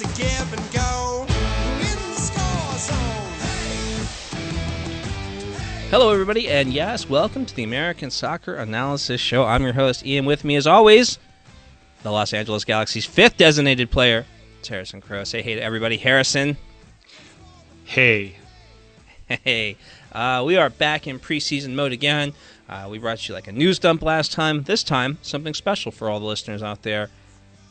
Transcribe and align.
It's 0.00 0.08
a 0.08 0.22
give 0.22 0.52
and 0.52 0.72
go 0.72 1.26
in 1.78 1.98
the 2.08 2.14
score 2.14 2.78
zone. 2.78 4.06
Hello, 5.90 6.12
everybody, 6.12 6.48
and 6.48 6.72
yes, 6.72 7.08
welcome 7.08 7.44
to 7.44 7.52
the 7.56 7.64
American 7.64 8.08
Soccer 8.12 8.54
Analysis 8.54 9.20
Show. 9.20 9.44
I'm 9.44 9.64
your 9.64 9.72
host, 9.72 10.06
Ian. 10.06 10.24
With 10.24 10.44
me, 10.44 10.54
as 10.54 10.68
always, 10.68 11.18
the 12.04 12.12
Los 12.12 12.32
Angeles 12.32 12.64
Galaxy's 12.64 13.06
fifth 13.06 13.38
designated 13.38 13.90
player. 13.90 14.24
It's 14.60 14.68
Harrison 14.68 15.00
Crow. 15.00 15.24
Say 15.24 15.42
hey 15.42 15.56
to 15.56 15.60
everybody. 15.60 15.96
Harrison, 15.96 16.56
Hey, 17.84 18.36
hey. 19.26 19.76
Uh, 20.12 20.44
we 20.46 20.56
are 20.56 20.70
back 20.70 21.08
in 21.08 21.18
preseason 21.18 21.74
mode 21.74 21.90
again. 21.90 22.34
Uh, 22.68 22.86
we 22.88 22.98
brought 22.98 23.28
you 23.28 23.34
like 23.34 23.48
a 23.48 23.52
news 23.52 23.80
dump 23.80 24.02
last 24.02 24.30
time. 24.30 24.62
This 24.62 24.84
time, 24.84 25.18
something 25.22 25.54
special 25.54 25.90
for 25.90 26.08
all 26.08 26.20
the 26.20 26.26
listeners 26.26 26.62
out 26.62 26.84
there. 26.84 27.10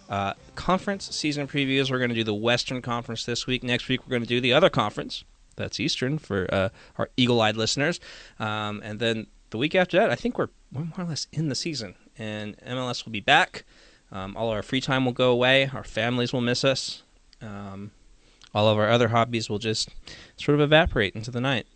Uh, 0.09 0.33
conference 0.55 1.13
season 1.16 1.47
previews. 1.47 1.91
We're 1.91 1.97
going 2.00 2.09
to 2.09 2.16
do 2.16 2.23
the 2.23 2.33
Western 2.33 2.81
Conference 2.81 3.25
this 3.25 3.45
week. 3.45 3.63
Next 3.63 3.88
week, 3.88 4.02
we're 4.05 4.11
going 4.11 4.22
to 4.22 4.27
do 4.27 4.39
the 4.39 4.53
other 4.53 4.69
conference. 4.69 5.23
That's 5.55 5.80
Eastern 5.80 6.17
for 6.17 6.47
uh, 6.53 6.69
our 6.97 7.09
eagle-eyed 7.17 7.58
listeners. 7.58 7.99
Um, 8.39 8.81
and 8.83 8.99
then 8.99 9.27
the 9.49 9.58
week 9.58 9.75
after 9.75 9.97
that, 9.97 10.09
I 10.09 10.16
think 10.16 10.38
we're, 10.38 10.49
we're 10.72 10.86
more 10.86 10.99
or 10.99 11.05
less 11.05 11.27
in 11.31 11.49
the 11.49 11.55
season, 11.55 11.95
and 12.17 12.58
MLS 12.59 13.05
will 13.05 13.11
be 13.11 13.19
back. 13.19 13.66
Um, 14.11 14.38
all 14.38 14.49
our 14.49 14.64
free 14.64 14.81
time 14.81 15.03
will 15.03 15.14
go 15.14 15.31
away. 15.31 15.69
Our 15.73 15.83
families 15.83 16.31
will 16.31 16.42
miss 16.42 16.64
us. 16.64 17.03
Um, 17.42 17.92
all 18.53 18.69
of 18.69 18.77
our 18.77 18.89
other 18.89 19.09
hobbies 19.09 19.49
will 19.49 19.59
just 19.59 19.89
sort 20.38 20.55
of 20.55 20.61
evaporate 20.61 21.16
into 21.16 21.31
the 21.31 21.42
night. 21.42 21.67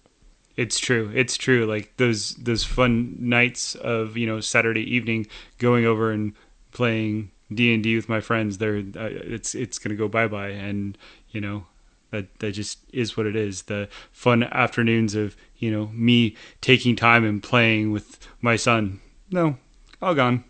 It's 0.56 0.80
true. 0.80 1.12
It's 1.14 1.38
true. 1.38 1.66
Like 1.66 1.94
those 1.98 2.36
those 2.36 2.64
fun 2.64 3.16
nights 3.20 3.76
of 3.76 4.18
you 4.18 4.28
know 4.28 4.40
Saturday 4.40 4.84
evening 4.96 5.28
going 5.58 5.86
over 5.86 6.12
and 6.12 6.34
playing 6.72 7.31
D 7.54 7.74
and 7.74 7.84
D 7.84 7.96
with 7.96 8.10
my 8.10 8.22
friends. 8.22 8.58
They're 8.58 8.78
uh, 8.78 9.10
it's 9.12 9.56
it's 9.56 9.80
gonna 9.80 9.96
go 9.96 10.08
bye 10.08 10.28
bye, 10.28 10.50
and 10.50 10.98
you 11.32 11.42
know 11.42 11.66
that 12.12 12.40
that 12.40 12.52
just 12.52 12.80
is 12.94 13.18
what 13.18 13.26
it 13.26 13.36
is. 13.36 13.64
The 13.64 13.90
fun 14.12 14.44
afternoons 14.44 15.16
of 15.16 15.36
you 15.58 15.72
know 15.72 15.90
me 15.94 16.36
taking 16.62 16.96
time 16.96 17.24
and 17.24 17.42
playing 17.42 17.92
with 17.92 18.20
my 18.42 18.56
son. 18.56 19.00
No, 19.32 19.58
all 20.02 20.16
gone. 20.16 20.44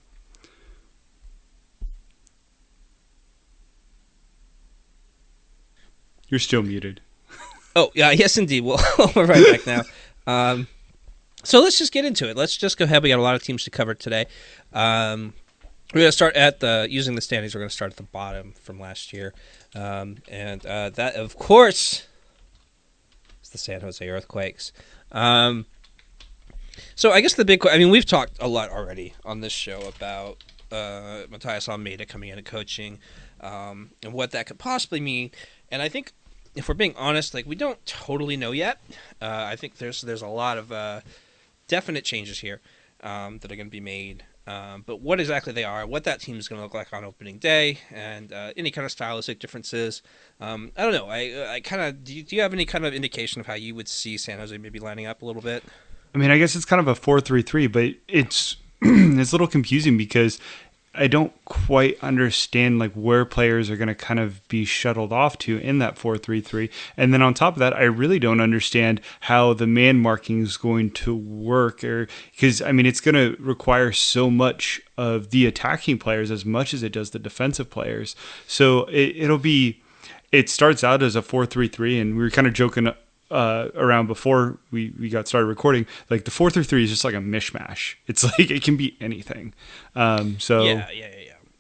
You're 6.32 6.40
still 6.40 6.64
muted. 6.64 7.02
Oh, 7.76 7.92
yeah, 7.94 8.12
yes, 8.12 8.38
indeed. 8.38 8.62
We'll 8.62 8.80
we're 9.16 9.26
right 9.26 9.46
back 9.46 9.68
now. 9.68 9.84
Um, 10.26 10.68
so 11.44 11.62
let's 11.62 11.78
just 11.78 11.92
get 11.92 12.06
into 12.06 12.30
it. 12.30 12.38
Let's 12.38 12.56
just 12.56 12.78
go 12.78 12.86
ahead. 12.86 13.04
We 13.04 13.10
got 13.10 13.20
a 13.20 13.22
lot 13.22 13.36
of 13.36 13.44
teams 13.44 13.66
to 13.66 13.70
cover 13.70 13.94
today. 13.94 14.26
Um, 14.74 15.34
we're 15.94 16.08
to 16.08 16.12
start 16.12 16.36
at 16.36 16.60
the 16.60 16.88
using 16.90 17.16
the 17.16 17.22
standings. 17.22 17.54
We're 17.54 17.64
to 17.64 17.70
start 17.70 17.92
at 17.92 17.98
the 17.98 18.04
bottom 18.04 18.54
from 18.62 18.80
last 18.80 19.14
year, 19.14 19.34
um, 19.76 20.18
and 20.30 20.66
uh, 20.66 20.90
that, 20.92 21.16
of 21.16 21.38
course, 21.38 22.08
is 23.44 23.50
the 23.50 23.58
San 23.58 23.82
Jose 23.82 24.08
Earthquakes. 24.08 24.72
Um, 25.12 25.66
so 26.96 27.12
I 27.12 27.22
guess 27.22 27.34
the 27.34 27.46
big. 27.46 27.66
I 27.68 27.78
mean, 27.78 27.90
we've 27.90 28.06
talked 28.06 28.34
a 28.40 28.48
lot 28.48 28.70
already 28.70 29.14
on 29.26 29.42
this 29.42 29.54
show 29.54 29.82
about 29.82 30.38
uh, 30.72 31.24
Matias 31.30 31.68
Almeyda 31.68 32.06
coming 32.06 32.30
into 32.30 32.44
coaching 32.44 33.00
um, 33.42 33.92
and 34.04 34.14
what 34.14 34.32
that 34.32 34.46
could 34.46 34.60
possibly 34.60 35.00
mean. 35.00 35.32
And 35.70 35.82
I 35.82 35.90
think 35.90 36.14
if 36.56 36.68
we're 36.68 36.76
being 36.76 36.96
honest, 36.98 37.34
like 37.34 37.46
we 37.46 37.56
don't 37.56 37.84
totally 37.86 38.38
know 38.38 38.52
yet. 38.52 38.80
Uh, 39.22 39.46
I 39.50 39.56
think 39.56 39.78
there's 39.78 40.02
there's 40.02 40.22
a 40.22 40.28
lot 40.28 40.58
of 40.58 40.72
uh, 40.72 41.02
definite 41.68 42.06
changes 42.06 42.40
here 42.40 42.62
um, 43.04 43.40
that 43.40 43.52
are 43.52 43.56
going 43.56 43.68
to 43.68 43.72
be 43.72 43.80
made. 43.82 44.24
Um, 44.52 44.84
but 44.86 45.02
what 45.02 45.20
exactly 45.20 45.54
they 45.54 45.64
are, 45.64 45.88
what 45.88 46.04
that 46.04 46.20
team 46.20 46.38
is 46.38 46.48
going 46.48 46.60
to 46.60 46.64
look 46.64 46.74
like 46.74 46.92
on 46.92 47.06
opening 47.06 47.38
day, 47.38 47.80
and 47.90 48.34
uh, 48.34 48.52
any 48.58 48.70
kind 48.70 48.86
of 48.86 48.92
stylistic 48.92 49.40
differences, 49.40 50.02
um, 50.42 50.72
I 50.76 50.84
don't 50.84 50.94
know. 50.94 51.08
I 51.08 51.54
I 51.54 51.60
kind 51.62 51.82
of 51.82 52.04
do. 52.04 52.14
You, 52.14 52.24
do 52.24 52.36
you 52.36 52.42
have 52.42 52.54
any 52.54 52.66
kind 52.66 52.86
of 52.86 52.94
indication 52.94 53.40
of 53.40 53.48
how 53.48 53.54
you 53.54 53.74
would 53.76 53.88
see 53.88 54.18
San 54.18 54.40
Jose 54.40 54.58
maybe 54.58 54.80
lining 54.80 55.06
up 55.06 55.22
a 55.22 55.26
little 55.26 55.42
bit? 55.42 55.64
I 56.14 56.18
mean, 56.18 56.32
I 56.32 56.38
guess 56.38 56.56
it's 56.56 56.66
kind 56.66 56.82
of 56.82 56.88
a 56.88 56.96
four-three-three, 56.96 57.68
but 57.68 57.94
it's 58.10 58.58
it's 58.82 59.32
a 59.32 59.34
little 59.34 59.48
confusing 59.48 59.98
because 59.98 60.40
I 60.94 61.08
don't 61.08 61.34
quite 61.46 61.98
understand 62.02 62.78
like 62.78 62.92
where 62.94 63.24
players 63.24 63.70
are 63.70 63.78
going 63.78 63.88
to 63.88 63.96
kind 63.96 64.20
of 64.20 64.46
be 64.50 64.66
shuttled 64.66 65.14
off 65.14 65.38
to 65.40 65.58
in 65.58 65.80
that 65.80 65.98
four-three-three, 65.98 66.70
and 66.98 67.14
then 67.14 67.22
on 67.22 67.34
top 67.34 67.54
of 67.54 67.60
that, 67.60 67.74
I 67.74 67.84
really 67.84 68.20
don't 68.20 68.42
understand 68.42 69.00
how 69.22 69.54
the 69.54 69.68
man 69.68 70.02
marking 70.02 70.42
is 70.42 70.58
going 70.58 70.92
to 70.92 71.16
work, 71.16 71.84
or 71.84 72.08
because 72.32 72.62
I 72.62 72.74
mean, 72.74 72.86
it's 72.86 73.00
going 73.00 73.16
to 73.16 73.42
require 73.42 73.94
so 73.94 74.30
much 74.30 74.82
of 74.98 75.30
the 75.30 75.46
attacking 75.46 75.98
players 75.98 76.30
as 76.30 76.44
much 76.46 76.74
as 76.74 76.84
it 76.84 76.92
does 76.92 77.12
the 77.12 77.20
defensive 77.20 77.70
players. 77.70 78.16
So 78.46 78.86
it, 78.86 79.16
it'll 79.16 79.38
be. 79.38 79.82
It 80.32 80.50
starts 80.50 80.82
out 80.82 81.04
as 81.04 81.18
a 81.18 81.22
four-three-three, 81.22 82.00
and 82.00 82.16
we 82.16 82.24
were 82.24 82.30
kind 82.30 82.48
of 82.48 82.54
joking 82.54 82.90
uh, 83.32 83.70
around 83.76 84.08
before 84.08 84.58
we, 84.72 84.94
we 85.00 85.10
got 85.10 85.28
started 85.28 85.48
recording, 85.48 85.86
like 86.10 86.26
the 86.26 86.32
four 86.32 86.52
through 86.52 86.66
three 86.66 86.84
is 86.84 86.90
just 86.90 87.04
like 87.04 87.14
a 87.16 87.18
mishmash. 87.18 87.96
It's 88.08 88.24
like 88.24 88.52
it 88.52 88.62
can 88.64 88.78
be 88.78 88.98
anything. 89.02 89.54
Um, 89.96 90.40
so 90.40 90.64
Yeah, 90.64 90.88
yeah, 90.92 91.08
yeah, 91.10 91.16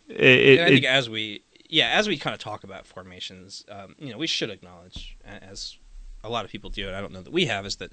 yeah. 0.09 0.15
it, 0.15 0.59
and 0.59 0.65
I 0.67 0.69
think 0.69 0.83
it- 0.83 0.87
as 0.87 1.09
we 1.09 1.43
yeah 1.69 1.89
as 1.97 2.07
we 2.07 2.17
kind 2.17 2.33
of 2.33 2.39
talk 2.39 2.63
about 2.63 2.85
formations, 2.85 3.65
um, 3.69 3.95
you 3.97 4.11
know, 4.11 4.17
we 4.17 4.27
should 4.27 4.49
acknowledge 4.49 5.17
as 5.25 5.77
a 6.23 6.29
lot 6.29 6.45
of 6.45 6.51
people 6.51 6.69
do, 6.69 6.87
and 6.87 6.95
I 6.95 7.01
don't 7.01 7.13
know 7.13 7.21
that 7.21 7.33
we 7.33 7.45
have, 7.45 7.65
is 7.65 7.77
that 7.77 7.91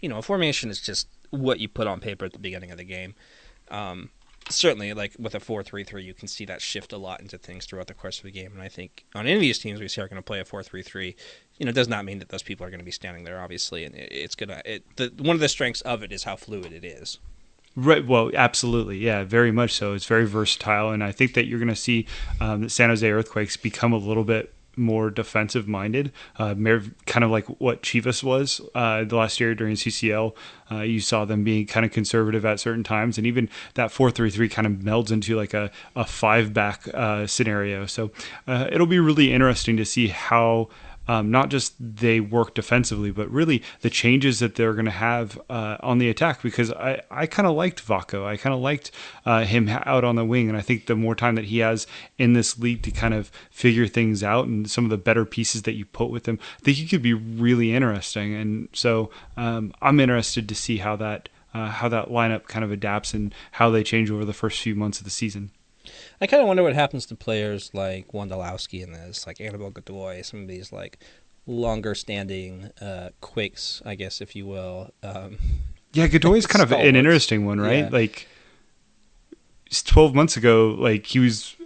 you 0.00 0.08
know 0.08 0.18
a 0.18 0.22
formation 0.22 0.68
is 0.70 0.80
just 0.80 1.08
what 1.30 1.60
you 1.60 1.68
put 1.68 1.86
on 1.86 2.00
paper 2.00 2.24
at 2.24 2.32
the 2.32 2.38
beginning 2.38 2.70
of 2.72 2.76
the 2.78 2.84
game. 2.84 3.14
Um, 3.70 4.10
certainly, 4.48 4.92
like 4.92 5.14
with 5.18 5.34
a 5.34 5.40
four-three-three, 5.40 6.02
you 6.02 6.14
can 6.14 6.28
see 6.28 6.44
that 6.46 6.60
shift 6.60 6.92
a 6.92 6.98
lot 6.98 7.20
into 7.20 7.38
things 7.38 7.66
throughout 7.66 7.86
the 7.86 7.94
course 7.94 8.18
of 8.18 8.24
the 8.24 8.30
game, 8.30 8.52
and 8.52 8.62
I 8.62 8.68
think 8.68 9.04
on 9.14 9.26
any 9.26 9.34
of 9.34 9.40
these 9.40 9.58
teams 9.58 9.80
we 9.80 9.88
see 9.88 10.00
are 10.00 10.08
going 10.08 10.16
to 10.16 10.22
play 10.22 10.40
a 10.40 10.44
four-three-three. 10.44 11.16
You 11.58 11.66
know, 11.66 11.70
it 11.70 11.74
does 11.74 11.88
not 11.88 12.04
mean 12.04 12.18
that 12.18 12.28
those 12.28 12.42
people 12.42 12.66
are 12.66 12.70
going 12.70 12.80
to 12.80 12.84
be 12.84 12.90
standing 12.90 13.24
there, 13.24 13.40
obviously, 13.40 13.84
and 13.84 13.94
it, 13.94 14.10
it's 14.12 14.34
gonna. 14.34 14.62
It, 14.64 14.84
the, 14.96 15.12
one 15.18 15.36
of 15.36 15.40
the 15.40 15.48
strengths 15.48 15.80
of 15.82 16.02
it 16.02 16.12
is 16.12 16.24
how 16.24 16.36
fluid 16.36 16.72
it 16.72 16.84
is. 16.84 17.18
Right. 17.76 18.06
Well, 18.06 18.30
absolutely. 18.34 18.98
Yeah, 18.98 19.24
very 19.24 19.50
much 19.50 19.72
so. 19.72 19.94
It's 19.94 20.06
very 20.06 20.26
versatile, 20.26 20.90
and 20.90 21.02
I 21.02 21.10
think 21.10 21.34
that 21.34 21.46
you're 21.46 21.58
going 21.58 21.68
to 21.68 21.76
see 21.76 22.06
um, 22.40 22.62
the 22.62 22.70
San 22.70 22.88
Jose 22.88 23.08
Earthquakes 23.08 23.56
become 23.56 23.92
a 23.92 23.96
little 23.96 24.24
bit 24.24 24.52
more 24.76 25.10
defensive 25.10 25.68
minded, 25.68 26.12
uh, 26.38 26.54
kind 27.06 27.24
of 27.24 27.30
like 27.30 27.46
what 27.60 27.82
Chivas 27.82 28.22
was 28.22 28.60
uh, 28.74 29.04
the 29.04 29.16
last 29.16 29.40
year 29.40 29.54
during 29.54 29.76
CCL. 29.76 30.34
Uh, 30.70 30.80
you 30.80 31.00
saw 31.00 31.24
them 31.24 31.44
being 31.44 31.66
kind 31.66 31.84
of 31.84 31.92
conservative 31.92 32.44
at 32.44 32.60
certain 32.60 32.84
times, 32.84 33.18
and 33.18 33.26
even 33.26 33.48
that 33.74 33.90
four 33.90 34.10
three 34.10 34.30
three 34.30 34.48
kind 34.48 34.66
of 34.66 34.74
melds 34.74 35.10
into 35.10 35.36
like 35.36 35.54
a, 35.54 35.70
a 35.94 36.04
five 36.04 36.52
back 36.52 36.88
uh, 36.94 37.26
scenario. 37.26 37.86
So 37.86 38.10
uh, 38.46 38.68
it'll 38.72 38.86
be 38.86 38.98
really 38.98 39.32
interesting 39.32 39.76
to 39.76 39.84
see 39.84 40.08
how 40.08 40.68
um, 41.08 41.30
not 41.30 41.50
just 41.50 41.74
they 41.78 42.20
work 42.20 42.54
defensively, 42.54 43.10
but 43.10 43.30
really 43.30 43.62
the 43.80 43.90
changes 43.90 44.38
that 44.38 44.54
they're 44.54 44.72
going 44.72 44.84
to 44.84 44.90
have 44.90 45.40
uh, 45.50 45.76
on 45.80 45.98
the 45.98 46.08
attack. 46.08 46.42
Because 46.42 46.72
I, 46.72 47.02
I 47.10 47.26
kind 47.26 47.46
of 47.46 47.54
liked 47.54 47.86
Vako. 47.86 48.24
I 48.24 48.36
kind 48.36 48.54
of 48.54 48.60
liked 48.60 48.90
uh, 49.26 49.44
him 49.44 49.68
out 49.68 50.04
on 50.04 50.16
the 50.16 50.24
wing. 50.24 50.48
And 50.48 50.56
I 50.56 50.60
think 50.60 50.86
the 50.86 50.96
more 50.96 51.14
time 51.14 51.34
that 51.34 51.46
he 51.46 51.58
has 51.58 51.86
in 52.18 52.32
this 52.32 52.58
league 52.58 52.82
to 52.82 52.90
kind 52.90 53.14
of 53.14 53.30
figure 53.50 53.86
things 53.86 54.22
out 54.22 54.46
and 54.46 54.70
some 54.70 54.84
of 54.84 54.90
the 54.90 54.98
better 54.98 55.24
pieces 55.24 55.62
that 55.62 55.74
you 55.74 55.84
put 55.84 56.10
with 56.10 56.26
him, 56.26 56.38
I 56.60 56.62
think 56.62 56.76
he 56.78 56.86
could 56.86 57.02
be 57.02 57.14
really 57.14 57.74
interesting. 57.74 58.34
And 58.34 58.68
so 58.72 59.10
um, 59.36 59.72
I'm 59.82 60.00
interested 60.00 60.48
to 60.48 60.54
see 60.54 60.78
how 60.78 60.96
that. 60.96 61.28
Uh, 61.56 61.68
how 61.70 61.88
that 61.88 62.08
lineup 62.08 62.48
kind 62.48 62.64
of 62.64 62.72
adapts 62.72 63.14
and 63.14 63.32
how 63.52 63.70
they 63.70 63.84
change 63.84 64.10
over 64.10 64.24
the 64.24 64.32
first 64.32 64.60
few 64.60 64.74
months 64.74 64.98
of 64.98 65.04
the 65.04 65.10
season. 65.10 65.52
I 66.20 66.26
kind 66.26 66.40
of 66.40 66.46
wonder 66.46 66.62
what 66.62 66.74
happens 66.74 67.06
to 67.06 67.14
players 67.14 67.70
like 67.74 68.08
Wondolowski 68.12 68.82
in 68.82 68.92
this, 68.92 69.26
like 69.26 69.40
Anibal 69.40 69.70
Godoy, 69.70 70.22
some 70.22 70.42
of 70.42 70.48
these 70.48 70.72
like 70.72 70.98
longer 71.46 71.94
standing 71.94 72.70
uh, 72.80 73.10
quakes, 73.20 73.82
I 73.84 73.94
guess, 73.94 74.20
if 74.20 74.34
you 74.34 74.46
will. 74.46 74.90
Um, 75.02 75.38
Yeah, 75.92 76.06
Godoy 76.06 76.36
is 76.36 76.46
kind 76.46 76.62
of 76.62 76.72
an 76.72 76.96
interesting 76.96 77.44
one, 77.46 77.60
right? 77.60 77.84
Yeah. 77.84 77.88
Like 77.90 78.28
12 79.82 80.14
months 80.14 80.36
ago, 80.36 80.76
like 80.78 81.06
he 81.06 81.18
was 81.18 81.56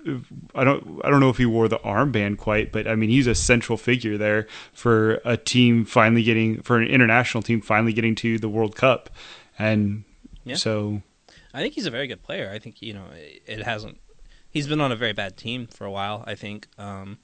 I 0.54 0.64
don't 0.64 1.00
I 1.04 1.10
don't 1.10 1.20
know 1.20 1.28
if 1.28 1.36
he 1.36 1.46
wore 1.46 1.68
the 1.68 1.78
armband 1.78 2.38
quite, 2.38 2.72
but 2.72 2.88
I 2.88 2.94
mean 2.94 3.10
he's 3.10 3.26
a 3.26 3.34
central 3.34 3.76
figure 3.76 4.16
there 4.16 4.46
for 4.72 5.20
a 5.24 5.36
team 5.36 5.84
finally 5.84 6.22
getting 6.22 6.62
for 6.62 6.78
an 6.78 6.88
international 6.88 7.42
team 7.42 7.60
finally 7.60 7.92
getting 7.92 8.14
to 8.16 8.38
the 8.38 8.48
World 8.48 8.76
Cup. 8.76 9.10
And 9.58 10.04
Yeah. 10.44 10.56
so 10.56 11.02
I 11.52 11.60
think 11.60 11.74
he's 11.74 11.86
a 11.86 11.90
very 11.90 12.06
good 12.06 12.22
player. 12.22 12.50
I 12.52 12.58
think 12.58 12.80
you 12.80 12.94
know 12.94 13.06
it 13.14 13.62
hasn't. 13.62 13.98
He's 14.58 14.66
been 14.66 14.80
on 14.80 14.90
a 14.90 14.96
very 14.96 15.12
bad 15.12 15.36
team 15.36 15.68
for 15.68 15.84
a 15.84 15.90
while. 15.92 16.24
I 16.26 16.34
think, 16.34 16.66
um, 16.78 17.18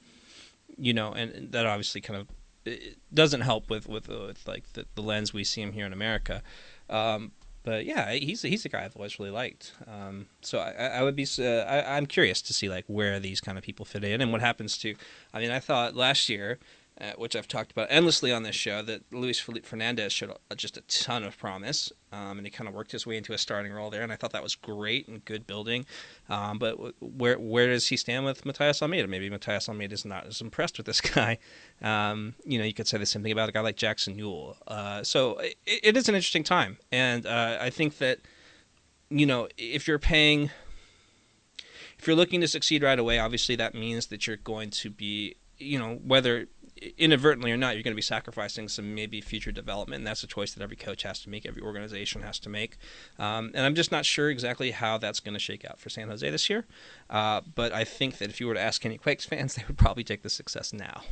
you 0.77 0.95
know, 0.95 1.11
and 1.11 1.51
that 1.51 1.67
obviously 1.67 2.01
kind 2.01 2.21
of 2.21 2.29
it 2.65 2.97
doesn't 3.13 3.41
help 3.41 3.71
with 3.71 3.89
with, 3.89 4.07
with 4.07 4.47
like 4.47 4.73
the, 4.75 4.87
the 4.95 5.03
lens 5.03 5.35
we 5.35 5.43
see 5.43 5.61
him 5.61 5.73
here 5.73 5.85
in 5.85 5.93
America. 5.93 6.45
Um, 6.89 7.33
but 7.65 7.87
yeah, 7.87 8.13
he's 8.13 8.43
he's 8.43 8.65
a 8.65 8.69
guy 8.69 8.85
I've 8.85 8.95
always 8.95 9.19
really 9.19 9.33
liked. 9.33 9.73
Um, 9.89 10.27
so 10.43 10.61
I, 10.61 10.99
I 10.99 11.03
would 11.03 11.17
be 11.17 11.27
uh, 11.41 11.65
I, 11.65 11.97
I'm 11.97 12.07
curious 12.07 12.41
to 12.43 12.53
see 12.53 12.69
like 12.69 12.85
where 12.87 13.19
these 13.19 13.41
kind 13.41 13.59
of 13.59 13.65
people 13.65 13.85
fit 13.85 14.05
in 14.05 14.21
and 14.21 14.31
what 14.31 14.41
happens 14.41 14.79
to. 14.79 14.95
I 15.33 15.41
mean, 15.41 15.51
I 15.51 15.59
thought 15.59 15.97
last 15.97 16.29
year 16.29 16.61
uh, 17.01 17.13
which 17.17 17.35
I've 17.35 17.49
talked 17.49 17.73
about 17.73 17.89
endlessly 17.91 18.31
on 18.31 18.45
this 18.45 18.55
show, 18.55 18.81
that 18.83 19.03
Luis 19.13 19.41
Felipe 19.41 19.67
Fernandez 19.67 20.13
showed 20.13 20.37
just 20.55 20.77
a 20.77 20.81
ton 20.83 21.25
of 21.25 21.37
promise, 21.37 21.93
um, 22.13 22.39
and 22.39 22.47
he 22.47 22.51
kind 22.51 22.69
of 22.69 22.75
worked 22.75 22.93
his 22.93 23.05
way 23.05 23.17
into 23.17 23.33
a 23.33 23.39
starting 23.39 23.73
role 23.73 23.91
there, 23.91 24.03
and 24.03 24.13
I 24.13 24.17
thought 24.17 24.31
that 24.31 24.45
was 24.45 24.55
great 24.55 25.09
and 25.09 25.25
good 25.25 25.45
building. 25.45 25.87
Um, 26.29 26.59
but 26.59 26.77
where 27.03 27.37
where 27.37 27.67
does 27.67 27.89
he 27.89 27.97
stand 27.97 28.25
with 28.25 28.47
Matias 28.47 28.81
Almeyda? 28.81 29.09
Maybe 29.09 29.29
Matias 29.29 29.69
Almeyda 29.69 29.93
is 29.93 30.05
not 30.05 30.27
as 30.27 30.41
impressed 30.41 30.77
with 30.77 30.87
this 30.87 31.01
guy. 31.15 31.39
Um, 31.83 32.35
you 32.45 32.59
know, 32.59 32.65
you 32.65 32.75
could 32.75 32.87
say 32.87 32.97
the 32.99 33.07
same 33.07 33.25
thing 33.25 33.33
about 33.33 33.49
a 33.49 33.53
guy 33.53 33.61
like 33.61 33.77
Jackson 33.77 34.17
Yueill. 34.17 34.57
Uh, 34.69 35.03
so 35.03 35.39
it, 35.39 35.57
it 35.67 35.97
is 35.97 36.09
an 36.09 36.15
interesting 36.15 36.45
time, 36.45 36.79
and 36.93 37.27
uh, 37.27 37.59
I 37.61 37.71
think 37.71 37.99
that 37.99 38.21
you 39.11 39.27
know 39.27 39.49
if 39.59 39.89
you're 39.89 39.99
paying. 39.99 40.51
If 41.97 42.09
you're 42.09 42.17
looking 42.17 42.43
to 42.43 42.49
succeed 42.49 42.83
right 42.83 42.99
away, 42.99 43.19
obviously 43.19 43.57
that 43.57 43.75
means 43.75 44.07
that 44.07 44.27
you're 44.27 44.37
going 44.37 44.69
to 44.71 44.91
be 44.91 45.37
you 45.59 45.79
know 45.79 46.01
whether 46.05 46.49
inadvertently 46.99 47.53
or 47.53 47.57
not, 47.57 47.75
you're 47.75 47.83
going 47.83 47.93
to 47.93 47.97
be 47.97 48.03
sacrificing 48.03 48.69
some 48.69 48.95
maybe 48.95 49.21
future 49.21 49.53
development. 49.53 50.01
And 50.01 50.07
that's 50.07 50.23
a 50.23 50.27
choice 50.27 50.53
that 50.55 50.63
every 50.63 50.77
coach 50.77 51.03
has 51.03 51.21
to 51.21 51.31
make, 51.31 51.47
every 51.47 51.63
organization 51.63 52.23
has 52.23 52.39
to 52.41 52.49
make. 52.49 52.77
Um, 53.19 53.51
and 53.55 53.65
I'm 53.65 53.75
just 53.75 53.93
not 53.93 54.05
sure 54.05 54.31
exactly 54.31 54.71
how 54.73 54.99
that's 54.99 55.21
going 55.21 55.35
to 55.35 55.41
shake 55.41 55.65
out 55.65 55.79
for 55.79 55.91
San 55.91 56.09
Jose 56.09 56.29
this 56.29 56.49
year. 56.51 56.65
Uh, 57.11 57.41
but 57.55 57.73
I 57.73 57.85
think 57.85 58.19
that 58.19 58.31
if 58.31 58.41
you 58.41 58.47
were 58.47 58.55
to 58.55 58.61
ask 58.61 58.85
any 58.85 58.99
Quakes 58.99 59.25
fans, 59.25 59.55
they 59.57 59.65
would 59.67 59.79
probably 59.79 60.05
take 60.05 60.23
the 60.23 60.31
success 60.31 60.73
now. 60.73 61.03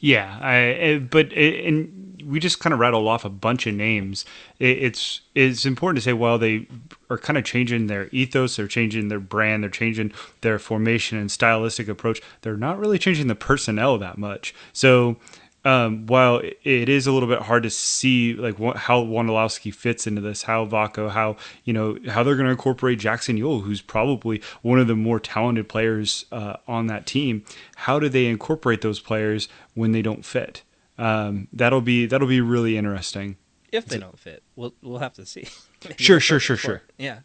Yeah, 0.00 0.38
I, 0.40 0.56
eh, 0.56 0.98
but 0.98 1.32
it, 1.32 1.64
and 1.66 2.22
we 2.26 2.40
just 2.40 2.60
kind 2.60 2.72
of 2.72 2.78
rattled 2.80 3.06
off 3.06 3.24
a 3.24 3.30
bunch 3.30 3.66
of 3.66 3.74
names. 3.74 4.24
It, 4.58 4.78
it's 4.82 5.20
it's 5.34 5.66
important 5.66 5.98
to 5.98 6.02
say 6.02 6.12
while 6.12 6.38
they 6.38 6.66
are 7.10 7.18
kind 7.18 7.36
of 7.38 7.44
changing 7.44 7.86
their 7.86 8.08
ethos, 8.12 8.56
they're 8.56 8.66
changing 8.66 9.08
their 9.08 9.20
brand, 9.20 9.62
they're 9.62 9.70
changing 9.70 10.12
their 10.40 10.58
formation 10.58 11.18
and 11.18 11.30
stylistic 11.30 11.88
approach. 11.88 12.20
They're 12.42 12.56
not 12.56 12.78
really 12.78 12.98
changing 12.98 13.26
the 13.26 13.34
personnel 13.34 13.98
that 13.98 14.18
much. 14.18 14.54
So 14.72 15.16
um, 15.64 16.06
while 16.06 16.42
it 16.62 16.88
is 16.88 17.06
a 17.06 17.12
little 17.12 17.28
bit 17.28 17.40
hard 17.40 17.62
to 17.62 17.70
see 17.70 18.34
like 18.34 18.58
what, 18.58 18.76
how 18.76 19.02
Wondolowski 19.02 19.74
fits 19.74 20.06
into 20.06 20.20
this, 20.20 20.42
how 20.42 20.66
Vako, 20.66 21.10
how 21.10 21.36
you 21.64 21.72
know 21.72 21.96
how 22.08 22.22
they're 22.22 22.36
going 22.36 22.46
to 22.46 22.52
incorporate 22.52 22.98
Jackson 22.98 23.38
Yueill, 23.38 23.62
who's 23.62 23.80
probably 23.80 24.42
one 24.62 24.78
of 24.78 24.86
the 24.86 24.94
more 24.94 25.18
talented 25.18 25.68
players 25.68 26.26
uh, 26.32 26.56
on 26.68 26.86
that 26.88 27.06
team. 27.06 27.44
How 27.76 27.98
do 27.98 28.08
they 28.08 28.26
incorporate 28.26 28.82
those 28.82 29.00
players 29.00 29.48
when 29.74 29.92
they 29.92 30.02
don't 30.02 30.24
fit? 30.24 30.62
Um, 30.98 31.48
that'll 31.52 31.80
be 31.80 32.06
that'll 32.06 32.28
be 32.28 32.42
really 32.42 32.76
interesting. 32.76 33.36
If 33.72 33.86
they 33.86 33.98
don't 33.98 34.18
fit, 34.18 34.42
we'll 34.56 34.74
we'll 34.82 34.98
have 34.98 35.14
to 35.14 35.24
see. 35.24 35.48
sure, 35.96 36.20
sure, 36.20 36.38
sure, 36.38 36.56
sure. 36.56 36.82
Yeah. 36.98 37.20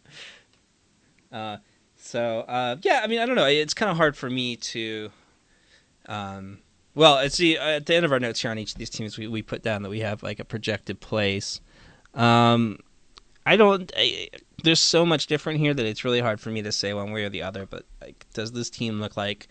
Uh, 1.30 1.58
so 1.96 2.40
uh, 2.40 2.76
yeah, 2.82 3.02
I 3.04 3.06
mean, 3.06 3.20
I 3.20 3.26
don't 3.26 3.36
know. 3.36 3.46
It's 3.46 3.74
kind 3.74 3.90
of 3.90 3.98
hard 3.98 4.16
for 4.16 4.30
me 4.30 4.56
to. 4.56 5.10
Um, 6.06 6.58
well, 6.94 7.18
it's 7.18 7.36
the 7.36 7.58
at 7.58 7.86
the 7.86 7.94
end 7.94 8.04
of 8.04 8.12
our 8.12 8.20
notes 8.20 8.42
here 8.42 8.50
on 8.50 8.58
each 8.58 8.72
of 8.72 8.78
these 8.78 8.90
teams, 8.90 9.16
we, 9.16 9.26
we 9.26 9.42
put 9.42 9.62
down 9.62 9.82
that 9.82 9.90
we 9.90 10.00
have 10.00 10.22
like 10.22 10.40
a 10.40 10.44
projected 10.44 11.00
place. 11.00 11.60
Um, 12.14 12.78
I 13.46 13.56
don't. 13.56 13.90
I, 13.96 14.28
there's 14.62 14.80
so 14.80 15.06
much 15.06 15.26
different 15.26 15.60
here 15.60 15.72
that 15.72 15.86
it's 15.86 16.04
really 16.04 16.20
hard 16.20 16.40
for 16.40 16.50
me 16.50 16.62
to 16.62 16.72
say 16.72 16.92
one 16.92 17.12
way 17.12 17.24
or 17.24 17.28
the 17.28 17.42
other. 17.42 17.66
But 17.66 17.84
like, 18.00 18.26
does 18.34 18.52
this 18.52 18.70
team 18.70 19.00
look 19.00 19.16
like 19.16 19.48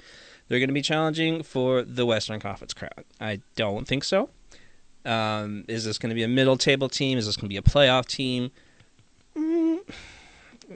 they're 0.48 0.60
going 0.60 0.70
to 0.70 0.74
be 0.74 0.82
challenging 0.82 1.44
for 1.44 1.84
the 1.84 2.06
Western 2.06 2.40
Conference 2.40 2.74
crown? 2.74 3.06
I 3.20 3.42
don't 3.56 3.88
think 3.88 4.04
so. 4.04 4.30
Um, 5.06 5.66
is 5.68 5.86
this 5.86 5.98
going 5.98 6.10
to 6.10 6.16
be 6.16 6.24
a 6.24 6.28
middle 6.28 6.58
table 6.58 6.90
team? 6.90 7.18
Is 7.18 7.26
this 7.26 7.36
going 7.36 7.46
to 7.46 7.50
be 7.50 7.58
a 7.58 7.62
playoff 7.62 8.06
team? 8.06 8.52
Mm, 9.36 9.80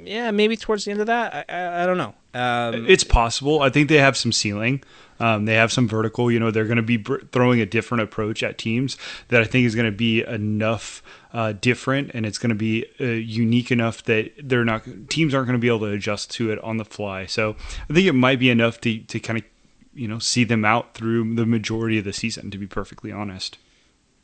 yeah, 0.03 0.31
maybe 0.31 0.57
towards 0.57 0.85
the 0.85 0.91
end 0.91 1.01
of 1.01 1.07
that. 1.07 1.33
I, 1.49 1.55
I, 1.55 1.83
I 1.83 1.85
don't 1.85 1.97
know. 1.97 2.13
Um, 2.33 2.85
it's 2.87 3.03
possible. 3.03 3.61
I 3.61 3.69
think 3.69 3.89
they 3.89 3.97
have 3.97 4.17
some 4.17 4.31
ceiling. 4.31 4.83
Um, 5.19 5.45
they 5.45 5.53
have 5.53 5.71
some 5.71 5.87
vertical. 5.87 6.31
You 6.31 6.39
know, 6.39 6.51
they're 6.51 6.65
going 6.65 6.77
to 6.77 6.81
be 6.81 6.97
br- 6.97 7.19
throwing 7.31 7.61
a 7.61 7.65
different 7.65 8.03
approach 8.03 8.41
at 8.41 8.57
teams 8.57 8.97
that 9.27 9.41
I 9.41 9.45
think 9.45 9.65
is 9.65 9.75
going 9.75 9.85
to 9.85 9.95
be 9.95 10.23
enough 10.23 11.03
uh, 11.31 11.53
different, 11.53 12.11
and 12.13 12.25
it's 12.25 12.37
going 12.37 12.49
to 12.49 12.55
be 12.55 12.85
uh, 12.99 13.05
unique 13.05 13.71
enough 13.71 14.03
that 14.03 14.31
they're 14.41 14.65
not 14.65 14.83
teams 15.09 15.33
aren't 15.33 15.47
going 15.47 15.57
to 15.57 15.61
be 15.61 15.67
able 15.67 15.81
to 15.81 15.85
adjust 15.87 16.31
to 16.31 16.51
it 16.51 16.59
on 16.63 16.77
the 16.77 16.85
fly. 16.85 17.25
So 17.25 17.55
I 17.89 17.93
think 17.93 18.07
it 18.07 18.13
might 18.13 18.39
be 18.39 18.49
enough 18.49 18.81
to 18.81 18.99
to 18.99 19.19
kind 19.19 19.39
of 19.39 19.45
you 19.93 20.07
know 20.07 20.19
see 20.19 20.43
them 20.43 20.65
out 20.65 20.95
through 20.95 21.35
the 21.35 21.45
majority 21.45 21.99
of 21.99 22.05
the 22.05 22.13
season. 22.13 22.49
To 22.51 22.57
be 22.57 22.67
perfectly 22.67 23.11
honest. 23.11 23.57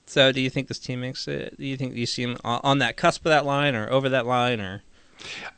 So, 0.07 0.31
do 0.31 0.41
you 0.41 0.49
think 0.49 0.67
this 0.67 0.79
team 0.79 1.01
makes 1.01 1.27
it? 1.27 1.55
Do 1.59 1.65
you 1.65 1.77
think 1.77 1.93
you 1.93 2.07
see 2.07 2.25
them 2.25 2.37
on 2.43 2.79
that 2.79 2.97
cusp 2.97 3.23
of 3.25 3.29
that 3.29 3.45
line, 3.45 3.75
or 3.75 3.87
over 3.91 4.09
that 4.09 4.25
line, 4.25 4.59
or? 4.59 4.81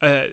Uh, 0.02 0.28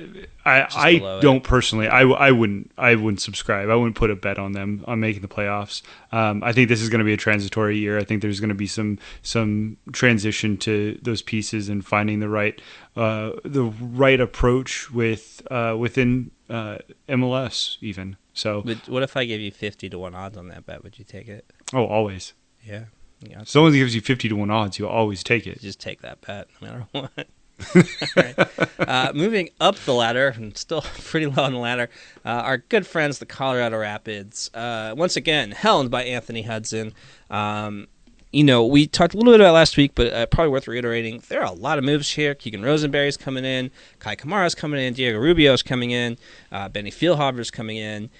I 0.44 0.66
I 0.74 1.18
don't 1.20 1.44
personally. 1.44 1.88
I, 1.88 2.02
I 2.02 2.30
wouldn't 2.30 2.70
I 2.78 2.94
wouldn't 2.94 3.20
subscribe. 3.20 3.68
I 3.68 3.74
wouldn't 3.74 3.96
put 3.96 4.10
a 4.10 4.16
bet 4.16 4.38
on 4.38 4.52
them 4.52 4.84
on 4.86 5.00
making 5.00 5.22
the 5.22 5.28
playoffs. 5.28 5.82
Um, 6.12 6.42
I 6.42 6.52
think 6.52 6.68
this 6.68 6.80
is 6.80 6.88
going 6.88 7.00
to 7.00 7.04
be 7.04 7.12
a 7.12 7.18
transitory 7.18 7.78
year. 7.78 7.98
I 7.98 8.04
think 8.04 8.22
there's 8.22 8.40
going 8.40 8.48
to 8.48 8.54
be 8.54 8.66
some 8.66 8.98
some 9.22 9.76
transition 9.92 10.56
to 10.58 10.98
those 11.02 11.22
pieces 11.22 11.68
and 11.68 11.84
finding 11.84 12.20
the 12.20 12.28
right 12.28 12.60
uh, 12.96 13.32
the 13.44 13.64
right 13.64 14.20
approach 14.20 14.90
with 14.90 15.42
uh, 15.50 15.76
within 15.78 16.30
uh, 16.48 16.78
MLS 17.08 17.76
even. 17.80 18.16
So, 18.32 18.62
but 18.62 18.88
what 18.88 19.02
if 19.02 19.16
I 19.16 19.24
gave 19.24 19.40
you 19.40 19.50
fifty 19.50 19.90
to 19.90 19.98
one 19.98 20.14
odds 20.14 20.36
on 20.36 20.48
that 20.48 20.64
bet? 20.64 20.82
Would 20.82 20.98
you 20.98 21.04
take 21.04 21.28
it? 21.28 21.50
Oh, 21.74 21.86
always. 21.86 22.34
Yeah. 22.64 22.84
Yeah. 23.20 23.42
Someone 23.44 23.72
gives 23.72 23.94
you 23.94 24.00
fifty 24.00 24.28
to 24.28 24.36
one 24.36 24.50
odds, 24.50 24.78
you'll 24.78 24.88
always 24.88 25.24
take 25.24 25.46
it. 25.46 25.60
Just 25.60 25.80
take 25.80 26.02
that 26.02 26.20
bet, 26.20 26.48
no 26.60 26.68
matter 26.68 26.86
what. 27.16 27.28
right. 28.16 28.34
uh, 28.78 29.12
moving 29.14 29.50
up 29.60 29.76
the 29.76 29.94
ladder, 29.94 30.34
and 30.36 30.56
still 30.56 30.80
pretty 31.04 31.26
low 31.26 31.44
on 31.44 31.52
the 31.52 31.58
ladder, 31.58 31.88
uh, 32.24 32.28
our 32.28 32.58
good 32.58 32.86
friends, 32.86 33.18
the 33.18 33.26
Colorado 33.26 33.78
Rapids. 33.78 34.50
Uh, 34.54 34.94
once 34.96 35.16
again, 35.16 35.50
helmed 35.50 35.90
by 35.90 36.04
Anthony 36.04 36.42
Hudson. 36.42 36.92
Um, 37.30 37.88
you 38.32 38.44
know, 38.44 38.66
we 38.66 38.86
talked 38.86 39.14
a 39.14 39.16
little 39.16 39.32
bit 39.32 39.40
about 39.40 39.54
last 39.54 39.76
week, 39.76 39.92
but 39.94 40.12
uh, 40.12 40.26
probably 40.26 40.50
worth 40.50 40.68
reiterating. 40.68 41.22
There 41.28 41.40
are 41.40 41.46
a 41.46 41.52
lot 41.52 41.78
of 41.78 41.84
moves 41.84 42.10
here. 42.10 42.34
Keegan 42.34 42.62
Rosenberry's 42.62 43.16
coming 43.16 43.44
in, 43.44 43.70
Kei 44.00 44.16
Kamara's 44.16 44.54
coming 44.54 44.80
in, 44.80 44.92
Diego 44.94 45.18
Rubio's 45.18 45.62
coming 45.62 45.90
in, 45.90 46.18
uh, 46.52 46.68
Benny 46.68 46.90
Feilhaber's 46.90 47.50
coming 47.50 47.78
in. 47.78 48.10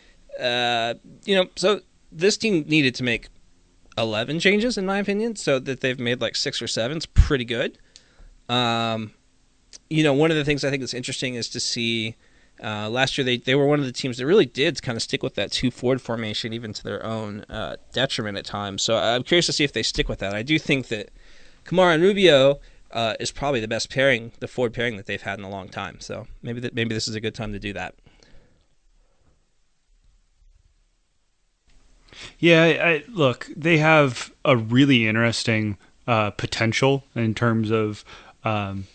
Uh, 0.40 0.94
you 1.24 1.34
know, 1.34 1.48
so 1.56 1.80
this 2.10 2.36
team 2.38 2.64
needed 2.66 2.94
to 2.94 3.02
make 3.02 3.28
11 3.98 4.40
changes, 4.40 4.78
in 4.78 4.86
my 4.86 4.98
opinion, 4.98 5.36
so 5.36 5.58
that 5.58 5.80
they've 5.80 5.98
made 5.98 6.20
like 6.20 6.36
six 6.36 6.62
or 6.62 6.68
seven. 6.68 6.96
It's 6.96 7.06
pretty 7.06 7.44
good. 7.44 7.78
Um, 8.48 9.12
you 9.90 10.02
know, 10.02 10.12
one 10.12 10.30
of 10.30 10.36
the 10.36 10.44
things 10.44 10.64
I 10.64 10.70
think 10.70 10.82
that's 10.82 10.94
interesting 10.94 11.34
is 11.34 11.48
to 11.50 11.60
see. 11.60 12.14
Uh, 12.60 12.90
last 12.90 13.16
year, 13.16 13.24
they, 13.24 13.36
they 13.36 13.54
were 13.54 13.66
one 13.66 13.78
of 13.78 13.86
the 13.86 13.92
teams 13.92 14.16
that 14.18 14.26
really 14.26 14.44
did 14.44 14.82
kind 14.82 14.96
of 14.96 15.02
stick 15.02 15.22
with 15.22 15.36
that 15.36 15.52
two 15.52 15.70
forward 15.70 16.02
formation, 16.02 16.52
even 16.52 16.72
to 16.72 16.82
their 16.82 17.06
own 17.06 17.42
uh, 17.48 17.76
detriment 17.92 18.36
at 18.36 18.44
times. 18.44 18.82
So 18.82 18.96
I'm 18.96 19.22
curious 19.22 19.46
to 19.46 19.52
see 19.52 19.62
if 19.62 19.72
they 19.72 19.84
stick 19.84 20.08
with 20.08 20.18
that. 20.18 20.34
I 20.34 20.42
do 20.42 20.58
think 20.58 20.88
that 20.88 21.10
Kamara 21.64 21.94
and 21.94 22.02
Rubio 22.02 22.58
uh, 22.90 23.14
is 23.20 23.30
probably 23.30 23.60
the 23.60 23.68
best 23.68 23.90
pairing, 23.90 24.32
the 24.40 24.48
forward 24.48 24.74
pairing 24.74 24.96
that 24.96 25.06
they've 25.06 25.22
had 25.22 25.38
in 25.38 25.44
a 25.44 25.48
long 25.50 25.68
time. 25.68 26.00
So 26.00 26.26
maybe 26.42 26.58
that 26.60 26.74
maybe 26.74 26.94
this 26.94 27.06
is 27.06 27.14
a 27.14 27.20
good 27.20 27.34
time 27.34 27.52
to 27.52 27.58
do 27.60 27.72
that. 27.74 27.94
Yeah, 32.38 32.62
I, 32.64 33.04
look, 33.08 33.48
they 33.56 33.78
have 33.78 34.32
a 34.44 34.56
really 34.56 35.06
interesting 35.06 35.76
uh, 36.06 36.30
potential 36.30 37.04
in 37.14 37.34
terms 37.34 37.70
of 37.70 38.04
um, 38.44 38.86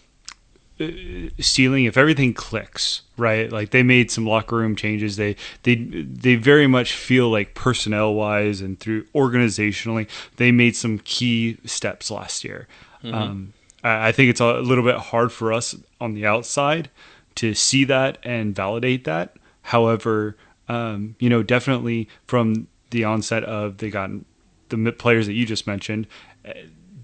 ceiling 1.40 1.86
if 1.86 1.98
everything 1.98 2.34
clicks 2.34 3.04
right 3.16 3.52
like 3.52 3.70
they 3.70 3.84
made 3.84 4.10
some 4.10 4.26
locker 4.26 4.56
room 4.56 4.76
changes 4.76 5.18
they 5.18 5.36
they 5.64 5.76
they 5.76 6.36
very 6.36 6.66
much 6.66 6.94
feel 6.94 7.30
like 7.30 7.54
personnel 7.54 8.14
wise 8.16 8.60
and 8.60 8.80
through 8.80 9.04
organizationally 9.14 10.10
they 10.38 10.52
made 10.52 10.76
some 10.76 10.98
key 11.00 11.58
steps 11.64 12.10
last 12.10 12.44
year 12.44 12.68
mm-hmm. 13.04 13.14
um, 13.14 13.54
I, 13.84 14.08
I 14.08 14.12
think 14.12 14.32
it's 14.32 14.40
a 14.40 14.54
little 14.54 14.84
bit 14.84 14.96
hard 14.96 15.32
for 15.32 15.54
us 15.54 15.76
on 16.02 16.16
the 16.16 16.26
outside 16.26 16.90
to 17.36 17.54
see 17.54 17.84
that 17.84 18.18
and 18.24 18.56
validate 18.56 19.04
that 19.04 19.36
however 19.62 20.36
um, 20.68 21.16
you 21.20 21.30
know 21.30 21.44
definitely 21.44 22.10
from 22.26 22.68
the 22.90 23.04
onset 23.04 23.44
of 23.44 23.78
they 23.78 23.92
got 23.92 24.10
the 24.70 24.92
players 24.92 25.28
that 25.28 25.34
you 25.34 25.46
just 25.46 25.68
mentioned 25.68 26.08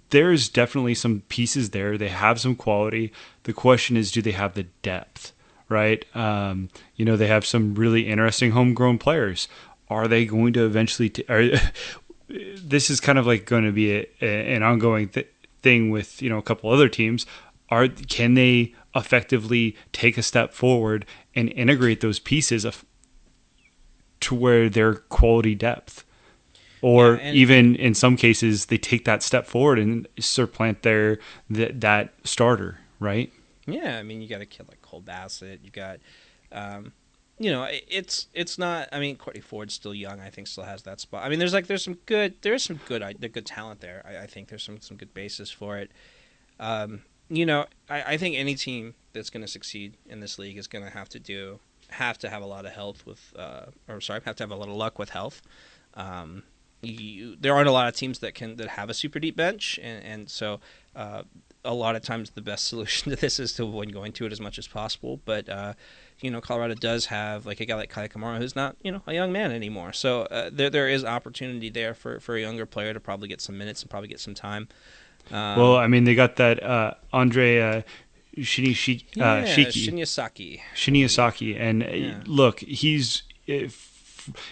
there's 0.09 0.49
definitely 0.49 0.95
some 0.95 1.21
pieces 1.29 1.69
there. 1.69 1.97
They 1.97 2.09
have 2.09 2.39
some 2.39 2.55
quality. 2.55 3.11
The 3.49 3.53
question 3.53 3.97
is, 3.97 4.11
do 4.11 4.21
they 4.21 4.33
have 4.33 4.53
the 4.53 4.67
depth? 4.83 5.33
Right? 5.69 6.05
Um, 6.15 6.69
you 6.95 7.03
know, 7.03 7.17
they 7.17 7.25
have 7.25 7.47
some 7.47 7.73
really 7.73 8.07
interesting 8.07 8.51
homegrown 8.51 8.99
players. 8.99 9.47
Are 9.89 10.07
they 10.07 10.25
going 10.25 10.53
to 10.53 10.65
eventually? 10.67 11.09
T- 11.09 11.25
are, 11.27 11.49
this 12.29 12.91
is 12.91 12.99
kind 12.99 13.17
of 13.17 13.25
like 13.25 13.47
going 13.47 13.63
to 13.63 13.71
be 13.71 13.91
a, 13.91 14.05
a, 14.21 14.55
an 14.55 14.61
ongoing 14.61 15.09
th- 15.09 15.31
thing 15.63 15.89
with 15.89 16.21
you 16.21 16.29
know 16.29 16.37
a 16.37 16.43
couple 16.43 16.69
other 16.69 16.89
teams. 16.89 17.25
Are 17.69 17.87
can 17.87 18.35
they 18.35 18.75
effectively 18.95 19.75
take 19.93 20.19
a 20.19 20.23
step 20.23 20.53
forward 20.53 21.07
and 21.33 21.49
integrate 21.49 22.01
those 22.01 22.19
pieces 22.19 22.65
of, 22.65 22.85
to 24.19 24.35
where 24.35 24.69
they're 24.69 24.95
quality 24.95 25.55
depth. 25.55 26.03
Or 26.81 27.15
Yeah, 27.15 27.31
even 27.31 27.75
in 27.75 27.93
some 27.93 28.15
cases, 28.15 28.67
they 28.67 28.77
take 28.77 29.05
that 29.05 29.21
step 29.21 29.45
forward 29.45 29.79
and 29.79 30.07
supplant 30.19 30.83
their 30.83 31.19
that, 31.49 31.81
that 31.81 32.13
starter, 32.23 32.79
right? 32.99 33.33
Yeah, 33.71 33.97
I 33.97 34.03
mean, 34.03 34.21
you 34.21 34.27
got 34.27 34.41
a 34.41 34.45
kid 34.45 34.67
like 34.67 34.81
Cole 34.81 35.01
Bassett. 35.01 35.61
You 35.63 35.71
got, 35.71 35.99
um, 36.51 36.93
you 37.37 37.51
know, 37.51 37.63
it- 37.63 37.85
it's 37.89 38.27
it's 38.33 38.57
not. 38.57 38.89
I 38.91 38.99
mean, 38.99 39.15
Courtney 39.15 39.41
Ford's 39.41 39.73
still 39.73 39.93
young. 39.93 40.19
I 40.19 40.29
think 40.29 40.47
still 40.47 40.63
has 40.65 40.83
that 40.83 40.99
spot. 40.99 41.23
I 41.23 41.29
mean, 41.29 41.39
there's 41.39 41.53
like 41.53 41.67
there's 41.67 41.83
some 41.83 41.97
good 42.05 42.35
there's 42.41 42.63
some 42.63 42.79
good 42.85 43.01
i- 43.01 43.13
good 43.13 43.45
talent 43.45 43.81
there. 43.81 44.03
I, 44.05 44.23
I 44.23 44.27
think 44.27 44.49
there's 44.49 44.63
some 44.63 44.81
some 44.81 44.97
good 44.97 45.13
basis 45.13 45.49
for 45.51 45.77
it. 45.77 45.91
Um, 46.59 47.03
you 47.29 47.45
know, 47.45 47.65
I, 47.89 48.13
I 48.13 48.17
think 48.17 48.35
any 48.35 48.55
team 48.55 48.95
that's 49.13 49.29
going 49.29 49.41
to 49.41 49.47
succeed 49.47 49.95
in 50.07 50.19
this 50.19 50.37
league 50.39 50.57
is 50.57 50.67
going 50.67 50.83
to 50.83 50.89
have 50.91 51.09
to 51.09 51.19
do 51.19 51.59
have 51.89 52.17
to 52.19 52.29
have 52.29 52.41
a 52.43 52.45
lot 52.45 52.65
of 52.65 52.71
health 52.71 53.03
with, 53.05 53.33
uh, 53.35 53.65
or 53.87 53.99
sorry, 54.01 54.21
have 54.25 54.35
to 54.35 54.43
have 54.43 54.51
a 54.51 54.55
lot 54.55 54.67
of 54.69 54.75
luck 54.75 54.99
with 54.99 55.09
health. 55.09 55.41
Um, 55.95 56.43
you, 56.81 57.35
there 57.39 57.53
aren't 57.55 57.67
a 57.67 57.71
lot 57.71 57.87
of 57.87 57.95
teams 57.95 58.19
that 58.19 58.33
can 58.35 58.55
that 58.57 58.69
have 58.69 58.89
a 58.89 58.93
super 58.93 59.19
deep 59.19 59.35
bench, 59.35 59.79
and, 59.81 60.03
and 60.03 60.29
so 60.29 60.59
uh, 60.95 61.23
a 61.65 61.73
lot 61.73 61.95
of 61.95 62.01
times 62.01 62.31
the 62.31 62.41
best 62.41 62.67
solution 62.69 63.09
to 63.09 63.15
this 63.15 63.39
is 63.39 63.53
to 63.53 63.63
avoid 63.63 63.91
going 63.93 64.11
to 64.13 64.25
it 64.25 64.31
as 64.31 64.39
much 64.39 64.57
as 64.57 64.67
possible. 64.67 65.19
But 65.25 65.49
uh, 65.49 65.73
you 66.21 66.31
know, 66.31 66.41
Colorado 66.41 66.75
does 66.75 67.07
have 67.07 67.45
like 67.45 67.59
a 67.59 67.65
guy 67.65 67.75
like 67.75 67.93
Kei 67.93 68.07
Kamara 68.07 68.37
who's 68.37 68.55
not 68.55 68.75
you 68.81 68.91
know 68.91 69.01
a 69.07 69.13
young 69.13 69.31
man 69.31 69.51
anymore, 69.51 69.93
so 69.93 70.21
uh, 70.23 70.49
there 70.51 70.69
there 70.69 70.87
is 70.87 71.03
opportunity 71.03 71.69
there 71.69 71.93
for 71.93 72.19
for 72.19 72.35
a 72.35 72.41
younger 72.41 72.65
player 72.65 72.93
to 72.93 72.99
probably 72.99 73.27
get 73.27 73.41
some 73.41 73.57
minutes 73.57 73.81
and 73.81 73.89
probably 73.89 74.09
get 74.09 74.19
some 74.19 74.33
time. 74.33 74.67
Um, 75.31 75.57
well, 75.57 75.75
I 75.75 75.87
mean, 75.87 76.05
they 76.05 76.15
got 76.15 76.37
that 76.37 76.63
uh, 76.63 76.93
Andre 77.13 77.59
uh, 77.59 77.81
Shinishi, 78.37 79.03
uh, 79.17 79.43
yeah, 79.43 79.43
Shiki. 79.43 79.89
Shinyashiki. 79.89 80.61
Shinyashiki, 80.75 81.59
and 81.59 81.83
Yeah. 81.83 82.23
look, 82.25 82.61
he's 82.61 83.23
if, 83.45 83.88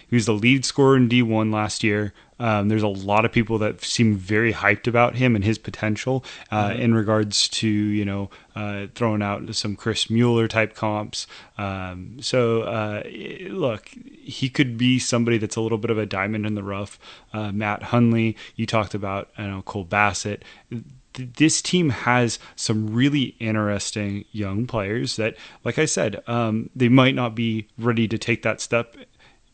he 0.10 0.16
was 0.16 0.26
the 0.26 0.34
lead 0.34 0.66
scorer 0.66 0.98
in 0.98 1.10
D1 1.10 1.54
last 1.54 1.84
year. 1.84 2.14
Um, 2.40 2.70
there's 2.70 2.84
a 2.84 2.88
lot 2.88 3.26
of 3.26 3.32
people 3.32 3.58
that 3.60 3.84
seem 3.84 4.16
very 4.16 4.54
hyped 4.54 4.88
about 4.88 5.16
him 5.16 5.36
and 5.36 5.44
his 5.44 5.58
potential 5.58 6.24
uh, 6.52 6.76
in 6.78 6.94
regards 6.94 7.48
to 7.50 7.68
you 7.68 8.06
know 8.06 8.30
uh, 8.56 8.88
throwing 8.94 9.22
out 9.22 9.56
some 9.56 9.76
Chris 9.76 10.10
Mueller 10.10 10.48
type 10.48 10.76
comps. 10.76 11.26
Um, 11.58 12.18
so 12.22 12.62
uh, 12.62 13.04
look, 13.50 13.90
he 14.22 14.50
could 14.50 14.78
be 14.78 15.00
somebody 15.00 15.38
that's 15.38 15.56
a 15.56 15.62
little 15.62 15.78
bit 15.78 15.90
of 15.90 15.98
a 15.98 16.06
diamond 16.06 16.46
in 16.46 16.56
the 16.56 16.64
rough. 16.64 17.00
Uh, 17.34 17.52
Matt 17.52 17.84
Hundley, 17.84 18.38
you 18.56 18.66
talked 18.66 18.94
about, 18.94 19.30
I 19.38 19.48
know 19.48 19.62
Cole 19.64 19.84
Bassett 19.84 20.44
this 21.18 21.62
team 21.62 21.90
has 21.90 22.40
some 22.56 22.94
really 22.94 23.36
interesting 23.40 24.26
young 24.32 24.68
players 24.68 25.16
that, 25.16 25.36
like 25.64 25.80
I 25.80 25.86
said, 25.86 26.22
um, 26.28 26.70
they 26.76 26.90
might 26.90 27.16
not 27.16 27.36
be 27.36 27.68
ready 27.78 28.08
to 28.08 28.18
take 28.18 28.44
that 28.44 28.62
step 28.62 28.96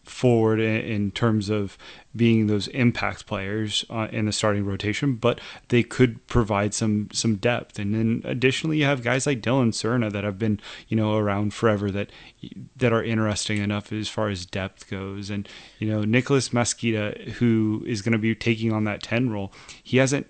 forward 0.03 0.59
in, 0.59 0.81
in 0.81 1.11
terms 1.11 1.49
of 1.49 1.77
being 2.15 2.47
those 2.47 2.67
impact 2.69 3.25
players 3.25 3.85
uh, 3.89 4.07
in 4.11 4.25
the 4.25 4.31
starting 4.31 4.65
rotation, 4.65 5.15
but 5.15 5.39
they 5.69 5.83
could 5.83 6.25
provide 6.27 6.73
some 6.73 7.09
some 7.11 7.35
depth. 7.35 7.79
And 7.79 7.93
then 7.93 8.21
additionally, 8.25 8.77
you 8.77 8.85
have 8.85 9.03
guys 9.03 9.25
like 9.25 9.41
Dillon 9.41 9.71
Serna 9.71 10.11
that 10.11 10.23
have 10.23 10.37
been 10.37 10.59
you 10.87 10.97
know 10.97 11.17
around 11.17 11.53
forever 11.53 11.89
that 11.91 12.11
that 12.75 12.93
are 12.93 13.03
interesting 13.03 13.57
enough 13.59 13.91
as 13.91 14.09
far 14.09 14.29
as 14.29 14.45
depth 14.45 14.89
goes. 14.89 15.29
And 15.29 15.47
you 15.79 15.89
know 15.89 16.03
Nicolas 16.03 16.53
Mezquida, 16.53 17.31
who 17.35 17.83
is 17.87 18.01
going 18.01 18.13
to 18.13 18.17
be 18.17 18.35
taking 18.35 18.71
on 18.71 18.83
that 18.83 19.01
ten 19.01 19.29
role, 19.29 19.53
he 19.83 19.97
hasn't 19.97 20.27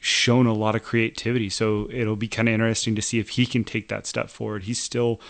shown 0.00 0.46
a 0.46 0.54
lot 0.54 0.74
of 0.74 0.82
creativity. 0.82 1.50
So 1.50 1.86
it'll 1.92 2.16
be 2.16 2.26
kind 2.26 2.48
of 2.48 2.54
interesting 2.54 2.94
to 2.94 3.02
see 3.02 3.18
if 3.18 3.30
he 3.30 3.44
can 3.44 3.64
take 3.64 3.88
that 3.88 4.06
step 4.06 4.30
forward. 4.30 4.64
He's 4.64 4.82
still 4.82 5.20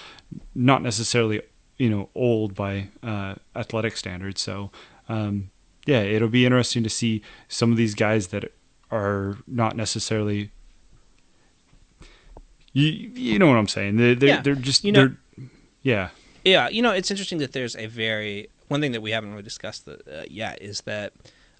not 0.55 0.81
necessarily, 0.81 1.43
you 1.81 1.89
know, 1.89 2.11
old 2.15 2.55
by 2.55 2.89
uh, 3.03 3.35
athletic 3.57 3.97
standards. 3.97 4.43
So 4.43 4.71
um, 5.09 5.51
yeah, 5.87 6.03
it'll 6.03 6.29
be 6.29 6.45
interesting 6.45 6.83
to 6.83 6.91
see 6.91 7.23
some 7.49 7.71
of 7.73 7.79
these 7.79 7.95
guys 7.95 8.29
that 8.29 8.53
are 8.91 9.39
not 9.47 9.77
necessarily. 9.77 10.51
You, 12.73 12.85
you 13.15 13.39
know 13.39 13.47
what 13.49 13.57
I'm 13.57 13.67
saying? 13.67 13.97
They're, 13.97 14.15
they're, 14.15 14.29
Yeah. 14.29 14.43
they're 14.43 14.55
just, 14.55 14.85
You 14.85 14.93
know- 14.93 15.09
they're, 15.37 15.47
yeah. 15.83 16.09
Yeah, 16.45 16.69
you 16.69 16.83
know, 16.83 16.93
it's 16.93 17.11
interesting 17.11 17.39
that 17.39 17.53
there's 17.53 17.75
a 17.77 17.87
very 17.87 18.49
one 18.69 18.81
thing 18.81 18.93
that 18.93 19.01
we 19.03 19.11
haven't 19.11 19.31
really 19.31 19.43
discussed 19.43 19.89
uh, 19.89 19.97
yet 20.31 20.63
is 20.63 20.83
that 20.83 21.13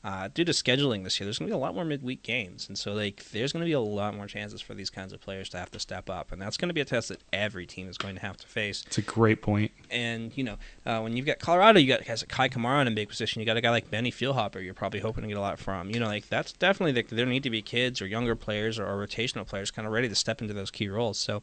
uh, 0.05 0.29
due 0.33 0.45
to 0.45 0.53
scheduling 0.53 1.03
this 1.05 1.19
year, 1.19 1.27
there's 1.27 1.39
going 1.39 1.49
to 1.49 1.53
be 1.55 1.57
a 1.57 1.59
lot 1.61 1.75
more 1.75 1.85
midweek 1.85 2.23
games, 2.23 2.67
and 2.69 2.79
so 2.79 2.93
like 2.95 3.25
there's 3.33 3.53
going 3.53 3.61
to 3.61 3.67
be 3.67 3.73
a 3.73 3.81
lot 3.81 4.15
more 4.17 4.27
chances 4.27 4.61
for 4.63 4.73
these 4.75 4.89
kinds 4.89 5.13
of 5.13 5.21
players 5.21 5.49
to 5.51 5.59
have 5.59 5.71
to 5.73 5.79
step 5.79 6.09
up, 6.09 6.33
and 6.33 6.41
that's 6.41 6.57
going 6.57 6.69
to 6.69 6.75
be 6.75 6.81
a 6.81 6.85
test 6.87 7.09
that 7.09 7.21
every 7.33 7.67
team 7.67 7.89
is 7.89 7.99
going 7.99 8.15
to 8.15 8.21
have 8.23 8.37
to 8.39 8.47
face. 8.47 8.83
It's 8.87 8.97
a 8.99 9.03
great 9.03 9.43
point. 9.43 9.73
And 9.91 10.37
you 10.37 10.45
know, 10.45 10.57
uh, 10.87 11.01
when 11.01 11.17
you've 11.17 11.27
got 11.27 11.39
Colorado, 11.39 11.79
you 11.79 11.89
got 11.89 12.05
guys 12.05 12.23
like 12.23 12.29
Kei 12.29 12.55
Kamara 12.55 12.83
in 12.83 12.89
a 12.89 12.93
big 12.93 13.09
position. 13.09 13.41
You 13.41 13.47
got 13.47 13.57
a 13.57 13.61
guy 13.61 13.71
like 13.71 13.91
Benny 13.91 14.11
Feilhaber. 14.11 14.63
You're 14.63 14.75
probably 14.75 15.01
hoping 15.01 15.23
to 15.23 15.29
get 15.29 15.37
a 15.37 15.41
lot 15.41 15.59
from. 15.59 15.91
You 15.91 16.01
know, 16.01 16.07
like 16.07 16.29
that's 16.29 16.53
definitely 16.53 17.03
the, 17.03 17.15
there 17.15 17.27
need 17.27 17.43
to 17.43 17.51
be 17.51 17.63
kids 17.63 18.01
or 18.01 18.07
younger 18.07 18.37
players 18.37 18.79
or, 18.79 18.87
or 18.87 19.07
rotational 19.07 19.47
players 19.47 19.71
kind 19.71 19.87
of 19.87 19.93
ready 19.93 20.09
to 20.09 20.15
step 20.15 20.41
into 20.41 20.55
those 20.55 20.71
key 20.71 20.89
roles. 20.89 21.19
So 21.19 21.43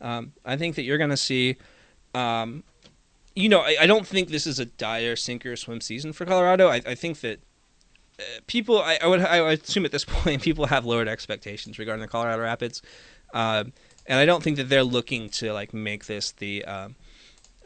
um, 0.00 0.32
I 0.44 0.56
think 0.56 0.76
that 0.76 0.82
you're 0.82 0.98
going 0.98 1.10
to 1.10 1.16
see. 1.16 1.56
Um, 2.14 2.64
you 3.34 3.48
know, 3.48 3.60
I, 3.60 3.76
I 3.82 3.86
don't 3.86 4.06
think 4.06 4.30
this 4.30 4.46
is 4.48 4.58
a 4.58 4.64
dire 4.64 5.14
sink 5.14 5.46
or 5.46 5.54
swim 5.54 5.80
season 5.80 6.12
for 6.12 6.24
Colorado. 6.26 6.68
I, 6.68 6.82
I 6.84 6.94
think 6.96 7.20
that 7.20 7.38
uh, 8.18 8.22
people, 8.48 8.82
I, 8.82 8.98
I 9.00 9.06
would, 9.06 9.20
I 9.20 9.52
assume 9.52 9.84
at 9.84 9.92
this 9.92 10.04
point, 10.08 10.42
people 10.42 10.66
have 10.66 10.84
lowered 10.84 11.06
expectations 11.06 11.78
regarding 11.78 12.00
the 12.02 12.08
Colorado 12.08 12.42
Rapids, 12.42 12.82
um, 13.32 13.72
and 14.06 14.18
I 14.18 14.26
don't 14.26 14.42
think 14.42 14.56
that 14.56 14.68
they're 14.68 14.82
looking 14.82 15.28
to 15.30 15.52
like 15.52 15.72
make 15.72 16.06
this 16.06 16.32
the 16.32 16.64
um, 16.64 16.96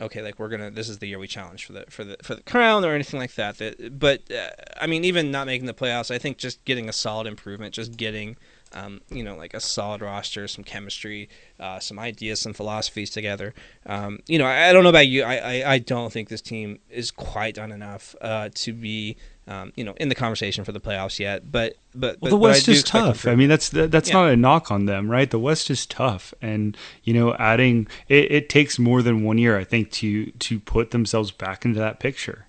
okay, 0.01 0.23
like 0.23 0.39
we're 0.39 0.49
gonna, 0.49 0.71
this 0.71 0.89
is 0.89 0.99
the 0.99 1.07
year 1.07 1.19
we 1.19 1.29
challenge 1.29 1.65
for 1.67 1.73
the 1.73 1.85
for 1.89 2.05
the 2.05 2.17
for 2.23 2.35
the 2.35 2.43
crown 2.43 2.85
or 2.85 2.95
anything 2.95 3.21
like 3.21 3.35
that. 3.35 3.59
That, 3.59 3.99
but 3.99 4.23
uh, 4.31 4.51
I 4.81 4.87
mean, 4.87 5.05
even 5.05 5.31
not 5.31 5.47
making 5.47 5.67
the 5.67 5.75
playoffs, 5.75 6.11
I 6.11 6.19
think 6.19 6.39
just 6.39 6.65
getting 6.65 6.89
a 6.89 6.93
solid 6.93 7.27
improvement, 7.27 7.75
just 7.75 7.97
getting. 7.97 8.37
Um, 8.75 9.03
you 9.11 9.23
know, 9.23 9.37
like 9.37 9.53
a 9.53 9.61
solid 9.61 10.01
roster, 10.01 10.49
some 10.49 10.65
chemistry, 10.65 11.29
uh, 11.61 11.79
some 11.79 11.99
ideas, 11.99 12.41
some 12.41 12.55
philosophies 12.55 13.11
together. 13.11 13.53
Um, 13.85 14.21
you 14.27 14.39
know, 14.39 14.47
I, 14.47 14.71
I 14.71 14.73
don't 14.73 14.83
know 14.83 14.89
about 14.89 15.09
you. 15.09 15.25
I, 15.25 15.37
I, 15.37 15.73
I 15.75 15.79
don't 15.79 16.11
think 16.11 16.31
this 16.31 16.41
team 16.41 16.79
is 16.89 17.11
quite 17.11 17.57
done 17.57 17.71
enough 17.71 18.17
uh, 18.23 18.49
to 18.55 18.73
be, 18.73 19.19
um, 19.49 19.73
you 19.75 19.83
know, 19.85 19.95
in 19.97 20.09
the 20.09 20.15
conversation 20.15 20.65
for 20.65 20.73
the 20.73 20.81
playoffs 20.81 21.19
yet. 21.19 21.51
But 21.51 21.75
but, 21.95 22.21
Well, 22.21 22.31
the 22.31 22.37
but 22.37 22.41
West 22.41 22.67
do 22.67 22.73
is 22.73 22.83
tough. 22.85 23.27
I 23.27 23.35
mean, 23.35 23.49
that's 23.49 23.69
that, 23.71 23.91
that's 23.91 24.09
Yeah. 24.09 24.15
not 24.15 24.31
a 24.31 24.37
knock 24.37 24.71
on 24.71 24.87
them, 24.87 25.11
right? 25.11 25.31
The 25.31 25.39
West 25.39 25.71
is 25.71 25.85
tough, 25.87 26.33
and 26.41 26.77
you 27.03 27.13
know, 27.13 27.35
adding 27.35 27.87
it, 28.09 28.31
it 28.31 28.49
takes 28.49 28.79
more 28.79 29.03
than 29.03 29.25
one 29.25 29.39
year, 29.39 29.59
I 29.59 29.65
think, 29.65 29.91
to 29.93 30.31
to 30.31 30.61
put 30.61 30.91
themselves 30.93 31.31
back 31.31 31.65
into 31.65 31.79
that 31.81 31.99
picture. 32.01 32.47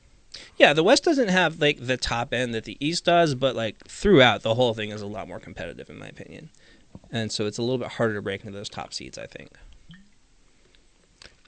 Yeah, 0.58 0.74
the 0.74 0.84
West 0.84 1.04
doesn't 1.04 1.30
have 1.30 1.60
like 1.60 1.86
the 1.86 1.98
top 1.98 2.34
end 2.34 2.54
that 2.54 2.64
the 2.66 2.78
East 2.80 3.06
does, 3.06 3.34
but 3.36 3.56
like 3.56 3.88
throughout 3.88 4.44
the 4.44 4.54
whole 4.56 4.74
thing 4.74 4.92
is 4.92 5.02
a 5.02 5.08
lot 5.08 5.28
more 5.28 5.40
competitive 5.40 5.90
in 5.90 5.98
my 5.98 6.08
opinion. 6.08 6.50
And 7.12 7.32
so 7.32 7.48
it's 7.48 7.58
a 7.58 7.62
little 7.62 7.80
bit 7.80 7.88
harder 7.90 8.14
to 8.16 8.22
break 8.22 8.42
into 8.46 8.58
those 8.58 8.70
top 8.70 8.94
seeds, 8.94 9.18
I 9.18 9.26
think. 9.26 9.52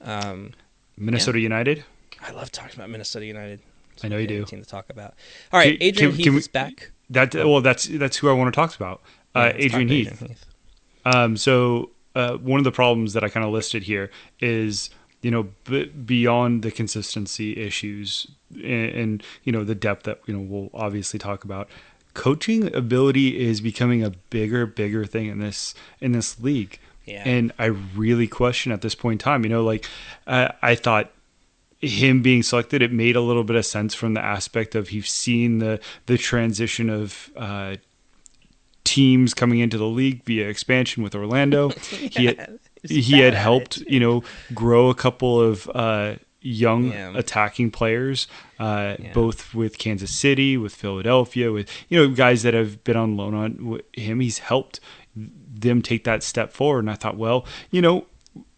Um, 0.00 0.52
Minnesota 0.96 1.38
United. 1.40 1.84
I 2.20 2.32
love 2.32 2.50
talking 2.50 2.74
about 2.76 2.90
Minnesota 2.90 3.26
United. 3.26 3.60
I 4.04 4.08
know 4.08 4.18
you 4.18 4.26
do. 4.26 4.44
Team 4.44 4.62
to 4.62 4.68
talk 4.68 4.90
about. 4.90 5.14
All 5.52 5.60
right, 5.60 5.78
Can- 5.78 5.82
Adrian 5.88 6.10
can- 6.10 6.16
Heath 6.16 6.24
can 6.24 6.32
we- 6.34 6.38
is 6.40 6.48
back. 6.48 6.90
That 7.10 7.34
well, 7.34 7.60
that's 7.60 7.84
that's 7.86 8.16
who 8.16 8.28
I 8.28 8.32
want 8.32 8.52
to 8.52 8.56
talk 8.60 8.74
about. 8.76 9.00
Yeah, 9.34 9.40
Uh, 9.40 9.44
let's 9.44 9.54
talk 9.56 9.64
Adrian 9.64 9.88
Heath. 9.88 10.46
Um, 11.04 11.36
so 11.36 11.90
uh, 12.14 12.36
one 12.38 12.58
of 12.58 12.64
the 12.64 12.72
problems 12.72 13.12
that 13.12 13.22
I 13.22 13.28
kind 13.28 13.46
of 13.46 13.52
listed 13.52 13.84
here 13.84 14.10
is 14.40 14.90
you 15.22 15.30
know 15.30 15.48
b- 15.64 15.84
beyond 15.86 16.62
the 16.62 16.70
consistency 16.72 17.56
issues 17.56 18.26
and, 18.54 18.64
and 18.90 19.22
you 19.44 19.52
know 19.52 19.62
the 19.64 19.74
depth 19.74 20.02
that 20.04 20.20
you 20.26 20.34
know 20.34 20.40
we'll 20.40 20.70
obviously 20.74 21.18
talk 21.18 21.44
about. 21.44 21.68
Coaching 22.14 22.74
ability 22.74 23.38
is 23.46 23.60
becoming 23.60 24.02
a 24.02 24.10
bigger, 24.30 24.64
bigger 24.64 25.04
thing 25.04 25.26
in 25.26 25.38
this 25.38 25.74
in 26.00 26.12
this 26.12 26.40
league, 26.40 26.78
Yeah. 27.04 27.22
and 27.26 27.52
I 27.58 27.66
really 27.66 28.26
question 28.26 28.72
at 28.72 28.80
this 28.80 28.94
point 28.94 29.20
in 29.20 29.24
time. 29.24 29.44
You 29.44 29.50
know, 29.50 29.62
like 29.62 29.86
uh, 30.26 30.48
I 30.62 30.74
thought 30.74 31.12
him 31.86 32.22
being 32.22 32.42
selected, 32.42 32.82
it 32.82 32.92
made 32.92 33.16
a 33.16 33.20
little 33.20 33.44
bit 33.44 33.56
of 33.56 33.64
sense 33.66 33.94
from 33.94 34.14
the 34.14 34.20
aspect 34.24 34.74
of 34.74 34.88
he's 34.88 35.08
seen 35.10 35.58
the 35.58 35.80
the 36.06 36.18
transition 36.18 36.90
of 36.90 37.30
uh, 37.36 37.76
teams 38.84 39.34
coming 39.34 39.58
into 39.58 39.78
the 39.78 39.86
league 39.86 40.22
via 40.24 40.48
expansion 40.48 41.02
with 41.02 41.14
Orlando. 41.14 41.70
he 41.90 42.26
had, 42.26 42.58
he 42.82 43.20
had 43.20 43.34
helped 43.34 43.78
you 43.88 44.00
know 44.00 44.22
grow 44.54 44.88
a 44.90 44.94
couple 44.94 45.40
of 45.40 45.68
uh, 45.74 46.16
young 46.40 46.92
Yeah. 46.92 47.12
attacking 47.16 47.70
players, 47.72 48.28
uh, 48.58 48.96
Yeah. 48.98 49.12
both 49.12 49.54
with 49.54 49.78
Kansas 49.78 50.10
City, 50.12 50.56
with 50.56 50.74
Philadelphia, 50.74 51.50
with 51.52 51.68
you 51.88 51.98
know 51.98 52.14
guys 52.14 52.42
that 52.44 52.54
have 52.54 52.84
been 52.84 52.96
on 52.96 53.16
loan 53.16 53.34
on 53.34 53.80
him. 53.92 54.20
He's 54.20 54.38
helped 54.38 54.78
them 55.14 55.80
take 55.82 56.04
that 56.04 56.22
step 56.22 56.52
forward, 56.52 56.80
and 56.80 56.90
I 56.90 56.94
thought, 56.94 57.16
well, 57.16 57.44
you 57.70 57.80
know. 57.82 58.06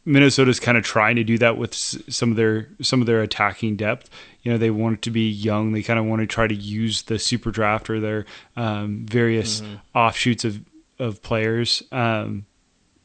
Minnesota's 0.08 0.58
kind 0.58 0.78
of 0.78 0.84
trying 0.84 1.16
to 1.16 1.24
do 1.24 1.38
that 1.38 1.58
with 1.58 1.74
some 1.74 2.30
of 2.30 2.36
their 2.36 2.68
some 2.80 3.00
of 3.00 3.06
their 3.06 3.22
attacking 3.22 3.76
depth. 3.76 4.08
You 4.42 4.52
know, 4.52 4.58
they 4.58 4.70
want 4.70 4.94
it 4.94 5.02
to 5.02 5.10
be 5.10 5.28
young. 5.28 5.72
They 5.72 5.82
kind 5.82 5.98
of 5.98 6.06
want 6.06 6.20
to 6.20 6.26
try 6.26 6.46
to 6.46 6.54
use 6.54 7.02
the 7.02 7.18
super 7.18 7.50
draft 7.50 7.90
or 7.90 8.00
their 8.00 8.24
um, 8.56 9.06
various 9.06 9.62
offshoots 9.94 10.44
of 10.44 10.60
of 10.98 11.22
players 11.22 11.82
um, 11.92 12.46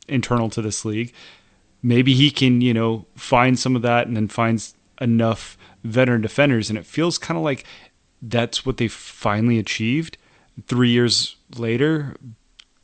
internal 0.07 0.49
to 0.49 0.61
this 0.61 0.85
league. 0.85 1.13
maybe 1.83 2.13
he 2.13 2.31
can, 2.31 2.61
you 2.61 2.73
know, 2.73 3.05
find 3.15 3.59
some 3.59 3.75
of 3.75 3.81
that 3.83 4.07
and 4.07 4.15
then 4.15 4.29
finds 4.29 4.73
enough 5.01 5.57
veteran 5.83 6.21
defenders. 6.21 6.69
And 6.69 6.79
it 6.79 6.85
feels 6.85 7.17
kind 7.17 7.37
of 7.37 7.43
like 7.43 7.65
that's 8.21 8.65
what 8.65 8.77
they 8.77 8.87
finally 8.87 9.59
achieved 9.59 10.17
three 10.65 10.89
years 10.89 11.35
later. 11.57 12.15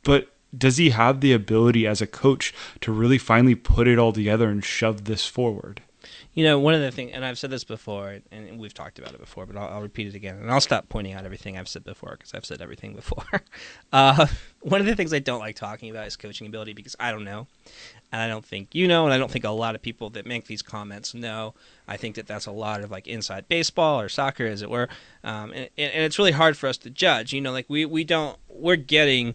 But 0.04 0.28
does 0.56 0.76
he 0.76 0.90
have 0.90 1.20
the 1.20 1.32
ability 1.32 1.86
as 1.86 2.00
a 2.00 2.06
coach 2.06 2.52
to 2.80 2.92
really 2.92 3.18
finally 3.18 3.54
put 3.54 3.86
it 3.86 3.98
all 3.98 4.12
together 4.12 4.48
and 4.48 4.64
shove 4.64 5.04
this 5.04 5.26
forward? 5.26 5.82
You 6.32 6.44
know, 6.44 6.60
one 6.60 6.74
of 6.74 6.80
the 6.80 6.92
things, 6.92 7.10
and 7.12 7.24
I've 7.24 7.38
said 7.38 7.50
this 7.50 7.64
before, 7.64 8.20
and 8.30 8.58
we've 8.58 8.72
talked 8.72 8.98
about 9.00 9.14
it 9.14 9.20
before, 9.20 9.46
but 9.46 9.56
I'll, 9.56 9.68
I'll 9.68 9.82
repeat 9.82 10.06
it 10.06 10.14
again, 10.14 10.36
and 10.36 10.50
I'll 10.50 10.60
stop 10.60 10.88
pointing 10.88 11.12
out 11.12 11.24
everything 11.24 11.58
I've 11.58 11.68
said 11.68 11.82
before 11.82 12.12
because 12.12 12.34
I've 12.34 12.44
said 12.44 12.62
everything 12.62 12.94
before. 12.94 13.24
uh, 13.92 14.26
one 14.60 14.80
of 14.80 14.86
the 14.86 14.94
things 14.94 15.12
I 15.12 15.18
don't 15.18 15.40
like 15.40 15.56
talking 15.56 15.90
about 15.90 16.06
is 16.06 16.16
coaching 16.16 16.46
ability 16.46 16.72
because 16.72 16.94
I 17.00 17.10
don't 17.10 17.24
know, 17.24 17.48
and 18.12 18.22
I 18.22 18.28
don't 18.28 18.44
think 18.44 18.74
you 18.74 18.86
know, 18.86 19.04
and 19.04 19.12
I 19.12 19.18
don't 19.18 19.30
think 19.30 19.44
a 19.44 19.50
lot 19.50 19.74
of 19.74 19.82
people 19.82 20.08
that 20.10 20.24
make 20.24 20.46
these 20.46 20.62
comments 20.62 21.14
know. 21.14 21.54
I 21.88 21.96
think 21.96 22.14
that 22.14 22.28
that's 22.28 22.46
a 22.46 22.52
lot 22.52 22.82
of 22.82 22.92
like 22.92 23.08
inside 23.08 23.48
baseball 23.48 24.00
or 24.00 24.08
soccer, 24.08 24.46
as 24.46 24.62
it 24.62 24.70
were, 24.70 24.88
um, 25.24 25.50
and, 25.50 25.68
and 25.76 26.04
it's 26.04 26.18
really 26.18 26.32
hard 26.32 26.56
for 26.56 26.68
us 26.68 26.78
to 26.78 26.90
judge. 26.90 27.32
You 27.32 27.40
know, 27.40 27.52
like 27.52 27.66
we 27.68 27.84
we 27.84 28.04
don't 28.04 28.38
we're 28.48 28.76
getting 28.76 29.34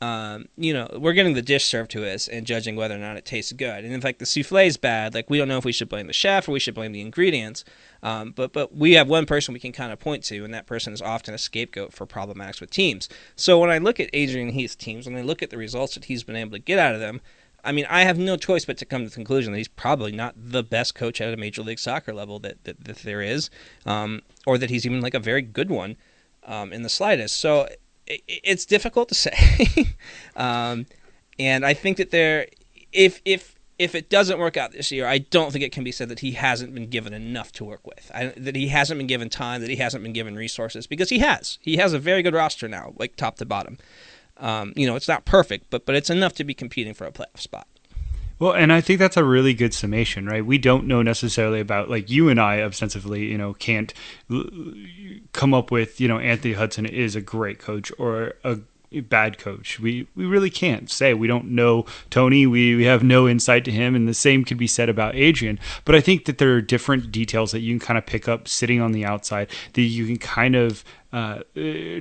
um, 0.00 0.48
you 0.56 0.74
know, 0.74 0.88
we're 0.98 1.12
getting 1.12 1.34
the 1.34 1.42
dish 1.42 1.64
served 1.64 1.90
to 1.92 2.06
us 2.06 2.28
and 2.28 2.46
judging 2.46 2.76
whether 2.76 2.94
or 2.94 2.98
not 2.98 3.16
it 3.16 3.24
tastes 3.24 3.52
good. 3.52 3.84
And 3.84 3.92
in 3.92 4.00
fact, 4.00 4.18
the 4.18 4.26
souffle 4.26 4.66
is 4.66 4.76
bad. 4.76 5.14
Like 5.14 5.30
we 5.30 5.38
don't 5.38 5.48
know 5.48 5.58
if 5.58 5.64
we 5.64 5.72
should 5.72 5.88
blame 5.88 6.08
the 6.08 6.12
chef 6.12 6.48
or 6.48 6.52
we 6.52 6.60
should 6.60 6.74
blame 6.74 6.92
the 6.92 7.00
ingredients. 7.00 7.64
Um, 8.02 8.32
but 8.32 8.52
but 8.52 8.76
we 8.76 8.92
have 8.92 9.08
one 9.08 9.24
person 9.24 9.54
we 9.54 9.60
can 9.60 9.72
kind 9.72 9.92
of 9.92 9.98
point 9.98 10.24
to, 10.24 10.44
and 10.44 10.52
that 10.52 10.66
person 10.66 10.92
is 10.92 11.00
often 11.00 11.32
a 11.32 11.38
scapegoat 11.38 11.92
for 11.92 12.06
problematics 12.06 12.60
with 12.60 12.70
teams. 12.70 13.08
So 13.36 13.58
when 13.58 13.70
I 13.70 13.78
look 13.78 13.98
at 13.98 14.10
Adrian 14.12 14.50
Heath's 14.50 14.76
teams, 14.76 15.06
when 15.06 15.16
I 15.16 15.22
look 15.22 15.42
at 15.42 15.50
the 15.50 15.56
results 15.56 15.94
that 15.94 16.06
he's 16.06 16.24
been 16.24 16.36
able 16.36 16.52
to 16.52 16.58
get 16.58 16.78
out 16.78 16.94
of 16.94 17.00
them, 17.00 17.20
I 17.64 17.72
mean, 17.72 17.86
I 17.88 18.02
have 18.02 18.18
no 18.18 18.36
choice 18.36 18.66
but 18.66 18.76
to 18.78 18.84
come 18.84 19.04
to 19.04 19.08
the 19.08 19.14
conclusion 19.14 19.52
that 19.52 19.58
he's 19.58 19.68
probably 19.68 20.12
not 20.12 20.34
the 20.36 20.62
best 20.62 20.94
coach 20.94 21.20
at 21.20 21.32
a 21.32 21.36
major 21.38 21.62
league 21.62 21.78
soccer 21.78 22.12
level 22.12 22.38
that 22.40 22.62
that, 22.64 22.84
that 22.84 22.98
there 22.98 23.22
is, 23.22 23.48
um, 23.86 24.20
or 24.46 24.58
that 24.58 24.68
he's 24.68 24.84
even 24.84 25.00
like 25.00 25.14
a 25.14 25.20
very 25.20 25.40
good 25.40 25.70
one 25.70 25.96
um, 26.44 26.72
in 26.72 26.82
the 26.82 26.90
slightest. 26.90 27.38
So 27.38 27.68
it's 28.06 28.64
difficult 28.64 29.08
to 29.08 29.14
say, 29.14 29.96
um, 30.36 30.86
and 31.38 31.64
I 31.64 31.74
think 31.74 31.96
that 31.96 32.10
there, 32.10 32.46
if 32.92 33.20
if 33.24 33.54
if 33.78 33.94
it 33.94 34.08
doesn't 34.08 34.38
work 34.38 34.56
out 34.56 34.72
this 34.72 34.92
year, 34.92 35.06
I 35.06 35.18
don't 35.18 35.52
think 35.52 35.64
it 35.64 35.72
can 35.72 35.82
be 35.82 35.92
said 35.92 36.08
that 36.08 36.20
he 36.20 36.32
hasn't 36.32 36.74
been 36.74 36.88
given 36.88 37.12
enough 37.12 37.50
to 37.52 37.64
work 37.64 37.84
with. 37.86 38.10
I, 38.14 38.26
that 38.36 38.54
he 38.54 38.68
hasn't 38.68 38.98
been 38.98 39.08
given 39.08 39.28
time, 39.28 39.60
that 39.62 39.70
he 39.70 39.76
hasn't 39.76 40.02
been 40.02 40.12
given 40.12 40.36
resources, 40.36 40.86
because 40.86 41.10
he 41.10 41.18
has. 41.18 41.58
He 41.60 41.76
has 41.78 41.92
a 41.92 41.98
very 41.98 42.22
good 42.22 42.34
roster 42.34 42.68
now, 42.68 42.92
like 42.96 43.16
top 43.16 43.36
to 43.36 43.44
bottom. 43.44 43.78
Um, 44.36 44.72
you 44.76 44.86
know, 44.86 44.96
it's 44.96 45.08
not 45.08 45.24
perfect, 45.24 45.70
but 45.70 45.86
but 45.86 45.94
it's 45.94 46.10
enough 46.10 46.34
to 46.34 46.44
be 46.44 46.54
competing 46.54 46.94
for 46.94 47.06
a 47.06 47.12
playoff 47.12 47.38
spot. 47.38 47.66
Well, 48.38 48.52
and 48.52 48.72
I 48.72 48.80
think 48.80 48.98
that's 48.98 49.16
a 49.16 49.24
really 49.24 49.54
good 49.54 49.72
summation, 49.72 50.26
right? 50.26 50.44
We 50.44 50.58
don't 50.58 50.86
know 50.86 51.02
necessarily 51.02 51.60
about 51.60 51.88
like 51.88 52.10
you 52.10 52.28
and 52.28 52.40
I 52.40 52.62
ostensibly, 52.62 53.24
you 53.26 53.38
know, 53.38 53.54
can't 53.54 53.94
come 55.32 55.54
up 55.54 55.70
with, 55.70 56.00
you 56.00 56.08
know, 56.08 56.18
Anthony 56.18 56.54
Hudson 56.54 56.86
is 56.86 57.14
a 57.14 57.20
great 57.20 57.58
coach 57.58 57.92
or 57.98 58.34
a 58.42 58.58
bad 59.00 59.38
coach. 59.38 59.80
We 59.80 60.06
we 60.14 60.24
really 60.24 60.50
can't 60.50 60.90
say. 60.90 61.14
We 61.14 61.26
don't 61.26 61.50
know 61.50 61.84
Tony. 62.10 62.46
We, 62.46 62.76
we 62.76 62.84
have 62.84 63.02
no 63.02 63.28
insight 63.28 63.64
to 63.64 63.72
him, 63.72 63.94
and 63.94 64.08
the 64.08 64.14
same 64.14 64.44
could 64.44 64.58
be 64.58 64.66
said 64.66 64.88
about 64.88 65.14
Adrian. 65.14 65.58
But 65.84 65.94
I 65.94 66.00
think 66.00 66.24
that 66.26 66.38
there 66.38 66.54
are 66.54 66.60
different 66.60 67.10
details 67.10 67.52
that 67.52 67.60
you 67.60 67.72
can 67.72 67.84
kind 67.84 67.98
of 67.98 68.06
pick 68.06 68.28
up 68.28 68.48
sitting 68.48 68.80
on 68.80 68.92
the 68.92 69.04
outside 69.04 69.50
that 69.72 69.82
you 69.82 70.06
can 70.06 70.18
kind 70.18 70.54
of 70.56 70.84
uh, 71.12 71.40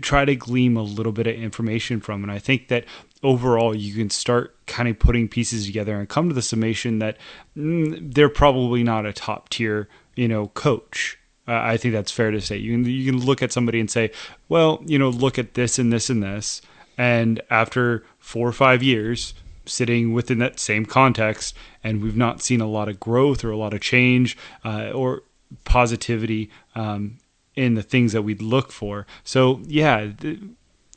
try 0.02 0.26
to 0.26 0.36
glean 0.36 0.76
a 0.78 0.84
little 0.84 1.12
bit 1.12 1.28
of 1.28 1.36
information 1.36 2.00
from. 2.00 2.24
And 2.24 2.32
I 2.32 2.40
think 2.40 2.68
that 2.68 2.86
overall 3.24 3.76
you 3.76 3.94
can 3.96 4.10
start 4.10 4.56
kind 4.68 4.90
of 4.90 5.00
putting 5.00 5.28
pieces 5.28 5.66
together 5.66 5.98
and 5.98 6.10
come 6.10 6.28
to 6.28 6.36
the 6.36 6.42
summation 6.42 7.00
that 7.00 7.18
mm, 7.58 8.14
they're 8.14 8.30
probably 8.30 8.84
not 8.84 9.06
a 9.06 9.14
top 9.14 9.50
tier, 9.50 9.88
you 10.16 10.28
know, 10.28 10.48
coach. 10.50 11.18
Uh, 11.48 11.54
I 11.54 11.78
think 11.78 11.94
that's 11.94 12.12
fair 12.12 12.32
to 12.32 12.42
say. 12.42 12.58
You 12.58 12.74
can 12.74 12.86
you 12.86 13.12
can 13.12 13.26
look 13.26 13.42
at 13.42 13.52
somebody 13.52 13.80
and 13.80 13.90
say, 13.90 14.12
well, 14.50 14.82
you 14.86 15.00
know, 15.00 15.10
look 15.10 15.40
at 15.40 15.56
this 15.56 15.80
and 15.80 15.92
this 15.92 16.10
and 16.10 16.22
this, 16.24 16.62
and 16.98 17.42
after 17.50 18.06
four 18.20 18.48
or 18.48 18.54
five 18.54 18.84
years 18.84 19.34
sitting 19.66 20.14
within 20.14 20.40
that 20.40 20.60
same 20.60 20.86
context, 20.86 21.56
and 21.84 22.02
we've 22.02 22.18
not 22.18 22.42
seen 22.42 22.62
a 22.62 22.68
lot 22.68 22.90
of 22.90 23.00
growth 23.00 23.44
or 23.44 23.52
a 23.52 23.58
lot 23.58 23.74
of 23.74 23.82
change 23.82 24.38
uh, 24.64 24.92
or 24.92 25.24
positivity 25.64 26.50
um, 26.76 27.18
in 27.56 27.76
the 27.76 27.84
things 27.84 28.14
that 28.14 28.22
we'd 28.22 28.42
look 28.42 28.72
for. 28.72 29.06
So 29.24 29.62
yeah. 29.66 30.12
Th- 30.20 30.40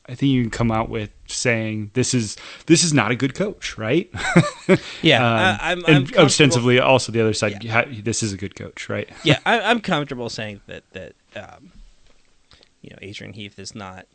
I 0.08 0.14
think 0.14 0.30
you 0.30 0.42
can 0.42 0.50
come 0.50 0.70
out 0.70 0.88
with 0.88 1.10
saying 1.26 1.90
this 1.94 2.14
is 2.14 2.36
this 2.66 2.84
is 2.84 2.92
not 2.92 3.10
a 3.10 3.16
good 3.16 3.34
coach, 3.34 3.76
right? 3.76 4.08
yeah, 5.02 5.18
um, 5.18 5.58
I, 5.60 5.72
am 5.72 5.82
and 5.88 6.16
ostensibly 6.16 6.78
also 6.78 7.10
the 7.10 7.20
other 7.20 7.32
side, 7.32 7.64
yeah. 7.64 7.84
this 8.02 8.22
is 8.22 8.32
a 8.32 8.36
good 8.36 8.54
coach, 8.54 8.88
right? 8.88 9.08
yeah, 9.24 9.40
I, 9.46 9.70
am 9.70 9.80
comfortable 9.80 10.28
saying 10.28 10.60
that 10.66 10.84
that 10.92 11.14
um, 11.34 11.72
you 12.82 12.90
know 12.90 12.98
Adrian 13.02 13.32
Heath 13.32 13.58
is 13.58 13.74
not 13.74 14.06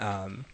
um, 0.00 0.44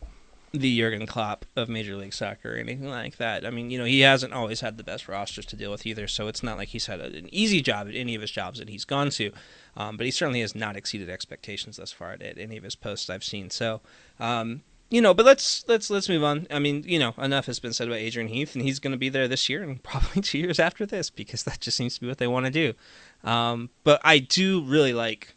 the 0.52 0.78
Jurgen 0.78 1.06
Klopp 1.06 1.44
of 1.56 1.68
Major 1.68 1.96
League 1.96 2.14
Soccer 2.14 2.54
or 2.54 2.56
anything 2.56 2.88
like 2.88 3.16
that. 3.18 3.44
I 3.44 3.50
mean, 3.50 3.70
you 3.70 3.78
know, 3.78 3.84
he 3.84 4.00
hasn't 4.00 4.32
always 4.32 4.60
had 4.60 4.76
the 4.76 4.84
best 4.84 5.08
rosters 5.08 5.46
to 5.46 5.56
deal 5.56 5.70
with 5.70 5.86
either, 5.86 6.08
so 6.08 6.28
it's 6.28 6.42
not 6.42 6.56
like 6.56 6.68
he's 6.68 6.86
had 6.86 7.00
an 7.00 7.28
easy 7.32 7.60
job 7.60 7.88
at 7.88 7.94
any 7.94 8.14
of 8.14 8.22
his 8.22 8.30
jobs 8.30 8.58
that 8.58 8.68
he's 8.68 8.84
gone 8.84 9.10
to. 9.10 9.30
Um, 9.76 9.96
but 9.96 10.06
he 10.06 10.10
certainly 10.10 10.40
has 10.40 10.54
not 10.54 10.76
exceeded 10.76 11.10
expectations 11.10 11.76
thus 11.76 11.92
far 11.92 12.12
at, 12.12 12.38
any 12.38 12.56
of 12.56 12.64
his 12.64 12.74
posts 12.74 13.10
I've 13.10 13.24
seen. 13.24 13.50
So, 13.50 13.80
um, 14.18 14.62
you 14.90 15.02
know, 15.02 15.12
but 15.12 15.26
let's 15.26 15.64
let's 15.68 15.90
let's 15.90 16.08
move 16.08 16.24
on. 16.24 16.46
I 16.50 16.58
mean, 16.58 16.82
you 16.86 16.98
know, 16.98 17.12
enough 17.18 17.46
has 17.46 17.60
been 17.60 17.74
said 17.74 17.88
about 17.88 17.98
Adrian 17.98 18.28
Heath, 18.28 18.54
and 18.54 18.64
he's 18.64 18.78
going 18.78 18.92
to 18.92 18.98
be 18.98 19.10
there 19.10 19.28
this 19.28 19.48
year 19.48 19.62
and 19.62 19.82
probably 19.82 20.22
two 20.22 20.38
years 20.38 20.58
after 20.58 20.86
this 20.86 21.10
because 21.10 21.42
that 21.44 21.60
just 21.60 21.76
seems 21.76 21.94
to 21.96 22.00
be 22.00 22.08
what 22.08 22.18
they 22.18 22.26
want 22.26 22.46
to 22.46 22.52
do. 22.52 22.74
Um, 23.22 23.70
but 23.84 24.00
I 24.02 24.18
do 24.18 24.62
really 24.62 24.94
like 24.94 25.34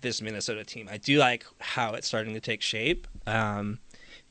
this 0.00 0.20
Minnesota 0.20 0.64
team. 0.64 0.88
I 0.90 0.96
do 0.96 1.18
like 1.18 1.46
how 1.58 1.94
it's 1.94 2.06
starting 2.06 2.34
to 2.34 2.40
take 2.40 2.62
shape. 2.62 3.06
Um, 3.26 3.78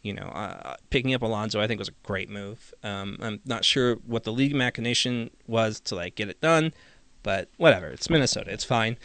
you 0.01 0.13
know, 0.13 0.23
uh, 0.23 0.75
picking 0.89 1.13
up 1.13 1.21
Alonso, 1.21 1.59
I 1.59 1.67
think 1.67 1.79
was 1.79 1.89
a 1.89 1.93
great 2.03 2.29
move. 2.29 2.73
Um, 2.83 3.17
I'm 3.21 3.41
not 3.45 3.65
sure 3.65 3.95
what 3.95 4.23
the 4.23 4.31
league 4.31 4.55
machination 4.55 5.29
was 5.47 5.79
to 5.81 5.95
like 5.95 6.15
get 6.15 6.29
it 6.29 6.39
done, 6.41 6.73
but 7.23 7.49
whatever. 7.57 7.87
It's 7.87 8.09
Minnesota. 8.09 8.51
It's 8.51 8.63
fine. 8.63 8.97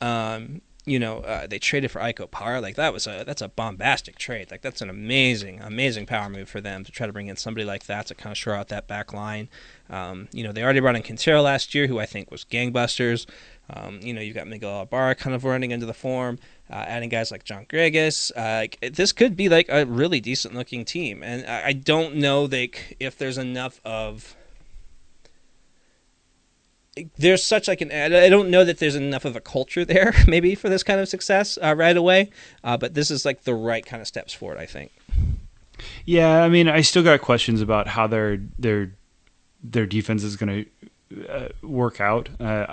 Um, 0.00 0.62
you 0.84 0.98
know, 0.98 1.18
uh, 1.18 1.46
they 1.46 1.60
traded 1.60 1.92
for 1.92 2.02
Ike 2.02 2.18
Opara. 2.18 2.60
Like 2.60 2.74
that 2.74 2.92
was 2.92 3.06
a 3.06 3.22
that's 3.24 3.40
a 3.40 3.48
bombastic 3.48 4.18
trade. 4.18 4.50
Like 4.50 4.62
that's 4.62 4.80
an 4.80 4.90
amazing, 4.90 5.60
amazing 5.60 6.06
power 6.06 6.28
move 6.28 6.48
for 6.48 6.60
them 6.60 6.82
to 6.82 6.90
try 6.90 7.06
to 7.06 7.12
bring 7.12 7.28
in 7.28 7.36
somebody 7.36 7.64
like 7.64 7.86
that 7.86 8.06
to 8.06 8.16
kind 8.16 8.32
of 8.32 8.38
shore 8.38 8.54
out 8.54 8.68
that 8.68 8.88
back 8.88 9.12
line. 9.12 9.48
Um, 9.88 10.28
you 10.32 10.42
know, 10.42 10.50
they 10.50 10.62
already 10.64 10.80
brought 10.80 10.96
in 10.96 11.04
Quintero 11.04 11.40
last 11.40 11.72
year, 11.72 11.86
who 11.86 12.00
I 12.00 12.06
think 12.06 12.32
was 12.32 12.44
gangbusters. 12.44 13.26
Um, 13.70 14.00
you 14.02 14.12
know, 14.12 14.20
you've 14.20 14.34
got 14.34 14.48
Miguel 14.48 14.82
Ibarra 14.82 15.14
kind 15.14 15.36
of 15.36 15.44
running 15.44 15.70
into 15.70 15.86
the 15.86 15.94
form, 15.94 16.40
uh, 16.72 16.84
adding 16.88 17.10
guys 17.10 17.30
like 17.30 17.44
John 17.44 17.66
Gregus. 17.66 18.32
Uh, 18.34 18.66
this 18.92 19.12
could 19.12 19.36
be 19.36 19.48
like 19.48 19.66
a 19.68 19.84
really 19.84 20.20
decent 20.20 20.54
looking 20.54 20.84
team, 20.84 21.22
and 21.22 21.46
I, 21.46 21.68
I 21.68 21.72
don't 21.74 22.16
know 22.16 22.44
like 22.44 22.96
if 22.98 23.18
there's 23.18 23.38
enough 23.38 23.80
of 23.84 24.34
there's 27.16 27.42
such 27.42 27.68
like 27.68 27.80
an 27.80 27.92
I 27.92 28.28
don't 28.28 28.50
know 28.50 28.64
that 28.64 28.78
there's 28.78 28.96
enough 28.96 29.24
of 29.24 29.36
a 29.36 29.40
culture 29.40 29.84
there 29.84 30.12
maybe 30.26 30.54
for 30.54 30.68
this 30.68 30.82
kind 30.82 31.00
of 31.00 31.08
success 31.08 31.58
uh, 31.62 31.74
right 31.76 31.96
away, 31.96 32.30
uh, 32.64 32.76
but 32.76 32.94
this 32.94 33.10
is 33.10 33.24
like 33.24 33.44
the 33.44 33.54
right 33.54 33.84
kind 33.84 34.00
of 34.00 34.08
steps 34.08 34.32
forward, 34.32 34.58
I 34.58 34.66
think. 34.66 34.92
Yeah, 36.04 36.42
I 36.42 36.48
mean, 36.48 36.68
I 36.68 36.80
still 36.80 37.02
got 37.02 37.20
questions 37.20 37.60
about 37.60 37.88
how 37.88 38.06
their 38.06 38.38
their 38.58 38.94
their 39.62 39.86
defense 39.86 40.24
is 40.24 40.36
going 40.36 40.64
to 40.64 40.88
uh, 41.28 41.48
work 41.62 42.00
out. 42.00 42.28
Uh, 42.40 42.66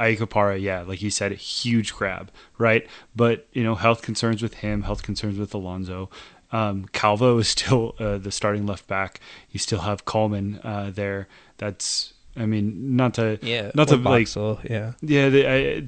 yeah, 0.60 0.82
like 0.82 1.02
you 1.02 1.10
said, 1.10 1.32
huge 1.34 1.94
grab, 1.94 2.32
right? 2.58 2.88
But 3.16 3.48
you 3.54 3.64
know, 3.64 3.76
health 3.76 4.02
concerns 4.02 4.42
with 4.42 4.56
him, 4.56 4.84
health 4.84 5.04
concerns 5.04 5.38
with 5.38 5.54
Alonso. 5.54 6.10
Um, 6.52 6.88
Calvo 6.94 7.38
is 7.38 7.48
still 7.48 7.96
uh, 8.00 8.18
the 8.18 8.32
starting 8.32 8.66
left 8.66 8.88
back. 8.88 9.20
You 9.52 9.60
still 9.60 9.82
have 9.82 10.06
Kallman 10.06 10.60
uh, 10.64 10.92
there. 10.92 11.28
That's 11.58 12.14
I 12.36 12.46
mean, 12.46 12.96
not 12.96 13.16
to 13.16 13.40
yeah, 13.42 13.72
not 13.76 13.90
to 13.90 13.98
like 13.98 14.34
yeah 14.36 14.94
yeah 15.02 15.30
they, 15.30 15.78
I, 15.78 15.88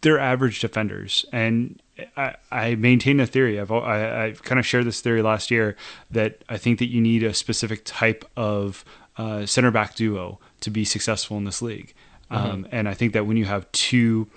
they're 0.00 0.18
average 0.18 0.60
defenders, 0.60 1.24
and 1.32 1.80
I, 2.16 2.36
I 2.50 2.74
maintain 2.74 3.20
a 3.20 3.26
theory. 3.26 3.60
I've 3.60 3.70
I, 3.70 4.24
I've 4.24 4.42
kind 4.42 4.58
of 4.58 4.66
shared 4.66 4.86
this 4.86 5.00
theory 5.00 5.22
last 5.22 5.50
year 5.50 5.76
that 6.10 6.42
I 6.48 6.58
think 6.58 6.78
that 6.78 6.86
you 6.86 7.00
need 7.00 7.22
a 7.22 7.34
specific 7.34 7.82
type 7.84 8.24
of 8.36 8.84
uh, 9.16 9.46
center 9.46 9.70
back 9.70 9.94
duo 9.94 10.40
to 10.64 10.70
be 10.70 10.84
successful 10.84 11.36
in 11.36 11.44
this 11.44 11.62
league, 11.62 11.94
mm-hmm. 12.30 12.46
um, 12.46 12.68
and 12.70 12.88
I 12.88 12.94
think 12.94 13.12
that 13.12 13.26
when 13.26 13.36
you 13.36 13.44
have 13.44 13.70
two 13.72 14.28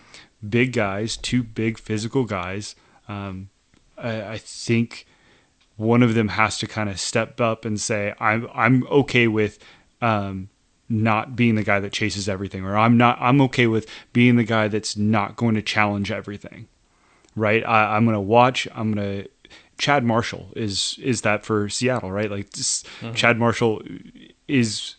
big 0.48 0.74
guys, 0.74 1.18
two 1.18 1.44
big 1.44 1.78
physical 1.78 2.26
guys, 2.26 2.76
um, 3.08 3.50
I, 3.98 4.34
I 4.34 4.38
think 4.38 5.06
one 5.76 6.04
of 6.04 6.14
them 6.14 6.30
has 6.30 6.58
to 6.60 6.68
kind 6.68 6.90
of 6.90 7.00
step 7.00 7.42
up 7.42 7.66
and 7.66 7.80
say, 7.80 8.14
"I'm 8.20 8.48
I'm 8.54 8.86
okay 8.88 9.28
with." 9.28 9.60
Um, 10.02 10.50
not 10.90 11.36
being 11.36 11.56
the 11.56 11.64
guy 11.64 11.80
that 11.80 11.92
chases 11.92 12.30
everything 12.30 12.64
or 12.64 12.78
i'm 12.78 12.98
not 12.98 13.18
i'm 13.20 13.42
okay 13.42 13.68
with 13.68 13.90
being 14.14 14.38
the 14.38 14.44
guy 14.44 14.68
that's 14.68 14.96
not 14.96 15.36
going 15.36 15.56
to 15.56 15.62
challenge 15.62 16.12
everything 16.12 16.68
right 17.36 17.62
I, 17.66 17.98
am 17.98 18.06
going 18.06 18.16
to 18.16 18.22
watch 18.22 18.68
i'm 18.74 18.94
going 18.94 19.24
to 19.24 19.30
chad 19.78 20.04
marshall 20.04 20.50
is 20.56 20.98
is 21.02 21.22
that 21.22 21.46
for 21.46 21.68
seattle 21.70 22.12
right 22.12 22.32
like 22.32 22.50
mm-hmm. 22.52 23.14
chad 23.14 23.38
marshall 23.38 23.82
is 24.48 24.96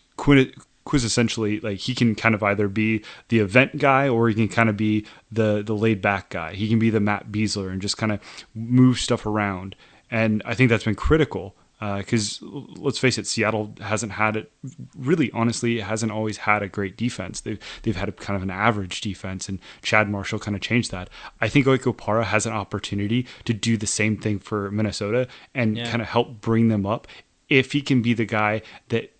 quintessentially 0.89 1.61
like 1.63 1.77
he 1.79 1.93
can 1.95 2.15
kind 2.15 2.35
of 2.35 2.41
either 2.43 2.67
be 2.67 3.03
the 3.29 3.39
event 3.39 3.77
guy 3.77 4.07
or 4.09 4.27
he 4.29 4.35
can 4.35 4.47
kind 4.49 4.69
of 4.69 4.75
be 4.77 5.05
the 5.31 5.61
the 5.65 5.75
laid 5.75 6.01
back 6.01 6.29
guy. 6.29 6.53
He 6.53 6.67
can 6.67 6.79
be 6.79 6.89
the 6.89 6.99
Matt 6.99 7.31
Besler 7.31 7.71
and 7.71 7.81
just 7.81 7.97
kind 7.97 8.11
of 8.11 8.19
move 8.55 8.99
stuff 8.99 9.25
around. 9.25 9.75
And 10.11 10.41
I 10.45 10.55
think 10.55 10.69
that's 10.69 10.83
been 10.85 10.95
critical 10.95 11.55
uh, 11.81 11.97
because 11.99 12.39
let's 12.41 12.99
face 12.99 13.17
it, 13.17 13.25
Seattle 13.25 13.73
hasn't 13.79 14.11
had 14.13 14.35
it. 14.35 14.51
Really, 14.97 15.31
honestly, 15.31 15.79
it 15.79 15.83
hasn't 15.83 16.11
always 16.11 16.37
had 16.37 16.61
a 16.61 16.67
great 16.67 16.97
defense. 16.97 17.39
They've 17.41 17.59
they've 17.83 17.95
had 17.95 18.09
a 18.09 18.11
kind 18.11 18.35
of 18.35 18.43
an 18.43 18.49
average 18.49 18.99
defense, 18.99 19.47
and 19.47 19.59
Chad 19.81 20.09
Marshall 20.09 20.39
kind 20.39 20.55
of 20.55 20.61
changed 20.61 20.91
that. 20.91 21.09
I 21.39 21.47
think 21.47 21.67
Ike 21.67 21.83
Opara 21.83 22.23
has 22.25 22.45
an 22.45 22.51
opportunity 22.53 23.25
to 23.45 23.53
do 23.53 23.77
the 23.77 23.87
same 23.87 24.17
thing 24.17 24.39
for 24.39 24.69
Minnesota 24.71 25.27
and 25.55 25.77
Yeah. 25.77 25.89
kind 25.89 26.01
of 26.01 26.09
help 26.09 26.41
bring 26.41 26.67
them 26.67 26.85
up 26.85 27.07
if 27.47 27.71
he 27.71 27.81
can 27.81 28.01
be 28.01 28.13
the 28.13 28.25
guy 28.25 28.61
that 28.89 29.13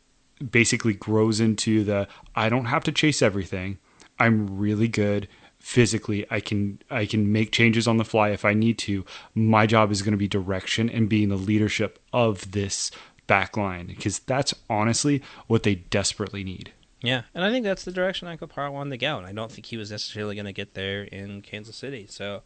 basically 0.52 0.94
grows 0.94 1.40
into 1.40 1.84
the 1.84 2.08
I 2.36 2.50
don't 2.50 2.66
have 2.66 2.84
to 2.86 2.92
chase 2.92 3.22
everything. 3.22 3.78
I'm 4.20 4.58
really 4.58 4.88
good 4.88 5.28
physically. 5.60 6.26
I 6.30 6.40
can 6.40 6.82
I 6.90 7.06
can 7.06 7.32
make 7.32 7.52
changes 7.52 7.88
on 7.88 7.98
the 7.98 8.06
fly 8.06 8.30
if 8.30 8.46
I 8.46 8.54
need 8.54 8.78
to. 8.80 9.06
My 9.36 9.66
job 9.66 9.92
is 9.92 10.02
going 10.02 10.14
to 10.14 10.18
be 10.18 10.28
direction 10.28 10.90
and 10.90 11.10
being 11.10 11.30
the 11.30 11.36
leadership 11.36 12.00
of 12.14 12.52
this 12.52 12.92
back 13.28 13.56
line 13.56 13.88
because 13.88 14.20
that's 14.20 14.54
honestly 14.70 15.22
what 15.48 15.64
they 15.64 15.76
desperately 15.76 16.44
need. 16.44 16.74
Yeah, 17.02 17.22
and 17.34 17.46
I 17.46 17.50
think 17.50 17.64
that's 17.64 17.86
the 17.86 17.94
direction 17.94 18.28
Ike 18.28 18.42
Opara 18.42 18.72
wanted 18.72 18.92
to 18.92 18.98
go, 18.98 19.18
and 19.18 19.26
I 19.26 19.32
don't 19.32 19.50
think 19.50 19.68
he 19.68 19.78
was 19.78 19.90
necessarily 19.90 20.36
going 20.36 20.48
to 20.48 20.54
get 20.54 20.74
there 20.74 21.04
in 21.04 21.42
Kansas 21.42 21.78
City. 21.78 22.08
So, 22.10 22.42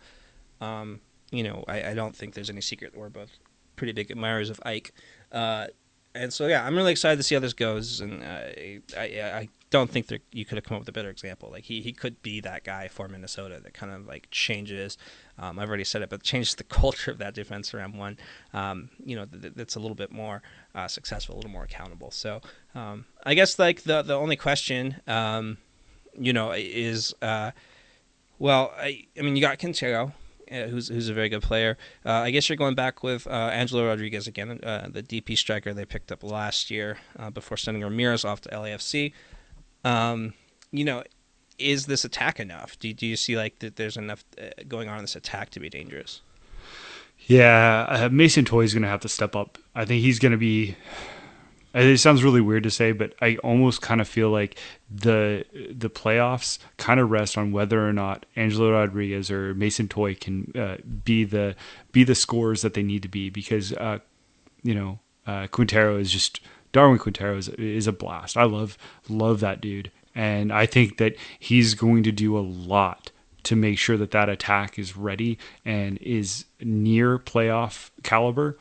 um, 0.62 1.00
you 1.32 1.42
know, 1.42 1.64
I, 1.68 1.90
I 1.90 1.94
don't 1.96 2.16
think 2.16 2.36
there's 2.36 2.52
any 2.52 2.62
secret 2.62 2.96
we're 2.96 3.10
both 3.10 3.32
pretty 3.76 3.94
big 3.94 4.12
admirers 4.12 4.52
of 4.52 4.60
Ike. 4.64 4.94
Uh, 5.32 5.68
and 6.16 6.32
so, 6.32 6.48
yeah, 6.48 6.66
I'm 6.66 6.76
really 6.76 6.92
excited 6.92 7.18
to 7.18 7.24
see 7.24 7.36
how 7.36 7.42
this 7.42 7.54
goes, 7.54 8.00
and 8.00 8.24
I, 8.24 8.80
I, 8.98 9.02
I 9.02 9.50
don't 9.72 9.90
think 9.90 10.08
that 10.08 10.22
you 10.32 10.46
could 10.46 10.58
have 10.58 10.64
come 10.64 10.76
up 10.76 10.82
with 10.82 10.90
a 10.90 10.94
better 10.94 11.10
example. 11.10 11.50
Like 11.50 11.64
he, 11.64 11.82
he 11.82 11.92
could 11.92 12.22
be 12.22 12.40
that 12.42 12.64
guy 12.64 12.88
for 12.88 13.08
Minnesota 13.08 13.60
that 13.64 13.74
kind 13.74 13.92
of 13.92 14.06
like 14.06 14.28
changes. 14.30 15.00
Um, 15.40 15.58
I've 15.58 15.68
already 15.68 15.84
said 15.84 16.04
it, 16.04 16.10
but 16.10 16.22
changes 16.22 16.54
the 16.54 16.64
culture 16.82 17.10
of 17.10 17.18
that 17.18 17.34
defense 17.34 17.74
around 17.74 17.98
one. 17.98 18.20
Um, 18.54 18.92
you 19.04 19.16
know, 19.16 19.26
th- 19.26 19.54
that's 19.56 19.76
a 19.76 19.80
little 19.80 19.96
bit 19.96 20.12
more 20.12 20.44
uh, 20.76 20.88
successful, 20.88 21.34
a 21.34 21.38
little 21.38 21.50
more 21.50 21.64
accountable. 21.64 22.12
So 22.12 22.42
um, 22.76 23.06
I 23.24 23.34
guess 23.34 23.58
like 23.58 23.82
the 23.82 24.04
the 24.04 24.14
only 24.16 24.36
question, 24.36 25.02
um, 25.08 25.58
you 26.16 26.34
know, 26.34 26.52
is 26.52 27.16
uh, 27.24 27.52
well, 28.38 28.74
I, 28.78 29.08
I 29.18 29.24
mean, 29.24 29.36
you 29.36 29.42
got 29.42 29.58
Quintero. 29.58 30.14
Who's 30.54 30.88
who's 30.88 31.10
a 31.10 31.14
very 31.14 31.30
good 31.30 31.42
player? 31.42 31.78
Uh, 32.06 32.12
I 32.12 32.32
guess 32.32 32.48
you're 32.48 32.58
going 32.58 32.76
back 32.76 33.04
with 33.04 33.26
uh, 33.28 33.30
Angelo 33.30 33.88
Rodriguez 33.88 34.28
again, 34.28 34.60
uh, 34.64 34.88
the 34.90 35.02
DP 35.02 35.38
striker 35.38 35.74
they 35.74 35.86
picked 35.86 36.12
up 36.12 36.24
last 36.24 36.70
year 36.70 36.98
before 37.34 37.58
sending 37.58 37.84
Ramirez 37.84 38.24
off 38.24 38.42
to 38.42 38.50
LAFC. 38.50 39.14
Um, 39.84 40.34
you 40.72 40.86
know, 40.86 41.04
is 41.58 41.88
this 41.88 42.06
attack 42.06 42.40
enough? 42.40 42.78
Do, 42.80 42.94
do 42.94 43.06
you 43.06 43.16
see 43.16 43.36
like 43.36 43.60
that 43.60 43.76
there's 43.76 43.98
enough 43.98 44.24
going 44.68 44.90
on 44.90 44.98
in 44.98 45.04
this 45.04 45.16
attack 45.16 45.50
to 45.52 45.60
be 45.60 45.70
dangerous? 45.70 46.22
Yeah, 47.28 47.86
uh, 47.88 48.10
Mason 48.10 48.46
Toye 48.46 48.64
is 48.64 48.74
going 48.74 48.84
to 48.84 48.90
have 48.90 49.02
to 49.02 49.10
step 49.10 49.36
up. 49.36 49.58
I 49.76 49.86
think 49.86 50.02
he's 50.02 50.20
going 50.20 50.34
to 50.34 50.38
be. 50.38 50.76
It 51.74 51.98
sounds 51.98 52.24
really 52.24 52.42
weird 52.42 52.64
to 52.64 52.72
say, 52.72 52.92
but 52.92 53.16
I 53.20 53.38
almost 53.38 53.82
kind 53.82 54.00
of 54.00 54.08
feel 54.08 54.30
like 54.30 54.60
the 54.92 55.44
the 55.72 55.90
playoffs 55.90 56.60
kind 56.78 57.00
of 57.00 57.10
rest 57.10 57.36
on 57.36 57.52
whether 57.52 57.88
or 57.88 57.92
not 57.92 58.28
Angelo 58.36 58.72
Rodriguez 58.72 59.32
or 59.32 59.56
Mason 59.56 59.88
Toye 59.88 60.14
can 60.14 60.52
uh, 60.56 60.78
be 61.04 61.24
the 61.24 61.56
be 61.92 62.04
the 62.04 62.14
scorers 62.14 62.62
that 62.62 62.76
they 62.76 62.84
need 62.84 63.02
to 63.02 63.08
be 63.08 63.32
because 63.32 63.74
uh, 63.74 64.00
you 64.62 64.76
know 64.76 65.00
uh, 65.26 65.48
Quintero 65.48 65.98
is 65.98 66.12
just 66.12 66.42
Darwin 66.74 67.00
Quintero 67.00 67.38
is, 67.38 67.50
is 67.50 67.88
a 67.88 67.92
blast. 67.92 68.38
I 68.38 68.44
love 68.44 68.78
love 69.10 69.40
that 69.40 69.60
dude, 69.60 69.90
and 70.14 70.54
I 70.54 70.68
think 70.68 70.98
that 70.98 71.16
he's 71.40 71.74
going 71.74 72.04
to 72.04 72.12
do 72.12 72.38
a 72.38 72.42
lot 72.42 73.12
to 73.44 73.56
make 73.56 73.78
sure 73.78 73.98
that 73.98 74.12
that 74.12 74.30
attack 74.30 74.78
is 74.78 74.96
ready 74.96 75.38
and 75.66 75.98
is 75.98 76.46
near 76.62 77.18
playoff 77.18 77.90
caliber. 78.04 78.58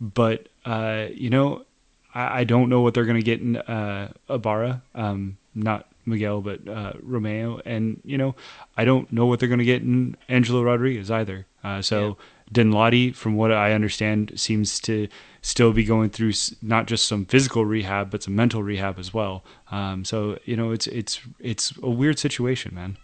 But 0.00 0.48
uh, 0.64 1.06
you 1.12 1.30
know, 1.30 1.64
I, 2.14 2.40
I 2.40 2.44
don't 2.44 2.68
know 2.68 2.80
what 2.80 2.94
they're 2.94 3.04
going 3.04 3.18
to 3.18 3.22
get 3.22 3.40
in 3.40 3.56
uh, 3.56 4.12
Ibarra, 4.28 4.82
um, 4.94 5.38
not 5.54 5.86
Miguel, 6.06 6.40
but 6.40 6.66
uh, 6.68 6.92
Romeo, 7.02 7.60
and 7.64 8.00
you 8.04 8.18
know, 8.18 8.34
I 8.76 8.84
don't 8.84 9.12
know 9.12 9.26
what 9.26 9.40
they're 9.40 9.48
going 9.48 9.58
to 9.58 9.64
get 9.64 9.82
in 9.82 10.16
Angelo 10.28 10.62
Rodriguez 10.62 11.10
either. 11.10 11.46
Uh, 11.62 11.82
so 11.82 12.16
Danladi, 12.52 13.14
from 13.14 13.36
what 13.36 13.52
I 13.52 13.72
understand, 13.72 14.32
seems 14.36 14.80
to 14.80 15.08
still 15.42 15.72
be 15.72 15.84
going 15.84 16.10
through 16.10 16.32
not 16.62 16.86
just 16.86 17.06
some 17.06 17.24
physical 17.24 17.64
rehab, 17.64 18.10
but 18.10 18.22
some 18.22 18.34
mental 18.34 18.62
rehab 18.62 18.98
as 18.98 19.14
well. 19.14 19.44
Um, 19.70 20.04
so 20.04 20.38
you 20.44 20.56
know, 20.56 20.72
it's 20.72 20.86
it's 20.88 21.20
it's 21.38 21.72
a 21.82 21.90
weird 21.90 22.18
situation, 22.18 22.74
man. 22.74 22.96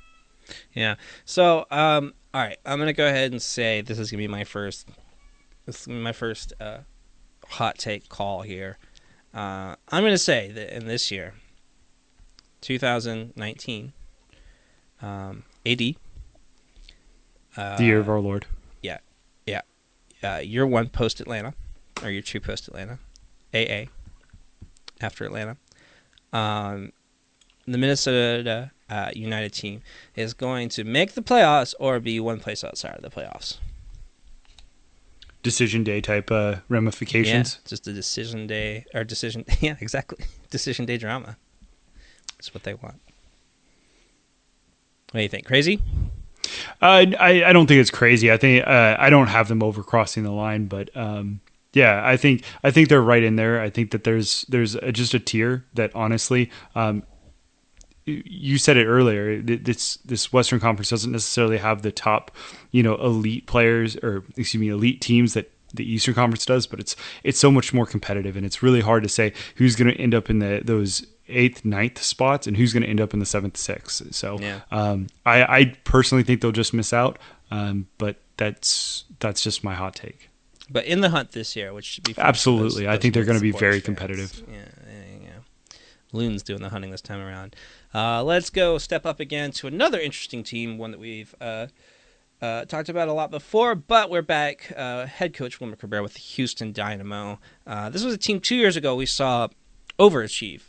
Yeah. 0.72 0.96
So, 1.24 1.66
um, 1.70 2.14
all 2.34 2.42
right, 2.42 2.58
I'm 2.64 2.78
gonna 2.78 2.92
go 2.92 3.06
ahead 3.06 3.32
and 3.32 3.40
say 3.40 3.80
this 3.80 3.98
is 3.98 4.10
gonna 4.10 4.22
be 4.22 4.28
my 4.28 4.44
first, 4.44 4.88
this 5.64 5.82
is 5.82 5.88
my 5.88 6.12
first 6.12 6.52
uh, 6.60 6.78
hot 7.48 7.78
take 7.78 8.08
call 8.08 8.42
here. 8.42 8.78
Uh, 9.36 9.76
I'm 9.90 10.02
gonna 10.02 10.16
say 10.16 10.50
that 10.50 10.74
in 10.74 10.86
this 10.86 11.10
year, 11.10 11.34
2019, 12.62 13.92
um, 15.02 15.44
AD, 15.66 15.96
uh, 17.54 17.76
The 17.76 17.84
year 17.84 17.98
of 18.00 18.08
our 18.08 18.18
Lord. 18.18 18.46
Yeah, 18.82 18.98
yeah. 19.46 19.60
Uh, 20.22 20.38
year 20.38 20.66
one 20.66 20.88
post 20.88 21.20
Atlanta, 21.20 21.52
or 22.02 22.08
year 22.10 22.22
two 22.22 22.40
post 22.40 22.66
Atlanta, 22.66 22.98
AA, 23.52 23.90
after 25.02 25.26
Atlanta. 25.26 25.58
Um, 26.32 26.92
the 27.66 27.76
Minnesota 27.76 28.70
uh, 28.88 29.10
United 29.14 29.52
team 29.52 29.82
is 30.14 30.32
going 30.32 30.70
to 30.70 30.84
make 30.84 31.12
the 31.12 31.22
playoffs 31.22 31.74
or 31.78 32.00
be 32.00 32.18
one 32.20 32.40
place 32.40 32.64
outside 32.64 32.96
of 32.96 33.02
the 33.02 33.10
playoffs. 33.10 33.58
Decision 35.46 35.84
day 35.84 36.00
type 36.00 36.32
uh, 36.32 36.56
ramifications. 36.68 37.60
Yeah, 37.62 37.68
just 37.68 37.86
a 37.86 37.92
decision 37.92 38.48
day 38.48 38.84
or 38.92 39.04
decision. 39.04 39.44
Yeah, 39.60 39.76
exactly. 39.80 40.24
Decision 40.50 40.86
day 40.86 40.98
drama. 40.98 41.36
That's 42.36 42.52
what 42.52 42.64
they 42.64 42.74
want. 42.74 43.00
What 45.12 45.18
do 45.18 45.22
you 45.22 45.28
think? 45.28 45.46
Crazy? 45.46 45.80
Uh, 46.82 47.06
I 47.20 47.44
I 47.44 47.52
don't 47.52 47.68
think 47.68 47.80
it's 47.80 47.92
crazy. 47.92 48.32
I 48.32 48.36
think 48.36 48.66
uh, 48.66 48.96
I 48.98 49.08
don't 49.08 49.28
have 49.28 49.46
them 49.46 49.62
over 49.62 49.84
crossing 49.84 50.24
the 50.24 50.32
line, 50.32 50.66
but 50.66 50.90
um, 50.96 51.40
yeah, 51.72 52.02
I 52.04 52.16
think 52.16 52.42
I 52.64 52.72
think 52.72 52.88
they're 52.88 53.00
right 53.00 53.22
in 53.22 53.36
there. 53.36 53.60
I 53.60 53.70
think 53.70 53.92
that 53.92 54.02
there's 54.02 54.44
there's 54.48 54.74
a, 54.74 54.90
just 54.90 55.14
a 55.14 55.20
tier 55.20 55.64
that 55.74 55.94
honestly, 55.94 56.50
um, 56.74 57.04
you 58.06 58.56
said 58.58 58.76
it 58.76 58.86
earlier. 58.86 59.40
This 59.42 59.96
this 60.04 60.32
Western 60.32 60.60
Conference 60.60 60.90
doesn't 60.90 61.12
necessarily 61.12 61.58
have 61.58 61.82
the 61.82 61.92
top, 61.92 62.30
you 62.70 62.82
know, 62.82 62.94
elite 62.96 63.46
players 63.46 63.96
or 63.96 64.22
excuse 64.36 64.60
me, 64.60 64.68
elite 64.68 65.00
teams 65.00 65.34
that 65.34 65.50
the 65.74 65.84
Eastern 65.84 66.14
Conference 66.14 66.46
does, 66.46 66.66
but 66.66 66.78
it's 66.80 66.94
it's 67.24 67.38
so 67.38 67.50
much 67.50 67.74
more 67.74 67.84
competitive, 67.86 68.36
and 68.36 68.46
it's 68.46 68.62
really 68.62 68.80
hard 68.80 69.02
to 69.02 69.08
say 69.08 69.32
who's 69.56 69.74
going 69.76 69.92
to 69.92 70.00
end 70.00 70.14
up 70.14 70.30
in 70.30 70.38
the 70.38 70.62
those 70.64 71.04
eighth, 71.28 71.64
ninth 71.64 72.00
spots 72.00 72.46
and 72.46 72.56
who's 72.56 72.72
going 72.72 72.84
to 72.84 72.88
end 72.88 73.00
up 73.00 73.12
in 73.12 73.18
the 73.18 73.26
seventh, 73.26 73.56
sixth. 73.56 74.14
So 74.14 74.38
Yeah. 74.38 74.60
um, 74.70 75.08
I, 75.26 75.42
I 75.58 75.64
personally 75.82 76.22
think 76.22 76.40
they'll 76.40 76.52
just 76.52 76.72
miss 76.72 76.92
out, 76.92 77.18
um, 77.50 77.88
but 77.98 78.16
that's 78.36 79.04
that's 79.18 79.42
just 79.42 79.64
my 79.64 79.74
hot 79.74 79.96
take. 79.96 80.30
But 80.70 80.84
in 80.84 81.00
the 81.00 81.10
hunt 81.10 81.32
this 81.32 81.56
year, 81.56 81.72
which 81.74 81.84
should 81.84 82.04
be 82.04 82.14
Absolutely. 82.16 82.84
those- 82.84 82.88
I 82.88 82.92
those 82.94 83.02
think 83.02 83.14
they're 83.14 83.24
gonna 83.24 83.40
be 83.40 83.50
very 83.50 83.72
fans. 83.80 83.84
competitive. 83.84 84.42
Yeah, 84.48 84.54
yeah, 84.86 85.02
yeah. 85.24 85.76
Loon's 86.12 86.44
doing 86.44 86.62
the 86.62 86.68
hunting 86.68 86.92
this 86.92 87.02
time 87.02 87.20
around. 87.20 87.56
Uh, 87.96 88.22
let's 88.22 88.50
go 88.50 88.76
step 88.76 89.06
up 89.06 89.20
again 89.20 89.50
to 89.50 89.66
another 89.66 89.98
interesting 89.98 90.44
team, 90.44 90.76
one 90.76 90.90
that 90.90 91.00
we've 91.00 91.34
uh, 91.40 91.66
uh, 92.42 92.62
talked 92.66 92.90
about 92.90 93.08
a 93.08 93.12
lot 93.14 93.30
before, 93.30 93.74
but 93.74 94.10
we're 94.10 94.20
back. 94.20 94.70
Uh, 94.76 95.06
head 95.06 95.32
coach 95.32 95.60
Wilmer 95.60 95.76
Cabrera 95.76 96.02
with 96.02 96.12
the 96.12 96.20
Houston 96.20 96.72
Dynamo. 96.72 97.40
Uh, 97.66 97.88
this 97.88 98.04
was 98.04 98.12
a 98.12 98.18
team 98.18 98.38
two 98.38 98.54
years 98.54 98.76
ago 98.76 98.94
we 98.94 99.06
saw 99.06 99.48
overachieve 99.98 100.64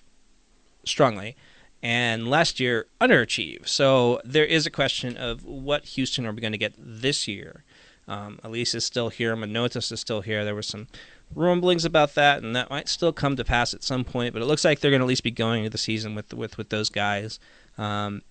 strongly, 0.85 1.35
and 1.83 2.29
last 2.29 2.61
year 2.61 2.87
underachieve. 3.01 3.67
So 3.67 4.21
there 4.23 4.45
is 4.45 4.65
a 4.65 4.71
question 4.71 5.17
of 5.17 5.43
what 5.43 5.83
Houston 5.83 6.25
are 6.25 6.31
we 6.31 6.39
going 6.39 6.53
to 6.53 6.57
get 6.57 6.75
this 6.77 7.27
year. 7.27 7.65
Um, 8.07 8.39
Elis 8.41 8.73
is 8.73 8.85
still 8.85 9.09
here. 9.09 9.35
Manotas 9.35 9.91
is 9.91 9.99
still 9.99 10.21
here. 10.21 10.45
There 10.45 10.55
were 10.55 10.61
some 10.61 10.87
rumblings 11.35 11.85
about 11.85 12.15
that, 12.15 12.43
and 12.43 12.55
that 12.55 12.69
might 12.69 12.87
still 12.87 13.13
come 13.13 13.35
to 13.35 13.43
pass 13.43 13.73
at 13.73 13.83
some 13.83 14.03
point. 14.03 14.33
But 14.33 14.41
it 14.41 14.45
looks 14.45 14.65
like 14.65 14.79
they're 14.79 14.91
going 14.91 15.01
to 15.01 15.05
at 15.05 15.09
least 15.09 15.23
be 15.23 15.31
going 15.31 15.59
into 15.59 15.69
the 15.69 15.77
season 15.77 16.15
with 16.15 16.33
with 16.33 16.57
with 16.57 16.69
those 16.69 16.89
guys. 16.89 17.39
Um, 17.77 18.21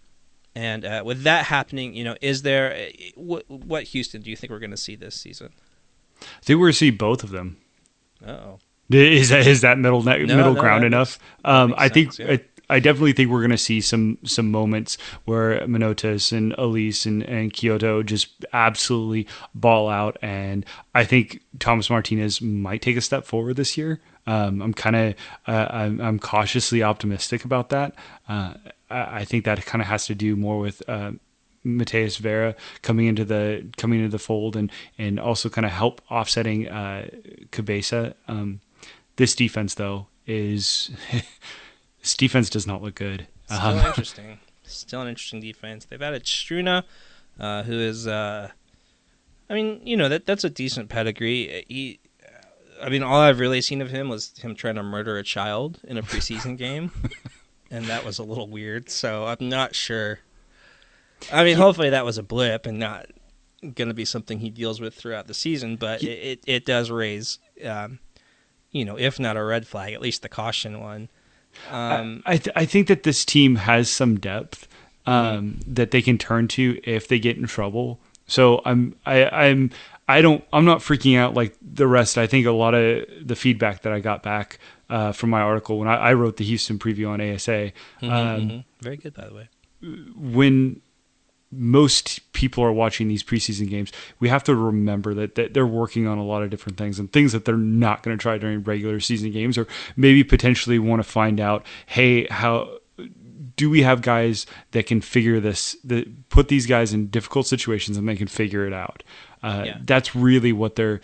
and 0.54 0.84
uh, 0.86 1.02
with 1.04 1.22
that 1.24 1.44
happening, 1.46 1.94
you 1.94 2.02
know, 2.02 2.16
is 2.22 2.42
there 2.42 2.72
uh, 2.72 3.02
what, 3.14 3.48
what 3.50 3.84
Houston 3.84 4.22
do 4.22 4.30
you 4.30 4.36
think 4.36 4.50
we're 4.50 4.58
going 4.58 4.70
to 4.70 4.76
see 4.76 4.96
this 4.96 5.14
season? 5.14 5.50
I 6.22 6.24
think 6.42 6.58
we're 6.58 6.66
going 6.66 6.72
to 6.72 6.78
see 6.78 6.90
both 6.90 7.22
of 7.22 7.30
them. 7.30 7.58
Oh, 8.26 8.58
Is 8.88 9.28
that 9.28 9.46
is 9.46 9.60
that 9.60 9.78
middle 9.78 10.02
ne- 10.02 10.24
No, 10.24 10.36
middle 10.36 10.54
no, 10.54 10.60
ground 10.60 10.84
enough? 10.84 11.18
Um, 11.44 11.74
I 11.76 11.88
think 11.90 12.14
sense, 12.14 12.26
yeah. 12.26 12.34
I, 12.36 12.55
I 12.68 12.80
definitely 12.80 13.12
think 13.12 13.30
we're 13.30 13.40
going 13.40 13.50
to 13.50 13.58
see 13.58 13.80
some 13.80 14.18
some 14.24 14.50
moments 14.50 14.98
where 15.24 15.60
Manotas 15.66 16.32
and 16.36 16.54
Elis 16.58 17.06
and, 17.06 17.22
and 17.22 17.52
Quioto 17.52 18.04
just 18.04 18.44
absolutely 18.52 19.26
ball 19.54 19.88
out, 19.88 20.16
and 20.22 20.64
I 20.94 21.04
think 21.04 21.42
Tomas 21.58 21.90
Martinez 21.90 22.40
might 22.40 22.82
take 22.82 22.96
a 22.96 23.00
step 23.00 23.24
forward 23.24 23.56
this 23.56 23.76
year. 23.76 24.00
Um, 24.26 24.60
I'm 24.60 24.74
kind 24.74 24.96
of 24.96 25.14
uh, 25.46 25.66
I'm, 25.70 26.00
I'm 26.00 26.18
cautiously 26.18 26.82
optimistic 26.82 27.44
about 27.44 27.68
that. 27.68 27.94
Uh, 28.28 28.54
I, 28.90 29.18
I 29.20 29.24
think 29.24 29.44
that 29.44 29.64
kind 29.64 29.80
of 29.82 29.88
has 29.88 30.06
to 30.06 30.14
do 30.14 30.36
more 30.36 30.58
with. 30.58 30.82
Uh, 30.88 31.12
Matias 31.64 32.18
Vera 32.18 32.54
coming 32.82 33.06
into 33.06 33.24
the 33.24 33.66
coming 33.76 33.98
into 33.98 34.10
the 34.10 34.20
fold 34.20 34.54
and 34.54 34.70
and 34.98 35.18
also 35.18 35.48
kind 35.48 35.66
of 35.66 35.72
help 35.72 36.00
offsetting 36.08 36.68
uh, 36.68 37.08
Cabeza. 37.50 38.14
Um, 38.28 38.60
this 39.16 39.34
defense 39.34 39.74
though 39.74 40.06
is 40.28 40.90
this 42.06 42.14
defense 42.14 42.48
does 42.48 42.68
not 42.68 42.82
look 42.82 42.94
good. 42.94 43.26
Still 43.46 43.58
Um, 43.60 43.78
interesting. 43.84 44.38
Still 44.62 45.02
an 45.02 45.08
interesting 45.08 45.40
defense. 45.40 45.86
They've 45.86 46.00
added 46.00 46.22
Struna, 46.22 46.84
uh, 47.40 47.64
who 47.64 47.72
is, 47.80 48.06
uh, 48.06 48.50
I 49.50 49.54
mean, 49.54 49.80
you 49.84 49.96
know 49.96 50.08
that 50.08 50.24
that's 50.24 50.44
a 50.44 50.50
decent 50.50 50.88
pedigree. 50.88 51.64
He, 51.68 51.98
I 52.80 52.90
mean, 52.90 53.02
all 53.02 53.18
I've 53.20 53.40
really 53.40 53.60
seen 53.60 53.82
of 53.82 53.90
him 53.90 54.08
was 54.08 54.38
him 54.38 54.54
trying 54.54 54.76
to 54.76 54.84
murder 54.84 55.18
a 55.18 55.24
child 55.24 55.80
in 55.82 55.96
a 55.98 56.02
preseason 56.02 56.56
game, 56.66 56.92
and 57.72 57.86
that 57.86 58.04
was 58.04 58.20
a 58.20 58.22
little 58.22 58.46
weird. 58.48 58.88
So 58.88 59.26
I'm 59.26 59.48
not 59.48 59.74
sure. 59.74 60.20
I 61.32 61.42
mean, 61.42 61.56
hopefully 61.56 61.90
that 61.90 62.04
was 62.04 62.18
a 62.18 62.22
blip 62.22 62.66
and 62.66 62.78
not 62.78 63.06
going 63.74 63.88
to 63.88 63.94
be 63.94 64.04
something 64.04 64.38
he 64.38 64.50
deals 64.50 64.80
with 64.80 64.94
throughout 64.94 65.26
the 65.26 65.34
season. 65.34 65.74
But 65.74 66.04
it, 66.04 66.06
it, 66.06 66.40
it 66.46 66.64
does 66.64 66.88
raise, 66.88 67.40
um, 67.64 67.98
you 68.70 68.84
know, 68.84 68.96
if 68.96 69.18
not 69.18 69.36
a 69.36 69.42
red 69.42 69.66
flag, 69.66 69.92
at 69.92 70.00
least 70.00 70.22
the 70.22 70.28
caution 70.28 70.78
one. 70.80 71.08
Um, 71.70 72.22
I 72.26 72.36
th- 72.36 72.54
I 72.56 72.64
think 72.64 72.88
that 72.88 73.02
this 73.02 73.24
team 73.24 73.56
has 73.56 73.90
some 73.90 74.18
depth 74.18 74.68
um, 75.06 75.60
that 75.66 75.90
they 75.90 76.02
can 76.02 76.18
turn 76.18 76.48
to 76.48 76.80
if 76.84 77.08
they 77.08 77.18
get 77.18 77.36
in 77.36 77.46
trouble. 77.46 78.00
So 78.26 78.60
I'm 78.64 78.94
I 79.04 79.24
I'm 79.26 79.70
I 80.08 80.20
don't 80.20 80.44
I'm 80.52 80.64
not 80.64 80.78
freaking 80.78 81.18
out 81.18 81.34
like 81.34 81.56
the 81.62 81.86
rest. 81.86 82.18
I 82.18 82.26
think 82.26 82.46
a 82.46 82.52
lot 82.52 82.74
of 82.74 83.04
the 83.22 83.36
feedback 83.36 83.82
that 83.82 83.92
I 83.92 84.00
got 84.00 84.22
back 84.22 84.58
uh, 84.90 85.12
from 85.12 85.30
my 85.30 85.40
article 85.40 85.78
when 85.78 85.88
I, 85.88 85.96
I 85.96 86.12
wrote 86.14 86.36
the 86.36 86.44
Houston 86.44 86.78
preview 86.78 87.08
on 87.08 87.20
ASA 87.20 87.72
um, 88.02 88.10
mhm. 88.10 88.64
Very 88.80 88.96
good, 88.96 89.14
by 89.14 89.26
the 89.26 89.34
way. 89.34 89.48
when 90.16 90.80
most 91.56 92.32
people 92.32 92.62
are 92.62 92.72
watching 92.72 93.08
these 93.08 93.22
preseason 93.22 93.68
games, 93.68 93.92
we 94.20 94.28
have 94.28 94.44
to 94.44 94.54
remember 94.54 95.14
that, 95.14 95.34
that 95.36 95.54
they're 95.54 95.66
working 95.66 96.06
on 96.06 96.18
a 96.18 96.24
lot 96.24 96.42
of 96.42 96.50
different 96.50 96.78
things 96.78 96.98
and 96.98 97.12
things 97.12 97.32
that 97.32 97.44
they're 97.44 97.56
not 97.56 98.02
going 98.02 98.16
to 98.16 98.20
try 98.20 98.38
during 98.38 98.62
regular 98.62 99.00
season 99.00 99.30
games, 99.32 99.56
or 99.56 99.66
maybe 99.96 100.22
potentially 100.22 100.78
want 100.78 101.00
to 101.02 101.08
find 101.08 101.40
out, 101.40 101.64
hey, 101.86 102.26
how 102.26 102.78
do 103.56 103.70
we 103.70 103.82
have 103.82 104.02
guys 104.02 104.44
that 104.72 104.86
can 104.86 105.00
figure 105.00 105.40
this, 105.40 105.76
that 105.82 106.28
put 106.28 106.48
these 106.48 106.66
guys 106.66 106.92
in 106.92 107.06
difficult 107.08 107.46
situations 107.46 107.96
and 107.96 108.06
they 108.06 108.16
can 108.16 108.26
figure 108.26 108.66
it 108.66 108.72
out? 108.72 109.02
Uh, 109.42 109.62
Yeah. 109.64 109.78
That's 109.82 110.14
really 110.14 110.52
what 110.52 110.76
they're. 110.76 111.00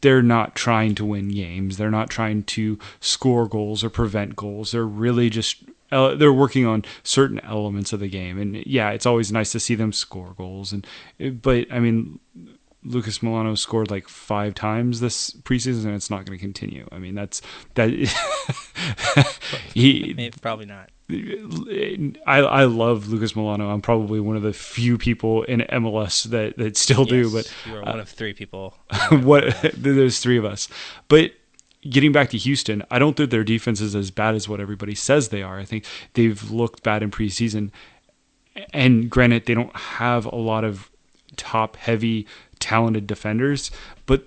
They're 0.00 0.22
not 0.22 0.54
trying 0.54 0.94
to 0.96 1.04
win 1.04 1.28
games. 1.28 1.76
They're 1.76 1.90
not 1.90 2.10
trying 2.10 2.44
to 2.44 2.78
score 3.00 3.48
goals 3.48 3.82
or 3.82 3.90
prevent 3.90 4.36
goals. 4.36 4.72
They're 4.72 4.84
really 4.84 5.30
just 5.30 5.64
uh, 5.90 6.14
they're 6.14 6.32
working 6.32 6.66
on 6.66 6.84
certain 7.02 7.40
elements 7.40 7.92
of 7.92 8.00
the 8.00 8.08
game. 8.08 8.38
And 8.38 8.56
yeah, 8.66 8.90
it's 8.90 9.06
always 9.06 9.32
nice 9.32 9.52
to 9.52 9.60
see 9.60 9.74
them 9.74 9.92
score 9.92 10.34
goals. 10.36 10.72
And 10.72 10.86
but 11.42 11.70
I 11.70 11.78
mean, 11.78 12.20
Lucas 12.84 13.18
Melano 13.18 13.56
scored 13.56 13.90
like 13.90 14.08
five 14.08 14.54
times 14.54 15.00
this 15.00 15.30
preseason, 15.30 15.86
and 15.86 15.94
it's 15.94 16.10
not 16.10 16.24
going 16.24 16.38
to 16.38 16.42
continue. 16.42 16.86
I 16.92 16.98
mean, 16.98 17.14
that's 17.14 17.42
that. 17.74 17.90
he 19.74 20.14
Maybe, 20.16 20.30
probably 20.40 20.66
not. 20.66 20.90
I, 21.10 22.14
I 22.26 22.64
love 22.64 23.08
Lucas 23.08 23.32
Melano. 23.32 23.72
I'm 23.72 23.80
probably 23.80 24.20
one 24.20 24.36
of 24.36 24.42
the 24.42 24.52
few 24.52 24.98
people 24.98 25.42
in 25.44 25.60
MLS 25.60 26.24
that, 26.24 26.58
that 26.58 26.76
still 26.76 27.06
do, 27.06 27.32
but 27.32 27.52
you 27.66 27.76
are 27.76 27.88
uh, 27.88 27.92
one 27.92 28.00
of 28.00 28.10
three 28.10 28.34
people. 28.34 28.76
what 29.10 29.56
there's 29.74 30.20
three 30.20 30.36
of 30.36 30.44
us. 30.44 30.68
But 31.08 31.32
getting 31.90 32.12
back 32.12 32.30
to 32.30 32.38
Houston, 32.38 32.82
I 32.90 32.98
don't 32.98 33.16
think 33.16 33.30
their 33.30 33.44
defense 33.44 33.80
is 33.80 33.94
as 33.94 34.10
bad 34.10 34.34
as 34.34 34.48
what 34.48 34.60
everybody 34.60 34.94
says 34.94 35.28
they 35.28 35.42
are. 35.42 35.58
I 35.58 35.64
think 35.64 35.84
they've 36.14 36.50
looked 36.50 36.82
bad 36.82 37.02
in 37.02 37.10
preseason. 37.10 37.70
And 38.72 39.08
granted, 39.08 39.46
they 39.46 39.54
don't 39.54 39.74
have 39.76 40.24
a 40.26 40.34
lot 40.36 40.64
of 40.64 40.90
top 41.36 41.76
heavy 41.76 42.26
talented 42.58 43.06
defenders, 43.06 43.70
but 44.06 44.24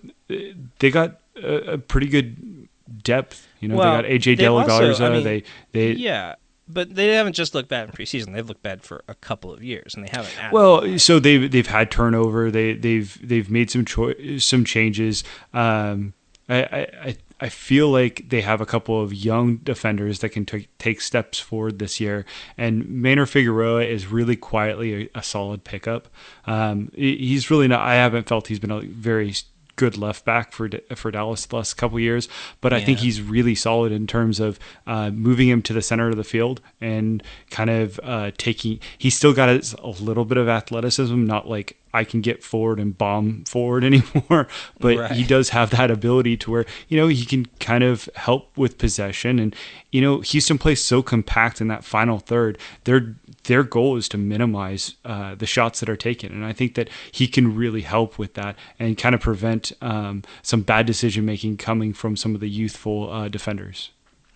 they 0.79 0.89
got 0.89 1.19
a, 1.35 1.73
a 1.73 1.77
pretty 1.77 2.07
good 2.07 2.67
depth. 3.03 3.45
You 3.59 3.67
know, 3.67 3.75
Well, 3.75 4.01
they 4.01 4.01
got 4.03 4.09
AJ 4.11 4.23
they 4.23 4.35
De 4.35 4.49
La 4.51 4.61
also- 4.61 4.79
Garza. 4.79 5.05
I 5.05 5.09
mean, 5.09 5.23
they 5.23 5.43
they 5.73 5.91
yeah, 5.91 6.35
but 6.69 6.95
they 6.95 7.09
haven't 7.09 7.33
just 7.33 7.53
looked 7.53 7.67
bad 7.67 7.89
in 7.89 7.93
preseason. 7.93 8.33
They've 8.33 8.47
looked 8.47 8.63
bad 8.63 8.83
for 8.83 9.03
a 9.09 9.15
couple 9.15 9.51
of 9.53 9.61
years, 9.61 9.95
and 9.95 10.05
they 10.05 10.09
haven't. 10.11 10.33
Well, 10.53 10.97
so 10.97 11.19
they've 11.19 11.51
they've 11.51 11.67
had 11.67 11.91
turnover. 11.91 12.49
They 12.49 12.73
they've 12.73 13.17
they've 13.27 13.49
made 13.49 13.69
some 13.69 13.83
choi- 13.83 14.37
some 14.37 14.63
changes. 14.63 15.25
Um, 15.53 16.13
I, 16.47 16.63
I 16.63 16.79
I- 17.09 17.17
I 17.41 17.49
feel 17.49 17.89
like 17.89 18.29
they 18.29 18.41
have 18.41 18.61
a 18.61 18.65
couple 18.67 19.01
of 19.01 19.13
young 19.13 19.57
defenders 19.57 20.19
that 20.19 20.29
can 20.29 20.45
t- 20.45 20.67
take 20.77 21.01
steps 21.01 21.39
forward 21.39 21.79
this 21.79 21.99
year. 21.99 22.23
And 22.55 22.85
Maynor 22.85 23.27
Figueroa 23.27 23.83
is 23.83 24.07
really 24.07 24.35
quietly 24.35 25.09
a, 25.15 25.19
a 25.19 25.23
solid 25.23 25.63
pickup. 25.63 26.07
Um, 26.45 26.91
he's 26.93 27.49
really 27.49 27.67
not. 27.67 27.81
I 27.81 27.95
haven't 27.95 28.29
felt 28.29 28.47
he's 28.47 28.59
been 28.59 28.71
a 28.71 28.81
very 28.81 29.33
good 29.75 29.97
left 29.97 30.25
back 30.25 30.51
for 30.51 30.69
for 30.95 31.09
Dallas 31.09 31.47
the 31.47 31.55
last 31.55 31.73
couple 31.73 31.99
years, 31.99 32.29
but 32.59 32.71
I 32.71 32.81
think 32.81 32.99
he's 32.99 33.19
really 33.19 33.55
solid 33.55 33.91
in 33.91 34.05
terms 34.05 34.39
of 34.39 34.59
uh, 34.85 35.09
moving 35.09 35.49
him 35.49 35.63
to 35.63 35.73
the 35.73 35.81
center 35.81 36.09
of 36.09 36.17
the 36.17 36.23
field 36.23 36.61
and 36.79 37.23
kind 37.49 37.71
of 37.71 37.99
uh, 38.03 38.29
taking. 38.37 38.79
He's 38.97 39.15
still 39.15 39.33
got 39.33 39.49
a 39.49 39.87
little 39.99 40.25
bit 40.25 40.37
of 40.37 40.47
athleticism, 40.47 41.25
not 41.25 41.49
like 41.49 41.77
I 41.93 42.03
can 42.03 42.21
get 42.21 42.43
forward 42.43 42.79
and 42.79 42.97
bomb 42.97 43.43
forward 43.45 43.83
anymore, 43.91 44.47
but 44.79 44.97
Right. 44.97 45.11
he 45.11 45.23
does 45.23 45.49
have 45.49 45.69
that 45.71 45.91
ability 45.91 46.37
to 46.37 46.51
where 46.51 46.65
you 46.87 46.97
know 46.97 47.07
he 47.07 47.25
can 47.25 47.45
kind 47.59 47.83
of 47.83 48.07
help 48.15 48.57
with 48.57 48.77
possession 48.77 49.39
and 49.39 49.55
you 49.91 50.01
know 50.01 50.19
Houston 50.21 50.57
plays 50.57 50.81
so 50.83 51.01
compact 51.01 51.61
in 51.61 51.67
that 51.67 51.83
final 51.83 52.19
third. 52.19 52.57
Their 52.85 53.15
their 53.45 53.63
goal 53.63 53.97
is 53.97 54.07
to 54.09 54.17
minimize 54.17 54.95
uh, 55.03 55.33
the 55.35 55.47
shots 55.47 55.79
that 55.79 55.89
are 55.89 55.95
taken, 55.97 56.31
and 56.31 56.45
I 56.45 56.53
think 56.53 56.75
that 56.75 56.89
he 57.11 57.27
can 57.27 57.55
really 57.55 57.81
help 57.81 58.19
with 58.19 58.35
that 58.35 58.55
and 58.79 58.97
kind 58.97 59.15
of 59.15 59.21
prevent 59.21 59.71
um, 59.81 60.21
some 60.43 60.61
bad 60.61 60.85
decision 60.85 61.25
making 61.25 61.57
coming 61.57 61.91
from 61.93 62.15
some 62.15 62.35
of 62.35 62.41
the 62.41 62.49
youthful 62.49 63.11
uh, 63.11 63.27
defenders. 63.29 63.89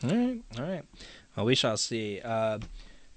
all 0.03 0.09
right, 0.09 0.41
all 0.57 0.65
right. 0.65 0.83
Well, 1.35 1.45
we 1.45 1.53
shall 1.55 1.77
see. 1.77 2.19
Uh, 2.23 2.59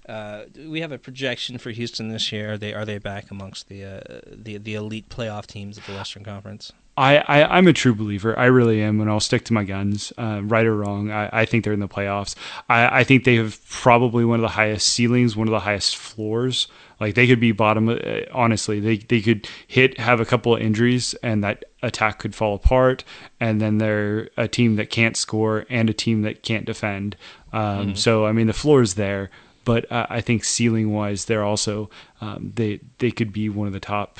uh, 0.09 0.45
we 0.67 0.81
have 0.81 0.91
a 0.91 0.97
projection 0.97 1.57
for 1.57 1.71
Houston 1.71 2.09
this 2.09 2.31
year. 2.31 2.53
Are 2.53 2.57
they 2.57 2.73
are 2.73 2.85
they 2.85 2.97
back 2.97 3.31
amongst 3.31 3.69
the 3.69 3.83
uh, 3.85 4.19
the 4.31 4.57
the 4.57 4.73
elite 4.75 5.09
playoff 5.09 5.45
teams 5.45 5.77
of 5.77 5.85
the 5.85 5.93
Western 5.93 6.23
Conference? 6.23 6.73
I, 6.97 7.17
I 7.29 7.57
I'm 7.57 7.67
a 7.67 7.73
true 7.73 7.95
believer. 7.95 8.37
I 8.37 8.45
really 8.47 8.81
am, 8.81 8.99
and 8.99 9.09
I'll 9.09 9.21
stick 9.21 9.45
to 9.45 9.53
my 9.53 9.63
guns, 9.63 10.11
uh, 10.17 10.41
right 10.43 10.65
or 10.65 10.75
wrong. 10.75 11.11
I, 11.11 11.29
I 11.31 11.45
think 11.45 11.63
they're 11.63 11.71
in 11.71 11.79
the 11.79 11.87
playoffs. 11.87 12.35
I, 12.67 12.99
I 12.99 13.03
think 13.05 13.23
they 13.23 13.35
have 13.35 13.57
probably 13.69 14.25
one 14.25 14.39
of 14.39 14.41
the 14.41 14.49
highest 14.49 14.89
ceilings, 14.89 15.37
one 15.37 15.47
of 15.47 15.53
the 15.53 15.61
highest 15.61 15.95
floors. 15.95 16.67
Like 16.99 17.15
they 17.15 17.25
could 17.25 17.39
be 17.39 17.53
bottom. 17.53 17.87
uh, 17.87 17.97
Honestly, 18.33 18.81
they 18.81 18.97
they 18.97 19.21
could 19.21 19.47
hit 19.67 19.97
have 19.97 20.19
a 20.19 20.25
couple 20.25 20.53
of 20.55 20.61
injuries, 20.61 21.13
and 21.23 21.41
that 21.41 21.63
attack 21.81 22.19
could 22.19 22.35
fall 22.35 22.55
apart. 22.55 23.05
And 23.39 23.61
then 23.61 23.77
they're 23.77 24.29
a 24.35 24.49
team 24.49 24.75
that 24.75 24.89
can't 24.89 25.15
score 25.15 25.65
and 25.69 25.89
a 25.89 25.93
team 25.93 26.23
that 26.23 26.43
can't 26.43 26.65
defend. 26.65 27.15
Um, 27.53 27.95
So 27.95 28.25
I 28.25 28.33
mean, 28.33 28.47
the 28.47 28.53
floor 28.53 28.81
is 28.81 28.95
there, 28.95 29.29
but 29.65 29.91
uh, 29.91 30.07
I 30.09 30.21
think 30.21 30.43
ceiling 30.43 30.91
wise, 30.93 31.25
they're 31.25 31.43
also 31.43 31.89
um, 32.21 32.51
they 32.55 32.79
they 32.97 33.11
could 33.11 33.31
be 33.31 33.49
one 33.49 33.67
of 33.67 33.73
the 33.73 33.79
top, 33.79 34.19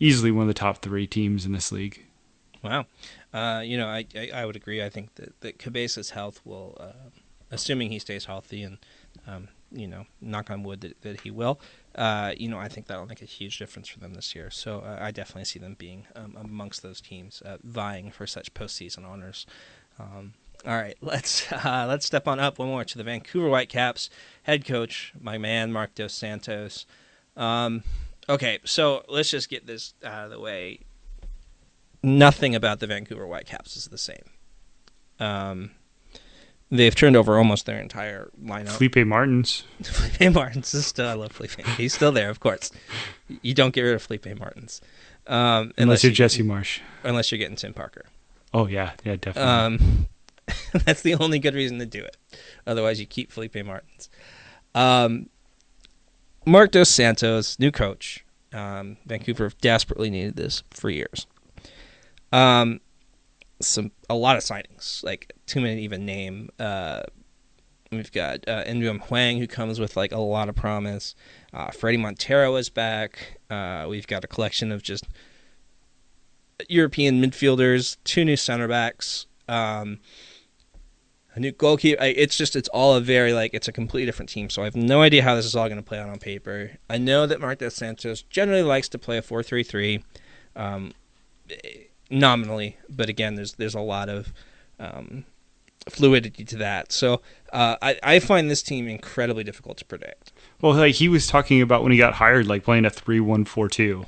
easily 0.00 0.30
one 0.30 0.42
of 0.42 0.48
the 0.48 0.54
top 0.54 0.78
three 0.78 1.06
teams 1.06 1.46
in 1.46 1.52
this 1.52 1.72
league. 1.72 2.04
Wow. 2.62 2.86
Uh, 3.32 3.62
you 3.64 3.76
know, 3.76 3.88
I, 3.88 4.06
I 4.14 4.30
I 4.34 4.46
would 4.46 4.56
agree. 4.56 4.82
I 4.82 4.88
think 4.88 5.14
that 5.16 5.40
that 5.40 5.58
Cabeza's 5.58 6.10
health 6.10 6.40
will, 6.44 6.76
uh, 6.80 7.10
assuming 7.50 7.90
he 7.90 7.98
stays 7.98 8.26
healthy, 8.26 8.62
and 8.62 8.78
um, 9.26 9.48
you 9.70 9.86
know, 9.86 10.06
knock 10.20 10.50
on 10.50 10.62
wood 10.62 10.80
that, 10.82 11.00
that 11.02 11.20
he 11.20 11.30
will. 11.30 11.60
Uh, 11.94 12.32
you 12.36 12.48
know, 12.48 12.58
I 12.58 12.68
think 12.68 12.86
that'll 12.86 13.06
make 13.06 13.22
a 13.22 13.26
huge 13.26 13.58
difference 13.58 13.88
for 13.88 14.00
them 14.00 14.14
this 14.14 14.34
year. 14.34 14.50
So 14.50 14.80
uh, 14.80 14.98
I 15.00 15.10
definitely 15.10 15.44
see 15.44 15.58
them 15.58 15.74
being 15.78 16.06
um, 16.14 16.36
amongst 16.38 16.82
those 16.82 17.00
teams 17.00 17.42
uh, 17.42 17.58
vying 17.62 18.10
for 18.10 18.26
such 18.26 18.54
postseason 18.54 19.06
honors. 19.06 19.46
Um, 19.98 20.34
all 20.66 20.76
right, 20.76 20.96
let's 21.02 21.50
uh, 21.52 21.86
let's 21.88 22.06
step 22.06 22.26
on 22.28 22.38
up 22.40 22.58
one 22.58 22.68
more 22.68 22.84
to 22.84 22.98
the 22.98 23.04
Vancouver 23.04 23.48
Whitecaps 23.48 24.10
head 24.44 24.64
coach, 24.64 25.12
my 25.20 25.38
man 25.38 25.72
Marc 25.72 25.94
Dos 25.94 26.14
Santos. 26.14 26.86
Um, 27.36 27.82
okay, 28.28 28.58
so 28.64 29.04
let's 29.08 29.30
just 29.30 29.48
get 29.48 29.66
this 29.66 29.94
out 30.04 30.24
of 30.26 30.30
the 30.30 30.40
way. 30.40 30.80
Nothing 32.02 32.54
about 32.54 32.80
the 32.80 32.86
Vancouver 32.86 33.26
Whitecaps 33.26 33.76
is 33.76 33.88
the 33.88 33.98
same. 33.98 34.24
Um, 35.20 35.70
they've 36.70 36.94
turned 36.94 37.14
over 37.16 37.38
almost 37.38 37.64
their 37.64 37.80
entire 37.80 38.30
lineup. 38.42 38.70
Felipe 38.70 39.06
Martins. 39.06 39.64
Felipe 39.82 40.34
Martins 40.34 40.74
is 40.74 40.84
still. 40.86 41.06
I 41.08 41.12
love 41.14 41.30
Felipe. 41.32 41.52
He's 41.76 41.94
still 41.94 42.10
there, 42.12 42.28
of 42.28 42.40
course. 42.40 42.72
You 43.42 43.54
don't 43.54 43.72
get 43.72 43.82
rid 43.82 43.94
of 43.94 44.02
Felipe 44.02 44.26
Martins, 44.38 44.80
um, 45.28 45.72
Unless 45.78 46.02
you're 46.02 46.10
you- 46.10 46.16
Jesse 46.16 46.42
Marsch. 46.42 46.80
Unless 47.04 47.30
you're 47.30 47.38
getting 47.38 47.56
Tim 47.56 47.72
Parker. 47.72 48.06
Oh 48.52 48.66
yeah, 48.66 48.92
yeah, 49.04 49.16
definitely. 49.16 49.42
Um, 49.42 50.08
that's 50.84 51.02
the 51.02 51.14
only 51.14 51.38
good 51.38 51.54
reason 51.54 51.78
to 51.78 51.86
do 51.86 52.02
it. 52.02 52.16
Otherwise, 52.66 53.00
you 53.00 53.06
keep 53.06 53.32
Felipe 53.32 53.56
Martins. 53.64 54.08
Um, 54.74 55.28
Marc 56.44 56.72
Dos 56.72 56.88
Santos, 56.88 57.58
new 57.58 57.70
coach. 57.70 58.24
Um, 58.52 58.96
Vancouver 59.06 59.50
desperately 59.60 60.10
needed 60.10 60.36
this 60.36 60.62
for 60.70 60.90
years. 60.90 61.26
Um, 62.32 62.80
some 63.60 63.92
a 64.10 64.14
lot 64.14 64.36
of 64.36 64.42
signings, 64.42 65.02
like 65.04 65.32
too 65.46 65.60
many 65.60 65.76
to 65.76 65.82
even 65.82 66.04
name. 66.04 66.50
Uh, 66.58 67.02
we've 67.90 68.12
got 68.12 68.46
uh, 68.48 68.64
Nguyen 68.64 69.00
Huang 69.00 69.38
who 69.38 69.46
comes 69.46 69.78
with 69.78 69.96
like 69.96 70.12
a 70.12 70.18
lot 70.18 70.48
of 70.48 70.54
promise. 70.54 71.14
Uh, 71.52 71.68
Fredy 71.68 71.98
Montero 71.98 72.56
is 72.56 72.68
back. 72.68 73.38
Uh, 73.50 73.86
we've 73.88 74.06
got 74.06 74.24
a 74.24 74.26
collection 74.26 74.72
of 74.72 74.82
just 74.82 75.06
European 76.68 77.22
midfielders, 77.22 77.96
two 78.04 78.24
new 78.24 78.36
center 78.36 78.68
backs. 78.68 79.26
Um, 79.48 80.00
a 81.34 81.40
new 81.40 81.52
goalkeeper. 81.52 82.02
I- 82.02 82.06
It's 82.08 82.36
just 82.36 82.54
it's 82.56 82.68
all 82.70 82.94
a 82.94 83.00
very 83.00 83.32
like 83.32 83.52
it's 83.54 83.68
a 83.68 83.72
completely 83.72 84.06
different 84.06 84.28
team. 84.28 84.50
So 84.50 84.62
I 84.62 84.66
have 84.66 84.76
no 84.76 85.02
idea 85.02 85.22
how 85.22 85.34
this 85.34 85.46
is 85.46 85.56
all 85.56 85.66
going 85.68 85.76
to 85.80 85.82
play 85.88 85.98
out 85.98 86.08
on 86.08 86.18
paper. 86.18 86.72
I 86.90 86.98
know 86.98 87.26
that 87.26 87.40
Marc 87.40 87.58
Dos 87.58 87.74
Santos 87.74 88.22
generally 88.22 88.62
likes 88.62 88.88
to 88.90 88.98
play 88.98 89.18
a 89.18 89.22
four 89.22 89.42
three 89.42 89.62
three, 89.62 90.04
um, 90.56 90.92
nominally, 92.10 92.76
but 92.88 93.08
again, 93.08 93.34
there's 93.34 93.54
there's 93.54 93.74
a 93.74 93.80
lot 93.80 94.08
of 94.08 94.32
um, 94.78 95.24
fluidity 95.88 96.44
to 96.44 96.56
that. 96.56 96.92
So 96.92 97.22
uh, 97.52 97.76
I 97.82 97.98
I 98.02 98.18
find 98.18 98.50
this 98.50 98.62
team 98.62 98.88
incredibly 98.88 99.44
difficult 99.44 99.78
to 99.78 99.84
predict. 99.84 100.32
Well, 100.60 100.74
like 100.74 100.94
he 100.96 101.08
was 101.08 101.26
talking 101.26 101.60
about 101.62 101.82
when 101.82 101.92
he 101.92 101.98
got 101.98 102.14
hired, 102.14 102.46
like 102.46 102.64
playing 102.64 102.84
a 102.84 102.90
three-one-four-two. 102.90 104.04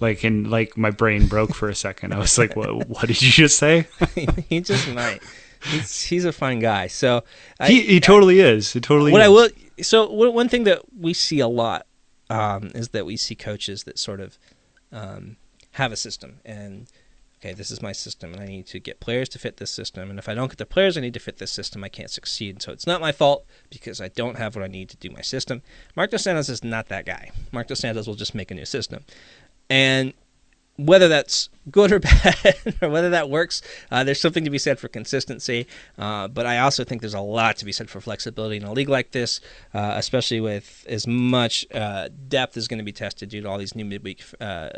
Like 0.00 0.22
and 0.22 0.48
like 0.48 0.76
my 0.76 0.90
brain 0.92 1.26
broke 1.26 1.54
for 1.56 1.68
a 1.68 1.74
second. 1.74 2.14
I 2.14 2.18
was 2.18 2.38
like, 2.38 2.54
"What? 2.54 2.88
What 2.88 3.06
did 3.08 3.20
you 3.20 3.32
just 3.32 3.58
say?" 3.58 3.86
he 4.48 4.60
just 4.60 4.86
might. 4.92 5.20
He's 5.62 6.02
he's 6.02 6.24
a 6.24 6.32
fun 6.32 6.60
guy. 6.60 6.86
So 6.86 7.24
I, 7.58 7.68
he 7.68 7.82
he 7.82 8.00
totally 8.00 8.40
is. 8.40 8.72
He 8.72 8.80
totally. 8.80 9.12
what 9.12 9.20
is. 9.20 9.26
I 9.26 9.28
will 9.28 9.48
so 9.82 10.10
one 10.10 10.34
one 10.34 10.48
thing 10.48 10.64
that 10.64 10.82
we 10.96 11.14
see 11.14 11.40
a 11.40 11.48
lot 11.48 11.86
um, 12.30 12.70
is 12.74 12.90
that 12.90 13.06
we 13.06 13.16
see 13.16 13.34
coaches 13.34 13.84
that 13.84 13.98
sort 13.98 14.20
of 14.20 14.38
um, 14.92 15.36
have 15.72 15.92
a 15.92 15.96
system 15.96 16.40
and 16.44 16.86
okay 17.38 17.52
this 17.52 17.70
is 17.70 17.80
my 17.80 17.92
system 17.92 18.32
and 18.32 18.42
I 18.42 18.46
need 18.46 18.66
to 18.68 18.80
get 18.80 19.00
players 19.00 19.28
to 19.30 19.38
fit 19.38 19.58
this 19.58 19.70
system 19.70 20.10
and 20.10 20.18
if 20.18 20.28
I 20.28 20.34
don't 20.34 20.48
get 20.48 20.58
the 20.58 20.66
players 20.66 20.96
I 20.96 21.00
need 21.00 21.14
to 21.14 21.20
fit 21.20 21.38
this 21.38 21.52
system 21.52 21.84
I 21.84 21.88
can't 21.88 22.10
succeed 22.10 22.62
so 22.62 22.72
it's 22.72 22.86
not 22.86 23.00
my 23.00 23.12
fault 23.12 23.44
because 23.70 24.00
I 24.00 24.08
don't 24.08 24.38
have 24.38 24.56
what 24.56 24.64
I 24.64 24.68
need 24.68 24.88
to 24.90 24.96
do 24.96 25.10
my 25.10 25.20
system. 25.20 25.62
Marc 25.94 26.10
Dos 26.10 26.24
Santos 26.24 26.48
is 26.48 26.64
not 26.64 26.88
that 26.88 27.06
guy. 27.06 27.30
Marc 27.52 27.68
Dos 27.68 27.80
Santos 27.80 28.06
will 28.06 28.14
just 28.14 28.34
make 28.34 28.50
a 28.50 28.54
new 28.54 28.64
system 28.64 29.04
and 29.70 30.14
whether 30.78 31.08
that's 31.08 31.48
good 31.70 31.92
or 31.92 31.98
bad 32.00 32.74
or 32.80 32.88
whether 32.88 33.10
that 33.10 33.28
works, 33.28 33.60
uh, 33.90 34.04
there's 34.04 34.20
something 34.20 34.44
to 34.44 34.50
be 34.50 34.58
said 34.58 34.78
for 34.78 34.88
consistency. 34.88 35.66
Uh, 35.98 36.28
but 36.28 36.46
I 36.46 36.58
also 36.58 36.84
think 36.84 37.02
there's 37.02 37.14
a 37.14 37.20
lot 37.20 37.56
to 37.58 37.64
be 37.64 37.72
said 37.72 37.90
for 37.90 38.00
flexibility 38.00 38.56
in 38.56 38.62
a 38.62 38.72
league 38.72 38.88
like 38.88 39.10
this, 39.10 39.40
uh, 39.74 39.94
especially 39.96 40.40
with 40.40 40.86
as 40.88 41.06
much 41.06 41.66
uh, 41.74 42.08
depth 42.28 42.56
is 42.56 42.68
going 42.68 42.78
to 42.78 42.84
be 42.84 42.92
tested 42.92 43.28
due 43.28 43.42
to 43.42 43.48
all 43.48 43.58
these 43.58 43.74
new 43.74 43.84
midweek 43.84 44.22
uh, 44.40 44.70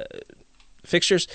fixtures. 0.85 1.29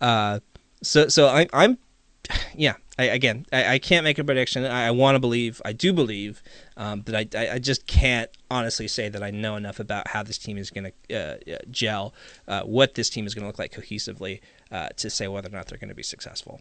Uh, 0.00 0.38
so, 0.82 1.08
so 1.08 1.26
I, 1.26 1.48
I'm, 1.52 1.78
yeah. 2.54 2.74
I, 2.98 3.04
again, 3.04 3.46
I, 3.52 3.74
I 3.74 3.78
can't 3.78 4.04
make 4.04 4.18
a 4.18 4.24
prediction. 4.24 4.64
I, 4.64 4.88
I 4.88 4.90
want 4.90 5.14
to 5.14 5.18
believe. 5.18 5.62
I 5.64 5.72
do 5.72 5.92
believe 5.92 6.42
um, 6.76 7.02
that 7.06 7.34
I, 7.34 7.38
I, 7.38 7.54
I 7.54 7.58
just 7.58 7.86
can't 7.86 8.30
honestly 8.50 8.86
say 8.86 9.08
that 9.08 9.22
I 9.22 9.30
know 9.30 9.56
enough 9.56 9.80
about 9.80 10.08
how 10.08 10.22
this 10.22 10.38
team 10.38 10.58
is 10.58 10.70
going 10.70 10.92
to 11.08 11.14
uh, 11.14 11.54
uh, 11.54 11.58
gel, 11.70 12.12
uh, 12.46 12.62
what 12.62 12.94
this 12.94 13.08
team 13.08 13.26
is 13.26 13.34
going 13.34 13.42
to 13.42 13.46
look 13.46 13.58
like 13.58 13.72
cohesively, 13.72 14.40
uh, 14.70 14.88
to 14.96 15.08
say 15.08 15.26
whether 15.26 15.48
or 15.48 15.52
not 15.52 15.68
they're 15.68 15.78
going 15.78 15.88
to 15.88 15.94
be 15.94 16.02
successful. 16.02 16.60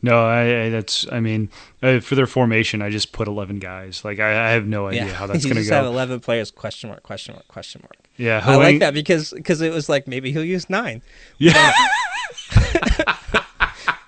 No, 0.00 0.26
I, 0.26 0.64
I 0.64 0.68
that's. 0.70 1.10
I 1.10 1.20
mean, 1.20 1.50
uh, 1.82 2.00
for 2.00 2.14
their 2.14 2.26
formation, 2.26 2.80
I 2.80 2.90
just 2.90 3.12
put 3.12 3.28
eleven 3.28 3.58
guys. 3.58 4.04
Like 4.04 4.20
I, 4.20 4.48
I 4.48 4.50
have 4.50 4.66
no 4.66 4.86
idea 4.86 5.12
how 5.12 5.26
that's 5.28 5.44
going 5.44 5.56
to 5.56 5.64
go. 5.64 5.74
have 5.74 5.86
eleven 5.86 6.20
players. 6.20 6.50
Question 6.50 6.90
mark. 6.90 7.02
Question 7.02 7.34
mark. 7.34 7.48
Question 7.48 7.82
mark. 7.82 7.96
yeah, 8.16 8.42
I 8.44 8.56
like 8.56 8.78
that 8.78 8.94
because 8.94 9.32
because 9.32 9.60
it 9.60 9.72
was 9.72 9.88
like 9.88 10.06
maybe 10.06 10.32
he'll 10.32 10.44
use 10.44 10.70
nine. 10.70 11.02
Yeah, 11.38 11.72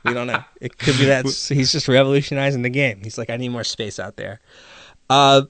We 0.06 0.14
don't 0.14 0.26
know. 0.26 0.42
It 0.60 0.78
could 0.78 0.98
be 0.98 1.06
that 1.06 1.26
he's 1.48 1.72
just 1.72 1.88
revolutionizing 1.88 2.62
the 2.62 2.70
game. 2.70 3.00
He's 3.02 3.18
like, 3.18 3.30
I 3.30 3.36
need 3.36 3.48
more 3.50 3.64
space 3.64 3.98
out 3.98 4.16
there. 4.16 4.40
Uh, 5.10 5.42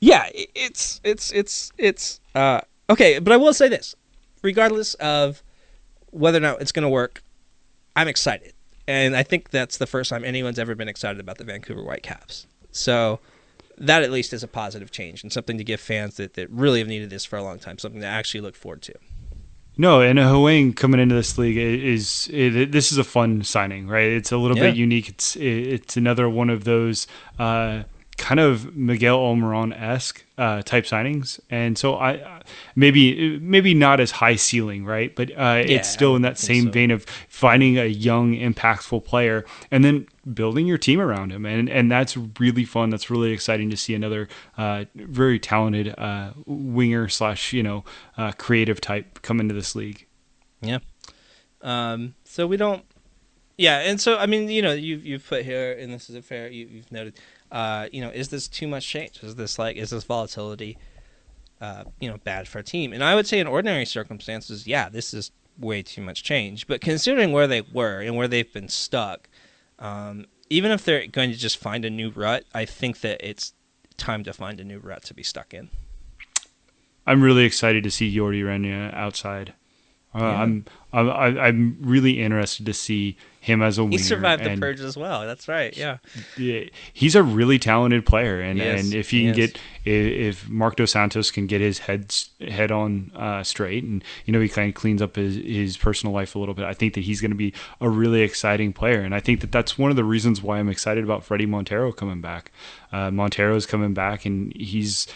yeah, 0.00 0.28
it's 0.32 1.00
it's 1.04 1.30
it's 1.32 1.72
it's 1.76 2.20
uh 2.34 2.60
okay. 2.88 3.18
But 3.18 3.32
I 3.32 3.36
will 3.36 3.52
say 3.52 3.68
this, 3.68 3.94
regardless 4.42 4.94
of 4.94 5.42
whether 6.10 6.38
or 6.38 6.42
not 6.42 6.60
it's 6.60 6.72
going 6.72 6.84
to 6.84 6.88
work, 6.88 7.22
I'm 7.96 8.08
excited, 8.08 8.54
and 8.88 9.16
I 9.16 9.22
think 9.22 9.50
that's 9.50 9.78
the 9.78 9.86
first 9.86 10.10
time 10.10 10.24
anyone's 10.24 10.58
ever 10.58 10.74
been 10.74 10.88
excited 10.88 11.20
about 11.20 11.38
the 11.38 11.44
Vancouver 11.44 11.82
Whitecaps. 11.82 12.46
So 12.72 13.20
that 13.80 14.02
at 14.02 14.10
least 14.10 14.32
is 14.32 14.42
a 14.42 14.48
positive 14.48 14.90
change 14.90 15.22
and 15.22 15.32
something 15.32 15.58
to 15.58 15.64
give 15.64 15.80
fans 15.80 16.16
that, 16.16 16.34
that 16.34 16.50
really 16.50 16.78
have 16.78 16.88
needed 16.88 17.10
this 17.10 17.24
for 17.24 17.36
a 17.36 17.42
long 17.42 17.58
time, 17.58 17.78
something 17.78 18.00
to 18.00 18.06
actually 18.06 18.42
look 18.42 18.54
forward 18.54 18.82
to. 18.82 18.94
No, 19.76 20.02
and 20.02 20.18
Hwang 20.18 20.74
coming 20.74 21.00
into 21.00 21.14
this 21.14 21.38
league 21.38 21.56
is, 21.56 22.28
it, 22.32 22.70
this 22.70 22.92
is 22.92 22.98
a 22.98 23.04
fun 23.04 23.42
signing, 23.44 23.86
right? 23.86 24.08
It's 24.10 24.30
a 24.32 24.36
little 24.36 24.56
Yeah. 24.56 24.64
bit 24.64 24.76
unique. 24.76 25.08
It's 25.08 25.36
it's 25.36 25.96
another 25.96 26.28
one 26.28 26.50
of 26.50 26.64
those 26.64 27.06
uh, 27.38 27.84
kind 28.20 28.38
of 28.38 28.76
Miguel 28.76 29.18
Almiron 29.18 29.72
esque 29.72 30.22
uh, 30.36 30.60
type 30.60 30.84
signings, 30.84 31.40
and 31.48 31.78
so 31.78 31.96
I 31.96 32.42
maybe 32.76 33.38
maybe 33.38 33.72
not 33.72 33.98
as 33.98 34.10
high 34.10 34.36
ceiling, 34.36 34.84
right? 34.84 35.16
But 35.16 35.30
uh, 35.30 35.34
Yeah, 35.34 35.76
it's 35.76 35.88
still 35.88 36.16
in 36.16 36.22
that 36.22 36.36
same 36.36 36.64
so. 36.64 36.70
vein 36.70 36.90
of 36.90 37.04
finding 37.28 37.78
a 37.78 37.86
young, 37.86 38.34
impactful 38.34 39.06
player, 39.06 39.46
and 39.70 39.82
then 39.82 40.06
building 40.34 40.66
your 40.66 40.76
team 40.76 41.00
around 41.00 41.32
him, 41.32 41.46
and 41.46 41.70
and 41.70 41.90
that's 41.90 42.14
really 42.38 42.66
fun. 42.66 42.90
That's 42.90 43.08
really 43.08 43.32
exciting 43.32 43.70
to 43.70 43.76
see 43.76 43.94
another 43.94 44.28
uh, 44.58 44.84
very 44.94 45.38
talented 45.38 45.94
uh, 45.98 46.32
winger 46.44 47.08
slash 47.08 47.54
you 47.54 47.62
know 47.62 47.84
uh, 48.18 48.32
creative 48.32 48.82
type 48.82 49.22
come 49.22 49.40
into 49.40 49.54
this 49.54 49.74
league. 49.74 50.06
Yeah. 50.60 50.80
Um, 51.62 52.14
so 52.24 52.46
we 52.46 52.58
don't. 52.58 52.84
Yeah, 53.56 53.78
and 53.80 53.98
so 53.98 54.18
I 54.18 54.26
mean, 54.26 54.50
you 54.50 54.60
know, 54.60 54.72
you've 54.72 55.06
you've 55.06 55.26
put 55.26 55.46
here, 55.46 55.72
and 55.72 55.90
this 55.90 56.10
is 56.10 56.16
a 56.16 56.22
fair. 56.22 56.48
You, 56.48 56.66
you've 56.66 56.92
noted. 56.92 57.18
Uh, 57.50 57.88
you 57.92 58.00
know, 58.00 58.10
is 58.10 58.28
this 58.28 58.48
too 58.48 58.68
much 58.68 58.86
change? 58.86 59.20
Is 59.22 59.34
this 59.36 59.58
like 59.58 59.76
is 59.76 59.90
this 59.90 60.04
volatility? 60.04 60.78
Uh, 61.60 61.84
you 62.00 62.08
know, 62.08 62.16
bad 62.24 62.48
for 62.48 62.58
a 62.58 62.62
team? 62.62 62.92
And 62.92 63.04
I 63.04 63.14
would 63.14 63.26
say 63.26 63.38
in 63.38 63.46
ordinary 63.46 63.84
circumstances, 63.84 64.66
yeah, 64.66 64.88
this 64.88 65.12
is 65.12 65.30
way 65.58 65.82
too 65.82 66.00
much 66.00 66.22
change. 66.22 66.66
But 66.66 66.80
considering 66.80 67.32
where 67.32 67.46
they 67.46 67.60
were 67.60 68.00
and 68.00 68.16
where 68.16 68.28
they've 68.28 68.50
been 68.50 68.68
stuck, 68.68 69.28
um, 69.78 70.26
even 70.48 70.70
if 70.70 70.84
they're 70.84 71.06
going 71.06 71.30
to 71.30 71.36
just 71.36 71.58
find 71.58 71.84
a 71.84 71.90
new 71.90 72.10
rut, 72.10 72.44
I 72.54 72.64
think 72.64 73.00
that 73.00 73.20
it's 73.26 73.52
time 73.96 74.24
to 74.24 74.32
find 74.32 74.58
a 74.58 74.64
new 74.64 74.78
rut 74.78 75.04
to 75.04 75.14
be 75.14 75.22
stuck 75.22 75.52
in. 75.52 75.70
I'm 77.06 77.22
really 77.22 77.44
excited 77.44 77.82
to 77.84 77.90
see 77.90 78.14
Yordy 78.14 78.44
Reyna 78.44 78.90
outside. 78.94 79.54
Uh, 80.14 80.18
Yeah. 80.18 80.42
I'm 80.42 80.64
I'm 80.92 81.08
I- 81.08 81.40
I'm 81.46 81.76
really 81.80 82.20
interested 82.20 82.66
to 82.66 82.74
see 82.74 83.16
him 83.42 83.62
as 83.62 83.78
a 83.78 83.84
winger. 83.84 83.96
He 83.96 84.02
survived 84.02 84.44
the 84.44 84.56
purge 84.58 84.80
as 84.80 84.96
well. 84.96 85.24
That's 85.24 85.46
right. 85.48 85.74
Yeah. 85.76 85.98
Yeah, 86.36 86.64
he's 86.92 87.14
a 87.14 87.22
really 87.22 87.58
talented 87.58 88.04
player, 88.04 88.40
and, 88.40 88.60
and 88.60 88.92
if 88.92 89.10
he, 89.10 89.18
He 89.20 89.22
can 89.26 89.30
is. 89.30 89.36
get 89.52 89.60
if, 89.84 90.12
if 90.44 90.48
Marc 90.48 90.76
Dos 90.76 90.90
Santos 90.90 91.30
can 91.30 91.46
get 91.46 91.60
his 91.60 91.78
head 91.78 92.12
head 92.40 92.70
on 92.72 93.12
uh, 93.14 93.42
straight, 93.44 93.84
and 93.84 94.02
you 94.26 94.32
know 94.32 94.40
he 94.40 94.48
kind 94.48 94.68
of 94.68 94.74
cleans 94.74 95.00
up 95.00 95.14
his 95.16 95.36
his 95.36 95.76
personal 95.76 96.12
life 96.12 96.34
a 96.34 96.38
little 96.40 96.54
bit, 96.54 96.64
I 96.66 96.74
think 96.74 96.94
that 96.94 97.02
he's 97.04 97.20
going 97.20 97.30
to 97.30 97.36
be 97.36 97.54
a 97.80 97.88
really 97.88 98.22
exciting 98.22 98.72
player, 98.72 99.00
and 99.00 99.14
I 99.14 99.20
think 99.20 99.40
that 99.42 99.52
that's 99.52 99.78
one 99.78 99.90
of 99.90 99.96
the 99.96 100.04
reasons 100.04 100.42
why 100.42 100.58
I'm 100.58 100.68
excited 100.68 101.04
about 101.04 101.22
Fredy 101.26 101.46
Montero 101.48 101.92
coming 101.92 102.20
back. 102.20 102.50
Uh, 102.92 103.10
Montero's 103.12 103.64
coming 103.64 103.94
back, 103.94 104.26
and 104.26 104.52
he's. 104.56 105.06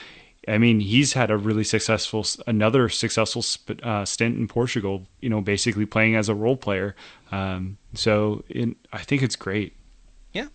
I 0.49 0.59
mean, 0.59 0.81
he's 0.81 1.13
had 1.15 1.31
a 1.31 1.37
really 1.37 1.65
successful, 1.65 2.27
another 2.47 2.89
successful 2.89 3.43
sp- 3.43 3.81
uh, 3.83 4.05
stint 4.05 4.37
in 4.37 4.49
Portugal. 4.49 5.07
You 5.21 5.31
know, 5.31 5.41
basically 5.41 5.87
playing 5.87 6.17
as 6.17 6.29
a 6.29 6.35
role 6.35 6.57
player. 6.57 6.95
Um, 7.33 7.79
so, 7.95 8.45
in, 8.49 8.77
I 8.93 8.99
think 8.99 9.23
it's 9.23 9.37
great. 9.37 9.75
Yeah, 10.33 10.49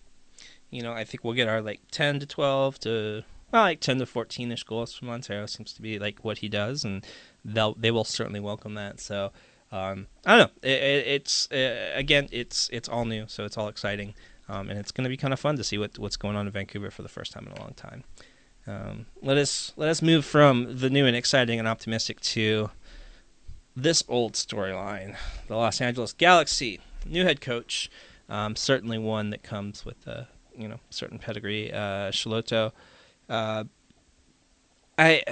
you 0.70 0.82
know, 0.82 0.92
I 0.92 1.04
think 1.04 1.24
we'll 1.24 1.34
get 1.34 1.48
our 1.48 1.60
like 1.60 1.80
10 1.90 2.20
to 2.20 2.26
12 2.26 2.78
to 2.80 3.24
well, 3.52 3.62
like 3.62 3.80
10 3.80 3.98
to 3.98 4.06
14 4.06 4.52
ish 4.52 4.62
goals 4.64 4.94
from 4.94 5.08
Montero 5.08 5.46
seems 5.46 5.72
to 5.72 5.82
be 5.82 5.98
like 5.98 6.24
what 6.24 6.38
he 6.38 6.48
does, 6.48 6.84
and 6.84 7.04
they'll 7.44 7.74
they 7.74 7.90
will 7.90 8.04
certainly 8.04 8.40
welcome 8.40 8.74
that. 8.74 9.00
So 9.00 9.32
um, 9.72 10.06
I 10.26 10.36
don't 10.36 10.46
know. 10.46 10.68
It, 10.68 10.82
it, 10.82 11.06
it's 11.06 11.50
uh, 11.50 11.92
again, 11.94 12.28
it's 12.30 12.68
it's 12.72 12.88
all 12.88 13.04
new, 13.04 13.24
so 13.28 13.44
it's 13.44 13.56
all 13.56 13.68
exciting, 13.68 14.14
um, 14.48 14.68
and 14.68 14.78
it's 14.78 14.92
going 14.92 15.04
to 15.04 15.10
be 15.10 15.16
kind 15.16 15.32
of 15.32 15.40
fun 15.40 15.56
to 15.56 15.64
see 15.64 15.78
what 15.78 15.98
what's 15.98 16.16
going 16.16 16.36
on 16.36 16.46
in 16.46 16.52
Vancouver 16.52 16.90
for 16.90 17.02
the 17.02 17.08
first 17.08 17.32
time 17.32 17.46
in 17.46 17.52
a 17.52 17.60
long 17.60 17.74
time. 17.74 18.04
Um, 18.66 19.06
let 19.22 19.38
us 19.38 19.72
let 19.76 19.88
us 19.88 20.02
move 20.02 20.24
from 20.24 20.78
the 20.78 20.90
new 20.90 21.06
and 21.06 21.16
exciting 21.16 21.58
and 21.58 21.66
optimistic 21.66 22.20
to 22.20 22.70
this 23.74 24.04
old 24.08 24.34
storyline: 24.34 25.16
the 25.48 25.56
Los 25.56 25.80
Angeles 25.80 26.12
Galaxy, 26.12 26.80
new 27.06 27.24
head 27.24 27.40
coach. 27.40 27.90
Um, 28.28 28.54
certainly 28.54 28.98
one 28.98 29.30
that 29.30 29.42
comes 29.42 29.84
with 29.84 30.06
a 30.06 30.28
you 30.56 30.68
know 30.68 30.80
certain 30.90 31.18
pedigree. 31.18 31.72
Uh, 31.72 32.10
Schelotto. 32.10 32.72
Uh, 33.28 33.64
I 34.98 35.22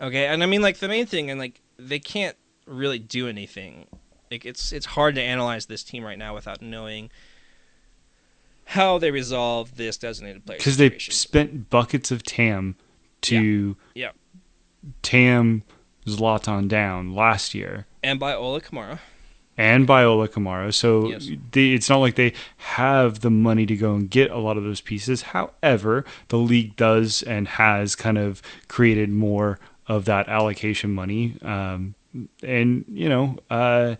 okay, 0.00 0.26
and 0.26 0.42
I 0.42 0.46
mean 0.46 0.62
like 0.62 0.78
the 0.78 0.88
main 0.88 1.06
thing, 1.06 1.30
and 1.30 1.40
like 1.40 1.60
they 1.78 1.98
can't 1.98 2.36
really 2.66 2.98
do 2.98 3.28
anything. 3.28 3.86
Like 4.30 4.44
it's 4.44 4.72
it's 4.72 4.86
hard 4.86 5.16
to 5.16 5.22
analyze 5.22 5.66
this 5.66 5.82
team 5.82 6.04
right 6.04 6.18
now 6.18 6.34
without 6.34 6.62
knowing 6.62 7.10
how 8.70 8.98
they 8.98 9.10
resolve 9.10 9.76
this 9.76 9.96
designated 9.96 10.44
player 10.46 10.58
because 10.58 10.76
they 10.76 10.96
spent 10.98 11.70
buckets 11.70 12.10
of 12.10 12.22
TAM 12.22 12.76
to 13.22 13.76
Yeah. 13.94 14.10
TAM 15.02 15.62
Zlatan 16.06 16.68
down 16.68 17.14
last 17.14 17.54
year, 17.54 17.86
and 18.02 18.18
by 18.18 18.34
Ola 18.34 18.60
Kamara. 18.60 18.98
and 19.58 19.86
by 19.86 20.04
Ola 20.04 20.28
Kamara. 20.28 20.72
So 20.72 21.08
Yes. 21.10 21.28
they, 21.52 21.70
it's 21.72 21.88
not 21.90 21.98
like 21.98 22.14
they 22.14 22.32
have 22.56 23.20
the 23.20 23.30
money 23.30 23.66
to 23.66 23.76
go 23.76 23.94
and 23.94 24.08
get 24.08 24.30
a 24.30 24.38
lot 24.38 24.56
of 24.56 24.62
those 24.64 24.80
pieces. 24.80 25.22
However, 25.22 26.04
the 26.28 26.38
league 26.38 26.76
does 26.76 27.22
and 27.22 27.46
has 27.48 27.94
kind 27.94 28.16
of 28.18 28.40
created 28.68 29.10
more 29.10 29.58
of 29.86 30.04
that 30.06 30.28
allocation 30.28 30.94
money. 30.94 31.34
Um, 31.42 31.94
and, 32.42 32.84
you 32.88 33.08
know, 33.08 33.36
uh, 33.50 33.96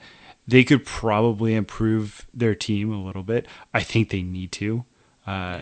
they 0.46 0.64
could 0.64 0.84
probably 0.84 1.54
improve 1.54 2.26
their 2.34 2.54
team 2.54 2.92
a 2.92 3.02
little 3.02 3.22
bit. 3.22 3.46
I 3.72 3.82
think 3.82 4.10
they 4.10 4.22
need 4.22 4.52
to. 4.52 4.84
Uh, 5.26 5.60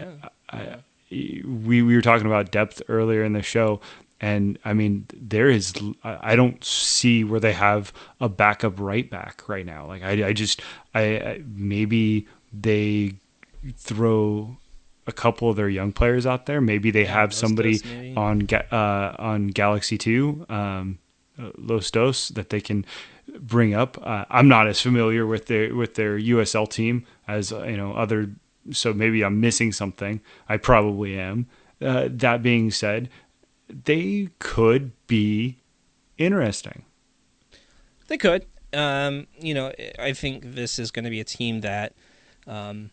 I, 0.50 0.76
we, 1.10 1.82
we 1.82 1.94
were 1.94 2.02
talking 2.02 2.26
about 2.26 2.50
depth 2.50 2.82
earlier 2.88 3.24
in 3.24 3.32
the 3.32 3.42
show. 3.42 3.80
And 4.20 4.58
I 4.64 4.72
mean, 4.72 5.06
there 5.14 5.48
is, 5.48 5.72
I 6.02 6.34
don't 6.34 6.62
see 6.64 7.22
where 7.22 7.38
they 7.38 7.52
have 7.52 7.92
a 8.20 8.28
backup 8.28 8.80
right 8.80 9.08
back 9.08 9.48
right 9.48 9.64
now. 9.64 9.86
Like, 9.86 10.02
I, 10.02 10.28
I 10.28 10.32
just, 10.32 10.60
I, 10.92 11.00
I 11.00 11.42
maybe 11.46 12.26
they 12.52 13.14
throw 13.76 14.56
a 15.06 15.12
couple 15.12 15.48
of 15.50 15.56
their 15.56 15.68
young 15.68 15.92
players 15.92 16.26
out 16.26 16.46
there. 16.46 16.60
Maybe 16.60 16.90
they 16.90 17.04
have 17.04 17.30
Los 17.30 17.38
somebody 17.38 18.14
on 18.16 18.46
uh, 18.52 19.14
on 19.18 19.48
Galaxy 19.48 19.96
Two, 19.96 20.44
um, 20.48 20.98
Los 21.56 21.90
Dos, 21.90 22.28
that 22.30 22.50
they 22.50 22.60
can 22.60 22.84
bring 23.40 23.74
up. 23.74 23.98
Uh, 24.02 24.24
I'm 24.30 24.48
not 24.48 24.66
as 24.66 24.80
familiar 24.80 25.26
with 25.26 25.46
their 25.46 25.74
with 25.74 25.94
their 25.94 26.18
USL 26.18 26.68
team 26.68 27.06
as 27.26 27.50
you 27.50 27.76
know 27.76 27.92
other, 27.92 28.30
so 28.70 28.92
maybe 28.92 29.22
I'm 29.22 29.40
missing 29.40 29.72
something. 29.72 30.20
I 30.48 30.56
probably 30.56 31.18
am. 31.18 31.46
Uh, 31.80 32.08
that 32.10 32.42
being 32.42 32.70
said, 32.70 33.08
they 33.68 34.28
could 34.38 34.92
be 35.06 35.58
interesting. 36.16 36.84
They 38.08 38.16
could. 38.16 38.46
Um, 38.72 39.26
you 39.38 39.54
know, 39.54 39.72
I 39.98 40.12
think 40.12 40.54
this 40.54 40.78
is 40.78 40.90
going 40.90 41.04
to 41.04 41.10
be 41.10 41.20
a 41.20 41.24
team 41.24 41.62
that, 41.62 41.94
um, 42.46 42.90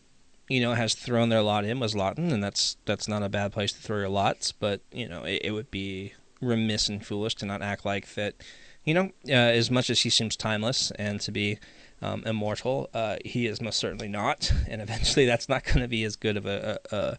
you 0.47 0.61
know, 0.61 0.73
has 0.73 0.93
thrown 0.93 1.29
their 1.29 1.41
lot 1.41 1.65
in 1.65 1.79
was 1.79 1.95
Lawton, 1.95 2.31
and 2.31 2.43
that's 2.43 2.77
that's 2.85 3.07
not 3.07 3.23
a 3.23 3.29
bad 3.29 3.51
place 3.51 3.73
to 3.73 3.81
throw 3.81 3.97
your 3.97 4.09
lots. 4.09 4.51
But 4.51 4.81
you 4.91 5.07
know, 5.07 5.23
it, 5.23 5.41
it 5.45 5.51
would 5.51 5.71
be 5.71 6.13
remiss 6.41 6.87
and 6.87 7.05
foolish 7.05 7.35
to 7.35 7.45
not 7.45 7.61
act 7.61 7.85
like 7.85 8.13
that. 8.15 8.35
You 8.85 8.93
know, 8.93 9.11
uh, 9.27 9.33
as 9.33 9.69
much 9.69 9.89
as 9.89 10.01
he 10.01 10.09
seems 10.09 10.35
timeless 10.35 10.91
and 10.91 11.19
to 11.21 11.31
be 11.31 11.57
um, 12.01 12.23
immortal, 12.25 12.89
uh, 12.93 13.17
he 13.25 13.47
is 13.47 13.61
most 13.61 13.77
certainly 13.77 14.07
not. 14.07 14.51
And 14.67 14.81
eventually, 14.81 15.25
that's 15.25 15.49
not 15.49 15.63
going 15.63 15.79
to 15.79 15.87
be 15.87 16.03
as 16.03 16.15
good 16.15 16.37
of 16.37 16.45
a, 16.45 16.79
a, 16.91 17.17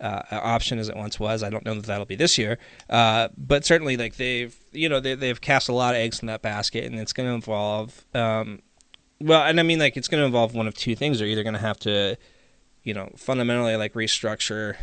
a 0.00 0.40
option 0.42 0.78
as 0.78 0.88
it 0.88 0.96
once 0.96 1.18
was. 1.20 1.42
I 1.42 1.50
don't 1.50 1.64
know 1.64 1.74
that 1.74 1.86
that'll 1.86 2.06
be 2.06 2.16
this 2.16 2.38
year, 2.38 2.58
uh, 2.88 3.28
but 3.36 3.64
certainly 3.64 3.96
like 3.96 4.16
they've 4.16 4.56
you 4.72 4.88
know 4.88 5.00
they, 5.00 5.14
they've 5.14 5.40
cast 5.40 5.68
a 5.68 5.72
lot 5.72 5.94
of 5.94 6.00
eggs 6.00 6.20
in 6.20 6.26
that 6.26 6.42
basket, 6.42 6.84
and 6.84 6.98
it's 6.98 7.12
going 7.12 7.28
to 7.28 7.34
involve 7.34 8.04
um, 8.14 8.62
well, 9.20 9.42
and 9.44 9.58
I 9.58 9.62
mean 9.62 9.78
like 9.78 9.96
it's 9.96 10.08
going 10.08 10.20
to 10.20 10.26
involve 10.26 10.54
one 10.54 10.66
of 10.66 10.74
two 10.74 10.94
things. 10.94 11.18
They're 11.18 11.28
either 11.28 11.42
going 11.42 11.54
to 11.54 11.60
have 11.60 11.78
to 11.80 12.16
you 12.82 12.94
know 12.94 13.10
fundamentally 13.16 13.76
like 13.76 13.94
restructure 13.94 14.76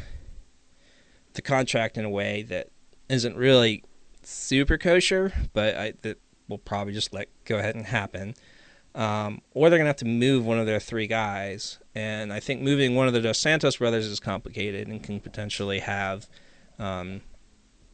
the 1.33 1.41
contract 1.41 1.97
in 1.97 2.05
a 2.05 2.09
way 2.09 2.43
that 2.43 2.69
isn't 3.09 3.35
really 3.35 3.83
super 4.25 4.77
kosher, 4.77 5.33
but 5.53 5.75
I 5.75 5.93
that 6.01 6.19
will 6.47 6.57
probably 6.57 6.93
just 6.93 7.13
let 7.13 7.29
go 7.45 7.57
ahead 7.57 7.75
and 7.75 7.85
happen. 7.85 8.35
Um, 8.95 9.41
or 9.53 9.69
they're 9.69 9.79
going 9.79 9.85
to 9.85 9.89
have 9.89 9.95
to 9.97 10.05
move 10.05 10.45
one 10.45 10.59
of 10.59 10.65
their 10.65 10.79
three 10.79 11.07
guys. 11.07 11.79
And 11.95 12.31
I 12.31 12.39
think 12.39 12.61
moving 12.61 12.95
one 12.95 13.07
of 13.07 13.13
the 13.13 13.21
Dos 13.21 13.39
Santos 13.39 13.77
brothers 13.77 14.05
is 14.05 14.19
complicated 14.19 14.87
and 14.87 15.01
can 15.01 15.19
potentially 15.19 15.79
have, 15.79 16.27
um, 16.77 17.21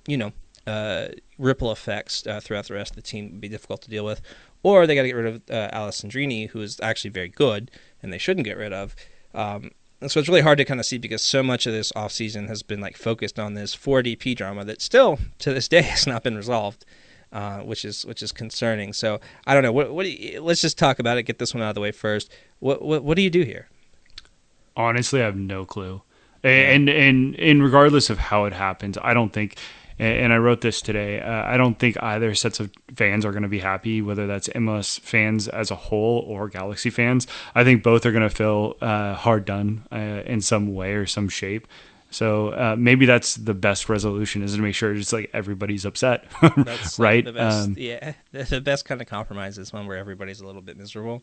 you 0.08 0.18
know, 0.18 0.34
uh, 0.68 1.08
ripple 1.38 1.72
effects 1.72 2.28
uh, 2.28 2.42
throughout 2.42 2.68
the 2.68 2.74
rest 2.74 2.92
of 2.92 2.96
the 2.98 3.02
team 3.02 3.32
would 3.32 3.42
be 3.42 3.48
difficult 3.48 3.82
to 3.84 3.90
deal 3.90 4.04
with. 4.04 4.22
Or 4.62 4.86
they 4.86 4.96
got 4.96 5.04
to 5.04 5.08
get 5.08 5.16
rid 5.16 5.26
of 5.26 5.36
uh, 5.50 5.70
Alessandrini, 5.74 6.50
who 6.50 6.62
is 6.62 6.80
actually 6.82 7.12
very 7.12 7.30
good 7.30 7.72
and 8.04 8.12
they 8.12 8.18
shouldn't 8.18 8.46
get 8.46 8.58
rid 8.58 8.74
of. 8.74 8.94
Um, 9.34 9.72
and 10.02 10.12
so 10.12 10.20
it's 10.20 10.30
really 10.30 10.42
hard 10.42 10.58
to 10.58 10.66
kind 10.66 10.80
of 10.80 10.86
see 10.86 10.98
because 10.98 11.22
so 11.22 11.44
much 11.44 11.66
of 11.66 11.74
this 11.74 11.92
offseason 11.94 12.48
has 12.48 12.64
been 12.64 12.80
like 12.80 12.98
focused 12.98 13.40
on 13.40 13.54
this 13.54 13.76
4DP 13.76 14.36
drama 14.36 14.64
that 14.66 14.82
still 14.82 15.20
to 15.40 15.54
this 15.54 15.68
day 15.68 15.82
has 15.84 16.08
not 16.08 16.24
been 16.24 16.36
resolved 16.36 16.86
uh, 17.32 17.60
which 17.60 17.86
is 17.86 18.06
which 18.06 18.22
is 18.22 18.32
concerning. 18.32 18.94
So 18.94 19.20
I 19.46 19.54
don't 19.54 19.64
know. 19.64 19.72
What 19.72 19.94
what 19.94 20.04
do 20.04 20.12
you, 20.12 20.42
let's 20.42 20.62
just 20.62 20.78
talk 20.78 21.00
about 21.00 21.18
it. 21.18 21.24
Get 21.24 21.40
this 21.40 21.54
one 21.54 21.64
out 21.64 21.70
of 21.70 21.76
the 21.76 21.82
way 21.82 21.92
first. 21.92 22.32
What 22.60 22.82
what 22.82 23.04
what 23.04 23.16
do 23.16 23.22
you 23.22 23.30
do 23.30 23.44
here? 23.44 23.68
Honestly, 24.76 25.22
I 25.22 25.26
have 25.26 25.36
no 25.36 25.66
clue. 25.66 26.02
And 26.44 26.90
and 26.90 27.36
and 27.36 27.64
regardless 27.64 28.10
of 28.10 28.18
how 28.18 28.46
it 28.46 28.54
happens, 28.54 28.98
I 29.02 29.14
don't 29.14 29.34
think. 29.34 29.58
And 30.00 30.32
I 30.32 30.38
wrote 30.38 30.62
this 30.62 30.82
today. 30.82 31.20
Uh, 31.20 31.44
I 31.46 31.58
don't 31.58 31.78
think 31.78 32.02
either 32.02 32.34
sets 32.34 32.62
of 32.62 32.72
fans 32.96 33.26
are 33.26 33.32
going 33.32 33.44
to 33.44 33.50
be 33.50 33.60
happy, 33.60 34.02
whether 34.02 34.28
that's 34.28 34.48
MLS 34.50 35.00
fans 35.02 35.50
as 35.50 35.72
a 35.72 35.76
whole 35.76 36.24
or 36.26 36.48
Galaxy 36.48 36.90
fans. 36.90 37.28
I 37.54 37.66
think 37.66 37.84
both 37.84 38.06
are 38.06 38.12
going 38.14 38.28
to 38.28 38.34
feel 38.34 38.78
uh, 38.82 39.16
hard 39.16 39.44
done 39.44 39.86
uh, 39.92 40.24
in 40.26 40.40
some 40.40 40.74
way 40.74 40.94
or 40.94 41.06
some 41.06 41.28
shape. 41.28 41.68
So 42.12 42.50
uh, 42.50 42.76
maybe 42.78 43.06
that's 43.06 43.36
the 43.36 43.54
best 43.54 43.88
resolution 43.88 44.42
is 44.42 44.56
to 44.56 44.62
make 44.62 44.74
sure 44.74 44.94
it's 44.96 45.14
like 45.14 45.30
everybody's 45.34 45.86
upset, 45.86 46.26
like, 46.42 46.80
right? 46.98 47.24
The 47.24 47.34
best, 47.34 47.68
Um, 47.68 47.76
yeah, 47.78 48.14
the, 48.32 48.44
the 48.44 48.62
best 48.62 48.86
kind 48.86 49.02
of 49.02 49.08
compromise 49.08 49.58
is 49.58 49.72
one 49.72 49.86
where 49.86 49.98
everybody's 49.98 50.40
a 50.42 50.46
little 50.46 50.62
bit 50.62 50.78
miserable. 50.78 51.22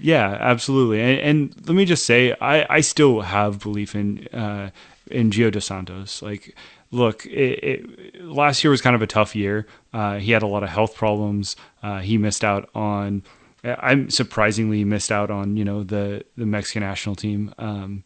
Yeah, 0.00 0.36
absolutely. 0.40 1.00
And, 1.00 1.20
and 1.20 1.66
let 1.66 1.74
me 1.74 1.84
just 1.84 2.06
say, 2.06 2.34
I, 2.40 2.66
I 2.76 2.80
still 2.80 3.22
have 3.22 3.60
belief 3.60 3.94
in 3.94 4.26
uh, 4.28 4.70
in 5.10 5.30
Gio 5.30 5.50
dos 5.50 5.64
Santos. 5.64 6.22
Like, 6.22 6.54
look, 6.90 7.26
it, 7.26 7.64
it, 7.64 8.24
last 8.24 8.62
year 8.64 8.70
was 8.70 8.80
kind 8.80 8.96
of 8.96 9.02
a 9.02 9.06
tough 9.06 9.36
year. 9.36 9.66
Uh, 9.92 10.18
he 10.18 10.32
had 10.32 10.42
a 10.42 10.46
lot 10.46 10.62
of 10.62 10.68
health 10.68 10.94
problems. 10.94 11.56
Uh, 11.82 12.00
he 12.00 12.18
missed 12.18 12.44
out 12.44 12.68
on. 12.74 13.22
I'm 13.64 14.08
surprisingly 14.08 14.84
missed 14.84 15.10
out 15.10 15.30
on 15.30 15.56
you 15.56 15.64
know 15.64 15.82
the 15.82 16.24
the 16.36 16.46
Mexican 16.46 16.82
national 16.82 17.16
team. 17.16 17.52
Um, 17.58 18.04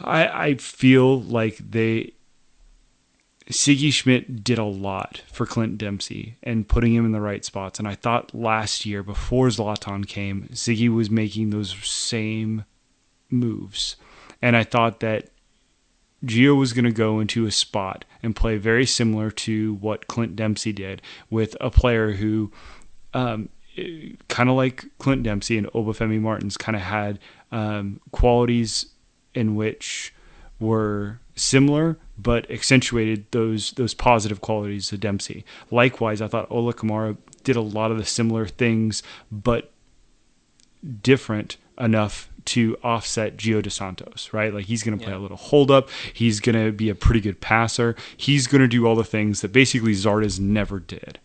I 0.00 0.26
I 0.26 0.54
feel 0.54 1.20
like 1.20 1.56
they 1.58 2.12
Sigi 3.50 3.92
Schmid 3.92 4.44
did 4.44 4.58
a 4.58 4.64
lot 4.64 5.22
for 5.30 5.46
Clint 5.46 5.78
Dempsey 5.78 6.36
and 6.42 6.68
putting 6.68 6.94
him 6.94 7.04
in 7.04 7.12
the 7.12 7.20
right 7.20 7.44
spots. 7.44 7.78
And 7.78 7.88
I 7.88 7.94
thought 7.94 8.34
last 8.34 8.86
year, 8.86 9.02
before 9.02 9.48
Zlatan 9.48 10.06
came, 10.06 10.48
Sigi 10.52 10.88
was 10.88 11.10
making 11.10 11.50
those 11.50 11.74
same 11.84 12.64
moves. 13.30 13.96
And 14.40 14.56
I 14.56 14.64
thought 14.64 15.00
that 15.00 15.31
Gio 16.24 16.56
was 16.56 16.72
going 16.72 16.84
to 16.84 16.92
go 16.92 17.20
into 17.20 17.46
a 17.46 17.50
spot 17.50 18.04
and 18.22 18.36
play 18.36 18.56
very 18.56 18.86
similar 18.86 19.30
to 19.30 19.74
what 19.74 20.06
Clint 20.06 20.36
Dempsey 20.36 20.72
did 20.72 21.02
with 21.30 21.56
a 21.60 21.70
player 21.70 22.12
who, 22.12 22.52
um, 23.12 23.48
kind 24.28 24.48
of 24.48 24.56
like 24.56 24.84
Clint 24.98 25.24
Dempsey 25.24 25.58
and 25.58 25.66
Obafemi 25.68 26.20
Martins, 26.20 26.56
kind 26.56 26.76
of 26.76 26.82
had 26.82 27.18
um, 27.50 28.00
qualities 28.12 28.86
in 29.34 29.56
which 29.56 30.14
were 30.60 31.18
similar 31.34 31.98
but 32.18 32.48
accentuated 32.50 33.26
those 33.32 33.72
those 33.72 33.94
positive 33.94 34.40
qualities 34.40 34.92
of 34.92 35.00
Dempsey. 35.00 35.44
Likewise, 35.70 36.20
I 36.20 36.28
thought 36.28 36.50
Ola 36.50 36.72
Kamara 36.72 37.16
did 37.42 37.56
a 37.56 37.60
lot 37.60 37.90
of 37.90 37.98
the 37.98 38.04
similar 38.04 38.46
things, 38.46 39.02
but 39.30 39.72
different 41.02 41.56
enough 41.78 42.28
to 42.46 42.76
offset 42.82 43.36
Gio 43.36 43.62
dos 43.62 43.74
Santos, 43.74 44.30
right? 44.32 44.52
Like 44.52 44.66
he's 44.66 44.82
going 44.82 44.98
to 44.98 45.02
play 45.04 45.12
Yeah. 45.12 45.18
a 45.18 45.22
little 45.22 45.36
hold 45.36 45.70
up. 45.70 45.88
He's 46.12 46.40
going 46.40 46.62
to 46.64 46.72
be 46.72 46.88
a 46.88 46.94
pretty 46.94 47.20
good 47.20 47.40
passer. 47.40 47.94
He's 48.16 48.46
going 48.46 48.62
to 48.62 48.68
do 48.68 48.86
all 48.86 48.94
the 48.96 49.04
things 49.04 49.40
that 49.40 49.52
basically 49.52 49.92
Zardes 49.92 50.38
never 50.40 50.80
did 50.80 51.18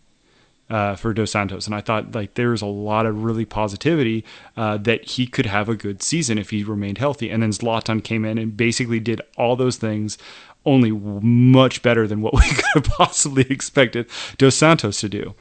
uh, 0.70 0.96
for 0.96 1.14
Dos 1.14 1.32
Santos. 1.32 1.66
And 1.66 1.76
I 1.76 1.82
thought 1.82 2.14
like 2.14 2.34
there 2.36 2.50
was 2.50 2.62
a 2.62 2.66
lot 2.68 3.06
of 3.06 3.24
really 3.24 3.46
positivity 3.46 4.26
uh, 4.56 4.78
that 4.78 5.06
he 5.10 5.26
could 5.28 5.46
have 5.46 5.70
a 5.70 5.76
good 5.76 6.04
season 6.04 6.38
if 6.38 6.50
he 6.50 6.64
remained 6.64 6.98
healthy. 6.98 7.30
And 7.30 7.42
then 7.42 7.52
Zlatan 7.52 8.04
came 8.04 8.26
in 8.26 8.38
and 8.38 8.56
basically 8.58 9.00
did 9.00 9.22
all 9.38 9.56
those 9.56 9.78
things 9.78 10.18
only 10.66 10.92
much 10.92 11.82
better 11.82 12.06
than 12.08 12.20
what 12.22 12.34
we 12.36 12.42
could 12.50 12.66
have 12.74 12.84
possibly 12.84 13.46
expected 13.50 14.06
Dos 14.38 14.56
Santos 14.56 15.00
to 15.00 15.08
do. 15.10 15.34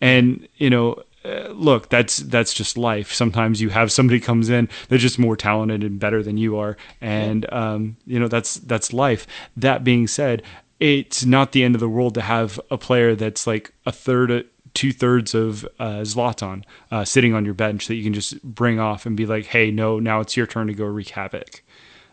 And, 0.00 0.46
you 0.56 0.68
know, 0.68 1.02
uh, 1.24 1.48
look, 1.48 1.88
that's 1.88 2.18
that's 2.18 2.52
just 2.52 2.76
life. 2.76 3.12
Sometimes 3.12 3.60
you 3.60 3.70
have 3.70 3.90
somebody 3.90 4.20
comes 4.20 4.50
in 4.50 4.68
that's 4.88 5.02
just 5.02 5.18
more 5.18 5.36
talented 5.36 5.82
and 5.82 5.98
better 5.98 6.22
than 6.22 6.36
you 6.36 6.58
are, 6.58 6.76
and 7.00 7.50
um, 7.52 7.96
you 8.06 8.20
know 8.20 8.28
that's 8.28 8.56
that's 8.56 8.92
life. 8.92 9.26
That 9.56 9.84
being 9.84 10.06
said, 10.06 10.42
it's 10.80 11.24
not 11.24 11.52
the 11.52 11.64
end 11.64 11.74
of 11.74 11.80
the 11.80 11.88
world 11.88 12.14
to 12.14 12.20
have 12.20 12.60
a 12.70 12.76
player 12.76 13.14
that's 13.14 13.46
like 13.46 13.72
a 13.86 13.92
third, 13.92 14.46
two 14.74 14.92
thirds 14.92 15.34
of 15.34 15.64
uh, 15.78 16.00
Zlatan 16.02 16.64
uh, 16.90 17.04
sitting 17.04 17.32
on 17.32 17.44
your 17.44 17.54
bench 17.54 17.86
that 17.86 17.94
you 17.94 18.02
can 18.02 18.12
just 18.12 18.42
bring 18.42 18.78
off 18.78 19.06
and 19.06 19.16
be 19.16 19.24
like, 19.24 19.46
hey, 19.46 19.70
no, 19.70 19.98
now 19.98 20.20
it's 20.20 20.36
your 20.36 20.46
turn 20.46 20.66
to 20.66 20.74
go 20.74 20.84
wreak 20.84 21.10
havoc. 21.10 21.62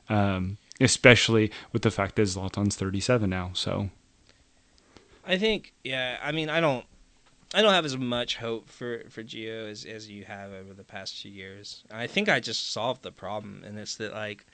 Um, 0.09 0.57
especially 0.80 1.51
with 1.74 1.82
the 1.82 1.91
fact 1.91 2.16
that 2.16 2.24
Zlatan's 2.24 2.76
37 2.76 3.30
now, 3.30 3.51
so. 3.53 3.89
I 5.26 5.38
think, 5.38 5.74
yeah. 5.84 6.18
I 6.24 6.32
mean, 6.32 6.49
I 6.49 6.59
don't, 6.59 6.86
I 7.54 7.62
don't 7.62 7.74
have 7.74 7.86
as 7.86 7.97
much 7.97 8.38
hope 8.38 8.70
for 8.70 9.04
for 9.10 9.24
Gio 9.24 9.70
as 9.70 9.86
as 9.86 10.10
you 10.10 10.24
have 10.26 10.52
over 10.54 10.74
the 10.74 10.84
past 10.84 11.22
few 11.22 11.32
years. 11.32 11.84
I 11.91 12.08
think 12.08 12.30
I 12.30 12.39
just 12.39 12.72
solved 12.72 13.04
the 13.04 13.12
problem, 13.12 13.64
and 13.66 13.78
it's 13.78 13.95
that 13.97 14.14
like 14.14 14.45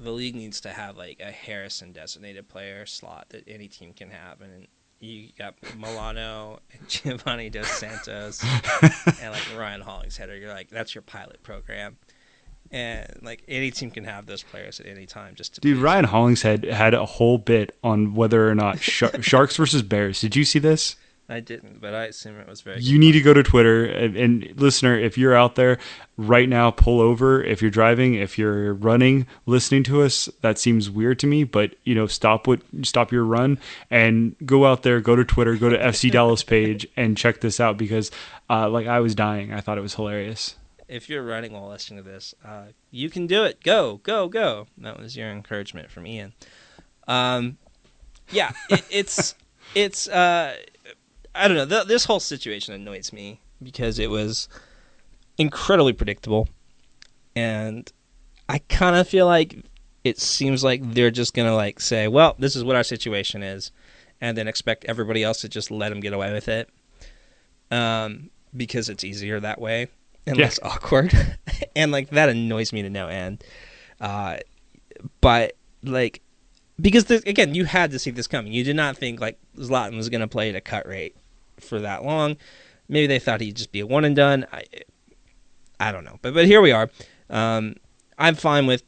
the 0.00 0.10
league 0.10 0.34
needs 0.34 0.60
to 0.62 0.70
have 0.70 0.96
like 0.96 1.20
a 1.20 1.30
Harrison 1.30 1.92
designated 1.92 2.48
player 2.48 2.84
slot 2.86 3.26
that 3.30 3.44
any 3.46 3.68
team 3.68 3.92
can 3.92 4.10
have, 4.10 4.40
and 4.40 4.66
you 5.02 5.28
got 5.38 5.60
Melano 5.60 6.58
and 6.72 6.88
Giovanni 6.88 7.50
Dos 7.50 7.68
Santos 7.68 8.42
and 8.42 9.32
like 9.32 9.42
Ryan 9.56 9.80
Hollingsheader. 9.80 10.36
You're 10.36 10.52
like, 10.52 10.70
that's 10.70 10.94
your 10.94 11.02
pilot 11.02 11.42
program. 11.42 11.96
And 12.70 13.06
like 13.20 13.42
any 13.48 13.70
team 13.70 13.90
can 13.90 14.04
have 14.04 14.26
those 14.26 14.42
players 14.42 14.80
at 14.80 14.86
any 14.86 15.04
time. 15.04 15.34
Just 15.34 15.54
to 15.54 15.60
Dude. 15.60 15.78
Ryan 15.78 16.04
Hollingshead 16.04 16.64
had 16.64 16.94
a 16.94 17.04
whole 17.04 17.36
bit 17.36 17.76
on 17.84 18.14
whether 18.14 18.48
or 18.48 18.54
not 18.54 18.80
Shar- 18.80 19.10
Sharks 19.22 19.56
versus 19.56 19.82
Bears. 19.82 20.20
Did 20.20 20.36
you 20.36 20.44
see 20.44 20.58
this? 20.58 20.96
I 21.28 21.40
didn't, 21.40 21.80
but 21.80 21.94
I 21.94 22.04
assume 22.06 22.38
it 22.38 22.48
was 22.48 22.60
very. 22.60 22.80
You 22.80 22.98
need 22.98 23.12
to 23.12 23.20
go 23.20 23.32
to 23.32 23.42
Twitter 23.42 23.86
and, 23.86 24.16
and 24.16 24.60
listener, 24.60 24.98
if 24.98 25.16
you're 25.16 25.34
out 25.34 25.54
there 25.54 25.78
right 26.16 26.48
now, 26.48 26.70
pull 26.70 27.00
over. 27.00 27.42
If 27.42 27.62
you're 27.62 27.70
driving, 27.70 28.14
if 28.14 28.36
you're 28.36 28.74
running, 28.74 29.26
listening 29.46 29.82
to 29.84 30.02
us, 30.02 30.28
that 30.42 30.58
seems 30.58 30.90
weird 30.90 31.18
to 31.20 31.26
me. 31.26 31.44
But 31.44 31.76
you 31.84 31.94
know, 31.94 32.06
stop 32.06 32.46
what 32.46 32.60
stop 32.82 33.12
your 33.12 33.24
run 33.24 33.58
and 33.90 34.34
go 34.44 34.66
out 34.66 34.82
there. 34.82 35.00
Go 35.00 35.16
to 35.16 35.24
Twitter. 35.24 35.56
Go 35.56 35.68
to 35.70 35.78
FC 35.78 36.10
Dallas 36.12 36.42
page 36.42 36.86
and 36.96 37.16
check 37.16 37.40
this 37.40 37.60
out 37.60 37.78
because, 37.78 38.10
uh, 38.50 38.68
like, 38.68 38.86
I 38.86 39.00
was 39.00 39.14
dying. 39.14 39.52
I 39.54 39.60
thought 39.60 39.78
it 39.78 39.82
was 39.82 39.94
hilarious. 39.94 40.56
if 40.88 41.08
you're 41.08 41.22
running 41.22 41.52
while 41.52 41.68
listening 41.68 42.04
to 42.04 42.10
this, 42.10 42.34
uh, 42.44 42.64
you 42.90 43.08
can 43.08 43.26
do 43.26 43.44
it. 43.44 43.62
Go, 43.62 43.98
go, 44.02 44.28
go. 44.28 44.66
That 44.76 44.98
was 44.98 45.16
your 45.16 45.30
encouragement 45.30 45.90
from 45.90 46.06
Ian. 46.06 46.34
Um, 47.08 47.56
yeah, 48.30 48.52
it, 48.68 48.84
it's 48.90 49.34
it's. 49.74 50.08
Uh, 50.08 50.56
I 51.34 51.48
don't 51.48 51.56
know. 51.56 51.66
Th- 51.66 51.86
this 51.86 52.04
whole 52.04 52.20
situation 52.20 52.74
annoys 52.74 53.12
me 53.12 53.40
because 53.62 53.98
it 53.98 54.10
was 54.10 54.48
incredibly 55.38 55.92
predictable, 55.92 56.48
and 57.34 57.90
I 58.48 58.58
kind 58.58 58.96
of 58.96 59.08
feel 59.08 59.26
like 59.26 59.64
it 60.04 60.18
seems 60.18 60.62
like 60.62 60.82
they're 60.94 61.10
just 61.10 61.32
gonna 61.34 61.54
like 61.54 61.80
say, 61.80 62.08
"Well, 62.08 62.36
this 62.38 62.54
is 62.56 62.64
what 62.64 62.76
our 62.76 62.82
situation 62.84 63.42
is," 63.42 63.72
and 64.20 64.36
then 64.36 64.46
expect 64.48 64.84
everybody 64.86 65.22
else 65.22 65.40
to 65.40 65.48
just 65.48 65.70
let 65.70 65.88
them 65.88 66.00
get 66.00 66.12
away 66.12 66.32
with 66.32 66.48
it, 66.48 66.68
um, 67.70 68.30
because 68.56 68.88
it's 68.88 69.04
easier 69.04 69.40
that 69.40 69.60
way 69.60 69.88
and 70.26 70.36
Yeah. 70.36 70.44
less 70.44 70.58
awkward, 70.62 71.12
and 71.74 71.92
like 71.92 72.10
that 72.10 72.28
annoys 72.28 72.72
me 72.72 72.82
to 72.82 72.90
no 72.90 73.08
end. 73.08 73.42
Uh, 74.00 74.36
but 75.20 75.56
like 75.82 76.20
because 76.80 77.04
the, 77.04 77.22
again, 77.26 77.54
you 77.54 77.64
had 77.64 77.90
to 77.92 77.98
see 77.98 78.10
this 78.10 78.26
coming. 78.26 78.52
You 78.52 78.64
did 78.64 78.76
not 78.76 78.96
think 78.96 79.20
like 79.20 79.38
Zlatan 79.56 79.96
was 79.96 80.08
going 80.08 80.20
to 80.20 80.26
play 80.28 80.48
at 80.50 80.56
a 80.56 80.60
cut 80.60 80.86
rate 80.86 81.14
for 81.62 81.80
that 81.80 82.04
long. 82.04 82.36
Maybe 82.88 83.06
they 83.06 83.18
thought 83.18 83.40
he'd 83.40 83.56
just 83.56 83.72
be 83.72 83.80
a 83.80 83.86
one 83.86 84.04
and 84.04 84.14
done. 84.14 84.46
I, 84.52 84.64
I 85.80 85.92
don't 85.92 86.04
know, 86.04 86.18
but 86.22 86.34
but 86.34 86.46
here 86.46 86.60
we 86.60 86.72
are. 86.72 86.90
Um, 87.30 87.76
I'm 88.18 88.34
fine 88.34 88.66
with 88.66 88.82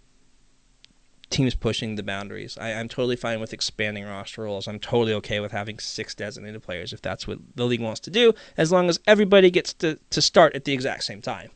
teams 1.31 1.55
pushing 1.55 1.97
the 1.97 2.03
boundaries. 2.03 2.57
I, 2.61 2.72
I'm 2.72 2.89
totally 2.89 3.16
fine 3.16 3.41
with 3.41 3.53
expanding 3.53 4.05
roster 4.05 4.43
roles. 4.43 4.68
I'm 4.68 4.79
totally 4.79 5.12
okay 5.14 5.41
with 5.41 5.53
having 5.53 5.79
six 5.79 6.14
designated 6.14 6.62
players 6.62 6.93
if 6.93 7.03
that's 7.03 7.27
what 7.27 7.39
the 7.57 7.64
league 7.64 7.81
wants 7.81 8.01
to 8.01 8.11
do, 8.11 8.35
as 8.57 8.70
long 8.70 8.89
as 8.89 9.01
everybody 9.07 9.51
gets 9.51 9.72
to, 9.75 9.99
to 10.11 10.22
start 10.22 10.55
at 10.55 10.64
the 10.64 10.72
exact 10.72 11.05
same 11.05 11.20
time. 11.20 11.51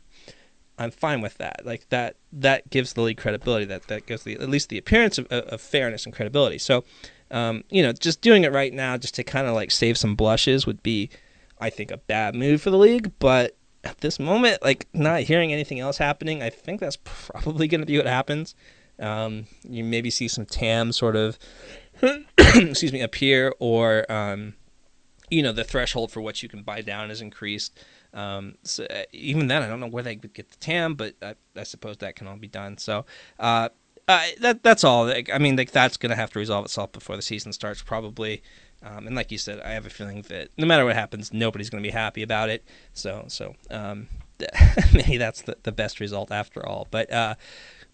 I'm 0.79 0.91
fine 0.91 1.21
with 1.21 1.39
that. 1.39 1.65
Like 1.65 1.89
that 1.89 2.17
that 2.33 2.71
gives 2.71 2.93
the 2.93 3.03
league 3.03 3.19
credibility. 3.19 3.65
That 3.65 3.89
that 3.89 4.07
gives 4.07 4.23
the 4.23 4.35
at 4.35 4.49
least 4.49 4.69
the 4.69 4.79
appearance 4.79 5.19
of, 5.19 5.27
of 5.27 5.61
fairness 5.61 6.07
and 6.07 6.15
credibility. 6.15 6.59
So, 6.59 6.85
um, 7.31 7.65
you 7.71 7.83
know, 7.83 7.93
just 7.93 8.21
doing 8.21 8.45
it 8.45 8.53
right 8.53 8.73
now, 8.73 8.97
just 8.97 9.15
to 9.17 9.25
kind 9.25 9.47
of 9.47 9.55
like 9.55 9.71
save 9.71 9.99
some 9.99 10.15
blushes, 10.15 10.67
would 10.67 10.83
be, 10.83 11.11
I 11.61 11.71
think, 11.71 11.91
a 11.91 11.97
bad 11.97 12.35
move 12.35 12.63
for 12.63 12.71
the 12.71 12.79
league. 12.79 13.13
But 13.19 13.57
at 13.85 13.99
this 13.99 14.19
moment, 14.19 14.63
like 14.63 14.87
not 14.93 15.23
hearing 15.23 15.53
anything 15.53 15.81
else 15.81 15.99
happening, 15.99 16.43
I 16.43 16.51
think 16.51 16.81
that's 16.81 16.99
probably 17.05 17.69
going 17.69 17.81
to 17.81 17.87
be 17.87 17.97
what 17.97 18.07
happens. 18.07 18.55
Um, 18.99 19.47
you 19.63 19.85
maybe 19.85 20.11
see 20.11 20.29
some 20.29 20.47
TAM 20.47 20.93
sort 20.93 21.17
of, 21.17 21.39
excuse 22.39 22.93
me, 22.93 23.01
appear, 23.01 23.55
or 23.59 24.11
um, 24.11 24.55
you 25.31 25.43
know, 25.43 25.53
the 25.53 25.65
threshold 25.65 26.11
for 26.11 26.21
what 26.21 26.43
you 26.43 26.49
can 26.49 26.63
buy 26.63 26.81
down 26.81 27.11
is 27.11 27.21
increased. 27.21 27.79
Um, 28.15 28.55
so 28.63 28.85
uh, 28.85 29.03
even 29.13 29.49
then, 29.49 29.63
I 29.63 29.69
don't 29.69 29.81
know 29.81 29.89
where 29.89 30.03
they 30.03 30.17
would 30.17 30.33
get 30.33 30.51
the 30.51 30.57
TAM, 30.57 30.95
but 30.95 31.15
I, 31.23 31.35
I 31.57 31.63
suppose 31.63 31.99
that 31.99 32.17
can 32.17 32.27
all 32.27 32.37
be 32.37 32.49
done. 32.49 32.79
So 32.79 33.05
uh, 33.39 33.69
uh, 34.09 34.27
that 34.41 34.63
that's 34.63 34.85
all. 34.85 35.07
Like, 35.07 35.31
I 35.33 35.39
mean, 35.39 35.57
like 35.57 35.71
that's 35.71 35.97
going 35.97 36.11
to 36.11 36.17
have 36.17 36.31
to 36.33 36.39
resolve 36.39 36.65
itself 36.65 36.93
before 36.93 37.17
the 37.17 37.23
season 37.23 37.53
starts, 37.53 37.83
probably. 37.83 38.43
Um, 38.83 39.07
and 39.07 39.17
like 39.17 39.31
you 39.31 39.39
said, 39.39 39.61
I 39.61 39.71
have 39.71 39.87
a 39.87 39.91
feeling 39.91 40.23
that 40.23 40.49
no 40.57 40.67
matter 40.67 40.85
what 40.85 40.95
happens, 40.95 41.33
nobody's 41.33 41.69
going 41.69 41.83
to 41.83 41.87
be 41.87 41.93
happy 41.93 42.23
about 42.23 42.49
it. 42.49 42.65
So 42.95 43.25
so 43.29 43.55
um, 43.71 44.09
maybe 44.95 45.17
that's 45.17 45.43
the, 45.43 45.57
the 45.63 45.73
best 45.73 46.01
result 46.01 46.31
after 46.33 46.65
all. 46.65 46.87
But 46.91 47.13
uh, 47.13 47.35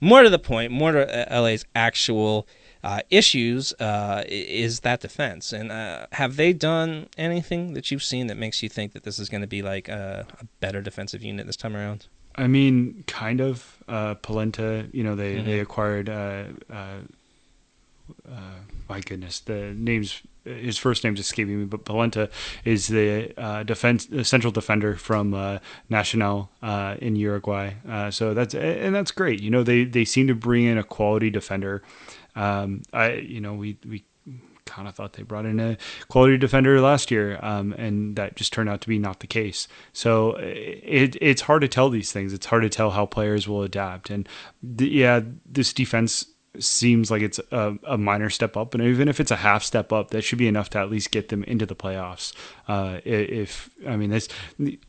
more 0.00 0.22
to 0.22 0.30
the 0.30 0.38
point, 0.38 0.72
more 0.72 0.92
to 0.92 1.32
uh, 1.32 1.40
LA's 1.40 1.64
actual 1.74 2.46
uh, 2.82 3.00
issues 3.10 3.72
uh, 3.80 4.24
is 4.28 4.80
that 4.80 5.00
defense. 5.00 5.52
And 5.52 5.72
uh, 5.72 6.06
have 6.12 6.36
they 6.36 6.52
done 6.52 7.08
anything 7.16 7.72
that 7.72 7.90
you've 7.90 8.02
seen 8.02 8.26
that 8.26 8.36
makes 8.36 8.62
you 8.62 8.68
think 8.68 8.92
that 8.92 9.04
this 9.04 9.18
is 9.18 9.28
going 9.28 9.40
to 9.40 9.46
be 9.46 9.62
like 9.62 9.88
a, 9.88 10.26
a 10.38 10.44
better 10.60 10.82
defensive 10.82 11.22
unit 11.22 11.46
this 11.46 11.56
time 11.56 11.74
around? 11.74 12.06
I 12.36 12.46
mean, 12.46 13.04
kind 13.06 13.40
of. 13.40 13.82
Uh, 13.86 14.14
Polenta, 14.14 14.88
you 14.92 15.04
know, 15.04 15.14
they 15.14 15.36
Mhm. 15.36 15.44
they 15.44 15.60
acquired. 15.60 16.08
Uh, 16.08 16.44
uh, 16.70 17.00
uh, 18.28 18.58
my 18.88 19.00
goodness, 19.00 19.40
the 19.40 19.72
names. 19.76 20.22
His 20.44 20.76
first 20.76 21.04
name's 21.04 21.20
escaping 21.20 21.58
me, 21.58 21.64
but 21.64 21.84
Polenta 21.86 22.28
is 22.66 22.88
the 22.88 23.32
uh, 23.38 23.62
defense 23.62 24.04
the 24.06 24.24
central 24.24 24.52
defender 24.52 24.94
from 24.96 25.32
uh, 25.32 25.58
Nacional 25.88 26.50
uh, 26.62 26.96
in 27.00 27.16
Uruguay. 27.16 27.72
Uh, 27.88 28.10
so 28.10 28.34
that's 28.34 28.54
and 28.54 28.94
that's 28.94 29.10
great. 29.10 29.40
You 29.40 29.50
know, 29.50 29.62
they 29.62 29.84
they 29.84 30.04
seem 30.04 30.26
to 30.26 30.34
bring 30.34 30.64
in 30.64 30.76
a 30.76 30.82
quality 30.84 31.30
defender. 31.30 31.82
Um, 32.36 32.82
I 32.92 33.12
you 33.14 33.40
know 33.40 33.54
we 33.54 33.78
we 33.88 34.04
kind 34.66 34.88
of 34.88 34.94
thought 34.94 35.14
they 35.14 35.22
brought 35.22 35.46
in 35.46 35.60
a 35.60 35.76
quality 36.08 36.36
defender 36.36 36.80
last 36.80 37.10
year, 37.10 37.38
um, 37.42 37.72
and 37.74 38.16
that 38.16 38.36
just 38.36 38.52
turned 38.52 38.68
out 38.68 38.80
to 38.82 38.88
be 38.88 38.98
not 38.98 39.20
the 39.20 39.26
case. 39.26 39.68
So 39.92 40.36
it 40.38 41.16
it's 41.20 41.42
hard 41.42 41.62
to 41.62 41.68
tell 41.68 41.90
these 41.90 42.12
things. 42.12 42.32
It's 42.32 42.46
hard 42.46 42.62
to 42.62 42.68
tell 42.68 42.90
how 42.90 43.06
players 43.06 43.48
will 43.48 43.62
adapt. 43.62 44.10
And 44.10 44.28
th- 44.76 44.90
yeah, 44.90 45.20
this 45.46 45.72
defense 45.72 46.26
seems 46.58 47.10
like 47.10 47.22
it's 47.22 47.40
a, 47.50 47.76
a 47.84 47.98
minor 47.98 48.30
step 48.30 48.56
up, 48.56 48.74
and 48.74 48.82
even 48.82 49.08
if 49.08 49.20
it's 49.20 49.30
a 49.30 49.36
half 49.36 49.62
step 49.64 49.92
up, 49.92 50.10
that 50.10 50.22
should 50.22 50.38
be 50.38 50.48
enough 50.48 50.70
to 50.70 50.78
at 50.78 50.90
least 50.90 51.10
get 51.10 51.28
them 51.28 51.42
into 51.44 51.66
the 51.66 51.74
playoffs. 51.74 52.32
Uh, 52.68 53.00
if 53.04 53.70
I 53.86 53.96
mean, 53.96 54.10
this 54.10 54.28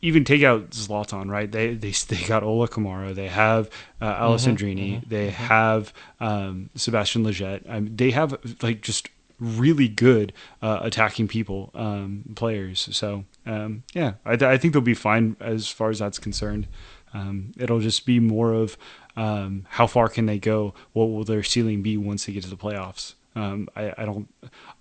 even 0.00 0.24
take 0.24 0.42
out 0.42 0.70
Zlatan, 0.70 1.30
right? 1.30 1.50
They 1.50 1.74
they 1.74 1.90
they 2.08 2.22
got 2.26 2.42
Ola 2.42 2.68
Kamara, 2.68 3.14
they 3.14 3.28
have 3.28 3.70
uh, 4.00 4.14
Alessandrini, 4.14 5.06
they 5.08 5.30
have 5.30 5.92
um, 6.20 6.70
Sebastian 6.74 7.24
Lletget. 7.24 7.66
Mean, 7.66 7.96
they 7.96 8.10
have 8.10 8.38
like 8.62 8.80
just 8.80 9.08
really 9.38 9.88
good 9.88 10.32
uh, 10.62 10.80
attacking 10.82 11.28
people 11.28 11.70
um, 11.74 12.24
players. 12.34 12.88
So 12.92 13.24
um, 13.44 13.82
yeah, 13.94 14.14
I, 14.24 14.32
I 14.32 14.56
think 14.58 14.72
they'll 14.72 14.82
be 14.82 14.94
fine 14.94 15.36
as 15.40 15.68
far 15.68 15.90
as 15.90 15.98
that's 15.98 16.18
concerned. 16.18 16.66
Um, 17.14 17.52
it'll 17.56 17.80
just 17.80 18.04
be 18.04 18.20
more 18.20 18.52
of 18.52 18.76
um, 19.16 19.66
how 19.70 19.86
far 19.86 20.08
can 20.08 20.26
they 20.26 20.38
go? 20.38 20.74
What 20.92 21.06
will 21.06 21.24
their 21.24 21.42
ceiling 21.42 21.82
be 21.82 21.96
once 21.96 22.26
they 22.26 22.32
get 22.32 22.44
to 22.44 22.50
the 22.50 22.56
playoffs? 22.56 23.14
Um, 23.34 23.68
I, 23.76 23.92
I 23.98 24.04
don't, 24.04 24.28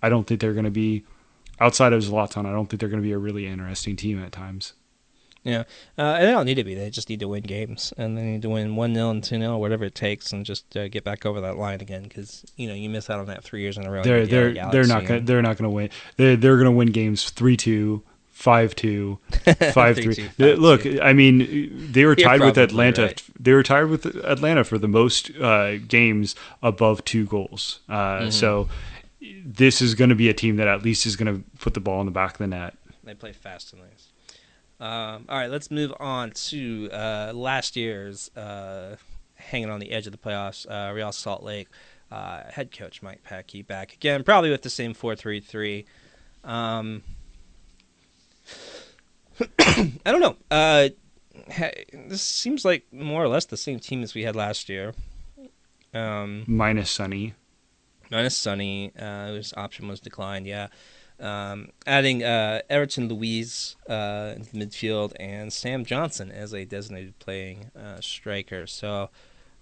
I 0.02 0.10
don't 0.10 0.26
think 0.26 0.42
they're 0.42 0.54
going 0.54 0.66
to 0.66 0.72
be 0.72 1.06
outside 1.60 1.94
of 1.94 2.02
Zlatan. 2.04 2.46
I 2.46 2.52
don't 2.52 2.68
think 2.68 2.80
they're 2.80 2.90
going 2.90 3.02
to 3.02 3.08
be 3.08 3.14
a 3.14 3.18
really 3.18 3.48
interesting 3.48 3.96
team 3.96 4.22
at 4.24 4.32
times. 4.32 4.74
Yeah, 5.46 5.64
uh, 5.98 6.02
and 6.18 6.28
they 6.28 6.32
don't 6.32 6.46
need 6.46 6.56
to 6.56 6.64
be. 6.64 6.74
They 6.76 6.90
just 6.90 7.08
need 7.08 7.20
to 7.22 7.28
win 7.28 7.44
games, 7.44 7.94
and 7.98 8.18
they 8.18 8.24
need 8.24 8.42
to 8.42 8.50
win 8.50 8.76
one 8.76 8.94
0 8.96 9.12
and 9.12 9.24
two 9.24 9.38
0 9.38 9.58
whatever 9.60 9.86
it 9.86 9.94
takes, 9.96 10.34
and 10.34 10.44
just 10.46 10.76
uh, 10.76 10.88
get 10.88 11.04
back 11.04 11.24
over 11.26 11.40
that 11.42 11.56
line 11.56 11.82
again. 11.82 12.04
Because 12.04 12.44
you 12.58 12.68
know 12.68 12.74
you 12.74 12.90
miss 12.90 13.10
out 13.12 13.20
on 13.20 13.28
that 13.28 13.44
three 13.44 13.62
years 13.62 13.78
in 13.78 13.86
a 13.86 13.92
row. 13.92 14.02
They're 14.04 14.26
they're 14.26 14.54
they're 14.72 14.88
not 14.88 15.06
gonna 15.06 15.22
they're 15.22 15.44
not 15.44 15.58
gonna 15.58 15.70
win. 15.70 15.92
They're 16.18 16.36
they're 16.36 16.58
gonna 16.58 16.72
win 16.72 16.90
games 16.92 17.30
three 17.30 17.56
two. 17.56 18.04
Five 18.32 18.76
two, 18.76 19.20
five 19.74 19.96
three. 19.96 20.14
3-2, 20.14 20.28
Uh, 20.42 20.60
Look, 20.60 20.82
5-2. 20.82 21.02
I 21.02 21.14
mean, 21.14 21.72
they 21.94 22.04
were 22.04 22.18
tied 22.18 22.42
with 22.42 22.58
Atlanta. 22.58 23.04
right. 23.04 23.24
They 23.40 23.54
were 23.54 23.64
tied 23.64 23.86
with 23.86 24.06
Atlanta 24.06 24.66
for 24.66 24.78
the 24.78 24.90
most 24.90 25.32
uh, 25.38 25.78
games 25.78 26.36
above 26.62 27.06
two 27.06 27.26
goals. 27.28 27.80
Uh, 27.88 27.94
Mm-hmm. 27.94 28.30
So 28.32 28.68
this 29.46 29.82
is 29.82 29.96
going 29.96 30.10
to 30.10 30.16
be 30.18 30.28
a 30.28 30.34
team 30.34 30.58
that 30.58 30.68
at 30.68 30.84
least 30.84 31.06
is 31.06 31.16
going 31.16 31.34
to 31.34 31.44
put 31.60 31.76
the 31.76 31.80
ball 31.80 32.02
in 32.02 32.06
the 32.08 32.12
back 32.12 32.34
of 32.34 32.38
the 32.40 32.48
net. 32.48 32.76
They 33.06 33.14
play 33.14 33.32
fast 33.32 33.72
and 33.72 33.82
loose. 33.82 34.08
Um, 34.80 35.26
all 35.30 35.38
right, 35.38 35.50
let's 35.50 35.72
move 35.72 35.94
on 36.00 36.32
to 36.32 36.90
uh, 36.92 37.32
last 37.34 37.76
year's 37.76 38.30
uh, 38.36 38.98
hanging 39.36 39.70
on 39.70 39.80
the 39.80 39.92
edge 39.92 40.06
of 40.06 40.12
the 40.12 40.18
playoffs. 40.18 40.66
Uh, 40.70 40.94
Real 40.94 41.12
Salt 41.12 41.44
Lake 41.44 41.68
uh, 42.12 42.44
head 42.50 42.72
coach 42.78 43.02
Mike 43.02 43.24
Petke 43.24 43.66
back 43.66 43.94
again, 43.94 44.24
probably 44.24 44.50
with 44.50 44.62
the 44.64 44.70
same 44.70 44.94
four 44.94 45.16
three 45.16 45.40
three. 45.40 45.86
Um, 46.44 47.04
I 49.60 49.92
don't 50.06 50.22
know. 50.22 50.36
Uh, 50.52 50.90
this 52.08 52.22
seems 52.22 52.64
like 52.66 52.86
more 52.92 53.24
or 53.24 53.28
less 53.28 53.46
the 53.46 53.58
same 53.58 53.80
team 53.80 54.04
as 54.04 54.14
we 54.14 54.24
had 54.24 54.36
last 54.36 54.70
year. 54.70 54.94
Um, 55.94 56.44
Minus 56.48 56.92
Sunny. 56.92 57.34
minus 58.12 58.36
Sunny, 58.36 58.92
uh, 59.00 59.28
whose 59.28 59.54
option 59.56 59.88
was 59.88 60.00
declined. 60.00 60.46
Yeah, 60.46 60.68
um, 61.20 61.70
adding 61.88 62.24
uh, 62.24 62.62
Everton 62.70 63.08
Luiz 63.08 63.76
uh, 63.90 64.34
into 64.36 64.52
the 64.52 64.66
midfield 64.66 65.14
and 65.20 65.52
Sam 65.54 65.86
Johnson 65.86 66.32
as 66.32 66.54
a 66.54 66.66
designated 66.66 67.18
playing 67.20 67.72
uh, 67.80 68.02
striker. 68.02 68.68
So 68.68 69.10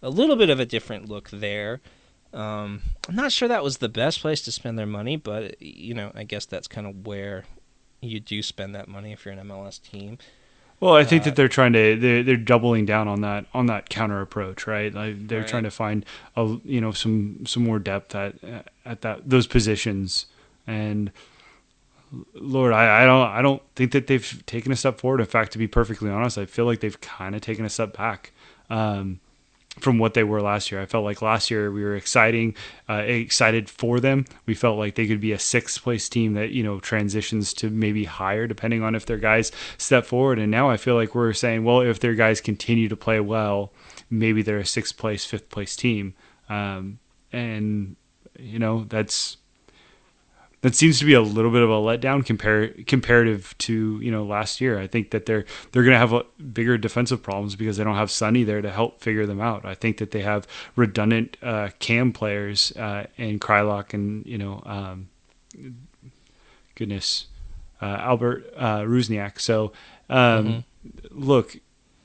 a 0.02 0.10
little 0.10 0.36
bit 0.36 0.50
of 0.50 0.60
a 0.60 0.66
different 0.66 1.10
look 1.10 1.30
there. 1.30 1.80
Um, 2.34 2.82
I'm 3.08 3.16
not 3.16 3.32
sure 3.32 3.48
that 3.48 3.64
was 3.64 3.78
the 3.78 3.90
best 3.90 4.20
place 4.22 4.42
to 4.44 4.52
spend 4.52 4.78
their 4.80 4.88
money, 4.88 5.16
but 5.18 5.62
you 5.62 5.94
know, 5.94 6.12
I 6.16 6.24
guess 6.24 6.46
that's 6.46 6.68
kind 6.68 6.88
of 6.88 7.06
where 7.06 7.44
you 8.02 8.20
do 8.20 8.42
spend 8.42 8.74
that 8.76 8.88
money 8.88 9.12
if 9.14 9.24
you're 9.24 9.34
an 9.34 9.48
MLS 9.48 9.80
team. 9.82 10.18
Well, 10.80 10.96
I 10.96 11.04
think 11.06 11.22
Uh, 11.22 11.26
that 11.26 11.36
they're 11.38 11.48
trying 11.48 11.72
to 11.74 11.96
they're, 11.96 12.24
they're 12.24 12.36
doubling 12.36 12.86
down 12.86 13.08
on 13.08 13.22
that 13.22 13.46
on 13.54 13.68
that 13.68 13.88
counter 13.90 14.20
approach, 14.20 14.66
right? 14.68 14.94
Like 14.94 15.28
they're 15.28 15.42
Right. 15.42 15.48
trying 15.48 15.64
to 15.64 15.72
find 15.72 16.04
a 16.36 16.58
you 16.66 16.82
know 16.82 16.92
some 16.92 17.46
some 17.46 17.64
more 17.64 17.80
depth 17.80 18.14
at 18.16 18.36
at 18.84 19.02
that 19.02 19.30
those 19.30 19.46
positions. 19.48 20.26
And 20.66 21.12
Lord, 22.34 22.74
I, 22.74 23.04
I 23.04 23.06
don't 23.06 23.28
I 23.30 23.42
don't 23.42 23.62
think 23.76 23.92
that 23.92 24.08
they've 24.08 24.44
taken 24.46 24.72
a 24.72 24.76
step 24.76 25.00
forward. 25.00 25.20
In 25.20 25.26
fact, 25.26 25.52
to 25.54 25.58
be 25.58 25.68
perfectly 25.68 26.10
honest, 26.10 26.38
I 26.38 26.46
feel 26.46 26.66
like 26.66 26.80
they've 26.80 27.00
kind 27.02 27.36
of 27.36 27.42
taken 27.42 27.66
a 27.66 27.70
step 27.70 27.96
back. 27.98 28.32
Um, 28.70 29.20
from 29.80 29.98
what 29.98 30.14
they 30.14 30.24
were 30.24 30.42
last 30.42 30.72
year. 30.72 30.82
I 30.82 30.86
felt 30.86 31.04
like 31.04 31.22
last 31.22 31.50
year 31.50 31.72
we 31.72 31.84
were 31.84 31.96
exciting, 31.96 32.56
uh, 32.88 33.04
excited 33.06 33.70
for 33.70 34.00
them. 34.00 34.26
We 34.46 34.54
felt 34.54 34.78
like 34.78 34.96
they 34.96 35.08
could 35.08 35.20
be 35.20 35.32
a 35.32 35.40
sixth 35.40 35.82
place 35.82 36.08
team 36.08 36.34
that 36.34 36.52
you 36.52 36.64
know 36.64 36.80
transitions 36.80 37.54
to 37.56 37.70
maybe 37.70 38.04
higher 38.04 38.46
depending 38.46 38.84
on 38.84 38.94
if 38.96 39.06
their 39.06 39.18
guys 39.18 39.52
step 39.78 40.06
forward. 40.06 40.38
And 40.38 40.52
now 40.52 40.70
I 40.70 40.78
feel 40.78 40.96
like 40.96 41.16
we're 41.16 41.34
saying, 41.34 41.64
well, 41.64 41.82
if 41.82 42.00
their 42.00 42.14
guys 42.14 42.40
continue 42.40 42.88
to 42.90 42.96
play 42.96 43.20
well, 43.20 43.74
maybe 44.10 44.42
they're 44.42 44.60
a 44.60 44.66
sixth 44.66 44.98
place, 44.98 45.26
fifth 45.26 45.50
place 45.50 45.76
team. 45.76 46.14
Um, 46.50 47.00
and 47.32 47.96
you 48.38 48.60
know 48.60 48.84
that's 48.84 49.38
that 50.64 50.76
seems 50.76 50.98
to 51.00 51.06
be 51.06 51.14
a 51.14 51.22
little 51.22 51.52
bit 51.52 51.62
of 51.62 51.70
a 51.70 51.74
letdown 51.74 52.26
compar- 52.26 52.88
comparative 52.88 53.54
to 53.60 54.00
you 54.02 54.10
know 54.10 54.24
last 54.24 54.62
year. 54.62 54.80
I 54.80 54.88
think 54.88 55.12
that 55.12 55.26
they're 55.26 55.44
they're 55.72 55.84
going 55.84 55.94
to 55.94 56.00
have 56.00 56.14
a 56.14 56.24
bigger 56.42 56.78
defensive 56.78 57.22
problems 57.22 57.58
because 57.58 57.76
they 57.76 57.84
don't 57.84 57.98
have 57.98 58.10
Sunny 58.10 58.46
there 58.46 58.62
to 58.62 58.72
help 58.72 59.02
figure 59.02 59.26
them 59.26 59.42
out. 59.42 59.66
I 59.66 59.76
think 59.76 59.98
that 59.98 60.12
they 60.12 60.22
have 60.22 60.48
redundant 60.78 61.36
uh, 61.44 61.70
cam 61.80 62.14
players 62.14 62.72
uh, 62.78 63.08
in 63.18 63.40
Kreilach 63.40 63.94
and 63.94 64.26
you 64.26 64.38
know 64.38 64.64
um, 64.66 65.10
goodness 66.76 67.28
uh, 67.82 67.98
Albert 68.00 68.46
uh, 68.56 68.80
Rusnak. 68.80 69.42
So 69.42 69.74
um, 70.10 70.64
look, 71.12 71.58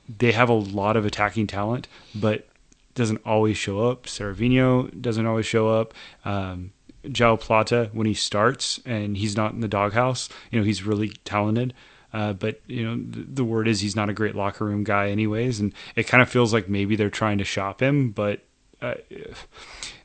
they 0.08 0.32
have 0.32 0.48
a 0.48 0.54
lot 0.54 0.96
of 0.96 1.06
attacking 1.06 1.46
talent, 1.46 1.86
but 2.12 2.48
doesn't 2.96 3.20
always 3.24 3.56
show 3.56 3.88
up. 3.88 4.06
Savarino 4.06 5.00
doesn't 5.00 5.26
always 5.26 5.46
show 5.46 5.68
up. 5.68 5.94
Um, 6.24 6.72
Joao 7.12 7.36
Plata, 7.36 7.90
when 7.92 8.06
he 8.06 8.14
starts 8.14 8.80
and 8.84 9.16
he's 9.16 9.36
not 9.36 9.52
in 9.52 9.60
the 9.60 9.68
doghouse, 9.68 10.28
you 10.50 10.58
know, 10.58 10.64
he's 10.64 10.82
really 10.82 11.10
talented. 11.24 11.74
Uh, 12.12 12.32
but 12.32 12.60
you 12.66 12.82
know, 12.84 12.98
the, 13.06 13.44
word 13.44 13.68
is 13.68 13.80
he's 13.80 13.94
not 13.96 14.08
a 14.08 14.14
great 14.14 14.34
locker 14.34 14.64
room 14.64 14.82
guy, 14.82 15.10
anyways, 15.10 15.60
and 15.60 15.74
it 15.94 16.04
kind 16.06 16.22
of 16.22 16.28
feels 16.28 16.52
like 16.54 16.66
maybe 16.68 16.96
they're 16.96 17.10
trying 17.10 17.36
to 17.38 17.44
shop 17.44 17.82
him. 17.82 18.10
But 18.12 18.40
uh, 18.80 18.94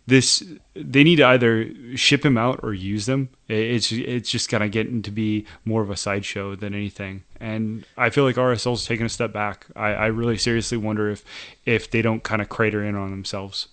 this, 0.05 0.43
they 0.73 1.03
need 1.05 1.15
to 1.17 1.25
either 1.27 1.71
ship 1.95 2.25
him 2.25 2.37
out 2.37 2.59
or 2.61 2.73
use 2.73 3.05
them. 3.05 3.29
It- 3.47 3.55
It's 3.75 3.91
it's 3.93 4.29
just 4.29 4.49
kind 4.49 4.63
of 4.63 4.71
getting 4.71 5.01
to 5.03 5.11
be 5.11 5.45
more 5.63 5.81
of 5.81 5.89
a 5.89 5.95
sideshow 5.95 6.55
than 6.55 6.73
anything. 6.73 7.23
And 7.39 7.85
I 7.97 8.09
feel 8.09 8.25
like 8.25 8.35
RSL's 8.35 8.85
taking 8.85 9.05
a 9.05 9.09
step 9.09 9.31
back. 9.31 9.67
I, 9.75 9.93
I 9.93 10.05
really 10.07 10.37
seriously 10.37 10.77
wonder 10.77 11.09
if 11.09 11.23
if 11.65 11.89
they 11.89 12.01
don't 12.01 12.21
kind 12.21 12.41
of 12.41 12.49
crater 12.49 12.83
in 12.83 12.95
on 12.95 13.11
themselves. 13.11 13.69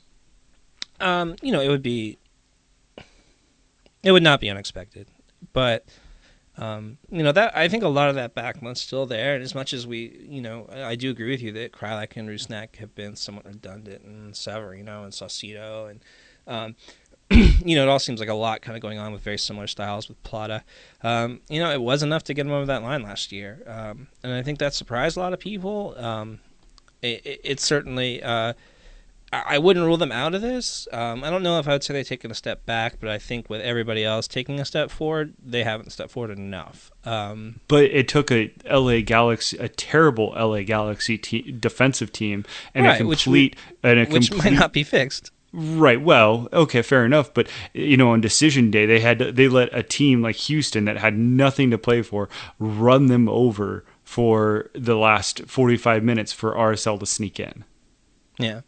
Um, 1.01 1.35
you 1.43 1.51
know, 1.51 1.61
it 1.61 1.69
would 1.69 1.83
be 1.83 2.19
it 4.03 4.13
would 4.13 4.23
not 4.23 4.41
be 4.41 4.51
unexpected, 4.51 5.09
but 5.53 5.87
um, 6.59 6.99
you 7.11 7.23
know 7.23 7.33
that 7.33 7.57
I 7.57 7.69
think 7.69 7.83
a 7.83 7.89
lot 7.89 8.09
of 8.09 8.15
that 8.17 8.35
backmonth's 8.35 8.81
still 8.81 9.07
there. 9.07 9.35
And 9.35 9.43
as 9.43 9.55
much 9.55 9.73
as 9.73 9.87
we, 9.87 10.27
you 10.29 10.41
know, 10.41 10.69
I 10.71 10.85
I 10.85 10.95
do 10.95 11.11
agree 11.11 11.31
with 11.31 11.43
you 11.43 11.53
that 11.53 11.73
Kreilach 11.73 12.17
and 12.17 12.29
Rusnak 12.29 12.77
have 12.77 12.95
been 12.95 13.17
somewhat 13.17 13.47
redundant, 13.47 14.05
and 14.05 14.35
Savarino 14.35 15.05
and 15.05 15.13
Saucedo, 15.13 15.91
and 15.91 16.01
um, 16.47 16.77
you 17.31 17.77
know, 17.77 17.83
it 17.83 17.89
all 17.89 17.99
seems 17.99 18.21
like 18.21 18.29
a 18.29 18.35
lot 18.35 18.63
kind 18.63 18.77
of 18.77 18.83
going 18.83 18.99
on 18.99 19.13
with 19.13 19.23
very 19.23 19.39
similar 19.39 19.67
styles 19.67 20.09
with 20.09 20.23
Plata. 20.23 20.65
Um, 21.03 21.41
you 21.49 21.61
know, 21.61 21.71
it 21.71 21.81
was 21.81 22.03
enough 22.03 22.25
to 22.25 22.35
get 22.35 22.47
him 22.47 22.53
over 22.53 22.67
that 22.67 22.83
line 22.83 23.03
last 23.03 23.33
year, 23.33 23.63
um, 23.67 24.09
and 24.23 24.33
I 24.33 24.43
think 24.43 24.59
that 24.59 24.75
surprised 24.75 25.17
a 25.17 25.21
lot 25.21 25.33
of 25.33 25.41
people. 25.41 25.95
Um, 25.97 26.41
it, 27.03 27.25
it, 27.25 27.41
it 27.45 27.61
certainly. 27.61 28.23
Uh, 28.23 28.55
I 29.33 29.59
wouldn't 29.59 29.87
rule 29.87 29.97
them 29.97 30.11
out 30.11 30.35
of 30.35 30.43
this. 30.43 30.89
Um, 30.93 31.23
I 31.23 31.31
don't 31.31 31.45
know 31.45 31.61
if 31.61 31.69
I 31.69 31.73
would 31.73 31.85
say 31.85 31.95
they've 31.95 32.07
taken 32.07 32.33
a 32.33 32.35
step 32.35 32.67
back, 32.67 32.97
but 32.99 33.09
I 33.09 33.19
think 33.19 33.49
with 33.49 33.61
everybody 33.61 34.05
else 34.05 34.27
taking 34.27 34.59
a 34.59 34.65
step 34.65 34.91
forward, 34.91 35.35
they 35.41 35.63
haven't 35.63 35.91
stepped 35.91 36.11
forward 36.11 36.37
enough. 36.37 36.91
Um, 37.05 37.61
but 37.69 37.85
it 37.85 38.09
took 38.09 38.33
a 38.33 38.53
LA 38.69 39.03
Galaxy, 39.03 39.57
a 39.59 39.69
terrible 39.69 40.35
LA 40.37 40.63
Galaxy 40.63 41.17
te- 41.17 41.53
defensive 41.53 42.11
team, 42.13 42.45
and 42.75 42.87
Right, 42.87 43.01
a 43.01 43.07
which 43.07 43.23
complete 43.23 43.55
and 43.85 44.01
a 44.01 44.05
which 44.07 44.31
complete 44.31 44.51
might 44.53 44.59
not 44.59 44.73
be 44.73 44.83
fixed. 44.83 45.31
right. 45.53 46.01
Well, 46.01 46.49
okay, 46.53 46.83
fair 46.83 47.05
enough. 47.07 47.33
But 47.33 47.49
you 47.73 47.97
know, 47.97 48.11
on 48.11 48.21
decision 48.21 48.73
day, 48.73 48.85
they 48.85 48.99
had 48.99 49.21
they 49.21 49.47
let 49.47 49.73
a 49.73 49.85
team 49.85 50.23
like 50.23 50.37
Houston 50.37 50.87
that 50.87 50.97
had 50.99 51.17
nothing 51.17 51.71
to 51.71 51.79
play 51.79 52.03
for 52.03 52.29
run 52.59 53.07
them 53.07 53.29
over 53.29 53.85
for 54.03 54.71
the 54.75 54.97
last 54.97 55.43
forty 55.47 55.77
five 55.77 56.03
minutes 56.03 56.33
for 56.33 56.53
RSL 56.53 56.99
to 56.99 57.07
sneak 57.07 57.39
in. 57.39 57.65
Yeah, 58.39 58.63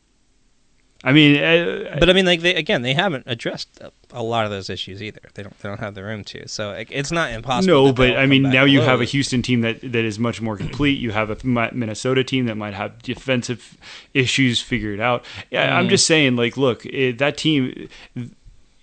I 1.05 1.13
mean, 1.13 1.43
uh, 1.43 1.97
but 1.99 2.09
I 2.09 2.13
mean, 2.13 2.27
like 2.27 2.41
they 2.43 2.55
again, 2.55 2.83
they 2.83 2.95
haven't 2.95 3.25
addressed 3.27 3.81
a, 4.13 4.23
lot 4.23 4.45
of 4.45 4.51
those 4.51 4.71
issues 4.71 5.03
either. 5.03 5.21
They 5.35 5.43
don't. 5.43 5.59
They 5.59 5.69
don't 5.69 5.81
have 5.81 5.95
the 5.95 6.05
room 6.05 6.23
to. 6.25 6.47
So 6.49 6.71
like, 6.71 6.89
it's 6.91 7.11
not 7.11 7.33
impossible. 7.33 7.87
No, 7.87 7.93
but 7.93 8.17
I 8.17 8.27
mean, 8.27 8.43
now 8.43 8.65
you 8.65 8.81
have 8.81 9.01
a. 9.01 9.05
Houston 9.13 9.43
team 9.43 9.61
that, 9.63 9.81
that 9.81 10.05
is 10.05 10.19
much 10.19 10.41
more 10.41 10.57
complete. 10.57 10.99
You 10.99 11.11
have 11.11 11.29
a 11.29 11.37
Minnesota 11.45 12.25
team 12.25 12.47
that 12.47 12.57
might 12.57 12.73
have 12.73 13.03
defensive 13.03 13.77
issues 14.15 14.61
figured 14.61 15.01
out. 15.01 15.25
Yeah, 15.51 15.67
Mm-hmm. 15.67 15.77
I'm 15.77 15.89
just 15.89 16.07
saying, 16.07 16.37
like, 16.37 16.57
look, 16.57 16.85
it, 16.87 17.19
that 17.19 17.37
team. 17.37 17.89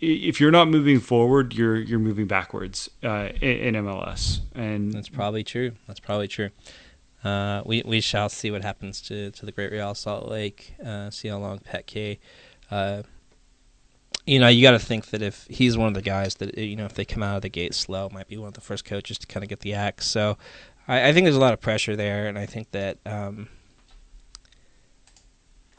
If 0.02 0.40
you're 0.40 0.52
not 0.52 0.70
moving 0.70 1.00
forward, 1.00 1.54
you're 1.54 1.76
you're 1.78 2.00
moving 2.00 2.26
backwards 2.26 2.90
uh, 3.04 3.30
in, 3.42 3.76
in 3.76 3.86
MLS, 3.86 4.40
and 4.56 4.94
That's 4.94 5.10
probably 5.10 5.44
true. 5.44 5.74
That's 5.88 6.00
probably 6.00 6.28
true. 6.28 6.50
Uh, 7.24 7.62
we 7.66 7.84
we 7.86 8.00
shall 8.02 8.30
see 8.30 8.50
what 8.52 8.64
happens 8.64 9.02
to, 9.02 9.32
to 9.32 9.46
the 9.46 9.52
Great 9.52 9.72
Real 9.72 9.94
Salt 9.94 10.28
Lake. 10.30 10.74
Uh, 10.84 11.10
see 11.10 11.28
how 11.28 11.38
long 11.38 11.60
Petke. 11.60 12.20
Uh, 12.72 13.04
you 14.26 14.40
know, 14.40 14.48
you 14.48 14.62
got 14.62 14.72
to 14.72 14.80
think 14.80 15.08
that 15.08 15.22
if 15.22 15.46
he's 15.50 15.78
one 15.78 15.88
of 15.88 15.94
the 15.96 16.02
guys 16.02 16.36
that 16.36 16.58
you 16.58 16.76
know, 16.76 16.86
if 16.86 16.94
they 16.94 17.06
come 17.06 17.24
out 17.24 17.38
of 17.38 17.42
the 17.42 17.50
gate 17.50 17.74
slow, 17.74 18.10
might 18.10 18.28
be 18.28 18.38
one 18.38 18.48
of 18.48 18.54
the 18.54 18.62
first 18.62 18.86
coaches 18.86 19.18
to 19.18 19.28
kind 19.28 19.44
of 19.44 19.50
get 19.50 19.62
the 19.62 19.74
axe. 19.74 20.06
So, 20.08 20.38
I, 20.88 21.10
I 21.10 21.14
think 21.14 21.26
there's 21.26 21.36
a 21.36 21.40
lot 21.40 21.54
of 21.54 21.60
pressure 21.62 21.96
there, 21.96 22.28
and 22.28 22.38
I 22.38 22.46
think 22.46 22.72
that 22.72 23.00
um, 23.06 23.50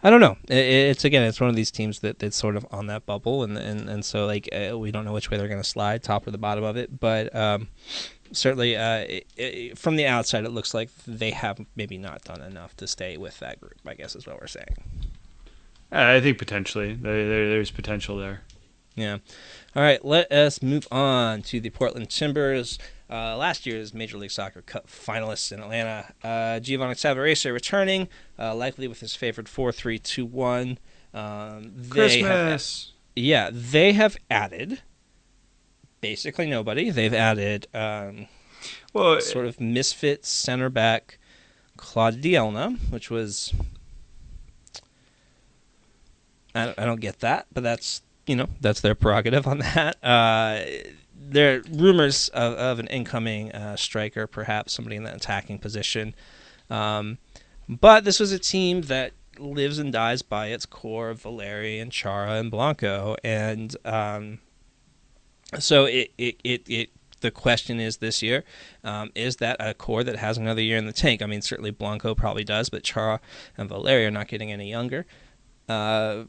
I 0.03 0.11
don't 0.11 0.21
know. 0.21 0.37
I- 0.51 0.55
I- 0.55 0.89
it's 0.93 1.05
again, 1.05 1.23
it's 1.23 1.41
one 1.41 1.51
of 1.51 1.57
these 1.57 1.71
teams 1.71 2.01
that 2.01 2.19
that's 2.19 2.37
sort 2.37 2.57
of 2.57 2.67
on 2.71 2.87
that 2.89 3.07
bubble, 3.07 3.43
and 3.45 3.57
and, 3.57 3.89
and 3.89 4.05
so 4.05 4.27
like 4.27 4.49
uh, 4.53 4.79
we 4.79 4.91
don't 4.91 5.05
know 5.05 5.13
which 5.13 5.31
way 5.31 5.37
they're 5.39 5.49
going 5.49 5.63
to 5.63 5.69
slide, 5.69 6.03
top 6.03 6.27
or 6.27 6.31
the 6.31 6.39
bottom 6.39 6.65
of 6.65 6.77
it. 6.77 6.99
But 6.99 7.35
um, 7.37 7.69
certainly, 8.33 8.77
uh, 8.77 8.99
it, 9.09 9.27
it, 9.37 9.79
from 9.79 9.97
the 9.97 10.07
outside, 10.07 10.45
it 10.45 10.51
looks 10.51 10.75
like 10.75 10.91
they 11.07 11.31
have 11.31 11.61
maybe 11.77 11.99
not 11.99 12.25
done 12.25 12.41
enough 12.43 12.77
to 12.79 12.87
stay 12.87 13.17
with 13.17 13.39
that 13.41 13.61
group. 13.61 13.75
I 13.87 13.95
guess 13.95 14.15
is 14.17 14.27
what 14.27 14.41
we're 14.41 14.47
saying. 14.47 14.77
I 15.93 16.21
think 16.21 16.39
potentially 16.39 16.95
there, 16.95 17.29
there, 17.29 17.49
there's 17.51 17.71
potential 17.71 18.17
there. 18.17 18.43
Yeah. 18.95 19.19
All 19.75 19.83
right, 19.83 20.05
let 20.05 20.31
us 20.31 20.63
move 20.63 20.87
on 20.91 21.43
to 21.43 21.61
the 21.61 21.71
Portland 21.71 22.11
Timbers. 22.11 22.79
Uh, 23.09 23.37
last 23.37 23.67
year's 23.67 23.93
Major 23.93 24.19
League 24.19 24.31
Soccer 24.31 24.63
Cup 24.63 24.87
finalists 24.87 25.51
in 25.51 25.61
Atlanta. 25.61 26.13
Uh, 26.23 26.61
Giovanni 26.61 26.95
Savarese 26.95 27.53
returning, 27.53 28.09
uh, 28.39 28.55
likely 28.55 28.87
with 28.87 29.01
his 29.01 29.17
favorite 29.17 29.49
4 29.49 29.73
3 29.73 29.99
2 29.99 30.25
1. 30.27 30.79
Um, 31.13 31.73
they 31.75 31.81
have- 31.81 31.91
Christmas. 31.91 32.93
yeah, 33.17 33.51
they 33.53 33.93
have 33.95 34.17
added 34.31 34.83
basically 36.01 36.47
nobody. 36.47 36.91
They've 36.91 37.15
added 37.15 37.67
um, 37.75 38.27
Well, 38.93 39.21
sort 39.21 39.47
of 39.47 39.61
misfit 39.61 40.25
center 40.25 40.69
back 40.69 41.19
Claude 41.77 42.21
Dielna, 42.21 42.79
which 42.91 43.11
was 43.11 43.55
I 46.55 46.67
don't, 46.67 46.79
I 46.79 46.85
don't 46.85 47.01
get 47.01 47.21
that, 47.21 47.47
but 47.53 47.63
that's 47.63 48.03
you 48.27 48.37
know 48.37 48.49
that's 48.61 48.81
their 48.81 48.95
prerogative 48.95 49.47
on 49.47 49.59
that. 49.59 49.97
Uh, 50.03 50.63
there 51.15 51.57
are 51.57 51.63
rumors 51.71 52.29
of, 52.31 52.55
of 52.55 52.79
an 52.79 52.87
incoming 52.89 53.53
uh, 53.53 53.77
striker, 53.77 54.27
perhaps 54.27 54.73
somebody 54.73 54.97
in 54.97 55.05
that 55.05 55.17
attacking 55.17 55.59
position. 55.59 56.15
Um, 56.69 57.19
but 57.69 58.05
this 58.05 58.19
was 58.19 58.33
a 58.33 58.39
team 58.39 58.83
that 58.83 59.13
lives 59.39 59.79
and 59.79 59.93
dies 59.93 60.23
by 60.23 60.49
its 60.49 60.67
core 60.67 61.11
of 61.11 61.23
Valeri 61.23 61.79
and 61.79 61.93
Chara 61.93 62.33
and 62.33 62.51
Blanco, 62.51 63.17
and 63.23 63.77
um, 63.85 64.41
so 65.59 65.85
it, 65.85 66.13
it, 66.19 66.41
it, 66.45 66.63
it 66.69 66.91
the 67.21 67.31
question 67.31 67.81
is 67.81 67.99
this 67.99 68.23
year 68.23 68.45
um, 68.85 69.11
is 69.15 69.37
that 69.37 69.57
a 69.61 69.75
core 69.75 70.05
that 70.05 70.17
has 70.17 70.39
another 70.39 70.63
year 70.63 70.79
in 70.79 70.87
the 70.87 70.93
tank? 70.93 71.23
I 71.23 71.27
mean, 71.27 71.43
certainly 71.43 71.71
Blanco 71.71 72.15
probably 72.15 72.45
does, 72.45 72.69
but 72.69 72.83
Chara 72.83 73.21
and 73.57 73.69
Valeri 73.69 74.07
are 74.07 74.11
not 74.11 74.29
getting 74.29 74.53
any 74.53 74.71
younger. 74.71 75.07
Uh, 75.69 76.25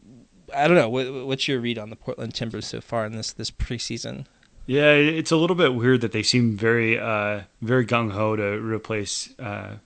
I 0.54 0.68
don't 0.68 0.76
know. 0.76 0.90
What, 0.90 1.26
what's 1.26 1.48
your 1.48 1.60
read 1.60 1.78
on 1.78 1.90
the 1.90 1.96
Portland 1.96 2.34
Timbers 2.34 2.68
so 2.68 2.82
far 2.82 3.06
in 3.06 3.14
this 3.14 3.32
this 3.32 3.52
preseason? 3.52 4.26
Yeah, 4.68 4.94
it's 4.94 5.32
a 5.32 5.38
little 5.38 5.56
bit 5.56 5.74
weird 5.74 6.02
that 6.02 6.12
they 6.12 6.24
seem 6.24 6.56
very, 6.56 6.98
uh, 6.98 7.42
very 7.62 7.86
gung 7.86 8.12
ho 8.12 8.36
to 8.36 8.44
replace 8.44 9.34
uh, 9.40 9.78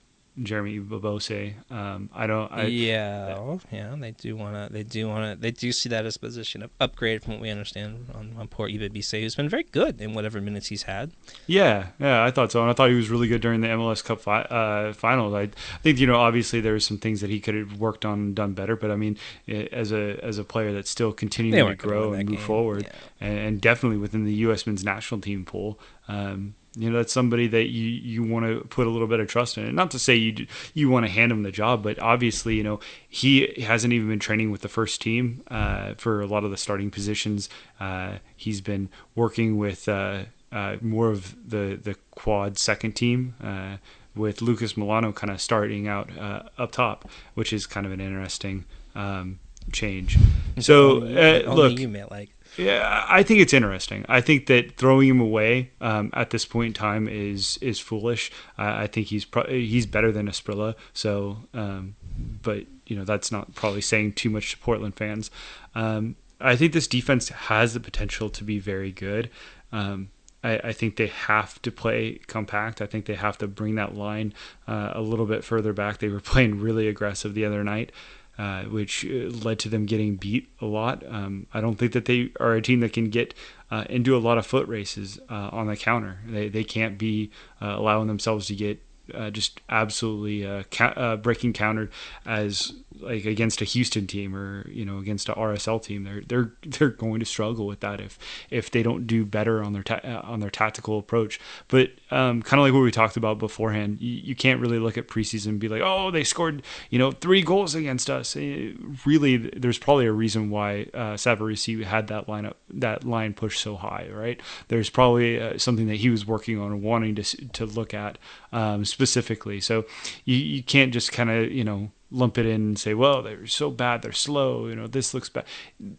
Jeremy 0.42 0.80
Ebobisse. 0.80 1.54
Um, 1.70 2.10
I 2.14 2.26
don't. 2.26 2.52
I, 2.52 2.64
yeah, 2.64 3.56
yeah, 3.70 3.94
they 3.98 4.10
do 4.10 4.36
want 4.36 4.54
to. 4.54 4.72
They 4.72 4.82
do 4.82 5.08
want 5.08 5.24
to. 5.24 5.40
They 5.40 5.50
do 5.50 5.72
see 5.72 5.88
that 5.88 6.04
as 6.04 6.16
a 6.16 6.18
position 6.18 6.62
of 6.62 6.70
upgrade 6.78 7.22
from 7.22 7.34
what 7.34 7.42
we 7.42 7.50
understand 7.50 8.10
on, 8.14 8.34
on 8.38 8.48
poor 8.48 8.68
Ebobisse, 8.68 9.20
who's 9.20 9.34
been 9.34 9.48
very 9.48 9.62
good 9.62 10.00
in 10.00 10.12
whatever 10.12 10.40
minutes 10.40 10.66
he's 10.66 10.82
had. 10.82 11.12
Yeah, 11.46 11.88
yeah, 11.98 12.22
I 12.22 12.30
thought 12.30 12.52
so, 12.52 12.60
and 12.60 12.70
I 12.70 12.74
thought 12.74 12.90
he 12.90 12.96
was 12.96 13.08
really 13.08 13.28
good 13.28 13.40
during 13.40 13.62
the 13.62 13.68
MLS 13.68 14.04
Cup 14.04 14.20
fi- 14.20 14.42
uh, 14.42 14.92
finals. 14.92 15.32
I 15.32 15.48
think 15.82 15.98
you 15.98 16.06
know, 16.06 16.16
obviously 16.16 16.60
there 16.60 16.74
were 16.74 16.80
some 16.80 16.98
things 16.98 17.22
that 17.22 17.30
he 17.30 17.40
could 17.40 17.54
have 17.54 17.78
worked 17.78 18.04
on 18.04 18.18
and 18.18 18.34
done 18.34 18.52
better, 18.52 18.76
but 18.76 18.90
I 18.90 18.96
mean, 18.96 19.16
as 19.48 19.92
a 19.92 20.22
as 20.22 20.38
a 20.38 20.44
player 20.44 20.72
that's 20.72 20.90
still 20.90 21.12
continuing 21.12 21.68
to 21.68 21.74
grow 21.76 22.12
and 22.12 22.28
move 22.28 22.38
game, 22.38 22.46
forward, 22.46 22.82
yeah. 22.84 23.26
and, 23.28 23.38
and 23.38 23.60
definitely 23.60 23.98
within 23.98 24.24
the 24.24 24.34
U.S. 24.34 24.66
men's 24.66 24.84
national 24.84 25.20
team 25.20 25.44
pool. 25.44 25.78
Um, 26.08 26.54
you 26.76 26.90
know, 26.90 26.98
that's 26.98 27.12
somebody 27.12 27.46
that 27.48 27.68
you, 27.68 27.84
you 27.84 28.22
want 28.22 28.46
to 28.46 28.60
put 28.68 28.86
a 28.86 28.90
little 28.90 29.08
bit 29.08 29.18
of 29.18 29.28
trust 29.28 29.56
in. 29.56 29.64
And 29.64 29.74
not 29.74 29.90
to 29.92 29.98
say 29.98 30.14
you 30.14 30.46
you 30.74 30.90
want 30.90 31.06
to 31.06 31.10
hand 31.10 31.32
him 31.32 31.42
the 31.42 31.50
job, 31.50 31.82
but 31.82 31.98
obviously, 31.98 32.54
you 32.56 32.62
know, 32.62 32.80
he 33.08 33.62
hasn't 33.62 33.92
even 33.92 34.08
been 34.08 34.18
training 34.18 34.50
with 34.50 34.60
the 34.60 34.68
first 34.68 35.00
team 35.00 35.42
uh, 35.48 35.94
for 35.96 36.20
a 36.20 36.26
lot 36.26 36.44
of 36.44 36.50
the 36.50 36.56
starting 36.56 36.90
positions. 36.90 37.48
Uh, 37.80 38.18
he's 38.36 38.60
been 38.60 38.90
working 39.14 39.56
with 39.56 39.88
uh, 39.88 40.24
uh, 40.52 40.76
more 40.82 41.10
of 41.10 41.34
the 41.48 41.78
the 41.82 41.96
quad 42.12 42.58
second 42.58 42.92
team. 42.92 43.34
Uh, 43.42 43.78
with 44.14 44.40
Lucas 44.40 44.72
Melano 44.74 45.14
kind 45.14 45.30
of 45.30 45.40
starting 45.42 45.86
out 45.88 46.10
uh, 46.16 46.44
up 46.56 46.72
top, 46.72 47.06
which 47.34 47.52
is 47.52 47.66
kind 47.66 47.84
of 47.84 47.92
an 47.92 48.00
interesting 48.00 48.64
um, 48.94 49.38
change. 49.72 50.16
So, 50.58 51.02
uh, 51.02 51.52
look, 51.54 51.78
you 51.78 51.88
may 51.88 52.04
like. 52.04 52.30
Yeah, 52.56 53.04
I 53.08 53.22
think 53.22 53.40
it's 53.40 53.52
interesting. 53.52 54.04
I 54.08 54.20
think 54.20 54.46
that 54.46 54.76
throwing 54.76 55.08
him 55.08 55.20
away 55.20 55.70
um, 55.80 56.10
at 56.14 56.30
this 56.30 56.46
point 56.46 56.68
in 56.68 56.72
time 56.72 57.08
is 57.08 57.58
is 57.60 57.78
foolish. 57.78 58.30
I, 58.56 58.84
I 58.84 58.86
think 58.86 59.08
he's 59.08 59.24
pro- 59.24 59.46
he's 59.46 59.86
better 59.86 60.10
than 60.10 60.26
Asprilla. 60.26 60.74
So, 60.92 61.38
um, 61.52 61.96
but 62.42 62.64
you 62.86 62.96
know 62.96 63.04
that's 63.04 63.30
not 63.30 63.54
probably 63.54 63.82
saying 63.82 64.14
too 64.14 64.30
much 64.30 64.52
to 64.52 64.58
Portland 64.58 64.94
fans. 64.96 65.30
Um, 65.74 66.16
I 66.40 66.56
think 66.56 66.72
this 66.72 66.86
defense 66.86 67.28
has 67.28 67.74
the 67.74 67.80
potential 67.80 68.28
to 68.30 68.44
be 68.44 68.58
very 68.58 68.92
good. 68.92 69.30
Um, 69.72 70.10
I, 70.42 70.60
I 70.64 70.72
think 70.72 70.96
they 70.96 71.08
have 71.08 71.60
to 71.62 71.72
play 71.72 72.20
compact. 72.26 72.80
I 72.80 72.86
think 72.86 73.06
they 73.06 73.14
have 73.14 73.38
to 73.38 73.46
bring 73.46 73.74
that 73.76 73.94
line 73.94 74.32
uh, 74.68 74.92
a 74.94 75.00
little 75.00 75.26
bit 75.26 75.44
further 75.44 75.72
back. 75.72 75.98
They 75.98 76.08
were 76.08 76.20
playing 76.32 76.60
really 76.60 76.88
aggressive 76.88 77.34
the 77.34 77.44
other 77.44 77.64
night 77.64 77.92
uh, 78.38 78.64
which 78.64 79.04
uh, 79.04 79.28
led 79.44 79.58
to 79.60 79.68
them 79.68 79.86
getting 79.86 80.16
beat 80.16 80.48
a 80.60 80.66
lot. 80.66 81.04
Um, 81.08 81.46
I 81.54 81.60
don't 81.60 81.76
think 81.76 81.92
that 81.92 82.04
they 82.04 82.30
are 82.38 82.54
a 82.54 82.62
team 82.62 82.80
that 82.80 82.92
can 82.92 83.10
get 83.10 83.34
uh, 83.70 83.84
into 83.88 84.16
a 84.16 84.18
lot 84.18 84.38
of 84.38 84.46
foot 84.46 84.68
races 84.68 85.18
uh, 85.30 85.50
on 85.52 85.66
the 85.66 85.76
counter. 85.76 86.18
They 86.26 86.48
they 86.48 86.64
can't 86.64 86.98
be 86.98 87.30
uh, 87.60 87.74
allowing 87.76 88.08
themselves 88.08 88.46
to 88.48 88.54
get 88.54 88.80
uh, 89.14 89.30
just 89.30 89.60
absolutely 89.68 90.46
uh, 90.46 90.62
ca- 90.70 90.94
uh, 90.96 91.16
breaking 91.16 91.52
countered 91.52 91.90
as 92.24 92.72
like 93.00 93.26
against 93.26 93.60
a 93.60 93.64
Houston 93.66 94.06
team 94.06 94.34
or 94.34 94.66
you 94.70 94.84
know 94.84 94.98
against 94.98 95.28
a 95.28 95.34
RSL 95.34 95.82
team. 95.82 96.04
They're 96.04 96.22
they're 96.26 96.52
they're 96.66 96.88
going 96.90 97.20
to 97.20 97.26
struggle 97.26 97.66
with 97.66 97.80
that 97.80 98.00
if 98.00 98.18
if 98.50 98.70
they 98.70 98.82
don't 98.82 99.06
do 99.06 99.24
better 99.24 99.62
on 99.62 99.72
their 99.72 99.82
ta- 99.82 100.00
uh, 100.02 100.22
on 100.24 100.40
their 100.40 100.50
tactical 100.50 100.98
approach. 100.98 101.38
But 101.68 101.90
um, 102.10 102.42
kind 102.42 102.58
of 102.60 102.64
like 102.66 102.72
what 102.72 102.80
we 102.80 102.90
talked 102.90 103.16
about 103.16 103.38
beforehand, 103.38 103.98
you, 104.00 104.12
you 104.12 104.34
can't 104.34 104.60
really 104.60 104.78
look 104.78 104.96
at 104.96 105.08
preseason 105.08 105.46
and 105.48 105.60
be 105.60 105.68
like, 105.68 105.82
oh, 105.84 106.10
they 106.10 106.24
scored 106.24 106.62
you 106.90 106.98
know 106.98 107.12
three 107.12 107.42
goals 107.42 107.74
against 107.74 108.08
us. 108.10 108.36
Eh, 108.36 108.72
Really, 109.04 109.36
there's 109.36 109.78
probably 109.78 110.06
a 110.06 110.12
reason 110.12 110.50
why 110.50 110.86
uh, 110.94 111.14
Savarese 111.14 111.84
had 111.84 112.08
that 112.08 112.26
lineup 112.26 112.54
that 112.70 113.04
line 113.04 113.34
pushed 113.34 113.60
so 113.60 113.76
high, 113.76 114.08
right? 114.12 114.40
There's 114.68 114.90
probably 114.90 115.40
uh, 115.40 115.58
something 115.58 115.86
that 115.88 115.96
he 115.96 116.08
was 116.08 116.26
working 116.26 116.58
on 116.58 116.82
wanting 116.82 117.14
to 117.16 117.22
to 117.22 117.66
look 117.66 117.92
at 117.92 118.18
um, 118.52 118.84
specifically. 118.96 119.60
So 119.60 119.84
you 120.24 120.36
you 120.36 120.62
can't 120.62 120.92
just 120.92 121.12
kind 121.12 121.30
of 121.30 121.52
you 121.52 121.64
know 121.64 121.90
lump 122.10 122.38
it 122.38 122.46
in 122.46 122.62
and 122.62 122.78
say, 122.78 122.94
well, 122.94 123.20
they're 123.22 123.46
so 123.46 123.70
bad, 123.70 124.00
they're 124.00 124.12
slow, 124.12 124.68
you 124.68 124.76
know, 124.76 124.86
this 124.86 125.12
looks 125.12 125.28
bad. 125.28 125.44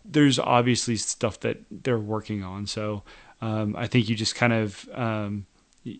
There's 0.04 0.40
obviously 0.40 0.96
stuff 0.96 1.42
that 1.42 1.58
they're 1.70 2.00
working 2.00 2.44
on. 2.44 2.66
So 2.66 3.04
um, 3.42 3.76
I 3.78 3.88
think 3.88 4.10
you 4.10 4.16
just 4.16 4.34
kind 4.34 4.54
of 4.54 4.90
um, 4.94 5.46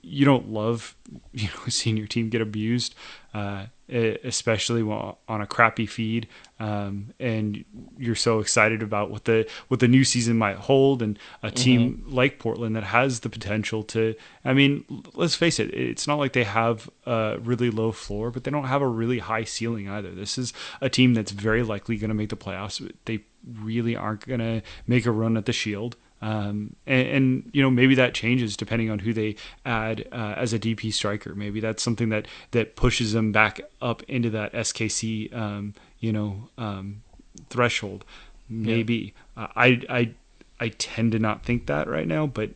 you 0.04 0.26
don't 0.26 0.50
love 0.50 0.96
you 1.34 1.48
know 1.48 1.68
seeing 1.70 1.98
your 1.98 2.08
team 2.08 2.30
get 2.30 2.42
abused, 2.42 2.96
uh, 3.34 3.66
especially 3.90 4.82
on 4.82 5.42
a 5.42 5.48
crappy 5.48 5.86
feed, 5.86 6.28
um, 6.60 7.14
and 7.20 7.64
you're 7.98 8.16
so 8.16 8.40
excited 8.40 8.82
about 8.84 9.10
what 9.10 9.26
the 9.26 9.48
what 9.70 9.80
the 9.80 9.88
new 9.88 10.04
season 10.04 10.38
might 10.38 10.58
hold, 10.58 11.02
and 11.02 11.18
a 11.44 11.52
team 11.52 12.04
like 12.08 12.40
Portland 12.40 12.76
that 12.76 12.84
has 12.84 13.22
the 13.22 13.30
potential 13.30 13.84
to. 13.84 14.16
I 14.44 14.54
mean, 14.54 14.84
let's 15.14 15.36
face 15.36 15.60
it, 15.60 15.74
it's 15.74 16.08
not 16.08 16.20
like 16.20 16.34
they 16.34 16.44
have 16.44 16.90
a 17.06 17.38
really 17.42 17.70
low 17.70 17.92
floor, 17.92 18.32
but 18.32 18.44
they 18.44 18.52
don't 18.52 18.66
have 18.66 18.82
a 18.82 18.88
really 18.88 19.20
high 19.20 19.46
ceiling 19.46 19.88
either. 19.88 20.12
This 20.12 20.38
is 20.38 20.54
a 20.82 20.90
team 20.90 21.14
that's 21.14 21.32
very 21.32 21.64
likely 21.64 21.98
going 21.98 22.10
to 22.10 22.16
make 22.16 22.30
the 22.30 22.38
playoffs. 22.38 22.92
They 23.06 23.22
really 23.62 23.96
aren't 23.96 24.28
going 24.28 24.40
to 24.40 24.62
make 24.86 25.06
a 25.06 25.12
run 25.12 25.38
at 25.38 25.46
the 25.46 25.54
Shield. 25.54 25.96
Um, 26.22 26.76
and, 26.88 27.08
and 27.08 27.50
you 27.54 27.62
know 27.62 27.70
maybe 27.70 27.96
that 27.96 28.14
changes 28.14 28.58
depending 28.58 28.90
on 28.90 29.00
who 29.00 29.14
they 29.14 29.36
add 29.66 30.08
uh, 30.12 30.34
as 30.38 30.54
a 30.54 30.60
DP 30.60 30.92
striker. 30.94 31.36
Maybe 31.36 31.60
that's 31.60 31.84
something 31.84 32.10
that 32.10 32.28
that 32.52 32.76
pushes 32.76 33.14
them 33.14 33.32
back 33.32 33.62
up 33.82 34.04
into 34.04 34.30
that 34.32 34.54
SKC 34.54 35.34
um, 35.36 35.74
you 36.00 36.12
know 36.12 36.50
um, 36.58 37.04
threshold. 37.50 38.04
Maybe 38.50 39.14
uh, 39.36 39.48
I 39.56 39.82
I 39.90 40.12
I 40.60 40.70
tend 40.70 41.12
to 41.12 41.20
not 41.20 41.44
think 41.44 41.68
that 41.68 41.88
right 41.88 42.08
now, 42.08 42.26
but 42.28 42.52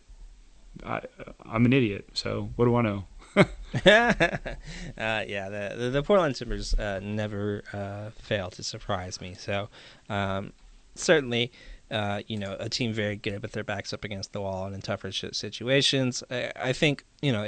I 0.86 1.02
I'm 1.46 1.66
an 1.66 1.74
idiot. 1.74 2.10
So 2.14 2.50
what 2.56 2.66
do 2.66 2.76
I 2.76 2.82
know? 2.82 3.06
uh, 3.36 3.44
yeah, 3.86 5.50
the, 5.50 5.76
the 5.78 5.90
the 5.92 6.04
Portland 6.04 6.36
Timbers 6.36 6.74
uh, 6.74 7.00
never 7.02 7.64
uh, 7.72 8.10
fail 8.12 8.50
to 8.52 8.64
surprise 8.64 9.22
me. 9.22 9.36
So 9.36 9.70
um, 10.10 10.54
certainly, 10.96 11.52
uh, 11.92 12.22
you 12.28 12.38
know, 12.38 12.56
a 12.60 12.70
team 12.70 12.94
very 12.94 13.16
good 13.16 13.42
with 13.42 13.52
their 13.52 13.64
backs 13.64 13.94
up 13.94 14.04
against 14.04 14.34
the 14.34 14.42
wall 14.42 14.66
and 14.66 14.74
in 14.74 14.82
tougher 14.82 15.12
situations. 15.12 16.24
I, 16.32 16.52
I 16.56 16.74
think 16.74 17.04
you 17.22 17.32
know, 17.32 17.42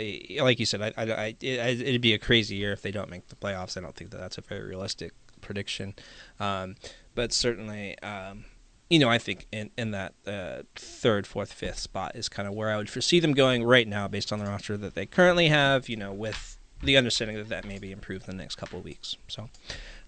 like 0.43 0.59
you 0.59 0.65
said, 0.65 0.81
I, 0.81 0.93
I, 0.97 1.03
I, 1.03 1.25
it, 1.41 1.81
it'd 1.81 2.01
be 2.01 2.13
a 2.13 2.19
crazy 2.19 2.55
year 2.55 2.73
if 2.73 2.81
they 2.81 2.91
don't 2.91 3.09
make 3.09 3.27
the 3.29 3.35
playoffs. 3.35 3.77
I 3.77 3.81
don't 3.81 3.95
think 3.95 4.11
that 4.11 4.19
that's 4.19 4.37
a 4.37 4.41
very 4.41 4.63
realistic 4.63 5.13
prediction, 5.41 5.95
um, 6.39 6.75
but 7.15 7.33
certainly. 7.33 7.97
Um, 7.99 8.45
you 8.89 8.99
know, 8.99 9.09
I 9.09 9.17
think 9.17 9.47
in, 9.51 9.71
in 9.75 9.89
that 9.91 10.13
uh, 10.27 10.63
third, 10.75 11.25
fourth, 11.25 11.51
fifth 11.51 11.79
spot 11.79 12.15
is 12.15 12.29
kind 12.29 12.47
of 12.47 12.53
where 12.53 12.69
I 12.69 12.77
would 12.77 12.91
foresee 12.91 13.19
them 13.19 13.31
going 13.31 13.63
right 13.63 13.87
now 13.87 14.07
based 14.07 14.31
on 14.31 14.37
the 14.37 14.45
roster 14.45 14.77
that 14.77 14.93
they 14.93 15.07
currently 15.07 15.47
have, 15.47 15.89
you 15.89 15.95
know, 15.95 16.13
with 16.13 16.59
the 16.83 16.95
understanding 16.97 17.37
that 17.37 17.49
that 17.49 17.65
may 17.65 17.79
be 17.79 17.91
improved 17.91 18.27
in 18.27 18.37
the 18.37 18.43
next 18.43 18.55
couple 18.55 18.77
of 18.77 18.85
weeks. 18.85 19.17
So, 19.27 19.49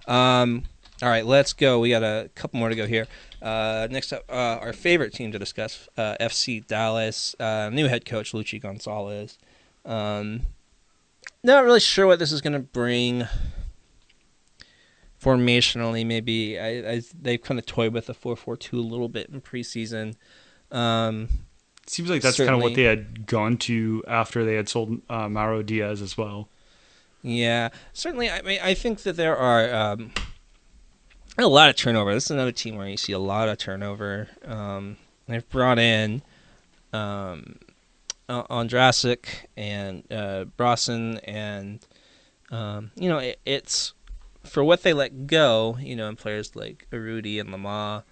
um, 0.07 0.65
all 1.01 1.09
right, 1.09 1.25
let's 1.25 1.53
go. 1.53 1.79
We 1.79 1.89
got 1.89 2.03
a 2.03 2.29
couple 2.35 2.59
more 2.59 2.69
to 2.69 2.75
go 2.75 2.87
here. 2.87 3.07
Uh, 3.41 3.87
next 3.91 4.13
up, 4.13 4.23
uh, 4.29 4.59
our 4.61 4.73
favorite 4.73 5.13
team 5.13 5.31
to 5.31 5.39
discuss, 5.39 5.87
uh, 5.97 6.15
FC 6.19 6.65
Dallas, 6.65 7.35
uh, 7.39 7.69
new 7.71 7.87
head 7.87 8.05
coach, 8.05 8.31
Luchi 8.31 8.61
Gonzalez. 8.61 9.37
Um, 9.85 10.41
not 11.43 11.63
really 11.63 11.79
sure 11.79 12.07
what 12.07 12.19
this 12.19 12.31
is 12.31 12.41
going 12.41 12.53
to 12.53 12.59
bring 12.59 13.27
formationally 15.21 16.05
maybe 16.05 16.59
I, 16.59 16.67
I 16.91 17.01
they've 17.19 17.41
kind 17.41 17.59
of 17.59 17.65
toyed 17.65 17.93
with 17.93 18.05
the 18.07 18.13
4-4-2 18.13 18.73
a 18.73 18.75
little 18.77 19.09
bit 19.09 19.29
in 19.29 19.41
preseason 19.41 20.15
um 20.71 21.29
Seems 21.87 22.09
like 22.09 22.21
that's 22.21 22.37
kind 22.37 22.49
of 22.51 22.61
what 22.61 22.73
they 22.75 22.83
had 22.83 23.25
gone 23.27 23.57
to 23.57 24.03
after 24.07 24.43
they 24.43 24.55
had 24.55 24.67
sold 24.67 25.01
uh, 25.09 25.29
Mauro 25.29 25.61
Diaz 25.63 26.01
as 26.01 26.17
well. 26.17 26.49
yeah 27.23 27.69
certainly 27.93 28.29
i 28.29 28.41
mean 28.41 28.59
i 28.61 28.73
think 28.73 29.01
that 29.03 29.15
there 29.15 29.35
are 29.37 29.73
um 29.73 30.11
a 31.37 31.47
lot 31.47 31.69
of 31.69 31.75
turnover 31.75 32.13
this 32.13 32.25
is 32.25 32.31
another 32.31 32.51
team 32.51 32.75
where 32.75 32.87
you 32.87 32.97
see 32.97 33.13
a 33.13 33.19
lot 33.19 33.49
of 33.49 33.57
turnover 33.57 34.29
um 34.45 34.97
they've 35.27 35.47
brought 35.49 35.79
in 35.79 36.21
um 36.93 37.57
Ondrasek 38.29 39.25
and 39.55 40.03
uh 40.11 40.45
and 41.23 41.85
um 42.51 42.91
you 42.95 43.09
know 43.09 43.19
it, 43.19 43.39
it's 43.45 43.93
for 44.43 44.63
what 44.63 44.83
they 44.83 44.93
let 44.93 45.27
go 45.27 45.77
you 45.79 45.95
know 45.95 46.07
and 46.07 46.17
players 46.17 46.55
like 46.55 46.87
Urruti 46.91 47.39
and 47.39 47.49
Lamah 47.49 48.03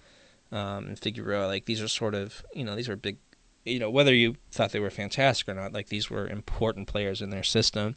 um, 0.54 0.86
and 0.86 0.98
Figueroa. 0.98 1.46
Like 1.46 1.66
these 1.66 1.82
are 1.82 1.88
sort 1.88 2.14
of 2.14 2.44
you 2.54 2.64
know 2.64 2.76
these 2.76 2.88
are 2.88 2.96
big. 2.96 3.18
You 3.64 3.78
know 3.78 3.90
whether 3.90 4.14
you 4.14 4.36
thought 4.52 4.72
they 4.72 4.80
were 4.80 4.90
fantastic 4.90 5.48
or 5.48 5.54
not, 5.54 5.72
like 5.72 5.88
these 5.88 6.10
were 6.10 6.28
important 6.28 6.86
players 6.86 7.20
in 7.20 7.30
their 7.30 7.42
system. 7.42 7.96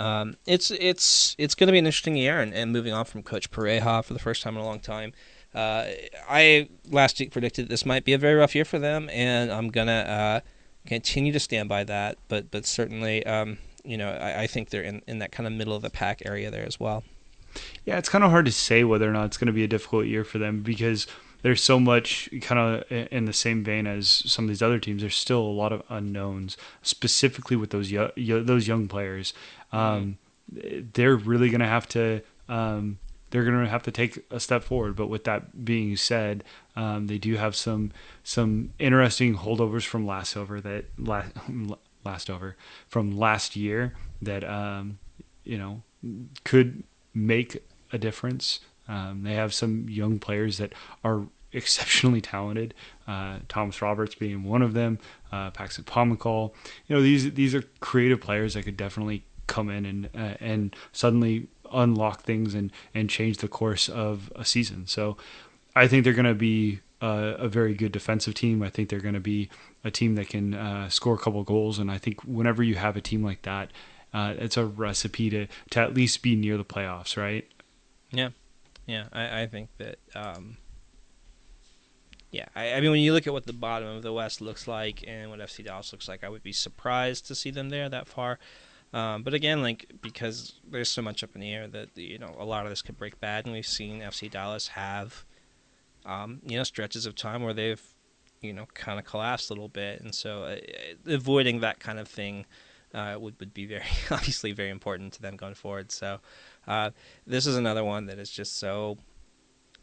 Um, 0.00 0.36
it's 0.46 0.70
it's 0.70 1.36
it's 1.36 1.54
going 1.54 1.68
to 1.68 1.72
be 1.72 1.78
an 1.78 1.84
interesting 1.84 2.16
year, 2.16 2.40
and, 2.40 2.54
and 2.54 2.72
moving 2.72 2.94
on 2.94 3.04
from 3.04 3.22
Coach 3.22 3.50
Pareja 3.50 4.02
for 4.02 4.14
the 4.14 4.18
first 4.18 4.42
time 4.42 4.56
in 4.56 4.62
a 4.62 4.64
long 4.64 4.80
time. 4.80 5.12
Uh, 5.54 5.88
I 6.26 6.70
last 6.88 7.20
week 7.20 7.32
predicted 7.32 7.68
this 7.68 7.84
might 7.84 8.04
be 8.04 8.14
a 8.14 8.18
very 8.18 8.34
rough 8.34 8.54
year 8.54 8.64
for 8.64 8.78
them, 8.78 9.10
and 9.12 9.52
I'm 9.52 9.68
gonna 9.68 9.92
uh, 9.92 10.40
continue 10.86 11.32
to 11.34 11.38
stand 11.38 11.68
by 11.68 11.84
that. 11.84 12.16
But 12.28 12.50
but 12.50 12.64
certainly, 12.64 13.26
um, 13.26 13.58
you 13.84 13.98
know, 13.98 14.08
I, 14.10 14.44
I 14.44 14.46
think 14.46 14.70
they're 14.70 14.82
in, 14.82 15.02
in 15.06 15.18
that 15.18 15.32
kind 15.32 15.46
of 15.46 15.52
middle 15.52 15.74
of 15.74 15.82
the 15.82 15.90
pack 15.90 16.22
area 16.24 16.50
there 16.50 16.66
as 16.66 16.80
well. 16.80 17.04
Yeah, 17.84 17.98
it's 17.98 18.08
kind 18.08 18.24
of 18.24 18.30
hard 18.30 18.46
to 18.46 18.52
say 18.52 18.84
whether 18.84 19.06
or 19.06 19.12
not 19.12 19.26
it's 19.26 19.36
going 19.36 19.48
to 19.48 19.52
be 19.52 19.64
a 19.64 19.68
difficult 19.68 20.06
year 20.06 20.24
for 20.24 20.38
them 20.38 20.62
because 20.62 21.06
there's 21.42 21.62
so 21.62 21.80
much 21.80 22.28
kind 22.40 22.58
of 22.58 22.92
in 23.12 23.24
the 23.24 23.32
same 23.32 23.64
vein 23.64 23.86
as 23.86 24.08
some 24.08 24.44
of 24.44 24.48
these 24.48 24.62
other 24.62 24.78
teams. 24.78 25.02
There's 25.02 25.16
still 25.16 25.40
a 25.40 25.42
lot 25.42 25.72
of 25.72 25.82
unknowns, 25.88 26.56
specifically 26.82 27.56
with 27.56 27.70
those 27.70 27.90
yo- 27.90 28.12
yo- 28.16 28.42
those 28.42 28.68
young 28.68 28.88
players. 28.88 29.32
Um, 29.72 30.18
they're 30.50 31.16
really 31.16 31.48
going 31.48 31.60
to 31.60 31.66
have 31.66 31.88
to. 31.88 32.22
Um, 32.48 32.98
they're 33.30 33.44
going 33.44 33.62
to 33.62 33.70
have 33.70 33.84
to 33.84 33.92
take 33.92 34.18
a 34.30 34.40
step 34.40 34.64
forward. 34.64 34.96
But 34.96 35.06
with 35.06 35.24
that 35.24 35.64
being 35.64 35.96
said, 35.96 36.44
um, 36.76 37.06
they 37.06 37.18
do 37.18 37.36
have 37.36 37.54
some 37.56 37.92
some 38.24 38.72
interesting 38.78 39.36
holdovers 39.36 39.84
from 39.84 40.06
last 40.06 40.36
over 40.36 40.60
that 40.60 40.86
last 40.98 41.32
last 42.04 42.30
over 42.30 42.56
from 42.88 43.16
last 43.16 43.56
year 43.56 43.94
that 44.22 44.44
um, 44.44 44.98
you 45.44 45.58
know 45.58 45.82
could 46.44 46.82
make 47.14 47.62
a 47.92 47.98
difference. 47.98 48.60
Um, 48.90 49.22
they 49.22 49.34
have 49.34 49.54
some 49.54 49.88
young 49.88 50.18
players 50.18 50.58
that 50.58 50.72
are 51.04 51.26
exceptionally 51.52 52.20
talented. 52.20 52.74
Uh, 53.06 53.38
Thomas 53.48 53.80
Roberts 53.80 54.14
being 54.14 54.44
one 54.44 54.62
of 54.62 54.74
them, 54.74 54.98
uh, 55.32 55.50
Paxton 55.50 55.84
Pomykal. 55.84 56.52
You 56.86 56.96
know 56.96 57.02
these 57.02 57.32
these 57.32 57.54
are 57.54 57.62
creative 57.80 58.20
players 58.20 58.54
that 58.54 58.64
could 58.64 58.76
definitely 58.76 59.24
come 59.46 59.70
in 59.70 59.86
and 59.86 60.08
uh, 60.14 60.34
and 60.40 60.76
suddenly 60.92 61.48
unlock 61.72 62.22
things 62.22 62.54
and 62.54 62.72
and 62.94 63.08
change 63.08 63.38
the 63.38 63.48
course 63.48 63.88
of 63.88 64.32
a 64.34 64.44
season. 64.44 64.86
So 64.86 65.16
I 65.74 65.86
think 65.86 66.04
they're 66.04 66.12
going 66.12 66.26
to 66.26 66.34
be 66.34 66.80
uh, 67.00 67.34
a 67.38 67.48
very 67.48 67.74
good 67.74 67.92
defensive 67.92 68.34
team. 68.34 68.62
I 68.62 68.70
think 68.70 68.88
they're 68.88 69.00
going 69.00 69.14
to 69.14 69.20
be 69.20 69.48
a 69.84 69.90
team 69.90 70.16
that 70.16 70.28
can 70.28 70.54
uh, 70.54 70.88
score 70.88 71.14
a 71.14 71.18
couple 71.18 71.42
goals. 71.44 71.78
And 71.78 71.90
I 71.90 71.98
think 71.98 72.22
whenever 72.22 72.62
you 72.62 72.74
have 72.74 72.96
a 72.96 73.00
team 73.00 73.24
like 73.24 73.42
that, 73.42 73.70
uh, 74.12 74.34
it's 74.36 74.56
a 74.56 74.66
recipe 74.66 75.30
to 75.30 75.46
to 75.70 75.80
at 75.80 75.94
least 75.94 76.22
be 76.22 76.34
near 76.34 76.56
the 76.56 76.64
playoffs, 76.64 77.16
right? 77.16 77.48
Yeah, 78.10 78.30
yeah. 78.90 79.04
I, 79.12 79.42
I 79.42 79.46
think 79.46 79.70
that. 79.78 79.98
Um, 80.14 80.56
yeah, 82.32 82.46
I, 82.54 82.74
I 82.74 82.80
mean, 82.80 82.92
when 82.92 83.00
you 83.00 83.12
look 83.12 83.26
at 83.26 83.32
what 83.32 83.46
the 83.46 83.52
bottom 83.52 83.88
of 83.88 84.02
the 84.02 84.12
West 84.12 84.40
looks 84.40 84.68
like 84.68 85.02
and 85.06 85.30
what 85.30 85.40
FC 85.40 85.64
Dallas 85.64 85.92
looks 85.92 86.08
like, 86.08 86.22
I 86.22 86.28
would 86.28 86.44
be 86.44 86.52
surprised 86.52 87.26
to 87.26 87.34
see 87.34 87.50
them 87.50 87.70
there 87.70 87.88
that 87.88 88.06
far. 88.06 88.38
Um, 88.92 89.22
but 89.22 89.34
again, 89.34 89.62
like 89.62 89.86
because 90.00 90.60
there's 90.68 90.88
so 90.88 91.02
much 91.02 91.22
up 91.22 91.30
in 91.34 91.40
the 91.40 91.52
air 91.52 91.68
that 91.68 91.96
you 91.96 92.18
know 92.18 92.34
a 92.38 92.44
lot 92.44 92.66
of 92.66 92.70
this 92.70 92.82
could 92.82 92.98
break 92.98 93.20
bad, 93.20 93.46
and 93.46 93.54
we've 93.54 93.66
seen 93.66 94.00
FC 94.00 94.30
Dallas 94.30 94.68
have, 94.68 95.24
um, 96.04 96.40
you 96.44 96.56
know, 96.56 96.64
stretches 96.64 97.06
of 97.06 97.14
time 97.14 97.42
where 97.42 97.54
they've, 97.54 97.82
you 98.40 98.52
know, 98.52 98.66
kind 98.74 98.98
of 98.98 99.04
collapsed 99.04 99.50
a 99.50 99.52
little 99.52 99.68
bit, 99.68 100.00
and 100.00 100.14
so 100.14 100.44
uh, 100.44 100.56
avoiding 101.06 101.60
that 101.60 101.78
kind 101.78 102.00
of 102.00 102.08
thing 102.08 102.46
uh, 102.94 103.16
would 103.18 103.38
would 103.38 103.54
be 103.54 103.66
very 103.66 103.84
obviously 104.10 104.52
very 104.52 104.70
important 104.70 105.12
to 105.14 105.22
them 105.22 105.36
going 105.36 105.54
forward. 105.54 105.92
So 105.92 106.20
uh, 106.66 106.90
this 107.26 107.46
is 107.46 107.56
another 107.56 107.84
one 107.84 108.06
that 108.06 108.18
is 108.18 108.30
just 108.30 108.58
so. 108.58 108.98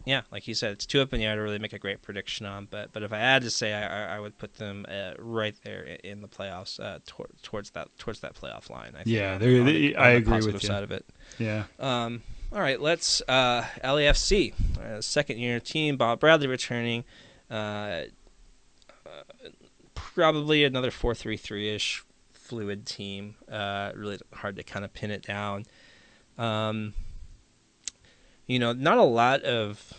Yeah, 0.06 0.22
like 0.32 0.48
you 0.48 0.54
said, 0.54 0.72
it's 0.72 0.86
too 0.86 1.02
up 1.02 1.12
in 1.12 1.20
the 1.20 1.26
air 1.26 1.36
to 1.36 1.42
really 1.42 1.60
make 1.60 1.74
a 1.74 1.80
great 1.80 2.02
prediction 2.02 2.46
on. 2.46 2.68
But 2.72 2.94
but 2.94 3.04
if 3.04 3.12
I 3.12 3.18
had 3.18 3.42
to 3.42 3.50
say, 3.50 3.74
I, 3.74 4.16
I 4.16 4.20
would 4.22 4.38
put 4.38 4.54
them 4.54 4.86
uh, 4.88 5.12
right 5.20 5.54
there 5.66 5.84
in 6.02 6.22
the 6.22 6.30
playoffs, 6.30 6.80
uh, 6.80 7.00
tor- 7.06 7.28
towards 7.44 7.72
that 7.72 7.90
towards 7.98 8.22
that 8.22 8.34
playoff 8.34 8.70
line. 8.70 8.92
I 8.94 9.04
think, 9.04 9.08
Yeah, 9.08 9.38
they're- 9.38 9.60
on 9.60 9.66
they- 9.66 9.72
the- 9.74 9.96
I 9.98 10.12
the 10.12 10.18
agree 10.18 10.38
with 10.46 10.64
you. 10.64 10.68
Side 10.68 10.84
of 10.84 10.92
it. 10.92 11.06
Yeah. 11.40 11.66
Um, 11.78 12.24
all 12.54 12.62
right, 12.62 12.80
let's 12.80 13.22
uh, 13.28 13.66
LAFC, 13.84 14.54
uh, 14.80 15.02
second 15.02 15.40
year 15.40 15.60
team. 15.60 15.98
Bob 15.98 16.22
Bradley 16.22 16.48
returning. 16.48 17.04
Uh, 17.52 18.04
uh, 19.06 19.10
probably 19.94 20.64
another 20.64 20.92
four 20.92 21.14
three 21.16 21.38
three 21.38 21.70
ish 21.74 22.04
fluid 22.34 22.86
team. 22.86 23.36
Uh, 23.52 23.92
really 23.96 24.20
hard 24.34 24.56
to 24.56 24.64
kind 24.64 24.86
of 24.86 24.94
pin 24.94 25.12
it 25.12 25.24
down. 25.24 25.66
Um, 26.38 26.94
you 28.46 28.60
know, 28.60 28.72
not 28.74 28.98
a 28.98 29.04
lot 29.04 29.42
of, 29.44 29.94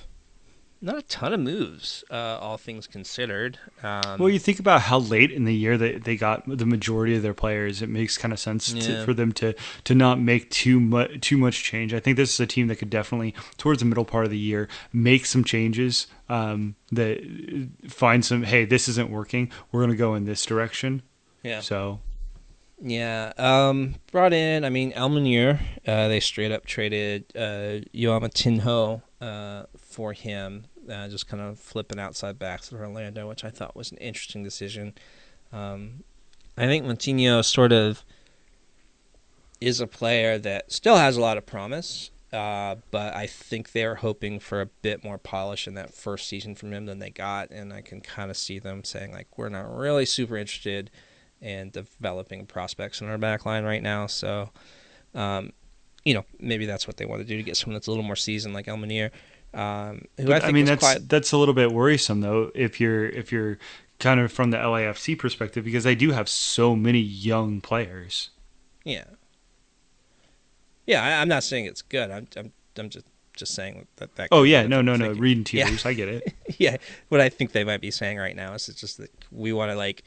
not 0.81 0.97
a 0.97 1.03
ton 1.03 1.33
of 1.33 1.41
moves, 1.41 2.05
uh, 2.11 2.39
all 2.41 2.57
things 2.57 2.87
considered. 2.87 3.59
Um, 3.83 4.19
Well, 4.19 4.31
you 4.31 4.39
think 4.39 4.59
about 4.59 4.83
how 4.83 5.01
late 5.01 5.31
in 5.33 5.45
the 5.45 5.55
year 5.55 5.77
that 5.77 6.05
they 6.05 6.17
got 6.17 6.45
the 6.47 6.65
majority 6.65 7.15
of 7.17 7.23
their 7.23 7.35
players. 7.35 7.83
It 7.83 7.89
makes 7.89 8.17
kind 8.17 8.33
of 8.33 8.39
sense 8.39 8.73
Yeah. 8.73 8.81
to, 8.83 9.05
for 9.05 9.13
them 9.13 9.33
to 9.33 9.55
to 9.85 9.95
not 9.95 10.21
make 10.21 10.51
too 10.51 10.79
much 10.81 11.21
too 11.21 11.37
much 11.37 11.63
change. 11.65 11.93
I 11.93 12.01
think 12.01 12.17
this 12.17 12.33
is 12.33 12.41
a 12.41 12.47
team 12.47 12.69
that 12.69 12.77
could 12.77 12.91
definitely 12.91 13.35
towards 13.59 13.81
the 13.81 13.87
middle 13.87 14.05
part 14.05 14.25
of 14.25 14.31
the 14.31 14.39
year 14.39 14.69
make 14.93 15.27
some 15.27 15.45
changes. 15.45 16.07
Um, 16.31 16.77
that 16.93 17.19
find 17.89 18.25
some. 18.25 18.45
Hey, 18.45 18.65
this 18.65 18.89
isn't 18.89 19.11
working. 19.11 19.51
We're 19.73 19.81
going 19.81 19.91
to 19.91 19.97
go 19.97 20.15
in 20.15 20.25
this 20.25 20.45
direction. 20.47 21.03
yeah. 21.43 21.61
So 21.61 22.01
Yeah, 22.81 23.33
um, 23.39 23.97
brought 24.13 24.33
in. 24.33 24.65
I 24.65 24.71
mean, 24.71 24.93
El-Munir. 24.93 25.61
Uh, 25.87 26.09
they 26.09 26.21
straight 26.21 26.53
up 26.53 26.65
traded 26.65 27.25
uh, 27.35 27.83
João 27.93 28.23
Moutinho 28.23 29.03
uh, 29.21 29.67
for 29.77 30.13
him, 30.13 30.67
uh, 30.89 31.09
just 31.09 31.27
kind 31.27 31.43
of 31.43 31.59
flipping 31.59 31.99
outside 31.99 32.39
backs 32.39 32.69
for 32.69 32.79
Orlando, 32.79 33.29
which 33.29 33.45
I 33.45 33.51
thought 33.51 33.75
was 33.75 33.91
an 33.91 33.99
interesting 33.99 34.45
decision. 34.45 34.95
Um, 35.53 36.05
I 36.57 36.67
think 36.67 36.85
Moutinho 36.85 37.45
sort 37.45 37.73
of 37.73 38.05
is 39.61 39.81
a 39.81 39.87
player 39.89 40.39
that 40.39 40.71
still 40.71 40.97
has 40.97 41.17
a 41.17 41.21
lot 41.21 41.37
of 41.37 41.47
promise, 41.47 42.13
uh, 42.33 42.77
but 42.93 43.15
I 43.17 43.27
think 43.27 43.73
they're 43.73 43.97
hoping 43.97 44.39
for 44.39 44.61
a 44.61 44.67
bit 44.67 45.03
more 45.03 45.19
polish 45.19 45.67
in 45.67 45.75
that 45.75 45.95
first 45.95 46.29
season 46.29 46.55
from 46.55 46.73
him 46.73 46.87
than 46.87 47.01
they 47.01 47.11
got, 47.11 47.51
and 47.51 47.73
I 47.73 47.81
can 47.81 48.01
kind 48.01 48.31
of 48.31 48.37
see 48.37 48.61
them 48.61 48.85
saying 48.85 49.13
like, 49.13 49.37
we're 49.37 49.49
not 49.49 49.77
really 49.77 50.07
super 50.07 50.37
interested 50.37 50.91
and 51.41 51.73
developing 51.73 52.47
prospects 52.47 53.01
in 53.01 53.09
our 53.09 53.19
back 53.19 53.47
line 53.47 53.65
right 53.65 53.83
now. 53.83 54.07
So, 54.07 54.51
um, 55.15 55.53
you 56.05 56.15
know, 56.15 56.25
maybe 56.39 56.67
that's 56.67 56.87
what 56.87 56.97
they 56.97 57.05
want 57.05 57.21
to 57.21 57.27
do 57.27 57.37
to 57.37 57.43
get 57.43 57.57
someone 57.57 57.75
that's 57.75 57.87
a 57.87 57.91
little 57.91 58.05
more 58.05 58.17
seasoned 58.17 58.55
like 58.55 58.69
El-Munir. 58.69 59.11
Um, 59.55 60.05
who 60.19 60.33
I, 60.33 60.41
think 60.41 60.45
I 60.45 60.53
mean 60.53 60.67
that's 60.67 60.85
quite, 60.85 61.09
that's 61.09 61.33
a 61.33 61.39
little 61.39 61.55
bit 61.55 61.73
worrisome 61.73 62.21
though 62.21 62.51
if 62.55 62.79
you're 62.79 63.07
if 63.09 63.33
you're 63.33 63.59
kind 63.99 64.21
of 64.21 64.31
from 64.31 64.51
the 64.51 64.59
LAFC 64.59 65.19
perspective 65.19 65.65
because 65.65 65.85
they 65.85 65.95
do 65.95 66.11
have 66.13 66.29
so 66.29 66.77
many 66.77 66.99
young 66.99 67.63
players. 67.63 68.29
yeah, 68.85 69.05
yeah. 70.87 71.03
I, 71.03 71.23
I'm 71.23 71.29
not 71.29 71.45
saying 71.45 71.65
it's 71.65 71.81
good. 71.81 72.11
I'm 72.11 72.29
I'm, 72.37 72.53
I'm 72.77 72.91
just 72.91 73.07
just 73.39 73.55
saying 73.55 73.87
that 73.97 74.15
that. 74.17 74.29
Oh 74.31 74.43
yeah, 74.43 74.67
no, 74.67 74.83
no, 74.83 74.97
no. 74.97 75.07
thinking. 75.07 75.23
Reading 75.23 75.45
tea 75.45 75.59
Yeah. 75.61 75.77
I 75.85 75.95
get 75.95 76.09
it. 76.09 76.35
yeah, 76.59 76.77
what 77.09 77.23
I 77.23 77.31
think 77.31 77.53
they 77.53 77.65
might 77.65 77.81
be 77.81 77.91
saying 77.91 78.19
right 78.19 78.37
now 78.37 78.53
is 78.53 78.69
it's 78.69 78.81
just 78.81 78.99
that 78.99 79.11
we 79.33 79.55
want 79.55 79.71
to 79.71 79.77
like 79.77 80.03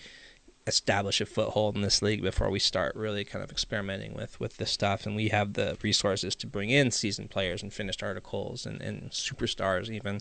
establish 0.68 1.20
a 1.22 1.26
foothold 1.26 1.76
in 1.76 1.82
this 1.82 2.01
league 2.01 2.22
before 2.22 2.49
we 2.49 2.59
start 2.59 2.95
really 2.95 3.24
kind 3.24 3.43
of 3.43 3.51
experimenting 3.51 4.14
with 4.14 4.39
with 4.39 4.57
this 4.57 4.72
stuff, 4.72 5.05
and 5.05 5.16
we 5.16 5.30
have 5.30 5.53
the 5.53 5.78
resources 5.82 6.36
to 6.36 6.47
bring 6.47 6.70
in 6.70 6.91
seasoned 6.91 7.30
players 7.30 7.64
and 7.64 7.74
finished 7.74 8.03
articles 8.03 8.66
and 8.66 8.82
and 8.82 9.12
superstars 9.12 9.89
even. 9.89 10.20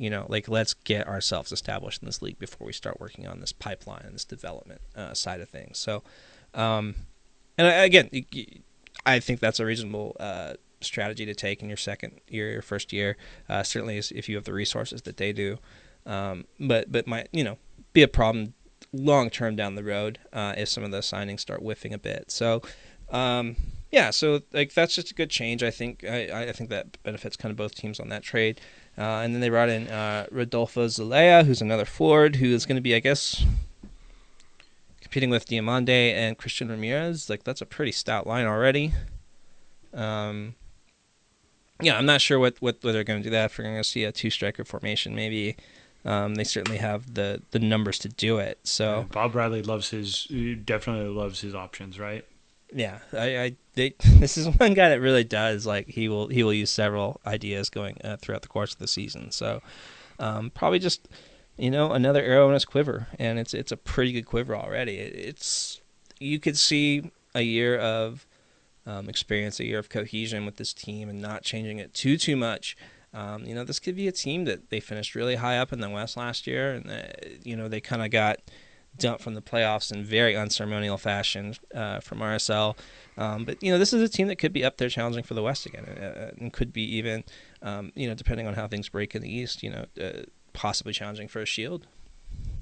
You 0.00 0.10
know, 0.10 0.26
like 0.28 0.48
let's 0.48 0.74
get 0.74 1.08
ourselves 1.08 1.50
established 1.50 2.02
in 2.02 2.06
this 2.06 2.22
league 2.22 2.38
before 2.38 2.64
we 2.64 2.72
start 2.72 3.00
working 3.00 3.26
on 3.26 3.40
this 3.40 3.50
pipeline 3.50 4.08
this 4.12 4.24
development 4.24 4.80
uh, 4.94 5.12
side 5.12 5.40
of 5.40 5.48
things. 5.48 5.76
So, 5.76 6.04
um, 6.54 6.94
and 7.56 7.66
again, 7.66 8.08
i 9.04 9.18
think 9.18 9.40
that's 9.40 9.58
a 9.58 9.66
reasonable 9.66 10.16
uh, 10.20 10.54
strategy 10.80 11.26
to 11.26 11.34
take 11.34 11.62
in 11.62 11.68
your 11.68 11.76
second 11.76 12.20
year, 12.28 12.50
your 12.52 12.62
first 12.62 12.92
year. 12.92 13.16
Uh, 13.48 13.62
certainly, 13.62 13.98
if 13.98 14.28
you 14.28 14.36
have 14.36 14.44
the 14.44 14.52
resources 14.52 15.02
that 15.02 15.16
they 15.16 15.32
do. 15.32 15.58
Um, 16.06 16.46
but 16.58 16.90
but 16.90 17.06
might 17.06 17.28
you 17.32 17.44
know 17.44 17.58
be 17.92 18.02
a 18.02 18.08
problem 18.08 18.54
long 18.92 19.30
term 19.30 19.56
down 19.56 19.74
the 19.74 19.84
road 19.84 20.18
uh, 20.32 20.54
if 20.56 20.68
some 20.68 20.84
of 20.84 20.90
those 20.90 21.10
signings 21.10 21.40
start 21.40 21.60
whiffing 21.60 21.92
a 21.92 21.98
bit. 21.98 22.30
So. 22.30 22.62
Um, 23.10 23.56
yeah, 23.90 24.10
so 24.10 24.42
like 24.52 24.74
that's 24.74 24.94
just 24.94 25.10
a 25.10 25.14
good 25.14 25.30
change. 25.30 25.62
I 25.62 25.70
think 25.70 26.04
I, 26.04 26.48
I 26.48 26.52
think 26.52 26.68
that 26.70 27.02
benefits 27.02 27.36
kind 27.36 27.50
of 27.50 27.56
both 27.56 27.74
teams 27.74 27.98
on 27.98 28.10
that 28.10 28.22
trade. 28.22 28.60
Uh, 28.98 29.20
and 29.22 29.32
then 29.32 29.40
they 29.40 29.48
brought 29.48 29.68
in 29.68 29.88
uh, 29.88 30.26
Rodolfo 30.30 30.88
Zelaya, 30.88 31.44
who's 31.44 31.62
another 31.62 31.84
forward, 31.84 32.36
who 32.36 32.46
is 32.46 32.66
going 32.66 32.76
to 32.76 32.82
be, 32.82 32.94
I 32.94 32.98
guess, 32.98 33.44
competing 35.00 35.30
with 35.30 35.46
Diomande 35.46 36.12
and 36.12 36.36
Christian 36.36 36.68
Ramirez. 36.68 37.30
Like 37.30 37.44
that's 37.44 37.62
a 37.62 37.66
pretty 37.66 37.92
stout 37.92 38.26
line 38.26 38.44
already. 38.44 38.92
Um, 39.94 40.54
yeah, 41.80 41.96
I'm 41.96 42.06
not 42.06 42.20
sure 42.20 42.38
what 42.38 42.60
what, 42.60 42.82
they're 42.82 43.04
going 43.04 43.22
to 43.22 43.24
do 43.24 43.30
that. 43.30 43.46
If 43.46 43.58
we're 43.58 43.64
going 43.64 43.76
to 43.76 43.84
see 43.84 44.04
a 44.04 44.12
two 44.12 44.30
striker 44.30 44.64
formation, 44.64 45.14
maybe. 45.14 45.56
Um, 46.08 46.36
they 46.36 46.44
certainly 46.44 46.78
have 46.78 47.14
the 47.14 47.42
the 47.50 47.58
numbers 47.58 47.98
to 48.00 48.08
do 48.08 48.38
it. 48.38 48.58
So 48.64 49.06
Bob 49.12 49.32
Bradley 49.32 49.62
loves 49.62 49.90
his 49.90 50.24
definitely 50.64 51.08
loves 51.08 51.40
his 51.40 51.54
options, 51.54 51.98
right? 51.98 52.24
yeah, 52.74 52.98
I, 53.12 53.38
I 53.38 53.56
they, 53.74 53.94
this 54.04 54.36
is 54.36 54.46
one 54.46 54.74
guy 54.74 54.88
that 54.90 55.00
really 55.00 55.24
does 55.24 55.66
like 55.66 55.88
he 55.88 56.08
will 56.08 56.28
he 56.28 56.42
will 56.42 56.52
use 56.52 56.70
several 56.70 57.20
ideas 57.26 57.70
going 57.70 57.98
uh, 58.04 58.16
throughout 58.16 58.42
the 58.42 58.48
course 58.48 58.72
of 58.72 58.78
the 58.78 58.88
season. 58.88 59.30
So 59.30 59.62
um, 60.18 60.50
probably 60.50 60.78
just 60.78 61.08
you 61.56 61.70
know 61.70 61.92
another 61.92 62.22
arrow 62.22 62.48
in 62.48 62.54
his 62.54 62.64
quiver, 62.64 63.08
and 63.18 63.38
it's 63.38 63.54
it's 63.54 63.72
a 63.72 63.76
pretty 63.76 64.12
good 64.12 64.26
quiver 64.26 64.56
already. 64.56 64.98
It, 64.98 65.14
it's 65.14 65.80
you 66.18 66.38
could 66.38 66.56
see 66.56 67.10
a 67.34 67.42
year 67.42 67.78
of 67.78 68.26
um, 68.86 69.08
experience, 69.08 69.60
a 69.60 69.64
year 69.64 69.78
of 69.78 69.88
cohesion 69.88 70.44
with 70.44 70.56
this 70.56 70.72
team, 70.72 71.08
and 71.08 71.20
not 71.20 71.42
changing 71.42 71.78
it 71.78 71.94
too 71.94 72.16
too 72.16 72.36
much. 72.36 72.76
Um, 73.14 73.44
you 73.44 73.54
know, 73.54 73.64
this 73.64 73.78
could 73.78 73.96
be 73.96 74.06
a 74.08 74.12
team 74.12 74.44
that 74.44 74.70
they 74.70 74.80
finished 74.80 75.14
really 75.14 75.36
high 75.36 75.58
up 75.58 75.72
in 75.72 75.80
the 75.80 75.88
West 75.88 76.16
last 76.16 76.46
year, 76.46 76.74
and 76.74 76.90
uh, 76.90 77.02
you 77.42 77.56
know 77.56 77.68
they 77.68 77.80
kind 77.80 78.02
of 78.02 78.10
got 78.10 78.38
dumped 78.98 79.22
from 79.22 79.34
the 79.34 79.42
playoffs 79.42 79.92
in 79.92 80.04
very 80.04 80.36
unceremonial 80.36 80.98
fashion 80.98 81.54
uh, 81.74 82.00
from 82.00 82.18
RSL. 82.18 82.76
Um, 83.16 83.44
but 83.44 83.62
you 83.62 83.72
know, 83.72 83.78
this 83.78 83.92
is 83.92 84.02
a 84.02 84.08
team 84.08 84.28
that 84.28 84.36
could 84.36 84.52
be 84.52 84.64
up 84.64 84.76
there 84.76 84.88
challenging 84.88 85.24
for 85.24 85.34
the 85.34 85.42
West 85.42 85.66
again, 85.66 85.84
uh, 85.84 86.32
and 86.38 86.52
could 86.52 86.72
be 86.72 86.82
even, 86.96 87.24
um, 87.62 87.92
you 87.94 88.08
know, 88.08 88.14
depending 88.14 88.46
on 88.46 88.54
how 88.54 88.66
things 88.66 88.88
break 88.88 89.14
in 89.14 89.22
the 89.22 89.32
East, 89.32 89.62
you 89.62 89.70
know, 89.70 89.86
uh, 90.00 90.22
possibly 90.52 90.92
challenging 90.92 91.28
for 91.28 91.40
a 91.40 91.46
Shield. 91.46 91.86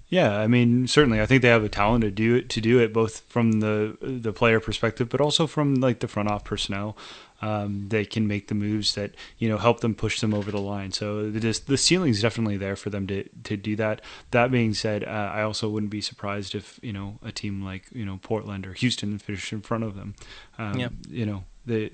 Yeah, 0.08 0.38
I 0.38 0.46
mean, 0.46 0.86
certainly, 0.86 1.20
I 1.20 1.26
think 1.26 1.42
they 1.42 1.48
have 1.48 1.62
the 1.62 1.68
talent 1.68 2.02
to 2.02 2.12
do 2.12 2.36
it. 2.36 2.48
To 2.50 2.60
do 2.60 2.78
it, 2.78 2.92
both 2.92 3.20
from 3.28 3.58
the 3.58 3.96
the 4.00 4.32
player 4.32 4.60
perspective, 4.60 5.08
but 5.08 5.20
also 5.20 5.48
from 5.48 5.74
like 5.76 5.98
the 5.98 6.06
front 6.06 6.30
off 6.30 6.44
personnel. 6.44 6.96
Um, 7.42 7.88
they 7.88 8.04
can 8.04 8.26
make 8.26 8.48
the 8.48 8.54
moves 8.54 8.94
that 8.94 9.14
you 9.38 9.48
know 9.48 9.58
help 9.58 9.80
them 9.80 9.94
push 9.94 10.20
them 10.20 10.32
over 10.32 10.50
the 10.50 10.60
line. 10.60 10.92
So 10.92 11.30
the 11.30 11.60
the 11.66 11.76
ceiling 11.76 12.10
is 12.10 12.22
definitely 12.22 12.56
there 12.56 12.76
for 12.76 12.90
them 12.90 13.06
to 13.08 13.28
to 13.44 13.56
do 13.56 13.76
that. 13.76 14.00
That 14.30 14.50
being 14.50 14.74
said, 14.74 15.04
uh, 15.04 15.30
I 15.34 15.42
also 15.42 15.68
wouldn't 15.68 15.90
be 15.90 16.00
surprised 16.00 16.54
if 16.54 16.80
you 16.82 16.92
know 16.92 17.18
a 17.22 17.32
team 17.32 17.62
like 17.62 17.84
you 17.92 18.04
know 18.04 18.18
Portland 18.22 18.66
or 18.66 18.72
Houston 18.72 19.18
finish 19.18 19.52
in 19.52 19.60
front 19.60 19.84
of 19.84 19.96
them. 19.96 20.14
Um, 20.58 20.78
Yeah. 20.78 20.88
You 21.08 21.26
know 21.26 21.44
they 21.66 21.90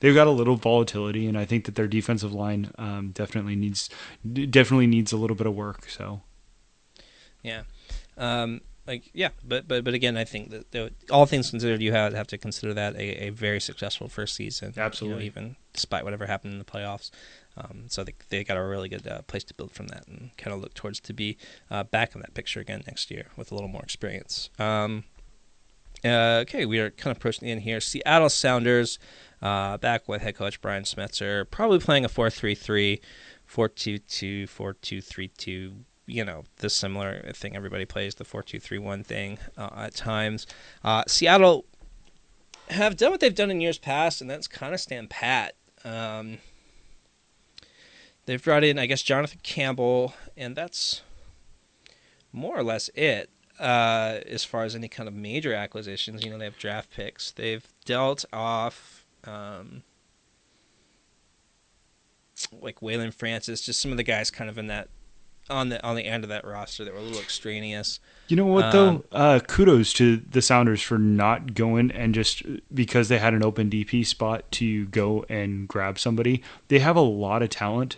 they've 0.00 0.14
got 0.14 0.26
a 0.26 0.30
little 0.30 0.56
volatility, 0.56 1.26
and 1.26 1.36
I 1.36 1.44
think 1.44 1.64
that 1.64 1.74
their 1.74 1.88
defensive 1.88 2.32
line 2.32 2.70
um, 2.78 3.10
definitely 3.10 3.56
needs 3.56 3.90
definitely 4.50 4.86
needs 4.86 5.12
a 5.12 5.16
little 5.16 5.36
bit 5.36 5.46
of 5.46 5.54
work. 5.54 5.88
So. 5.88 6.22
Yeah. 7.42 7.62
Um, 8.16 8.60
like 8.86 9.10
yeah, 9.12 9.30
but 9.44 9.66
but 9.66 9.84
but 9.84 9.94
again, 9.94 10.16
I 10.16 10.24
think 10.24 10.50
that 10.50 10.70
the, 10.72 10.92
all 11.10 11.26
things 11.26 11.50
considered, 11.50 11.80
you 11.80 11.92
have 11.92 12.12
have 12.14 12.26
to 12.28 12.38
consider 12.38 12.74
that 12.74 12.94
a, 12.94 13.26
a 13.26 13.30
very 13.30 13.60
successful 13.60 14.08
first 14.08 14.34
season. 14.34 14.72
you 14.74 14.80
know, 14.80 14.86
Absolutely. 14.86 15.26
even 15.26 15.56
despite 15.72 16.04
whatever 16.04 16.26
happened 16.26 16.52
in 16.52 16.58
the 16.58 16.64
playoffs. 16.64 17.10
Um, 17.56 17.84
so 17.88 18.04
they 18.04 18.14
they 18.28 18.44
got 18.44 18.56
a 18.56 18.62
really 18.62 18.88
good 18.88 19.06
uh, 19.06 19.22
place 19.22 19.44
to 19.44 19.54
build 19.54 19.72
from 19.72 19.88
that, 19.88 20.06
and 20.06 20.30
kind 20.36 20.54
of 20.54 20.60
look 20.60 20.74
towards 20.74 21.00
to 21.00 21.12
be 21.12 21.36
uh, 21.70 21.84
back 21.84 22.14
in 22.14 22.20
that 22.20 22.34
picture 22.34 22.60
again 22.60 22.82
next 22.86 23.10
year 23.10 23.26
with 23.36 23.50
a 23.50 23.54
little 23.54 23.68
more 23.68 23.82
experience. 23.82 24.50
Um, 24.58 25.04
uh, 26.04 26.42
okay, 26.42 26.66
we 26.66 26.78
are 26.78 26.90
kind 26.90 27.10
of 27.10 27.16
approaching 27.16 27.46
the 27.46 27.52
end 27.52 27.62
here. 27.62 27.80
Seattle 27.80 28.28
Sounders 28.28 28.98
uh, 29.42 29.76
back 29.78 30.08
with 30.08 30.22
head 30.22 30.36
coach 30.36 30.60
Brian 30.60 30.84
Schmetzer, 30.84 31.48
probably 31.50 31.78
playing 31.78 32.04
a 32.04 32.08
4-3-3, 32.08 33.00
4-2-2, 33.48 34.44
4-2-3-2. 34.44 35.74
You 36.06 36.24
know, 36.24 36.44
the 36.58 36.70
similar 36.70 37.32
thing 37.32 37.56
everybody 37.56 37.84
plays, 37.84 38.14
the 38.14 38.24
4-2-3-1 38.24 39.04
thing 39.04 39.38
uh, 39.56 39.70
at 39.76 39.94
times. 39.94 40.46
Uh, 40.84 41.02
Seattle 41.08 41.64
have 42.68 42.96
done 42.96 43.10
what 43.10 43.20
they've 43.20 43.34
done 43.34 43.50
in 43.50 43.60
years 43.60 43.78
past, 43.78 44.20
and 44.20 44.30
that's 44.30 44.46
kind 44.46 44.72
of 44.72 44.80
stand 44.80 45.10
pat. 45.10 45.54
Um, 45.84 46.38
they've 48.26 48.42
brought 48.42 48.64
in, 48.64 48.78
I 48.78 48.86
guess, 48.86 49.02
Jonathan 49.02 49.40
Campbell, 49.42 50.14
and 50.36 50.54
that's 50.54 51.02
more 52.32 52.56
or 52.56 52.62
less 52.62 52.88
it 52.94 53.30
uh, 53.58 54.20
as 54.26 54.44
far 54.44 54.64
as 54.64 54.74
any 54.74 54.88
kind 54.88 55.08
of 55.08 55.14
major 55.14 55.54
acquisitions. 55.54 56.24
You 56.24 56.30
know, 56.30 56.38
they 56.38 56.44
have 56.44 56.58
draft 56.58 56.90
picks. 56.90 57.32
They've 57.32 57.66
dealt 57.84 58.24
off 58.32 59.04
um, 59.24 59.82
like 62.60 62.80
Waylon 62.80 63.14
Francis, 63.14 63.60
just 63.60 63.80
some 63.80 63.90
of 63.90 63.96
the 63.96 64.02
guys 64.02 64.30
kind 64.30 64.50
of 64.50 64.58
in 64.58 64.66
that 64.68 64.88
on 65.50 65.68
the 65.68 65.84
on 65.84 65.96
the 65.96 66.04
end 66.06 66.24
of 66.24 66.28
that 66.30 66.44
roster 66.44 66.84
that 66.84 66.92
were 66.92 67.00
a 67.00 67.02
little 67.02 67.20
extraneous. 67.20 68.00
You 68.28 68.36
know 68.36 68.46
what 68.46 68.64
Um, 68.64 68.72
though? 68.72 69.04
Uh, 69.12 69.40
kudos 69.40 69.92
to 69.94 70.16
the 70.16 70.42
Sounders 70.42 70.82
for 70.82 70.98
not 70.98 71.54
going 71.54 71.92
and 71.92 72.12
just 72.14 72.42
because 72.74 73.08
they 73.08 73.18
had 73.18 73.34
an 73.34 73.44
open 73.44 73.70
DP 73.70 74.04
spot 74.04 74.50
to 74.52 74.86
go 74.86 75.24
and 75.28 75.68
grab 75.68 75.98
somebody. 75.98 76.42
They 76.68 76.80
have 76.80 76.96
a 76.96 77.00
lot 77.00 77.42
of 77.42 77.50
talent 77.50 77.96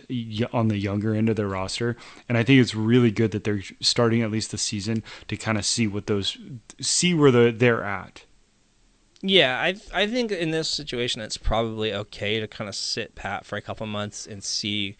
on 0.53 0.67
the 0.67 0.77
younger 0.77 1.15
end 1.15 1.29
of 1.29 1.35
their 1.35 1.47
roster, 1.47 1.97
and 2.27 2.37
I 2.37 2.43
think 2.43 2.61
it's 2.61 2.75
really 2.75 3.11
good 3.11 3.31
that 3.31 3.43
they're 3.43 3.63
starting 3.81 4.21
at 4.21 4.29
least 4.31 4.51
the 4.51 4.57
season 4.59 5.03
to 5.27 5.35
kind 5.37 5.57
of 5.57 5.65
see 5.65 5.87
what 5.87 6.05
those 6.07 6.37
see 6.79 7.13
where 7.13 7.31
the, 7.31 7.51
they're 7.55 7.83
at. 7.83 8.25
Yeah, 9.21 9.59
I 9.59 9.75
I 9.93 10.07
think 10.07 10.31
in 10.31 10.51
this 10.51 10.69
situation 10.69 11.21
it's 11.21 11.37
probably 11.37 11.93
okay 11.93 12.39
to 12.39 12.47
kind 12.47 12.69
of 12.69 12.75
sit 12.75 13.15
pat 13.15 13.45
for 13.45 13.57
a 13.57 13.61
couple 13.61 13.85
months 13.87 14.25
and 14.25 14.43
see 14.43 14.95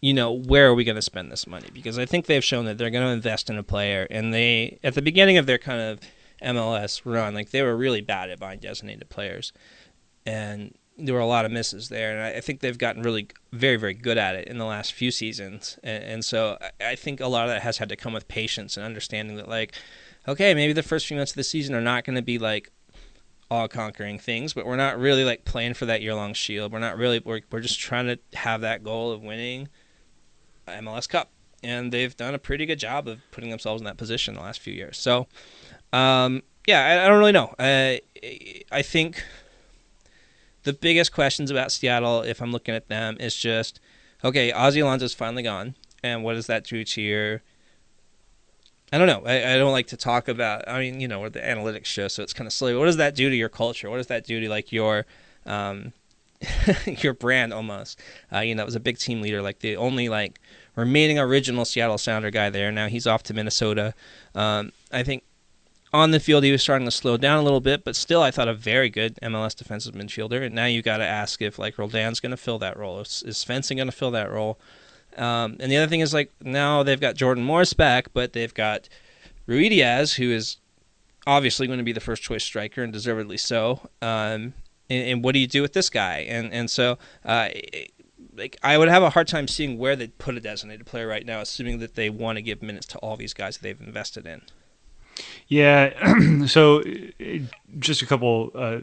you 0.00 0.14
know, 0.14 0.32
where 0.32 0.68
are 0.68 0.74
we 0.74 0.84
going 0.84 0.96
to 0.96 1.02
spend 1.02 1.30
this 1.30 1.46
money? 1.46 1.68
Because 1.72 1.98
I 1.98 2.06
think 2.06 2.26
they've 2.26 2.44
shown 2.44 2.64
that 2.66 2.78
they're 2.78 2.90
going 2.90 3.04
to 3.04 3.12
invest 3.12 3.50
in 3.50 3.58
a 3.58 3.62
player 3.62 4.06
and 4.10 4.32
they 4.32 4.78
at 4.84 4.94
the 4.94 5.02
beginning 5.02 5.38
of 5.38 5.46
their 5.46 5.58
kind 5.58 5.80
of 5.80 6.00
MLS 6.42 7.02
run, 7.04 7.34
like 7.34 7.50
they 7.50 7.62
were 7.62 7.76
really 7.76 8.00
bad 8.00 8.30
at 8.30 8.38
buying 8.38 8.60
designated 8.60 9.08
players. 9.08 9.52
And 10.24 10.74
there 10.96 11.14
were 11.14 11.20
a 11.20 11.26
lot 11.26 11.44
of 11.44 11.52
misses 11.52 11.88
there, 11.88 12.12
and 12.12 12.20
I, 12.20 12.38
I 12.38 12.40
think 12.40 12.60
they've 12.60 12.76
gotten 12.76 13.02
really 13.02 13.28
very, 13.52 13.76
very 13.76 13.94
good 13.94 14.18
at 14.18 14.34
it 14.34 14.48
in 14.48 14.58
the 14.58 14.64
last 14.64 14.92
few 14.92 15.10
seasons. 15.10 15.78
And, 15.82 16.04
and 16.04 16.24
so 16.24 16.58
I, 16.60 16.90
I 16.90 16.94
think 16.96 17.20
a 17.20 17.28
lot 17.28 17.44
of 17.44 17.50
that 17.50 17.62
has 17.62 17.78
had 17.78 17.88
to 17.88 17.96
come 17.96 18.12
with 18.12 18.28
patience 18.28 18.76
and 18.76 18.84
understanding 18.84 19.36
that, 19.36 19.48
like, 19.48 19.74
okay, 20.26 20.54
maybe 20.54 20.72
the 20.72 20.82
first 20.82 21.06
few 21.06 21.16
months 21.16 21.32
of 21.32 21.36
the 21.36 21.44
season 21.44 21.74
are 21.74 21.80
not 21.80 22.04
going 22.04 22.16
to 22.16 22.22
be 22.22 22.38
like 22.38 22.70
all 23.50 23.68
conquering 23.68 24.18
things, 24.18 24.52
but 24.52 24.66
we're 24.66 24.76
not 24.76 24.98
really 24.98 25.24
like 25.24 25.44
playing 25.44 25.74
for 25.74 25.86
that 25.86 26.02
year 26.02 26.14
long 26.14 26.34
shield. 26.34 26.72
We're 26.72 26.80
not 26.80 26.98
really 26.98 27.20
we're 27.20 27.40
we're 27.50 27.60
just 27.60 27.80
trying 27.80 28.06
to 28.06 28.18
have 28.36 28.60
that 28.60 28.84
goal 28.84 29.10
of 29.10 29.22
winning 29.22 29.68
MLS 30.68 31.08
Cup, 31.08 31.30
and 31.62 31.92
they've 31.92 32.16
done 32.16 32.34
a 32.34 32.38
pretty 32.38 32.66
good 32.66 32.78
job 32.78 33.08
of 33.08 33.20
putting 33.30 33.50
themselves 33.50 33.80
in 33.80 33.86
that 33.86 33.96
position 33.96 34.34
the 34.34 34.40
last 34.40 34.60
few 34.60 34.74
years. 34.74 34.98
So, 34.98 35.26
um, 35.92 36.42
yeah, 36.66 36.84
I, 36.84 37.04
I 37.04 37.08
don't 37.08 37.18
really 37.18 37.32
know. 37.32 37.54
I 37.58 38.00
I 38.70 38.82
think 38.82 39.24
the 40.64 40.72
biggest 40.72 41.12
questions 41.12 41.50
about 41.50 41.72
Seattle, 41.72 42.22
if 42.22 42.42
I'm 42.42 42.52
looking 42.52 42.74
at 42.74 42.88
them, 42.88 43.16
is 43.20 43.34
just 43.34 43.80
okay. 44.22 44.52
Ozzy 44.52 44.82
Alonso's 44.82 45.14
finally 45.14 45.42
gone, 45.42 45.74
and 46.02 46.22
what 46.24 46.34
does 46.34 46.46
that 46.46 46.64
do 46.64 46.84
to 46.84 47.02
your 47.02 47.42
I 48.92 48.96
don't 48.96 49.06
know. 49.06 49.22
I, 49.26 49.54
I 49.54 49.56
don't 49.58 49.72
like 49.72 49.88
to 49.88 49.96
talk 49.96 50.28
about. 50.28 50.66
I 50.66 50.78
mean, 50.80 51.00
you 51.00 51.08
know, 51.08 51.20
we're 51.20 51.28
the 51.28 51.40
analytics 51.40 51.86
show, 51.86 52.08
so 52.08 52.22
it's 52.22 52.32
kind 52.32 52.46
of 52.46 52.52
silly. 52.52 52.74
What 52.74 52.86
does 52.86 52.96
that 52.96 53.14
do 53.14 53.28
to 53.28 53.36
your 53.36 53.50
culture? 53.50 53.90
What 53.90 53.98
does 53.98 54.06
that 54.06 54.24
do 54.24 54.40
to 54.40 54.48
like 54.48 54.72
your, 54.72 55.04
um, 55.44 55.92
your 56.86 57.14
brand 57.14 57.52
almost? 57.52 58.00
Uh, 58.32 58.40
you 58.40 58.54
know, 58.54 58.62
it 58.62 58.66
was 58.66 58.74
a 58.74 58.80
big 58.80 58.98
team 58.98 59.20
leader, 59.20 59.42
like 59.42 59.60
the 59.60 59.76
only 59.76 60.08
like 60.08 60.40
remaining 60.76 61.18
original 61.18 61.64
Seattle 61.64 61.98
Sounder 61.98 62.30
guy 62.30 62.50
there. 62.50 62.70
Now 62.70 62.88
he's 62.88 63.06
off 63.06 63.22
to 63.24 63.34
Minnesota. 63.34 63.94
Um, 64.34 64.72
I 64.92 65.02
think 65.02 65.24
on 65.92 66.10
the 66.10 66.20
field 66.20 66.44
he 66.44 66.52
was 66.52 66.62
starting 66.62 66.86
to 66.86 66.90
slow 66.90 67.16
down 67.16 67.38
a 67.38 67.42
little 67.42 67.60
bit, 67.60 67.84
but 67.84 67.96
still 67.96 68.22
I 68.22 68.30
thought 68.30 68.48
a 68.48 68.54
very 68.54 68.90
good 68.90 69.18
MLS 69.22 69.56
defensive 69.56 69.94
midfielder. 69.94 70.44
And 70.44 70.54
now 70.54 70.66
you 70.66 70.82
got 70.82 70.98
to 70.98 71.04
ask 71.04 71.40
if 71.42 71.58
like 71.58 71.76
Roldan's 71.76 72.20
going 72.20 72.30
to 72.30 72.36
fill 72.36 72.58
that 72.60 72.78
role. 72.78 73.00
Is, 73.00 73.22
is 73.26 73.36
Svensson 73.36 73.76
going 73.76 73.88
to 73.88 73.92
fill 73.92 74.10
that 74.12 74.30
role? 74.30 74.58
Um, 75.16 75.56
and 75.58 75.72
the 75.72 75.76
other 75.76 75.88
thing 75.88 76.00
is 76.00 76.14
like 76.14 76.30
now 76.42 76.82
they've 76.82 77.00
got 77.00 77.16
Jordan 77.16 77.44
Morris 77.44 77.72
back, 77.72 78.12
but 78.12 78.32
they've 78.32 78.54
got 78.54 78.88
Ruidiaz, 79.48 80.14
who 80.16 80.30
is 80.30 80.58
obviously 81.26 81.66
going 81.66 81.78
to 81.78 81.84
be 81.84 81.92
the 81.92 82.00
first 82.00 82.22
choice 82.22 82.44
striker 82.44 82.82
and 82.82 82.92
deservedly 82.92 83.36
so. 83.36 83.88
Um, 84.00 84.54
and, 84.90 85.06
and 85.06 85.24
what 85.24 85.32
do 85.32 85.38
you 85.38 85.46
do 85.46 85.62
with 85.62 85.72
this 85.72 85.90
guy? 85.90 86.18
And 86.28 86.52
and 86.52 86.70
so 86.70 86.98
uh, 87.24 87.48
like 88.38 88.56
I 88.62 88.78
would 88.78 88.88
have 88.88 89.02
a 89.02 89.10
hard 89.10 89.28
time 89.28 89.48
seeing 89.48 89.78
where 89.78 89.96
they 89.96 90.08
put 90.08 90.36
a 90.36 90.40
designated 90.40 90.86
player 90.86 91.06
right 91.06 91.26
now, 91.26 91.40
assuming 91.40 91.78
that 91.80 91.94
they 91.94 92.08
want 92.08 92.36
to 92.36 92.42
give 92.42 92.62
minutes 92.62 92.86
to 92.88 92.98
all 92.98 93.16
these 93.16 93.34
guys 93.34 93.58
that 93.58 93.62
they've 93.62 93.80
invested 93.80 94.26
in. 94.26 94.42
Yeah. 95.48 96.46
so 96.46 96.80
uh, 96.80 97.38
just 97.78 98.02
a 98.02 98.06
couple 98.06 98.50
uh, 98.54 98.78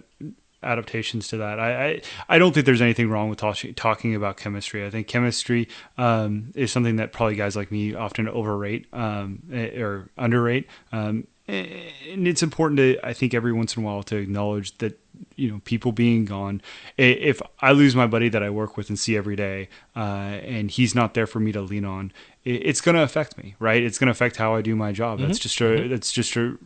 adaptations 0.62 1.28
to 1.30 1.38
that. 1.38 1.60
I, 1.60 1.86
I, 1.86 2.02
I 2.30 2.38
don't 2.38 2.54
think 2.54 2.66
there's 2.66 2.82
anything 2.82 3.10
wrong 3.10 3.30
with 3.30 3.40
talk, 3.40 3.58
talking 3.76 4.16
about 4.16 4.38
chemistry. 4.38 4.86
I 4.86 4.90
think 4.90 5.08
chemistry 5.08 5.70
um, 5.98 6.52
is 6.56 6.72
something 6.72 6.98
that 6.98 7.14
probably 7.14 7.36
guys 7.36 7.56
like 7.56 7.72
me 7.72 7.94
often 7.94 8.28
overrate 8.28 8.88
um, 8.92 9.44
eh, 9.52 9.80
or 9.80 10.10
underrate. 10.18 10.68
Um, 10.92 11.28
and 11.48 12.28
it's 12.28 12.42
important 12.42 12.80
to, 12.80 13.00
I 13.04 13.14
think, 13.14 13.36
every 13.36 13.54
once 13.54 13.78
in 13.78 13.84
a 13.84 13.86
while 13.86 14.02
to 14.04 14.18
acknowledge 14.18 14.78
that 14.80 15.00
you 15.36 15.50
know 15.52 15.62
people 15.66 15.92
being 15.92 16.26
gone. 16.26 16.62
If 16.98 17.42
i 17.60 17.72
lose 17.72 17.96
my 17.96 18.08
buddy 18.08 18.30
that 18.30 18.44
i 18.44 18.50
work 18.50 18.78
with 18.78 18.90
and 18.90 18.98
see 18.98 19.16
every 19.18 19.36
day 19.36 19.70
uh, 19.96 20.00
and 20.00 20.70
he's 20.70 20.94
not 20.96 21.14
there 21.14 21.28
for 21.28 21.40
me 21.40 21.52
to 21.52 21.62
lean 21.62 21.86
on 21.86 22.12
it's 22.44 22.80
going 22.82 22.96
to 22.96 23.02
affect 23.02 23.38
me 23.38 23.56
right? 23.60 23.82
It's 23.84 23.98
going 23.98 24.08
to 24.08 24.12
affect 24.12 24.38
how 24.38 24.56
i 24.56 24.62
do 24.62 24.76
my 24.76 24.92
job. 24.92 25.20
That's 25.20 25.40
just 25.40 25.60
a 25.62 25.88
that's 25.88 26.12
just 26.12 26.36
a 26.36 26.58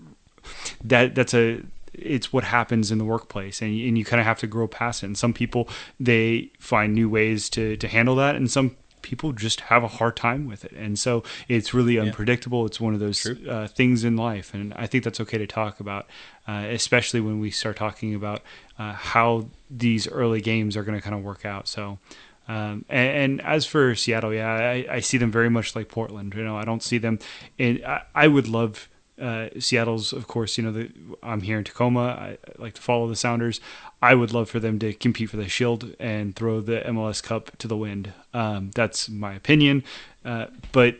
that 0.84 1.16
that's 1.16 1.34
a 1.34 1.62
it's 1.94 2.32
what 2.32 2.44
happens 2.44 2.92
in 2.92 2.98
the 2.98 3.06
workplace 3.06 3.62
and, 3.62 3.72
and 3.72 3.98
you 3.98 4.06
kind 4.06 4.20
of 4.20 4.26
have 4.26 4.40
to 4.40 4.48
grow 4.48 4.68
past 4.68 5.04
it. 5.04 5.08
And 5.08 5.18
some 5.18 5.34
people 5.34 5.68
they 6.00 6.52
find 6.60 6.94
new 6.94 7.10
ways 7.10 7.50
to 7.52 7.78
to 7.78 7.88
handle 7.88 8.16
that 8.18 8.36
and 8.36 8.50
some 8.52 8.76
people 9.02 9.32
just 9.32 9.62
have 9.62 9.84
a 9.84 9.88
hard 9.88 10.16
time 10.16 10.48
with 10.48 10.66
it. 10.66 10.72
And 10.74 10.98
so 10.98 11.24
it's 11.48 11.74
really 11.74 11.98
unpredictable. 12.00 12.66
It's 12.66 12.80
one 12.80 12.94
of 12.94 13.00
those 13.00 13.26
uh, 13.48 13.68
things 13.68 14.04
in 14.04 14.16
life. 14.16 14.54
And 14.54 14.74
i 14.74 14.88
think 14.88 15.04
that's 15.04 15.20
okay 15.22 15.38
to 15.38 15.48
talk 15.48 15.80
about 15.80 16.08
uh, 16.48 16.66
especially 16.70 17.22
when 17.22 17.40
we 17.40 17.52
start 17.52 17.76
talking 17.76 18.16
about 18.16 18.42
uh, 18.80 18.94
how 18.94 19.48
these 19.70 20.08
early 20.08 20.42
games 20.42 20.76
are 20.76 20.84
going 20.84 20.98
to 20.98 21.02
kind 21.02 21.16
of 21.16 21.24
work 21.24 21.46
out. 21.46 21.68
So 21.68 22.00
um, 22.48 22.84
and, 22.90 23.40
and, 23.40 23.42
as 23.42 23.68
for 23.68 23.94
Seattle, 23.94 24.34
yeah, 24.34 24.52
I, 24.52 24.88
I, 24.90 25.00
see 25.02 25.20
them 25.20 25.32
very 25.32 25.52
much 25.52 25.76
like 25.76 25.88
Portland. 25.88 26.34
You 26.34 26.44
know, 26.44 26.58
I 26.58 26.66
don't 26.66 26.82
see 26.82 26.98
them. 26.98 27.20
In, 27.60 27.86
I, 27.86 28.02
I 28.16 28.28
would 28.28 28.48
love 28.48 28.90
uh, 29.20 29.50
Seattle's, 29.60 30.14
of 30.14 30.28
course. 30.28 30.58
You 30.58 30.64
know, 30.66 30.72
the, 30.72 30.92
I'm 31.22 31.42
here 31.42 31.58
in 31.58 31.64
Tacoma. 31.64 32.02
I, 32.02 32.28
I, 32.30 32.38
like 32.58 32.74
to 32.76 32.82
follow 32.82 33.08
the 33.08 33.16
Sounders. 33.16 33.60
I 34.02 34.16
would 34.16 34.34
love 34.34 34.50
for 34.50 34.60
them 34.60 34.80
to 34.80 34.94
compete 34.94 35.30
for 35.30 35.38
the 35.38 35.50
Shield 35.50 35.96
and 36.00 36.36
throw 36.36 36.62
the 36.62 36.82
MLS 36.88 37.22
Cup 37.22 37.58
to 37.58 37.68
the 37.68 37.78
wind. 37.78 38.14
Um, 38.34 38.72
that's 38.72 39.10
my 39.10 39.34
opinion, 39.34 39.84
uh, 40.24 40.48
but 40.72 40.98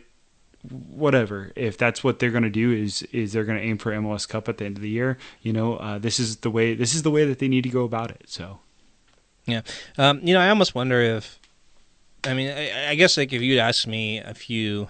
whatever. 0.68 1.52
If 1.56 1.78
that's 1.78 2.04
what 2.04 2.18
they're 2.18 2.30
going 2.30 2.42
to 2.42 2.50
do, 2.50 2.72
is 2.72 3.02
is 3.12 3.32
they're 3.32 3.44
going 3.44 3.58
to 3.58 3.64
aim 3.64 3.78
for 3.78 3.92
MLS 3.92 4.28
Cup 4.28 4.48
at 4.48 4.58
the 4.58 4.64
end 4.64 4.76
of 4.76 4.82
the 4.82 4.90
year. 4.90 5.16
You 5.42 5.52
know, 5.52 5.76
uh, 5.76 5.98
this 5.98 6.20
is 6.20 6.38
the 6.38 6.50
way. 6.50 6.74
This 6.74 6.94
is 6.94 7.02
the 7.02 7.10
way 7.10 7.24
that 7.24 7.38
they 7.38 7.48
need 7.48 7.62
to 7.62 7.70
go 7.70 7.84
about 7.84 8.10
it. 8.10 8.24
So. 8.26 8.60
Yeah, 9.46 9.62
um, 9.98 10.20
you 10.22 10.34
know, 10.34 10.40
I 10.40 10.50
almost 10.50 10.74
wonder 10.74 11.00
if, 11.00 11.40
I 12.24 12.34
mean, 12.34 12.50
I, 12.50 12.90
I 12.90 12.94
guess 12.94 13.16
like 13.16 13.32
if 13.32 13.40
you'd 13.42 13.58
asked 13.58 13.86
me 13.86 14.18
a 14.18 14.34
few 14.34 14.88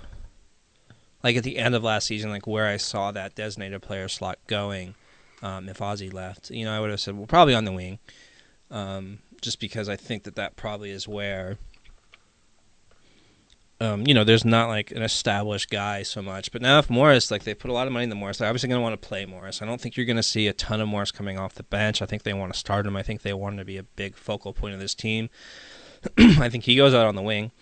like 1.23 1.37
at 1.37 1.45
the 1.45 1.59
end 1.59 1.75
of 1.75 1.83
last 1.83 2.07
season, 2.07 2.31
like 2.31 2.47
where 2.47 2.67
I 2.67 2.77
saw 2.77 3.11
that 3.13 3.35
designated 3.35 3.83
player 3.83 4.09
slot 4.09 4.39
going. 4.47 4.95
Um, 5.43 5.69
if 5.71 5.79
Ozzy 5.79 6.13
left, 6.13 6.51
you 6.51 6.67
know, 6.67 6.77
I 6.77 6.81
would 6.81 6.91
have 6.91 7.01
said, 7.01 7.17
well, 7.17 7.27
probably 7.27 7.55
on 7.55 7.65
the 7.65 7.73
wing, 7.73 7.99
um, 8.71 9.21
just 9.41 9.59
because 9.59 9.89
I 9.89 9.97
think 9.97 10.25
that 10.25 10.37
that 10.37 10.55
probably 10.55 10.91
is 10.91 11.09
where 11.09 11.57
um, 13.83 14.07
you 14.07 14.13
know, 14.13 14.25
there's 14.25 14.45
not 14.45 14.69
like 14.69 14.91
an 14.91 15.03
established 15.03 15.71
guy 15.71 16.03
so 16.03 16.21
much. 16.21 16.53
But 16.53 16.61
now 16.61 16.79
if 16.79 16.91
Morris, 16.91 17.31
like 17.31 17.45
they 17.45 17.55
put 17.55 17.71
a 17.71 17.73
lot 17.73 17.87
of 17.87 17.93
money 17.95 18.05
in 18.05 18.11
the 18.11 18.15
Morris, 18.15 18.39
they're 18.39 18.49
obviously 18.49 18.69
going 18.69 18.79
to 18.79 18.83
want 18.83 19.01
to 19.01 19.09
play 19.09 19.25
Morris. 19.25 19.63
I 19.63 19.67
don't 19.67 19.81
think 19.81 19.97
you're 19.97 20.07
going 20.07 20.17
to 20.17 20.23
see 20.23 20.47
a 20.49 20.53
ton 20.53 20.83
of 20.83 20.89
Morris 20.89 21.11
coming 21.11 21.39
off 21.39 21.55
the 21.55 21.63
bench. 21.63 22.03
I 22.03 22.07
think 22.07 22.23
they 22.23 22.35
want 22.35 22.53
to 22.53 22.59
start 22.59 22.87
him. 22.87 22.95
I 22.95 23.03
think 23.03 23.23
they 23.23 23.33
want 23.33 23.55
him 23.55 23.59
to 23.59 23.65
be 23.65 23.79
a 23.79 23.83
big 23.83 24.17
focal 24.17 24.53
point 24.53 24.75
of 24.75 24.81
this 24.81 24.95
team. 24.95 25.31
I 26.19 26.51
think 26.51 26.65
he 26.65 26.77
goes 26.77 26.93
out 26.93 27.07
on 27.07 27.15
the 27.15 27.23
wing. 27.23 27.53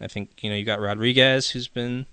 I 0.00 0.06
think 0.06 0.42
you 0.42 0.50
know 0.50 0.56
you 0.56 0.64
got 0.64 0.80
Rodriguez, 0.80 1.50
who's 1.50 1.68
been. 1.68 2.06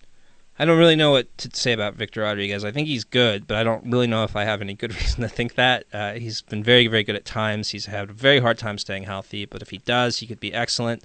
I 0.60 0.66
don't 0.66 0.78
really 0.78 0.96
know 0.96 1.12
what 1.12 1.36
to 1.40 1.50
say 1.54 1.72
about 1.72 1.96
Victor 1.96 2.22
Rodriguez. 2.22 2.64
I 2.64 2.72
think 2.72 2.88
he's 2.88 3.04
good, 3.04 3.48
but 3.48 3.58
I 3.58 3.64
don't 3.64 3.92
really 3.92 4.06
know 4.08 4.24
if 4.24 4.36
I 4.36 4.44
have 4.44 4.62
any 4.62 4.74
good 4.76 4.94
reason 5.02 5.22
to 5.22 5.28
think 5.30 5.56
that. 5.56 5.86
Uh, 5.92 6.14
he's 6.14 6.42
been 6.42 6.64
very, 6.64 6.88
very 6.88 7.04
good 7.04 7.16
at 7.16 7.26
times. 7.26 7.70
He's 7.70 7.88
had 7.88 8.10
a 8.10 8.14
very 8.14 8.40
hard 8.40 8.58
time 8.58 8.78
staying 8.78 9.04
healthy, 9.04 9.46
but 9.46 9.62
if 9.62 9.70
he 9.70 9.80
does, 9.80 10.20
he 10.20 10.28
could 10.28 10.40
be 10.40 10.54
excellent. 10.54 11.04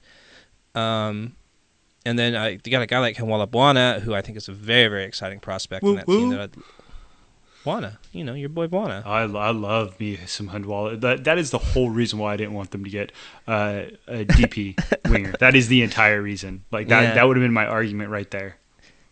Um, 0.74 1.36
and 2.05 2.18
then 2.18 2.36
I 2.36 2.51
you 2.51 2.70
got 2.70 2.82
a 2.82 2.86
guy 2.86 2.99
like 2.99 3.16
Handwalla 3.16 3.47
Bwana, 3.49 4.01
who 4.01 4.14
I 4.14 4.20
think 4.20 4.36
is 4.36 4.49
a 4.49 4.53
very, 4.53 4.88
very 4.88 5.05
exciting 5.05 5.40
prospect 5.40 5.82
in 5.82 5.88
Woo, 5.90 5.97
that 5.97 6.07
team. 6.07 6.28
woo. 6.28 6.36
That 6.36 6.40
I'd, 6.40 6.57
Bwana, 7.64 7.97
you 8.12 8.22
know, 8.22 8.34
your 8.34 8.49
boy 8.49 8.68
Bwana. 8.68 9.05
I, 9.05 9.22
I 9.22 9.51
love 9.51 9.99
me 9.99 10.16
some 10.26 10.51
Handwalla. 10.51 11.01
That 11.01 11.24
that 11.24 11.36
is 11.38 11.51
the 11.51 11.59
whole 11.59 11.90
reason 11.90 12.20
why 12.20 12.34
I 12.34 12.36
didn't 12.36 12.53
want 12.55 12.70
them 12.70 12.84
to 12.84 12.90
get 12.90 13.11
uh, 13.49 13.84
a 14.07 14.24
DP 14.24 14.78
winger. 15.11 15.32
That 15.40 15.57
is 15.57 15.66
the 15.66 15.82
entire 15.82 16.22
reason. 16.22 16.64
Like 16.70 16.88
that 16.88 17.03
Yeah. 17.03 17.14
that 17.14 17.26
would 17.26 17.36
have 17.36 17.42
been 17.42 17.53
my 17.53 17.66
argument 17.66 18.11
right 18.11 18.30
there. 18.30 18.59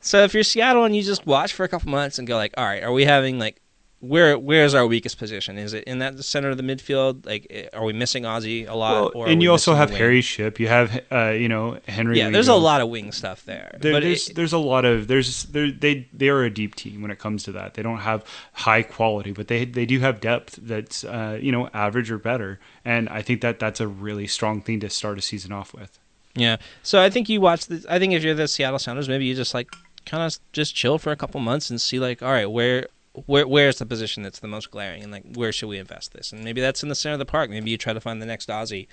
So 0.04 0.22
if 0.22 0.34
you're 0.34 0.42
Seattle 0.42 0.84
and 0.84 0.94
you 0.94 1.02
just 1.02 1.26
watch 1.26 1.54
for 1.54 1.64
a 1.64 1.68
couple 1.68 1.90
months 1.90 2.18
and 2.18 2.28
go 2.28 2.36
like, 2.36 2.52
all 2.58 2.64
right, 2.64 2.82
are 2.82 2.92
we 2.92 3.06
having 3.06 3.38
like 3.38 3.60
where 4.00 4.38
where's 4.38 4.74
our 4.74 4.86
weakest 4.86 5.18
position? 5.18 5.56
Is 5.56 5.72
it 5.72 5.84
in 5.84 6.00
that 6.00 6.22
center 6.22 6.50
of 6.50 6.58
the 6.58 6.62
midfield? 6.62 7.24
Like, 7.24 7.46
eh, 7.48 7.68
are 7.72 7.84
we 7.84 7.94
missing 7.94 8.24
Ozzy 8.24 8.68
a 8.68 8.74
lot? 8.74 9.14
Well, 9.14 9.22
or 9.22 9.28
and 9.28 9.42
you 9.42 9.50
also 9.50 9.74
have? 9.74 9.88
Harry 9.90 10.20
Shipp. 10.20 10.60
You 10.60 10.68
have 10.68 11.00
uh, 11.10 11.30
you 11.30 11.48
know 11.48 11.78
Henry. 11.88 12.18
Yeah, 12.18 12.28
there's 12.28 12.48
a 12.48 12.54
lot 12.54 12.82
of 12.82 12.90
wing 12.90 13.12
stuff 13.12 13.46
there. 13.46 13.74
There, 13.80 13.94
but 13.94 14.02
there's 14.02 14.28
it, 14.28 14.36
there's 14.36 14.52
a 14.52 14.58
lot 14.58 14.84
of 14.84 15.06
there's 15.06 15.44
they 15.44 16.06
they 16.12 16.28
are 16.28 16.42
a 16.42 16.50
deep 16.50 16.74
team 16.74 17.00
when 17.00 17.10
it 17.10 17.18
comes 17.18 17.42
to 17.44 17.52
that. 17.52 17.72
They 17.72 17.82
don't 17.82 18.00
have 18.00 18.24
high 18.52 18.82
quality, 18.82 19.32
but 19.32 19.48
they 19.48 19.64
they 19.64 19.86
do 19.86 20.00
have 20.00 20.20
depth 20.20 20.58
that's 20.60 21.04
uh, 21.04 21.38
you 21.40 21.50
know 21.50 21.70
average 21.72 22.10
or 22.10 22.18
better. 22.18 22.60
And 22.84 23.08
I 23.08 23.22
think 23.22 23.40
that 23.40 23.58
that's 23.58 23.80
a 23.80 23.88
really 23.88 24.26
strong 24.26 24.60
thing 24.60 24.80
to 24.80 24.90
start 24.90 25.18
a 25.18 25.22
season 25.22 25.50
off 25.50 25.72
with. 25.72 25.98
yeah. 26.34 26.58
So 26.82 27.00
I 27.00 27.08
think 27.08 27.30
you 27.30 27.40
watch 27.40 27.68
the. 27.68 27.82
I 27.88 27.98
think 27.98 28.12
if 28.12 28.22
you're 28.22 28.34
the 28.34 28.48
Seattle 28.48 28.78
Sounders, 28.78 29.08
maybe 29.08 29.24
you 29.24 29.34
just 29.34 29.54
like 29.54 29.70
kind 30.06 30.22
of 30.22 30.38
just 30.52 30.74
chill 30.74 30.98
for 30.98 31.10
a 31.12 31.16
couple 31.16 31.40
months 31.40 31.70
and 31.70 31.80
see 31.80 31.98
like, 31.98 32.22
all 32.22 32.32
right, 32.32 32.50
where. 32.50 32.88
Where 33.26 33.46
where's 33.46 33.78
the 33.78 33.86
position 33.86 34.24
that's 34.24 34.40
the 34.40 34.48
most 34.48 34.72
glaring, 34.72 35.04
and 35.04 35.12
like 35.12 35.22
where 35.36 35.52
should 35.52 35.68
we 35.68 35.78
invest 35.78 36.14
this? 36.14 36.32
And 36.32 36.42
maybe 36.42 36.60
that's 36.60 36.82
in 36.82 36.88
the 36.88 36.96
center 36.96 37.12
of 37.12 37.20
the 37.20 37.24
park. 37.24 37.48
Maybe 37.48 37.70
you 37.70 37.78
try 37.78 37.92
to 37.92 38.00
find 38.00 38.20
the 38.20 38.26
next 38.26 38.48
Ozzy, 38.48 38.88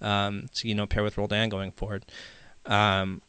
um, 0.00 0.46
to 0.54 0.66
you 0.66 0.74
know 0.74 0.86
pair 0.86 1.02
with 1.02 1.18
Roldan 1.18 1.50
going 1.50 1.72
forward. 1.72 2.06
Um, 2.64 3.20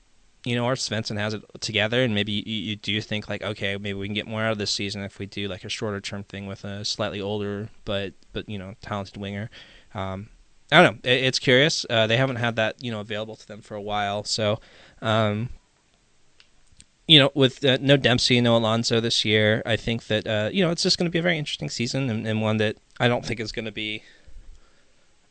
you 0.48 0.56
know, 0.56 0.66
or 0.66 0.76
Svensson 0.76 1.18
has 1.18 1.34
it 1.34 1.44
together, 1.60 2.02
and 2.02 2.16
maybe 2.16 2.32
you, 2.32 2.42
you 2.46 2.76
do 2.78 3.02
think 3.02 3.28
like, 3.28 3.42
okay, 3.42 3.76
maybe 3.76 3.96
we 3.96 4.08
can 4.08 4.14
get 4.14 4.26
more 4.26 4.42
out 4.44 4.54
of 4.54 4.58
this 4.58 4.72
season 4.72 5.04
if 5.04 5.20
we 5.20 5.26
do 5.26 5.50
like 5.50 5.66
a 5.66 5.70
shorter 5.70 6.00
term 6.00 6.24
thing 6.24 6.48
with 6.48 6.64
a 6.64 6.86
slightly 6.86 7.20
older 7.20 7.68
but 7.84 8.14
but 8.32 8.48
you 8.48 8.58
know 8.58 8.76
talented 8.82 9.18
winger. 9.18 9.50
Um, 9.94 10.30
I 10.72 10.82
don't 10.82 11.04
know. 11.04 11.12
It's 11.12 11.40
curious. 11.40 11.86
Uh, 11.90 12.08
they 12.08 12.16
haven't 12.16 12.38
had 12.38 12.56
that 12.56 12.82
you 12.82 12.90
know 12.90 13.02
available 13.02 13.36
to 13.36 13.46
them 13.46 13.62
for 13.62 13.76
a 13.76 13.82
while, 13.82 14.24
so. 14.24 14.60
Um, 15.02 15.50
you 17.08 17.20
know, 17.20 17.32
with 17.34 17.64
uh, 17.64 17.78
no 17.80 17.98
Dempsey, 17.98 18.42
no 18.42 18.58
Alonso 18.58 19.00
this 19.00 19.24
year, 19.24 19.62
I 19.66 19.76
think 19.78 20.08
that 20.08 20.28
uh, 20.28 20.50
you 20.52 20.64
know 20.64 20.72
it's 20.72 20.84
just 20.84 20.98
going 20.98 21.06
to 21.06 21.12
be 21.12 21.20
a 21.20 21.24
very 21.24 21.38
interesting 21.38 21.70
season 21.70 22.10
and, 22.10 22.28
and 22.28 22.42
one 22.42 22.58
that 22.58 22.78
I 23.00 23.08
don't 23.08 23.26
think 23.26 23.40
is 23.40 23.52
going 23.52 23.66
to 23.66 23.72
be. 23.72 24.04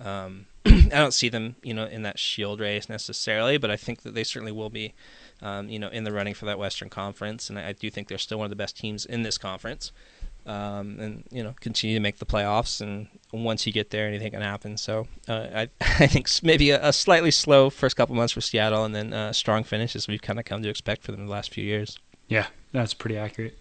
Um, 0.01 0.47
I 0.67 0.89
don't 0.89 1.15
see 1.15 1.29
them, 1.29 1.57
you 1.63 1.73
know, 1.73 1.87
in 1.87 2.03
that 2.03 2.19
Shield 2.19 2.61
race 2.61 2.89
necessarily, 2.89 3.57
but 3.57 3.71
I 3.71 3.77
think 3.77 4.03
that 4.03 4.15
they 4.15 4.25
certainly 4.25 4.53
will 4.53 4.69
be, 4.69 4.95
um, 5.41 5.69
you 5.69 5.79
know, 5.79 5.89
in 5.89 6.05
the 6.05 6.13
running 6.13 6.35
for 6.35 6.45
that 6.47 6.59
Western 6.59 6.91
Conference, 6.91 7.49
and 7.49 7.59
I, 7.59 7.69
I 7.69 7.73
do 7.73 7.89
think 7.91 8.09
they're 8.09 8.19
still 8.19 8.39
one 8.39 8.47
of 8.47 8.51
the 8.51 8.57
best 8.57 8.77
teams 8.77 9.07
in 9.07 9.23
this 9.23 9.39
conference, 9.39 9.93
um, 10.47 10.99
and 11.01 11.25
you 11.31 11.43
know, 11.43 11.55
continue 11.61 11.97
to 11.97 12.01
make 12.01 12.19
the 12.19 12.27
playoffs. 12.27 12.81
And 12.81 13.09
once 13.33 13.67
you 13.67 13.73
get 13.73 13.91
there, 13.91 14.07
anything 14.07 14.33
can 14.33 14.43
happen. 14.43 14.77
So 14.77 15.07
uh, 15.29 15.47
I, 15.55 15.69
I 15.81 16.07
think 16.07 16.29
maybe 16.43 16.71
a, 16.71 16.89
a 16.89 16.93
slightly 16.93 17.31
slow 17.31 17.71
first 17.71 17.97
couple 17.97 18.15
months 18.15 18.33
for 18.33 18.41
Seattle, 18.41 18.85
and 18.85 18.95
then 18.95 19.13
uh, 19.13 19.33
strong 19.33 19.65
finish 19.65 19.97
as 19.97 20.09
we've 20.09 20.23
kind 20.23 20.39
of 20.39 20.45
come 20.45 20.63
to 20.63 20.69
expect 20.69 21.03
for 21.03 21.13
them 21.13 21.27
the 21.27 21.33
last 21.33 21.53
few 21.53 21.65
years. 21.65 21.99
Yeah, 22.29 22.47
that's 22.73 22.95
pretty 22.95 23.17
accurate. 23.17 23.59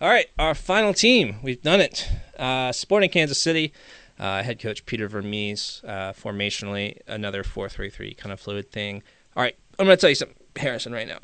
All 0.00 0.08
right, 0.08 0.26
our 0.38 0.54
final 0.54 0.94
team. 0.94 1.36
We've 1.42 1.60
done 1.62 1.80
it. 1.80 2.08
Uh, 2.38 2.72
Sporting 2.72 3.10
Kansas 3.10 3.40
City. 3.40 3.72
Uh, 4.18 4.42
head 4.42 4.60
coach 4.60 4.84
Peter 4.84 5.08
Vermes, 5.08 5.80
uh, 5.86 6.12
formationally, 6.12 6.98
another 7.06 7.42
4 7.42 7.70
3 7.70 7.88
3 7.88 8.12
kind 8.12 8.34
of 8.34 8.38
fluid 8.38 8.70
thing. 8.70 9.02
All 9.34 9.42
right, 9.42 9.56
I'm 9.78 9.86
going 9.86 9.96
to 9.96 10.00
tell 10.00 10.10
you 10.10 10.14
something, 10.14 10.36
Harrison, 10.56 10.92
right 10.92 11.08
now. 11.08 11.20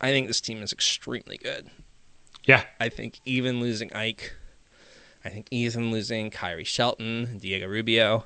I 0.00 0.10
think 0.10 0.28
this 0.28 0.40
team 0.40 0.62
is 0.62 0.72
extremely 0.72 1.38
good. 1.38 1.70
Yeah, 2.46 2.64
I 2.80 2.88
think 2.88 3.20
even 3.24 3.60
losing 3.60 3.92
Ike, 3.92 4.34
I 5.24 5.28
think 5.28 5.46
even 5.50 5.90
losing 5.92 6.30
Khiry 6.30 6.66
Shelton, 6.66 7.38
Diego 7.38 7.68
Rubio, 7.68 8.24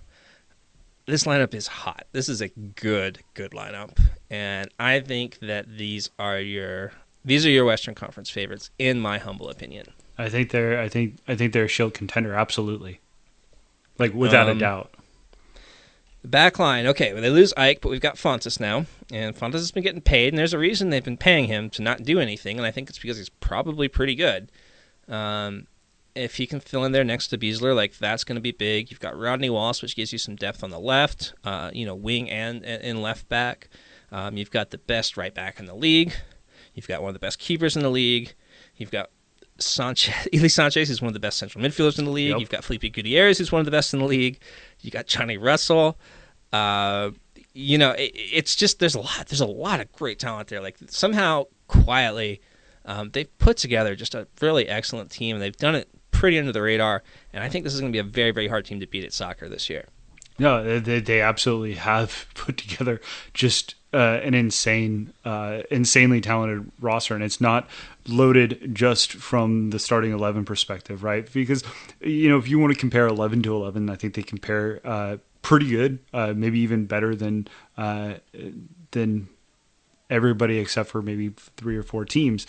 this 1.06 1.24
lineup 1.24 1.54
is 1.54 1.66
hot. 1.66 2.06
This 2.12 2.28
is 2.28 2.40
a 2.40 2.48
good, 2.48 3.20
good 3.34 3.52
lineup, 3.52 3.98
and 4.30 4.70
I 4.80 5.00
think 5.00 5.38
that 5.40 5.76
these 5.76 6.10
are 6.18 6.40
your 6.40 6.92
these 7.24 7.44
are 7.44 7.50
your 7.50 7.64
Western 7.64 7.94
Conference 7.94 8.30
favorites, 8.30 8.70
in 8.78 9.00
my 9.00 9.18
humble 9.18 9.48
opinion. 9.50 9.88
I 10.18 10.28
think 10.30 10.50
they're 10.50 10.80
I 10.80 10.88
think 10.88 11.16
I 11.28 11.34
think 11.36 11.52
they're 11.52 11.64
a 11.64 11.68
shield 11.68 11.92
contender. 11.94 12.34
Absolutely, 12.34 13.00
like 13.98 14.14
without 14.14 14.48
Um, 14.48 14.56
a 14.56 14.60
doubt. 14.60 14.94
Back 16.26 16.58
line, 16.58 16.88
okay, 16.88 17.12
well, 17.12 17.22
they 17.22 17.30
lose 17.30 17.54
Ike, 17.56 17.80
but 17.80 17.88
we've 17.88 18.00
got 18.00 18.16
Fontàs 18.16 18.58
now, 18.58 18.86
and 19.12 19.36
Fontàs 19.36 19.52
has 19.54 19.70
been 19.70 19.84
getting 19.84 20.00
paid, 20.00 20.32
and 20.32 20.38
there's 20.38 20.52
a 20.52 20.58
reason 20.58 20.90
they've 20.90 21.04
been 21.04 21.16
paying 21.16 21.44
him 21.46 21.70
to 21.70 21.82
not 21.82 22.02
do 22.02 22.18
anything, 22.18 22.56
and 22.56 22.66
I 22.66 22.72
think 22.72 22.88
it's 22.88 22.98
because 22.98 23.16
he's 23.16 23.28
probably 23.28 23.86
pretty 23.86 24.16
good. 24.16 24.50
Um, 25.08 25.68
if 26.16 26.36
he 26.36 26.46
can 26.48 26.58
fill 26.58 26.84
in 26.84 26.90
there 26.90 27.04
next 27.04 27.28
to 27.28 27.38
Besler, 27.38 27.76
like 27.76 27.98
that's 27.98 28.24
going 28.24 28.34
to 28.34 28.42
be 28.42 28.50
big. 28.50 28.90
You've 28.90 28.98
got 28.98 29.16
Rodney 29.16 29.50
Wallace, 29.50 29.82
which 29.82 29.94
gives 29.94 30.12
you 30.12 30.18
some 30.18 30.34
depth 30.34 30.64
on 30.64 30.70
the 30.70 30.80
left, 30.80 31.32
uh, 31.44 31.70
you 31.72 31.86
know, 31.86 31.94
wing 31.94 32.28
and 32.28 32.64
and 32.64 33.02
left 33.02 33.28
back. 33.28 33.68
Um, 34.10 34.36
you've 34.36 34.50
got 34.50 34.70
the 34.70 34.78
best 34.78 35.16
right 35.16 35.34
back 35.34 35.60
in 35.60 35.66
the 35.66 35.74
league. 35.74 36.12
You've 36.74 36.88
got 36.88 37.02
one 37.02 37.10
of 37.10 37.14
the 37.14 37.20
best 37.20 37.38
keepers 37.38 37.76
in 37.76 37.82
the 37.82 37.90
league. 37.90 38.34
You've 38.76 38.90
got 38.90 39.10
Sanchez, 39.58 40.14
Ilie 40.34 40.48
Sanchez, 40.48 40.90
is 40.90 41.00
one 41.00 41.08
of 41.08 41.14
the 41.14 41.20
best 41.20 41.38
central 41.38 41.62
midfielders 41.62 41.98
in 41.98 42.04
the 42.04 42.10
league. 42.10 42.30
Yep. 42.30 42.40
You've 42.40 42.50
got 42.50 42.64
Felipe 42.64 42.92
Gutierrez, 42.92 43.38
who's 43.38 43.52
one 43.52 43.60
of 43.60 43.64
the 43.64 43.70
best 43.70 43.92
in 43.94 44.00
the 44.00 44.06
league. 44.06 44.38
You 44.80 44.90
got 44.90 45.06
Johnny 45.06 45.38
Russell. 45.38 45.98
Uh, 46.52 47.10
you 47.52 47.78
know, 47.78 47.92
it, 47.92 48.12
it's 48.14 48.54
just 48.54 48.78
there's 48.78 48.94
a 48.94 49.00
lot. 49.00 49.26
There's 49.28 49.40
a 49.40 49.46
lot 49.46 49.80
of 49.80 49.90
great 49.92 50.18
talent 50.18 50.48
there. 50.48 50.60
Like 50.60 50.76
somehow 50.88 51.44
quietly, 51.68 52.40
um, 52.84 53.10
they've 53.10 53.38
put 53.38 53.56
together 53.56 53.96
just 53.96 54.14
a 54.14 54.28
really 54.40 54.68
excellent 54.68 55.10
team, 55.10 55.36
and 55.36 55.42
they've 55.42 55.56
done 55.56 55.74
it 55.74 55.88
pretty 56.10 56.38
under 56.38 56.52
the 56.52 56.62
radar. 56.62 57.02
And 57.32 57.42
I 57.42 57.48
think 57.48 57.64
this 57.64 57.74
is 57.74 57.80
going 57.80 57.92
to 57.92 57.96
be 57.96 58.00
a 58.00 58.10
very, 58.10 58.30
very 58.30 58.48
hard 58.48 58.64
team 58.64 58.80
to 58.80 58.86
beat 58.86 59.04
at 59.04 59.12
soccer 59.12 59.48
this 59.48 59.68
year. 59.68 59.86
No, 60.38 60.78
they- 60.80 61.00
they, 61.00 61.20
absolutely 61.20 61.74
have 61.74 62.26
put 62.34 62.56
together 62.58 63.00
just 63.34 63.74
uh, 63.94 64.20
an 64.22 64.34
insane, 64.34 65.12
uh, 65.24 65.62
insanely 65.70 66.20
talented 66.20 66.70
roster, 66.80 67.14
and 67.14 67.24
it's 67.24 67.40
not 67.40 67.66
loaded 68.06 68.74
just 68.74 69.12
from 69.12 69.70
the 69.70 69.78
starting 69.78 70.12
eleven 70.12 70.44
perspective, 70.44 71.02
right? 71.02 71.30
Because 71.32 71.64
you 72.00 72.28
know, 72.28 72.36
if 72.36 72.48
you 72.48 72.58
want 72.58 72.74
to 72.74 72.78
compare 72.78 73.06
eleven 73.06 73.42
to 73.42 73.54
eleven, 73.54 73.88
I 73.88 73.94
think 73.96 74.12
they 74.14 74.22
compare 74.22 74.80
uh, 74.84 75.16
pretty 75.40 75.70
good, 75.70 76.00
uh, 76.12 76.34
maybe 76.36 76.58
even 76.60 76.84
better 76.84 77.14
than 77.14 77.48
uh, 77.78 78.14
than 78.90 79.28
everybody 80.10 80.58
except 80.58 80.90
for 80.90 81.00
maybe 81.00 81.30
three 81.56 81.76
or 81.78 81.82
four 81.82 82.04
teams. 82.04 82.46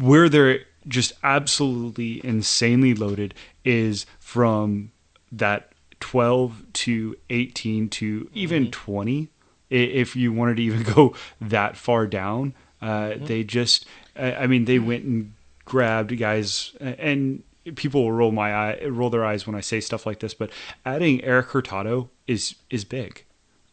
Where 0.00 0.28
they're 0.30 0.60
just 0.88 1.12
absolutely 1.22 2.24
insanely 2.24 2.94
loaded 2.94 3.34
is 3.64 4.06
from 4.20 4.90
that 5.30 5.71
12 6.02 6.64
to 6.72 7.16
18 7.30 7.88
to 7.88 8.28
even 8.34 8.70
20 8.72 9.28
if 9.70 10.16
you 10.16 10.32
wanted 10.32 10.56
to 10.56 10.62
even 10.62 10.82
go 10.94 11.14
that 11.40 11.76
far 11.76 12.08
down 12.08 12.54
uh, 12.82 13.14
they 13.16 13.44
just 13.44 13.86
I 14.16 14.48
mean 14.48 14.64
they 14.64 14.80
went 14.80 15.04
and 15.04 15.32
grabbed 15.64 16.18
guys 16.18 16.72
and 16.80 17.44
people 17.76 18.02
will 18.02 18.12
roll 18.12 18.32
my 18.32 18.52
eye 18.52 18.84
roll 18.86 19.10
their 19.10 19.24
eyes 19.24 19.46
when 19.46 19.54
I 19.54 19.60
say 19.60 19.80
stuff 19.80 20.04
like 20.04 20.18
this 20.18 20.34
but 20.34 20.50
adding 20.84 21.22
Erik 21.22 21.46
Hurtado 21.46 22.10
is 22.26 22.56
is 22.68 22.84
big 22.84 23.24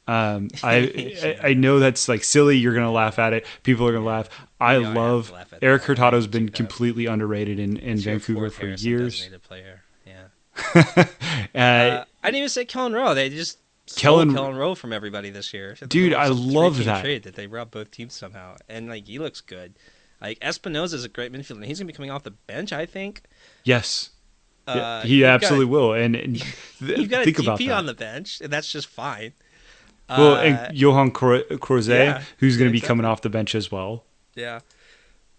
um, 0.07 0.47
I, 0.63 1.37
I 1.43 1.49
I 1.49 1.53
know 1.53 1.77
that's 1.77 2.09
like 2.09 2.23
silly. 2.23 2.57
You're 2.57 2.73
gonna 2.73 2.91
laugh 2.91 3.19
at 3.19 3.31
it. 3.31 3.45
People 3.61 3.87
are 3.87 3.93
gonna 3.93 4.03
laugh. 4.03 4.27
I 4.59 4.77
Yeah, 4.77 4.89
I 4.89 4.93
love 4.93 5.31
laugh 5.31 5.53
Eric. 5.61 5.83
Hurtado's 5.83 6.25
been 6.25 6.49
completely 6.49 7.05
underrated 7.05 7.59
in, 7.59 7.77
in 7.77 7.93
It's 7.93 8.05
Vancouver 8.05 8.49
for 8.49 8.65
years. 8.65 9.29
Designated 10.73 10.93
Player. 10.93 11.09
Yeah. 11.53 11.61
Uh, 11.61 11.99
Uh, 11.99 12.05
I 12.23 12.27
didn't 12.27 12.37
even 12.37 12.49
say 12.49 12.65
Kelyn 12.65 12.93
Rowe. 12.93 13.13
They 13.13 13.29
just 13.29 13.57
Kellen- 13.95 14.31
Kelyn 14.33 14.57
Rowe 14.57 14.75
from 14.75 14.93
everybody 14.93 15.29
this 15.29 15.53
year. 15.53 15.75
Dude, 15.87 16.13
I 16.13 16.27
love 16.27 16.83
that. 16.85 17.01
trade 17.01 17.23
that 17.23 17.35
they 17.35 17.47
rub 17.47 17.71
both 17.71 17.91
teams 17.91 18.13
somehow, 18.13 18.55
and 18.67 18.87
like 18.89 19.07
he 19.07 19.19
looks 19.19 19.41
good. 19.41 19.73
Like 20.21 20.39
Espinoza 20.41 20.93
is 20.95 21.03
a 21.05 21.09
great 21.09 21.31
midfielder, 21.31 21.51
and 21.57 21.65
he's 21.65 21.79
gonna 21.79 21.87
be 21.87 21.93
coming 21.93 22.11
off 22.11 22.23
the 22.23 22.31
bench. 22.31 22.71
I 22.73 22.85
think. 22.85 23.21
Yes. 23.63 24.09
Uh, 24.67 25.01
he 25.01 25.15
you've 25.15 25.21
got- 25.23 25.35
absolutely 25.35 25.65
will. 25.65 25.93
And, 25.93 26.15
and 26.15 26.37
You've 26.79 27.09
got 27.09 27.25
a 27.27 27.31
DP 27.31 27.75
on 27.75 27.87
the 27.87 27.95
bench, 27.95 28.39
and 28.41 28.53
that's 28.53 28.71
just 28.71 28.87
fine. 28.87 29.33
well, 30.07 30.35
Uh, 30.35 30.41
and 30.41 30.77
Yohan 30.77 31.11
Cro- 31.11 31.41
Croizet, 31.43 31.87
yeah, 32.05 32.23
who's 32.37 32.55
going 32.57 32.69
to 32.69 32.71
be 32.73 32.79
coming 32.81 33.03
off 33.05 33.21
the 33.21 33.29
bench 33.31 33.55
as 33.55 33.71
well. 33.71 34.03
Yeah. 34.35 34.59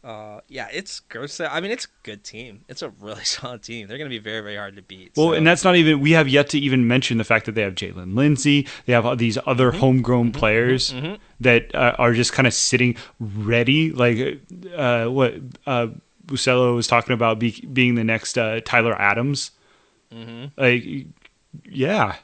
Uh, 0.02 0.40
yeah, 0.48 0.66
it's 0.72 1.00
gross. 1.00 1.40
I 1.40 1.60
mean, 1.60 1.70
it's 1.70 1.84
a 1.84 1.88
good 2.04 2.24
team. 2.24 2.64
It's 2.68 2.80
a 2.80 2.88
really 2.88 3.24
solid 3.24 3.62
team. 3.62 3.86
They're 3.86 3.98
going 3.98 4.08
to 4.08 4.14
be 4.14 4.18
very, 4.18 4.40
very 4.40 4.56
hard 4.56 4.76
to 4.76 4.82
beat. 4.82 5.12
Well, 5.16 5.28
so- 5.28 5.32
and 5.34 5.46
that's 5.46 5.62
not 5.62 5.76
even. 5.76 6.00
We 6.00 6.12
have 6.12 6.26
yet 6.28 6.48
to 6.50 6.58
even 6.58 6.88
mention 6.88 7.18
the 7.18 7.24
fact 7.24 7.44
that 7.46 7.52
they 7.54 7.60
have 7.62 7.74
Jaylin 7.74 8.14
Lindsey. 8.16 8.66
They 8.86 8.92
have 8.94 9.04
all 9.04 9.16
these 9.16 9.36
other 9.46 9.70
Mm-hmm. 9.70 9.80
homegrown 9.80 10.32
players 10.32 10.94
that 11.40 11.74
uh, 11.74 11.94
are 11.98 12.14
just 12.14 12.32
kind 12.32 12.46
of 12.46 12.54
sitting 12.54 12.96
ready. 13.20 13.92
Like 13.92 14.40
uh, 14.74 15.06
what 15.06 15.34
uh, 15.66 15.88
was 16.30 16.86
talking 16.86 17.12
about 17.12 17.38
be, 17.38 17.60
being 17.72 17.94
the 17.94 18.04
next 18.04 18.38
uh, 18.38 18.60
Tyler 18.64 18.94
Adams. 19.00 19.50
Mm-hmm. 20.14 20.46
Like, 20.60 21.06
yeah, 21.68 22.16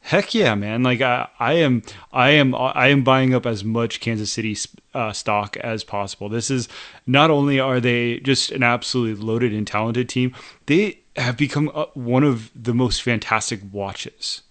heck 0.00 0.34
yeah, 0.34 0.54
man! 0.54 0.82
Like 0.82 1.00
I, 1.00 1.28
I 1.38 1.54
am, 1.54 1.82
I 2.12 2.30
am, 2.30 2.54
I 2.54 2.88
am 2.88 3.04
buying 3.04 3.34
up 3.34 3.46
as 3.46 3.64
much 3.64 4.00
Kansas 4.00 4.32
City 4.32 4.56
uh, 4.94 5.12
stock 5.12 5.56
as 5.58 5.84
possible. 5.84 6.28
This 6.28 6.50
is 6.50 6.68
not 7.06 7.30
only 7.30 7.60
are 7.60 7.80
they 7.80 8.20
just 8.20 8.50
an 8.50 8.62
absolutely 8.62 9.24
loaded 9.24 9.52
and 9.52 9.66
talented 9.66 10.08
team, 10.08 10.34
they 10.66 11.00
have 11.16 11.36
become 11.36 11.70
uh, 11.74 11.86
one 11.94 12.24
of 12.24 12.50
the 12.54 12.74
most 12.74 13.02
fantastic 13.02 13.60
watches 13.72 14.42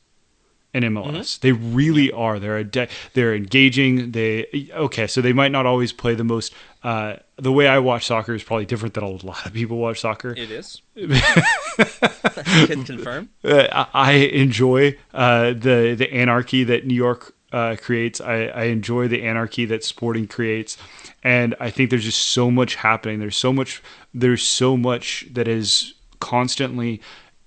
in 0.84 0.94
MLS. 0.94 1.40
They 1.40 1.52
really 1.52 2.12
are. 2.12 2.40
They're 2.40 2.58
a 2.58 2.64
de- 2.64 2.88
they're 3.14 3.36
engaging. 3.36 4.12
They 4.12 4.70
okay, 4.74 5.08
so 5.08 5.22
they 5.22 5.34
might 5.34 5.52
not 5.52 5.66
always 5.66 5.92
play 5.94 6.16
the 6.16 6.24
most. 6.24 6.54
Uh, 6.84 7.18
the 7.38 7.52
way 7.52 7.68
I 7.68 7.80
watch 7.80 8.06
soccer 8.06 8.34
is 8.34 8.44
probably 8.44 8.66
different 8.66 8.94
than 8.94 9.04
a 9.04 9.10
lot 9.10 9.46
of 9.46 9.54
people 9.54 9.78
watch 9.78 10.00
soccer. 10.00 10.32
It 10.32 10.50
is. 10.52 10.82
I 10.98 12.66
can 12.68 12.84
confirm. 12.84 13.30
uh, 13.44 13.68
I 13.72 13.88
I 13.94 14.12
enjoy 14.14 14.98
uh, 15.14 15.54
the 15.54 15.96
the 15.98 16.12
anarchy 16.14 16.64
that 16.66 16.86
New 16.86 16.96
York 16.96 17.36
uh, 17.52 17.76
creates. 17.82 18.22
I, 18.22 18.46
I 18.46 18.64
enjoy 18.66 19.08
the 19.08 19.24
anarchy 19.24 19.66
that 19.66 19.84
Sporting 19.84 20.28
creates, 20.28 20.78
and 21.24 21.56
I 21.60 21.70
think 21.70 21.90
there's 21.90 22.06
just 22.06 22.22
so 22.28 22.50
much 22.52 22.76
happening. 22.76 23.20
There's 23.20 23.38
so 23.38 23.52
much. 23.54 23.82
There's 24.14 24.44
so 24.44 24.78
much 24.78 25.26
that 25.32 25.48
is 25.48 25.94
constantly 26.20 27.02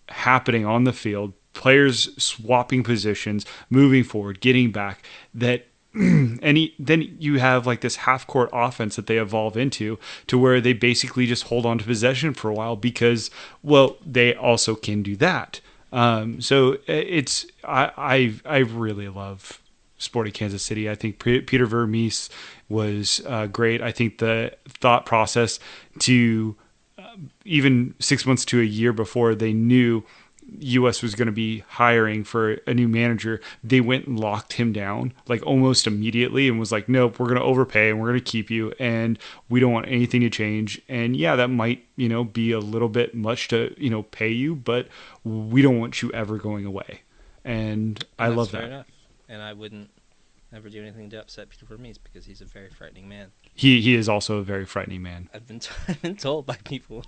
happening 0.08 0.66
on 0.66 0.84
the 0.84 0.92
field. 0.92 1.32
Players 1.52 2.10
swapping 2.22 2.82
positions, 2.82 3.44
moving 3.70 4.04
forward, 4.04 4.40
getting 4.40 4.72
back. 4.72 5.04
That 5.34 5.66
and 5.94 6.56
he, 6.56 6.74
then 6.78 7.16
you 7.18 7.38
have 7.38 7.66
like 7.66 7.82
this 7.82 7.96
half 7.96 8.26
court 8.26 8.48
offense 8.52 8.96
that 8.96 9.06
they 9.06 9.18
evolve 9.18 9.58
into 9.58 9.98
to 10.26 10.38
where 10.38 10.58
they 10.58 10.72
basically 10.72 11.26
just 11.26 11.44
hold 11.44 11.66
on 11.66 11.76
to 11.76 11.84
possession 11.84 12.32
for 12.32 12.48
a 12.48 12.54
while 12.54 12.76
because 12.76 13.30
well 13.62 13.98
they 14.04 14.34
also 14.34 14.74
can 14.74 15.02
do 15.02 15.16
that 15.16 15.60
um, 15.92 16.40
so 16.40 16.74
uh, 16.74 16.78
it's 16.86 17.44
I, 17.62 17.90
I 17.98 18.34
I 18.46 18.58
really 18.58 19.08
love 19.08 19.60
Sporting 19.98 20.32
Kansas 20.32 20.62
City 20.62 20.88
I 20.88 20.94
think 20.94 21.18
Peter 21.18 21.66
Vermes 21.66 22.30
was 22.70 23.20
uh, 23.26 23.46
great 23.46 23.82
I 23.82 23.92
think 23.92 24.16
the 24.16 24.56
thought 24.66 25.04
process 25.04 25.60
to 25.98 26.56
uh, 26.98 27.16
even 27.44 27.94
six 27.98 28.24
months 28.24 28.46
to 28.46 28.60
a 28.60 28.64
year 28.64 28.94
before 28.94 29.34
they 29.34 29.52
knew 29.52 30.04
US 30.60 31.02
was 31.02 31.14
going 31.14 31.26
to 31.26 31.32
be 31.32 31.60
hiring 31.68 32.24
for 32.24 32.52
a 32.66 32.74
new 32.74 32.88
manager, 32.88 33.40
they 33.62 33.80
went 33.80 34.06
and 34.06 34.18
locked 34.18 34.54
him 34.54 34.72
down 34.72 35.12
like 35.28 35.44
almost 35.46 35.86
immediately 35.86 36.48
and 36.48 36.58
was 36.58 36.72
like, 36.72 36.88
nope, 36.88 37.18
we're 37.18 37.26
going 37.26 37.38
to 37.38 37.44
overpay 37.44 37.90
and 37.90 38.00
we're 38.00 38.08
going 38.08 38.20
to 38.20 38.30
keep 38.30 38.50
you 38.50 38.72
and 38.78 39.18
we 39.48 39.60
don't 39.60 39.72
want 39.72 39.88
anything 39.88 40.20
to 40.22 40.30
change. 40.30 40.80
And 40.88 41.16
yeah, 41.16 41.36
that 41.36 41.48
might, 41.48 41.86
you 41.96 42.08
know, 42.08 42.24
be 42.24 42.52
a 42.52 42.60
little 42.60 42.88
bit 42.88 43.14
much 43.14 43.48
to, 43.48 43.74
you 43.78 43.90
know, 43.90 44.02
pay 44.02 44.28
you, 44.28 44.54
but 44.54 44.88
we 45.24 45.62
don't 45.62 45.78
want 45.78 46.02
you 46.02 46.10
ever 46.12 46.38
going 46.38 46.64
away. 46.64 47.02
And 47.44 48.04
I 48.18 48.28
That's 48.28 48.36
love 48.36 48.50
that. 48.52 48.64
Enough. 48.64 48.86
And 49.28 49.42
I 49.42 49.52
wouldn't 49.52 49.90
ever 50.54 50.68
do 50.68 50.82
anything 50.82 51.10
to 51.10 51.20
upset 51.20 51.48
Peter 51.48 51.64
Vermes 51.64 51.98
because 51.98 52.26
he's 52.26 52.40
a 52.40 52.44
very 52.44 52.68
frightening 52.68 53.08
man. 53.08 53.32
He, 53.54 53.80
he 53.80 53.94
is 53.94 54.08
also 54.08 54.38
a 54.38 54.42
very 54.42 54.66
frightening 54.66 55.02
man. 55.02 55.28
I've 55.32 55.46
been, 55.46 55.60
t- 55.60 55.70
I've 55.88 56.02
been 56.02 56.16
told 56.16 56.46
by 56.46 56.56
people 56.64 57.04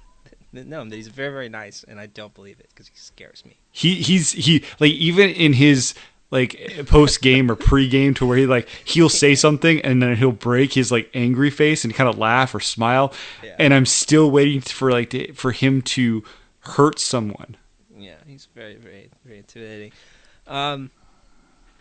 that 0.54 0.66
know 0.66 0.80
him 0.82 0.88
that 0.90 0.96
he's 0.96 1.08
very, 1.08 1.32
very 1.32 1.48
nice, 1.48 1.84
and 1.86 1.98
I 2.00 2.06
don't 2.06 2.34
believe 2.34 2.60
it 2.60 2.68
because 2.70 2.88
he 2.88 2.96
scares 2.96 3.44
me. 3.44 3.58
He, 3.70 3.96
he's, 3.96 4.32
he, 4.32 4.64
like, 4.80 4.92
even 4.92 5.30
in 5.30 5.52
his, 5.54 5.94
like 6.30 6.84
post 6.86 7.22
game 7.22 7.48
or 7.50 7.54
pre 7.54 7.88
game 7.88 8.12
to 8.14 8.26
where 8.26 8.36
he 8.36 8.46
like 8.46 8.68
he'll 8.84 9.08
say 9.10 9.34
something 9.36 9.80
and 9.82 10.02
then 10.02 10.16
he'll 10.16 10.32
break 10.32 10.72
his 10.72 10.90
like 10.90 11.08
angry 11.14 11.50
face 11.50 11.84
and 11.84 11.94
kind 11.94 12.08
of 12.08 12.18
laugh 12.18 12.52
or 12.54 12.58
smile 12.60 13.12
Yeah. 13.40 13.54
and 13.60 13.72
I'm 13.72 13.86
still 13.86 14.30
waiting 14.32 14.60
for 14.60 14.90
like 14.90 15.10
to, 15.10 15.32
for 15.34 15.52
him 15.52 15.80
to 15.82 16.24
hurt 16.60 16.98
someone. 16.98 17.56
Yeah, 17.96 18.14
he's 18.26 18.48
very, 18.52 18.74
very, 18.74 19.10
very 19.24 19.38
intimidating. 19.38 19.92
Um, 20.48 20.90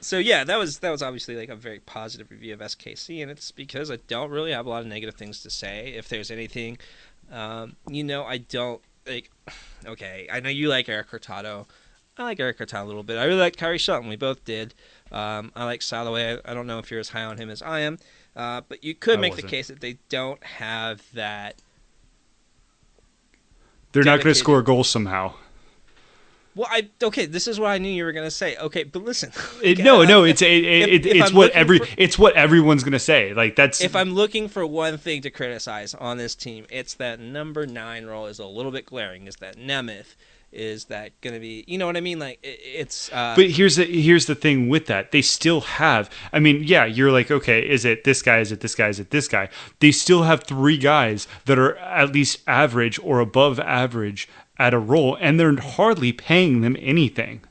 so 0.02 0.20
yeah, 0.20 0.44
that 0.44 0.60
was 0.60 0.80
that 0.80 0.92
was 0.92 1.02
obviously 1.02 1.36
like 1.36 1.50
a 1.50 1.56
very 1.56 1.80
positive 1.80 2.30
review 2.30 2.54
of 2.54 2.60
SKC, 2.60 3.22
and 3.24 3.32
it's 3.32 3.52
because 3.52 3.90
I 3.90 3.98
don't 4.08 4.30
really 4.30 4.52
have 4.52 4.66
a 4.66 4.70
lot 4.70 4.82
of 4.82 4.88
negative 4.88 5.16
things 5.16 5.42
to 5.44 5.50
say. 5.50 5.94
If 5.96 6.10
there's 6.10 6.30
anything, 6.30 6.78
um, 7.32 7.76
you 7.88 8.04
know, 8.04 8.24
I 8.24 8.38
don't 8.38 8.82
like. 9.08 9.30
Okay, 9.86 10.30
I 10.32 10.40
know 10.40 10.48
you 10.50 10.70
like 10.70 10.88
Erik 10.88 11.08
Hurtado. 11.10 11.68
I 12.18 12.24
like 12.24 12.40
Erik 12.40 12.58
Hurtado 12.58 12.86
a 12.86 12.88
little 12.88 13.04
bit. 13.04 13.18
I 13.18 13.26
really 13.26 13.42
like 13.42 13.58
Khiry 13.58 13.78
Shelton. 13.78 14.08
We 14.08 14.16
both 14.16 14.46
did. 14.46 14.74
Um, 15.12 15.52
I 15.58 15.66
like 15.66 15.82
Salloi. 15.82 16.40
I, 16.46 16.52
I 16.52 16.54
don't 16.54 16.68
know 16.68 16.80
if 16.80 16.90
you're 16.90 17.02
as 17.02 17.10
high 17.10 17.26
on 17.26 17.36
him 17.38 17.50
as 17.50 17.62
I 17.62 17.82
am, 17.82 17.98
uh, 18.34 18.62
but 18.70 18.82
you 18.82 18.96
could 18.96 19.18
I 19.18 19.22
make 19.22 19.34
the 19.34 19.42
wasn't. 19.42 19.52
case 19.52 19.68
that 19.68 19.82
they 19.82 19.98
don't 20.08 20.42
have 20.42 21.02
that 21.14 21.62
They're 23.92 24.04
not 24.04 24.12
going 24.12 24.20
to 24.20 24.24
Dedicated. 24.24 24.38
score 24.38 24.62
goals 24.62 24.90
somehow. 24.90 25.34
Well, 26.56 26.68
I 26.70 26.90
okay. 27.02 27.26
This 27.26 27.48
is 27.48 27.60
what 27.60 27.72
I 27.72 27.78
knew 27.80 27.90
you 27.90 28.04
were 28.06 28.12
gonna 28.12 28.30
say. 28.32 28.56
Okay, 28.58 28.84
but 28.84 29.04
listen. 29.04 29.32
It, 29.64 29.80
no, 29.84 30.04
no, 30.04 30.24
it's 30.24 30.42
it, 30.42 30.48
it, 30.52 31.06
if 31.06 31.16
it's 31.16 31.34
what 31.34 31.52
every 31.52 31.80
for- 31.80 31.88
it's 31.98 32.20
what 32.20 32.36
everyone's 32.36 32.84
gonna 32.84 33.00
say. 33.00 33.34
Like 33.34 33.56
that's 33.56 33.82
If 33.82 33.96
I'm 33.96 34.14
looking 34.14 34.48
for 34.48 34.66
one 34.66 34.98
thing 34.98 35.22
to 35.24 35.32
criticize 35.32 35.94
on 35.94 36.18
this 36.18 36.36
team, 36.36 36.66
it's 36.70 36.94
that 36.96 37.20
number 37.20 37.66
nine 37.66 38.06
role 38.06 38.28
is 38.28 38.40
a 38.40 38.46
little 38.46 38.72
bit 38.72 38.86
glaring. 38.86 39.28
Is 39.28 39.38
that 39.38 39.58
Nemeth? 39.58 40.16
Is 40.52 40.86
that 40.86 41.20
gonna 41.22 41.40
be? 41.40 41.64
You 41.68 41.80
know 41.80 41.88
what 41.88 41.98
I 41.98 42.02
mean? 42.02 42.20
Like 42.20 42.38
it, 42.44 42.60
it's. 42.64 43.12
Uh, 43.12 43.34
But 43.36 43.50
here's 43.50 43.78
the 43.78 43.86
here's 43.86 44.28
the 44.28 44.36
thing 44.36 44.70
with 44.70 44.86
that. 44.86 45.12
They 45.12 45.24
still 45.24 45.62
have. 45.62 46.12
I 46.32 46.40
mean, 46.40 46.64
yeah, 46.64 46.86
you're 46.86 47.12
like, 47.12 47.32
okay, 47.32 47.68
is 47.68 47.86
it 47.86 48.04
this 48.04 48.22
guy? 48.22 48.38
Is 48.38 48.52
it 48.52 48.60
this 48.60 48.76
guy? 48.76 48.90
Is 48.90 49.00
it 49.00 49.10
this 49.10 49.28
guy? 49.28 49.50
They 49.80 49.92
still 49.92 50.22
have 50.24 50.44
three 50.44 50.78
guys 50.78 51.28
that 51.46 51.58
are 51.58 51.76
at 51.78 52.14
least 52.14 52.42
average 52.46 53.00
or 53.00 53.20
above 53.20 53.60
average 53.60 54.30
at 54.58 54.74
a 54.74 54.80
role, 54.80 55.18
and 55.20 55.40
they're 55.40 55.56
hardly 55.60 56.12
paying 56.12 56.62
them 56.62 56.76
anything. 56.80 57.42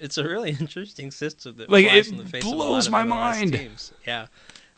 it's 0.00 0.16
a 0.18 0.24
really 0.24 0.50
interesting 0.60 1.10
system 1.10 1.56
that 1.56 1.68
Like, 1.70 1.86
it 1.86 2.08
in 2.08 2.18
the 2.18 2.24
face 2.24 2.44
blows 2.44 2.88
my 2.88 3.04
mind. 3.04 3.52
Teams. 3.54 3.92
Yeah, 4.06 4.26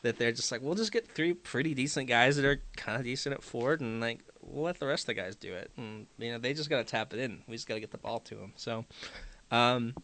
that 0.02 0.18
they're 0.18 0.32
just 0.32 0.50
like, 0.50 0.62
we'll 0.62 0.74
just 0.74 0.92
get 0.92 1.06
three 1.08 1.34
pretty 1.34 1.74
decent 1.74 2.08
guys 2.08 2.36
that 2.36 2.44
are 2.44 2.62
kind 2.76 2.96
of 2.98 3.04
decent 3.04 3.34
at 3.34 3.42
forward, 3.42 3.80
and 3.80 4.00
like 4.00 4.20
we'll 4.42 4.64
let 4.64 4.80
the 4.80 4.86
rest 4.86 5.02
of 5.04 5.08
the 5.08 5.14
guys 5.14 5.36
do 5.36 5.52
it. 5.52 5.70
And 5.76 6.06
you 6.18 6.32
know, 6.32 6.38
they 6.38 6.54
just 6.54 6.70
got 6.70 6.78
to 6.78 6.84
tap 6.84 7.12
it 7.12 7.18
in. 7.20 7.42
We 7.46 7.54
just 7.56 7.68
got 7.68 7.74
to 7.74 7.80
get 7.80 7.90
the 7.90 7.98
ball 7.98 8.20
to 8.20 8.34
them. 8.34 8.52
So, 8.56 8.84
um, 9.50 9.94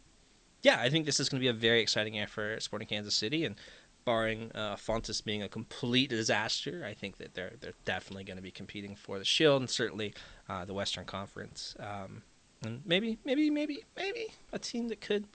yeah, 0.62 0.80
I 0.80 0.90
think 0.90 1.06
this 1.06 1.18
is 1.20 1.28
going 1.28 1.40
to 1.40 1.44
be 1.44 1.48
a 1.48 1.52
very 1.52 1.80
exciting 1.80 2.14
year 2.14 2.26
for 2.26 2.58
Sporting 2.60 2.88
Kansas 2.88 3.14
City, 3.14 3.44
and 3.44 3.56
barring 4.06 4.50
uh, 4.54 4.76
Fontàs 4.76 5.22
being 5.22 5.42
a 5.42 5.48
complete 5.48 6.08
disaster, 6.08 6.82
I 6.88 6.94
think 6.94 7.18
that 7.18 7.34
they're 7.34 7.52
they're 7.60 7.74
definitely 7.84 8.24
going 8.24 8.38
to 8.38 8.42
be 8.42 8.50
competing 8.50 8.96
for 8.96 9.18
the 9.18 9.24
Shield 9.26 9.60
and 9.60 9.68
certainly 9.68 10.14
uh, 10.48 10.64
the 10.64 10.72
Western 10.72 11.04
Conference. 11.04 11.76
Um, 11.78 12.22
and 12.64 12.80
maybe, 12.86 13.18
maybe, 13.26 13.50
maybe, 13.50 13.84
maybe 13.94 14.28
a 14.50 14.58
team 14.58 14.88
that 14.88 15.02
could 15.02 15.26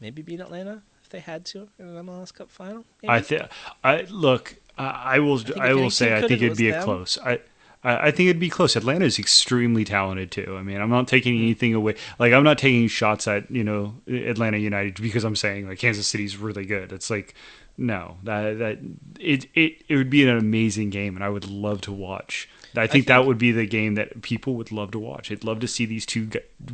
maybe 0.00 0.20
beat 0.20 0.40
Atlanta 0.40 0.82
if 1.02 1.08
they 1.08 1.20
had 1.20 1.46
to 1.46 1.68
in 1.78 1.88
an 1.88 2.04
MLS 2.04 2.34
Cup 2.34 2.50
final. 2.50 2.84
Maybe. 3.02 3.10
I 3.10 3.20
think. 3.20 3.42
I 3.82 4.02
look. 4.10 4.56
I, 4.76 5.14
I 5.14 5.18
will. 5.20 5.38
think 5.38 5.56
I, 5.58 5.72
will 5.72 5.90
say. 5.90 6.14
I 6.14 6.20
think 6.20 6.42
it 6.42 6.46
it'd 6.46 6.58
be 6.58 6.68
a 6.68 6.82
close. 6.82 7.16
I. 7.24 7.40
I 7.84 8.08
I 8.08 8.10
think 8.10 8.28
it'd 8.28 8.40
be 8.40 8.50
close. 8.50 8.74
Atlanta 8.74 9.04
is 9.04 9.20
extremely 9.20 9.84
talented 9.84 10.32
too. 10.32 10.56
I 10.58 10.62
mean, 10.64 10.80
I'm 10.80 10.90
not 10.90 11.06
taking 11.06 11.34
Mm-hmm. 11.34 11.42
anything 11.44 11.74
away. 11.74 11.94
Like, 12.18 12.32
I'm 12.32 12.42
not 12.42 12.58
taking 12.58 12.88
shots 12.88 13.28
at 13.28 13.48
you 13.52 13.62
know 13.62 13.94
Atlanta 14.08 14.58
United 14.58 15.00
because 15.00 15.22
I'm 15.22 15.36
saying 15.36 15.68
like 15.68 15.78
Kansas 15.78 16.06
City's 16.08 16.36
really 16.36 16.66
good. 16.66 16.90
It's 16.92 17.08
like, 17.08 17.34
no, 17.78 18.16
that 18.24 18.58
that 18.58 18.78
it 19.20 19.46
it 19.54 19.84
it 19.88 19.96
would 19.96 20.10
be 20.10 20.24
an 20.28 20.36
amazing 20.36 20.90
game, 20.90 21.14
and 21.14 21.24
I 21.24 21.28
would 21.28 21.48
love 21.48 21.80
to 21.82 21.92
watch. 21.92 22.48
I 22.76 22.86
think, 22.86 23.06
that 23.06 23.18
think- 23.18 23.26
would 23.28 23.38
be 23.38 23.52
the 23.52 23.66
game 23.66 23.94
that 23.94 24.20
people 24.20 24.54
would 24.56 24.70
love 24.70 24.90
to 24.90 24.98
watch. 24.98 25.32
I'd 25.32 25.44
love 25.44 25.60
to 25.60 25.68
see 25.68 25.86
these 25.86 26.04
two 26.04 26.28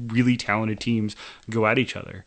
really 0.07 0.37
talented 0.37 0.81
teams 0.81 1.15
go 1.49 1.67
at 1.67 1.79
each 1.79 1.95
other. 1.95 2.25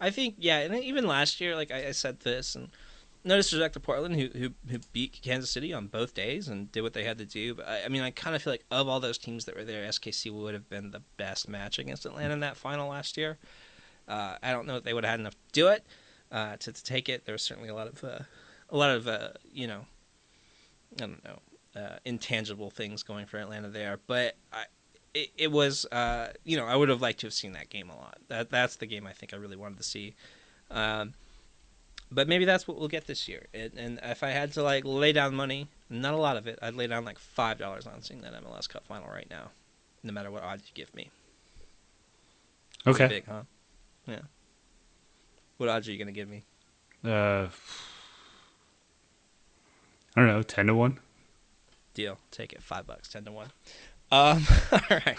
I 0.00 0.10
think 0.10 0.36
yeah, 0.38 0.58
and 0.58 0.74
even 0.82 1.06
last 1.06 1.40
year, 1.40 1.54
like 1.54 1.70
I, 1.70 1.88
I 1.88 1.90
said 1.92 2.20
this, 2.20 2.54
and 2.54 2.70
no 3.22 3.36
disrespect 3.36 3.74
to 3.74 3.80
Portland, 3.80 4.16
who, 4.16 4.28
who 4.38 4.50
who 4.70 4.78
beat 4.92 5.20
Kansas 5.22 5.50
City 5.50 5.74
on 5.74 5.86
both 5.86 6.14
days 6.14 6.48
and 6.48 6.72
did 6.72 6.80
what 6.80 6.94
they 6.94 7.04
had 7.04 7.18
to 7.18 7.26
do. 7.26 7.54
But 7.54 7.68
I, 7.68 7.84
I 7.84 7.88
mean, 7.88 8.02
I 8.02 8.10
kind 8.10 8.34
of 8.34 8.42
feel 8.42 8.52
like 8.54 8.64
of 8.70 8.88
all 8.88 8.98
those 8.98 9.18
teams 9.18 9.44
that 9.44 9.54
were 9.54 9.64
there, 9.64 9.86
SKC 9.86 10.32
would 10.32 10.54
have 10.54 10.70
been 10.70 10.90
the 10.90 11.02
best 11.18 11.48
match 11.48 11.78
against 11.78 12.06
Atlanta 12.06 12.32
in 12.32 12.40
that 12.40 12.56
final 12.56 12.88
last 12.88 13.18
year. 13.18 13.36
Uh, 14.08 14.36
I 14.42 14.52
don't 14.52 14.66
know 14.66 14.76
if 14.76 14.84
they 14.84 14.94
would 14.94 15.04
have 15.04 15.10
had 15.12 15.20
enough 15.20 15.34
to 15.34 15.52
do 15.52 15.68
it 15.68 15.84
uh, 16.32 16.56
to, 16.56 16.72
to 16.72 16.84
take 16.84 17.08
it. 17.08 17.24
There 17.24 17.32
was 17.32 17.42
certainly 17.42 17.68
a 17.68 17.74
lot 17.74 17.88
of 17.88 18.04
uh, 18.04 18.18
a 18.70 18.76
lot 18.76 18.90
of 18.90 19.06
uh, 19.08 19.28
you 19.52 19.66
know, 19.66 19.86
I 20.96 21.06
don't 21.06 21.24
know. 21.24 21.40
uh, 21.76 21.96
intangible 22.04 22.70
things 22.70 23.02
going 23.02 23.26
for 23.26 23.38
Atlanta 23.38 23.68
there, 23.68 23.98
but 24.06 24.36
I, 24.52 24.64
it, 25.14 25.30
it 25.36 25.52
was 25.52 25.86
uh, 25.92 26.28
you 26.44 26.56
know 26.56 26.66
I 26.66 26.76
would 26.76 26.88
have 26.88 27.00
liked 27.02 27.20
to 27.20 27.26
have 27.26 27.34
seen 27.34 27.52
that 27.52 27.68
game 27.70 27.90
a 27.90 27.96
lot. 27.96 28.18
That 28.28 28.50
that's 28.50 28.76
the 28.76 28.86
game 28.86 29.06
I 29.06 29.12
think 29.12 29.32
I 29.34 29.36
really 29.36 29.56
wanted 29.56 29.78
to 29.78 29.84
see. 29.84 30.14
Um, 30.70 31.14
but 32.10 32.28
maybe 32.28 32.44
that's 32.44 32.68
what 32.68 32.78
we'll 32.78 32.88
get 32.88 33.06
this 33.06 33.26
year. 33.28 33.46
And, 33.52 33.72
and 33.76 34.00
if 34.02 34.22
I 34.22 34.28
had 34.30 34.52
to 34.52 34.62
like 34.62 34.84
lay 34.84 35.12
down 35.12 35.34
money, 35.34 35.68
not 35.90 36.14
a 36.14 36.18
lot 36.18 36.36
of 36.36 36.46
it, 36.46 36.58
I'd 36.62 36.74
lay 36.74 36.86
down 36.86 37.04
like 37.04 37.18
five 37.18 37.58
dollars 37.58 37.86
on 37.86 38.02
seeing 38.02 38.20
that 38.22 38.32
MLS 38.44 38.68
Cup 38.68 38.86
final 38.86 39.08
right 39.08 39.26
now, 39.30 39.50
no 40.02 40.12
matter 40.12 40.30
what 40.30 40.42
odds 40.42 40.62
you 40.66 40.74
give 40.74 40.94
me. 40.94 41.10
Okay. 42.86 43.08
big, 43.08 43.26
huh? 43.26 43.42
Yeah. 44.06 44.20
What 45.56 45.68
odds 45.68 45.88
are 45.88 45.92
you 45.92 45.98
gonna 45.98 46.12
give 46.12 46.28
me? 46.28 46.42
Uh, 47.04 47.48
I 50.14 50.20
don't 50.20 50.28
know, 50.28 50.42
ten 50.42 50.66
to 50.66 50.74
one. 50.74 50.98
Deal. 51.94 52.18
Take 52.30 52.52
it. 52.52 52.62
Five 52.62 52.86
bucks. 52.86 53.08
Ten 53.08 53.24
to 53.24 53.32
one. 53.32 53.48
Um. 54.10 54.46
all 54.72 54.80
right. 54.90 55.18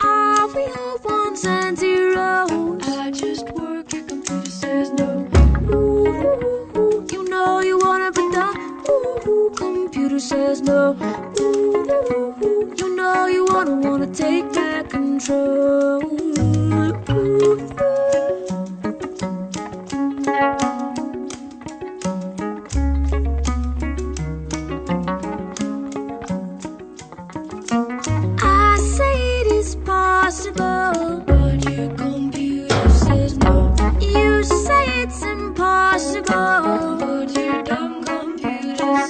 Are 0.00 0.48
we 0.54 0.64
all 0.72 0.98
ones 1.04 1.44
and 1.46 1.76
zeros? 1.78 2.50
I 2.84 3.10
just 3.12 3.48
work, 3.50 3.92
your 3.92 4.04
computer 4.04 4.50
says 4.50 4.92
no. 4.92 5.28
Ooh, 5.72 6.08
ooh, 6.08 6.78
ooh, 6.78 7.06
you 7.12 7.28
know 7.28 7.60
you 7.60 7.78
wanna 7.78 8.12
be 8.12 8.28
the 8.30 8.48
ooh, 8.90 9.28
ooh, 9.28 9.50
computer 9.56 10.20
says 10.20 10.62
no. 10.62 10.96
Ooh, 11.40 11.42
ooh, 11.42 12.44
ooh, 12.44 12.74
you 12.78 12.96
know 12.96 13.26
you 13.26 13.44
wanna 13.46 13.76
wanna 13.76 14.06
take 14.14 14.52
back 14.54 14.90
control. 14.90 16.02
Ooh, 16.04 16.94
ooh. 17.10 18.41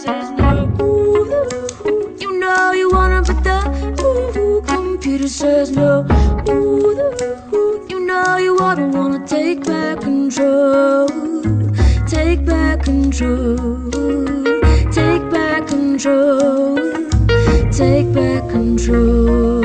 Says 0.02 0.30
no. 0.32 0.68
Ooh, 0.82 2.16
you 2.18 2.38
know 2.40 2.72
you 2.72 2.90
wanna, 2.90 3.22
but 3.22 3.42
the 3.44 3.58
ooh, 4.36 4.62
computer 4.62 5.28
says 5.28 5.70
no. 5.70 6.04
Ooh, 6.48 7.86
you 7.88 8.00
know 8.00 8.36
you 8.36 8.56
wanna, 8.56 8.88
wanna 8.88 9.26
take 9.26 9.64
back 9.64 10.00
control. 10.00 11.08
Take 12.06 12.44
back 12.44 12.82
control. 12.82 13.56
Take 14.90 15.24
back 15.30 15.68
control 15.68 16.92
take 17.72 18.12
back 18.12 18.50
control. 18.50 19.62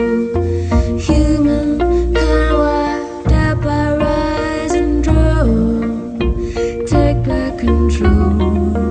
Human 0.98 1.78
wiped 1.78 3.32
out 3.34 3.62
by 3.62 3.98
rising 3.98 5.02
drone. 5.02 6.18
Take 6.86 7.22
back 7.26 7.58
control. 7.60 8.87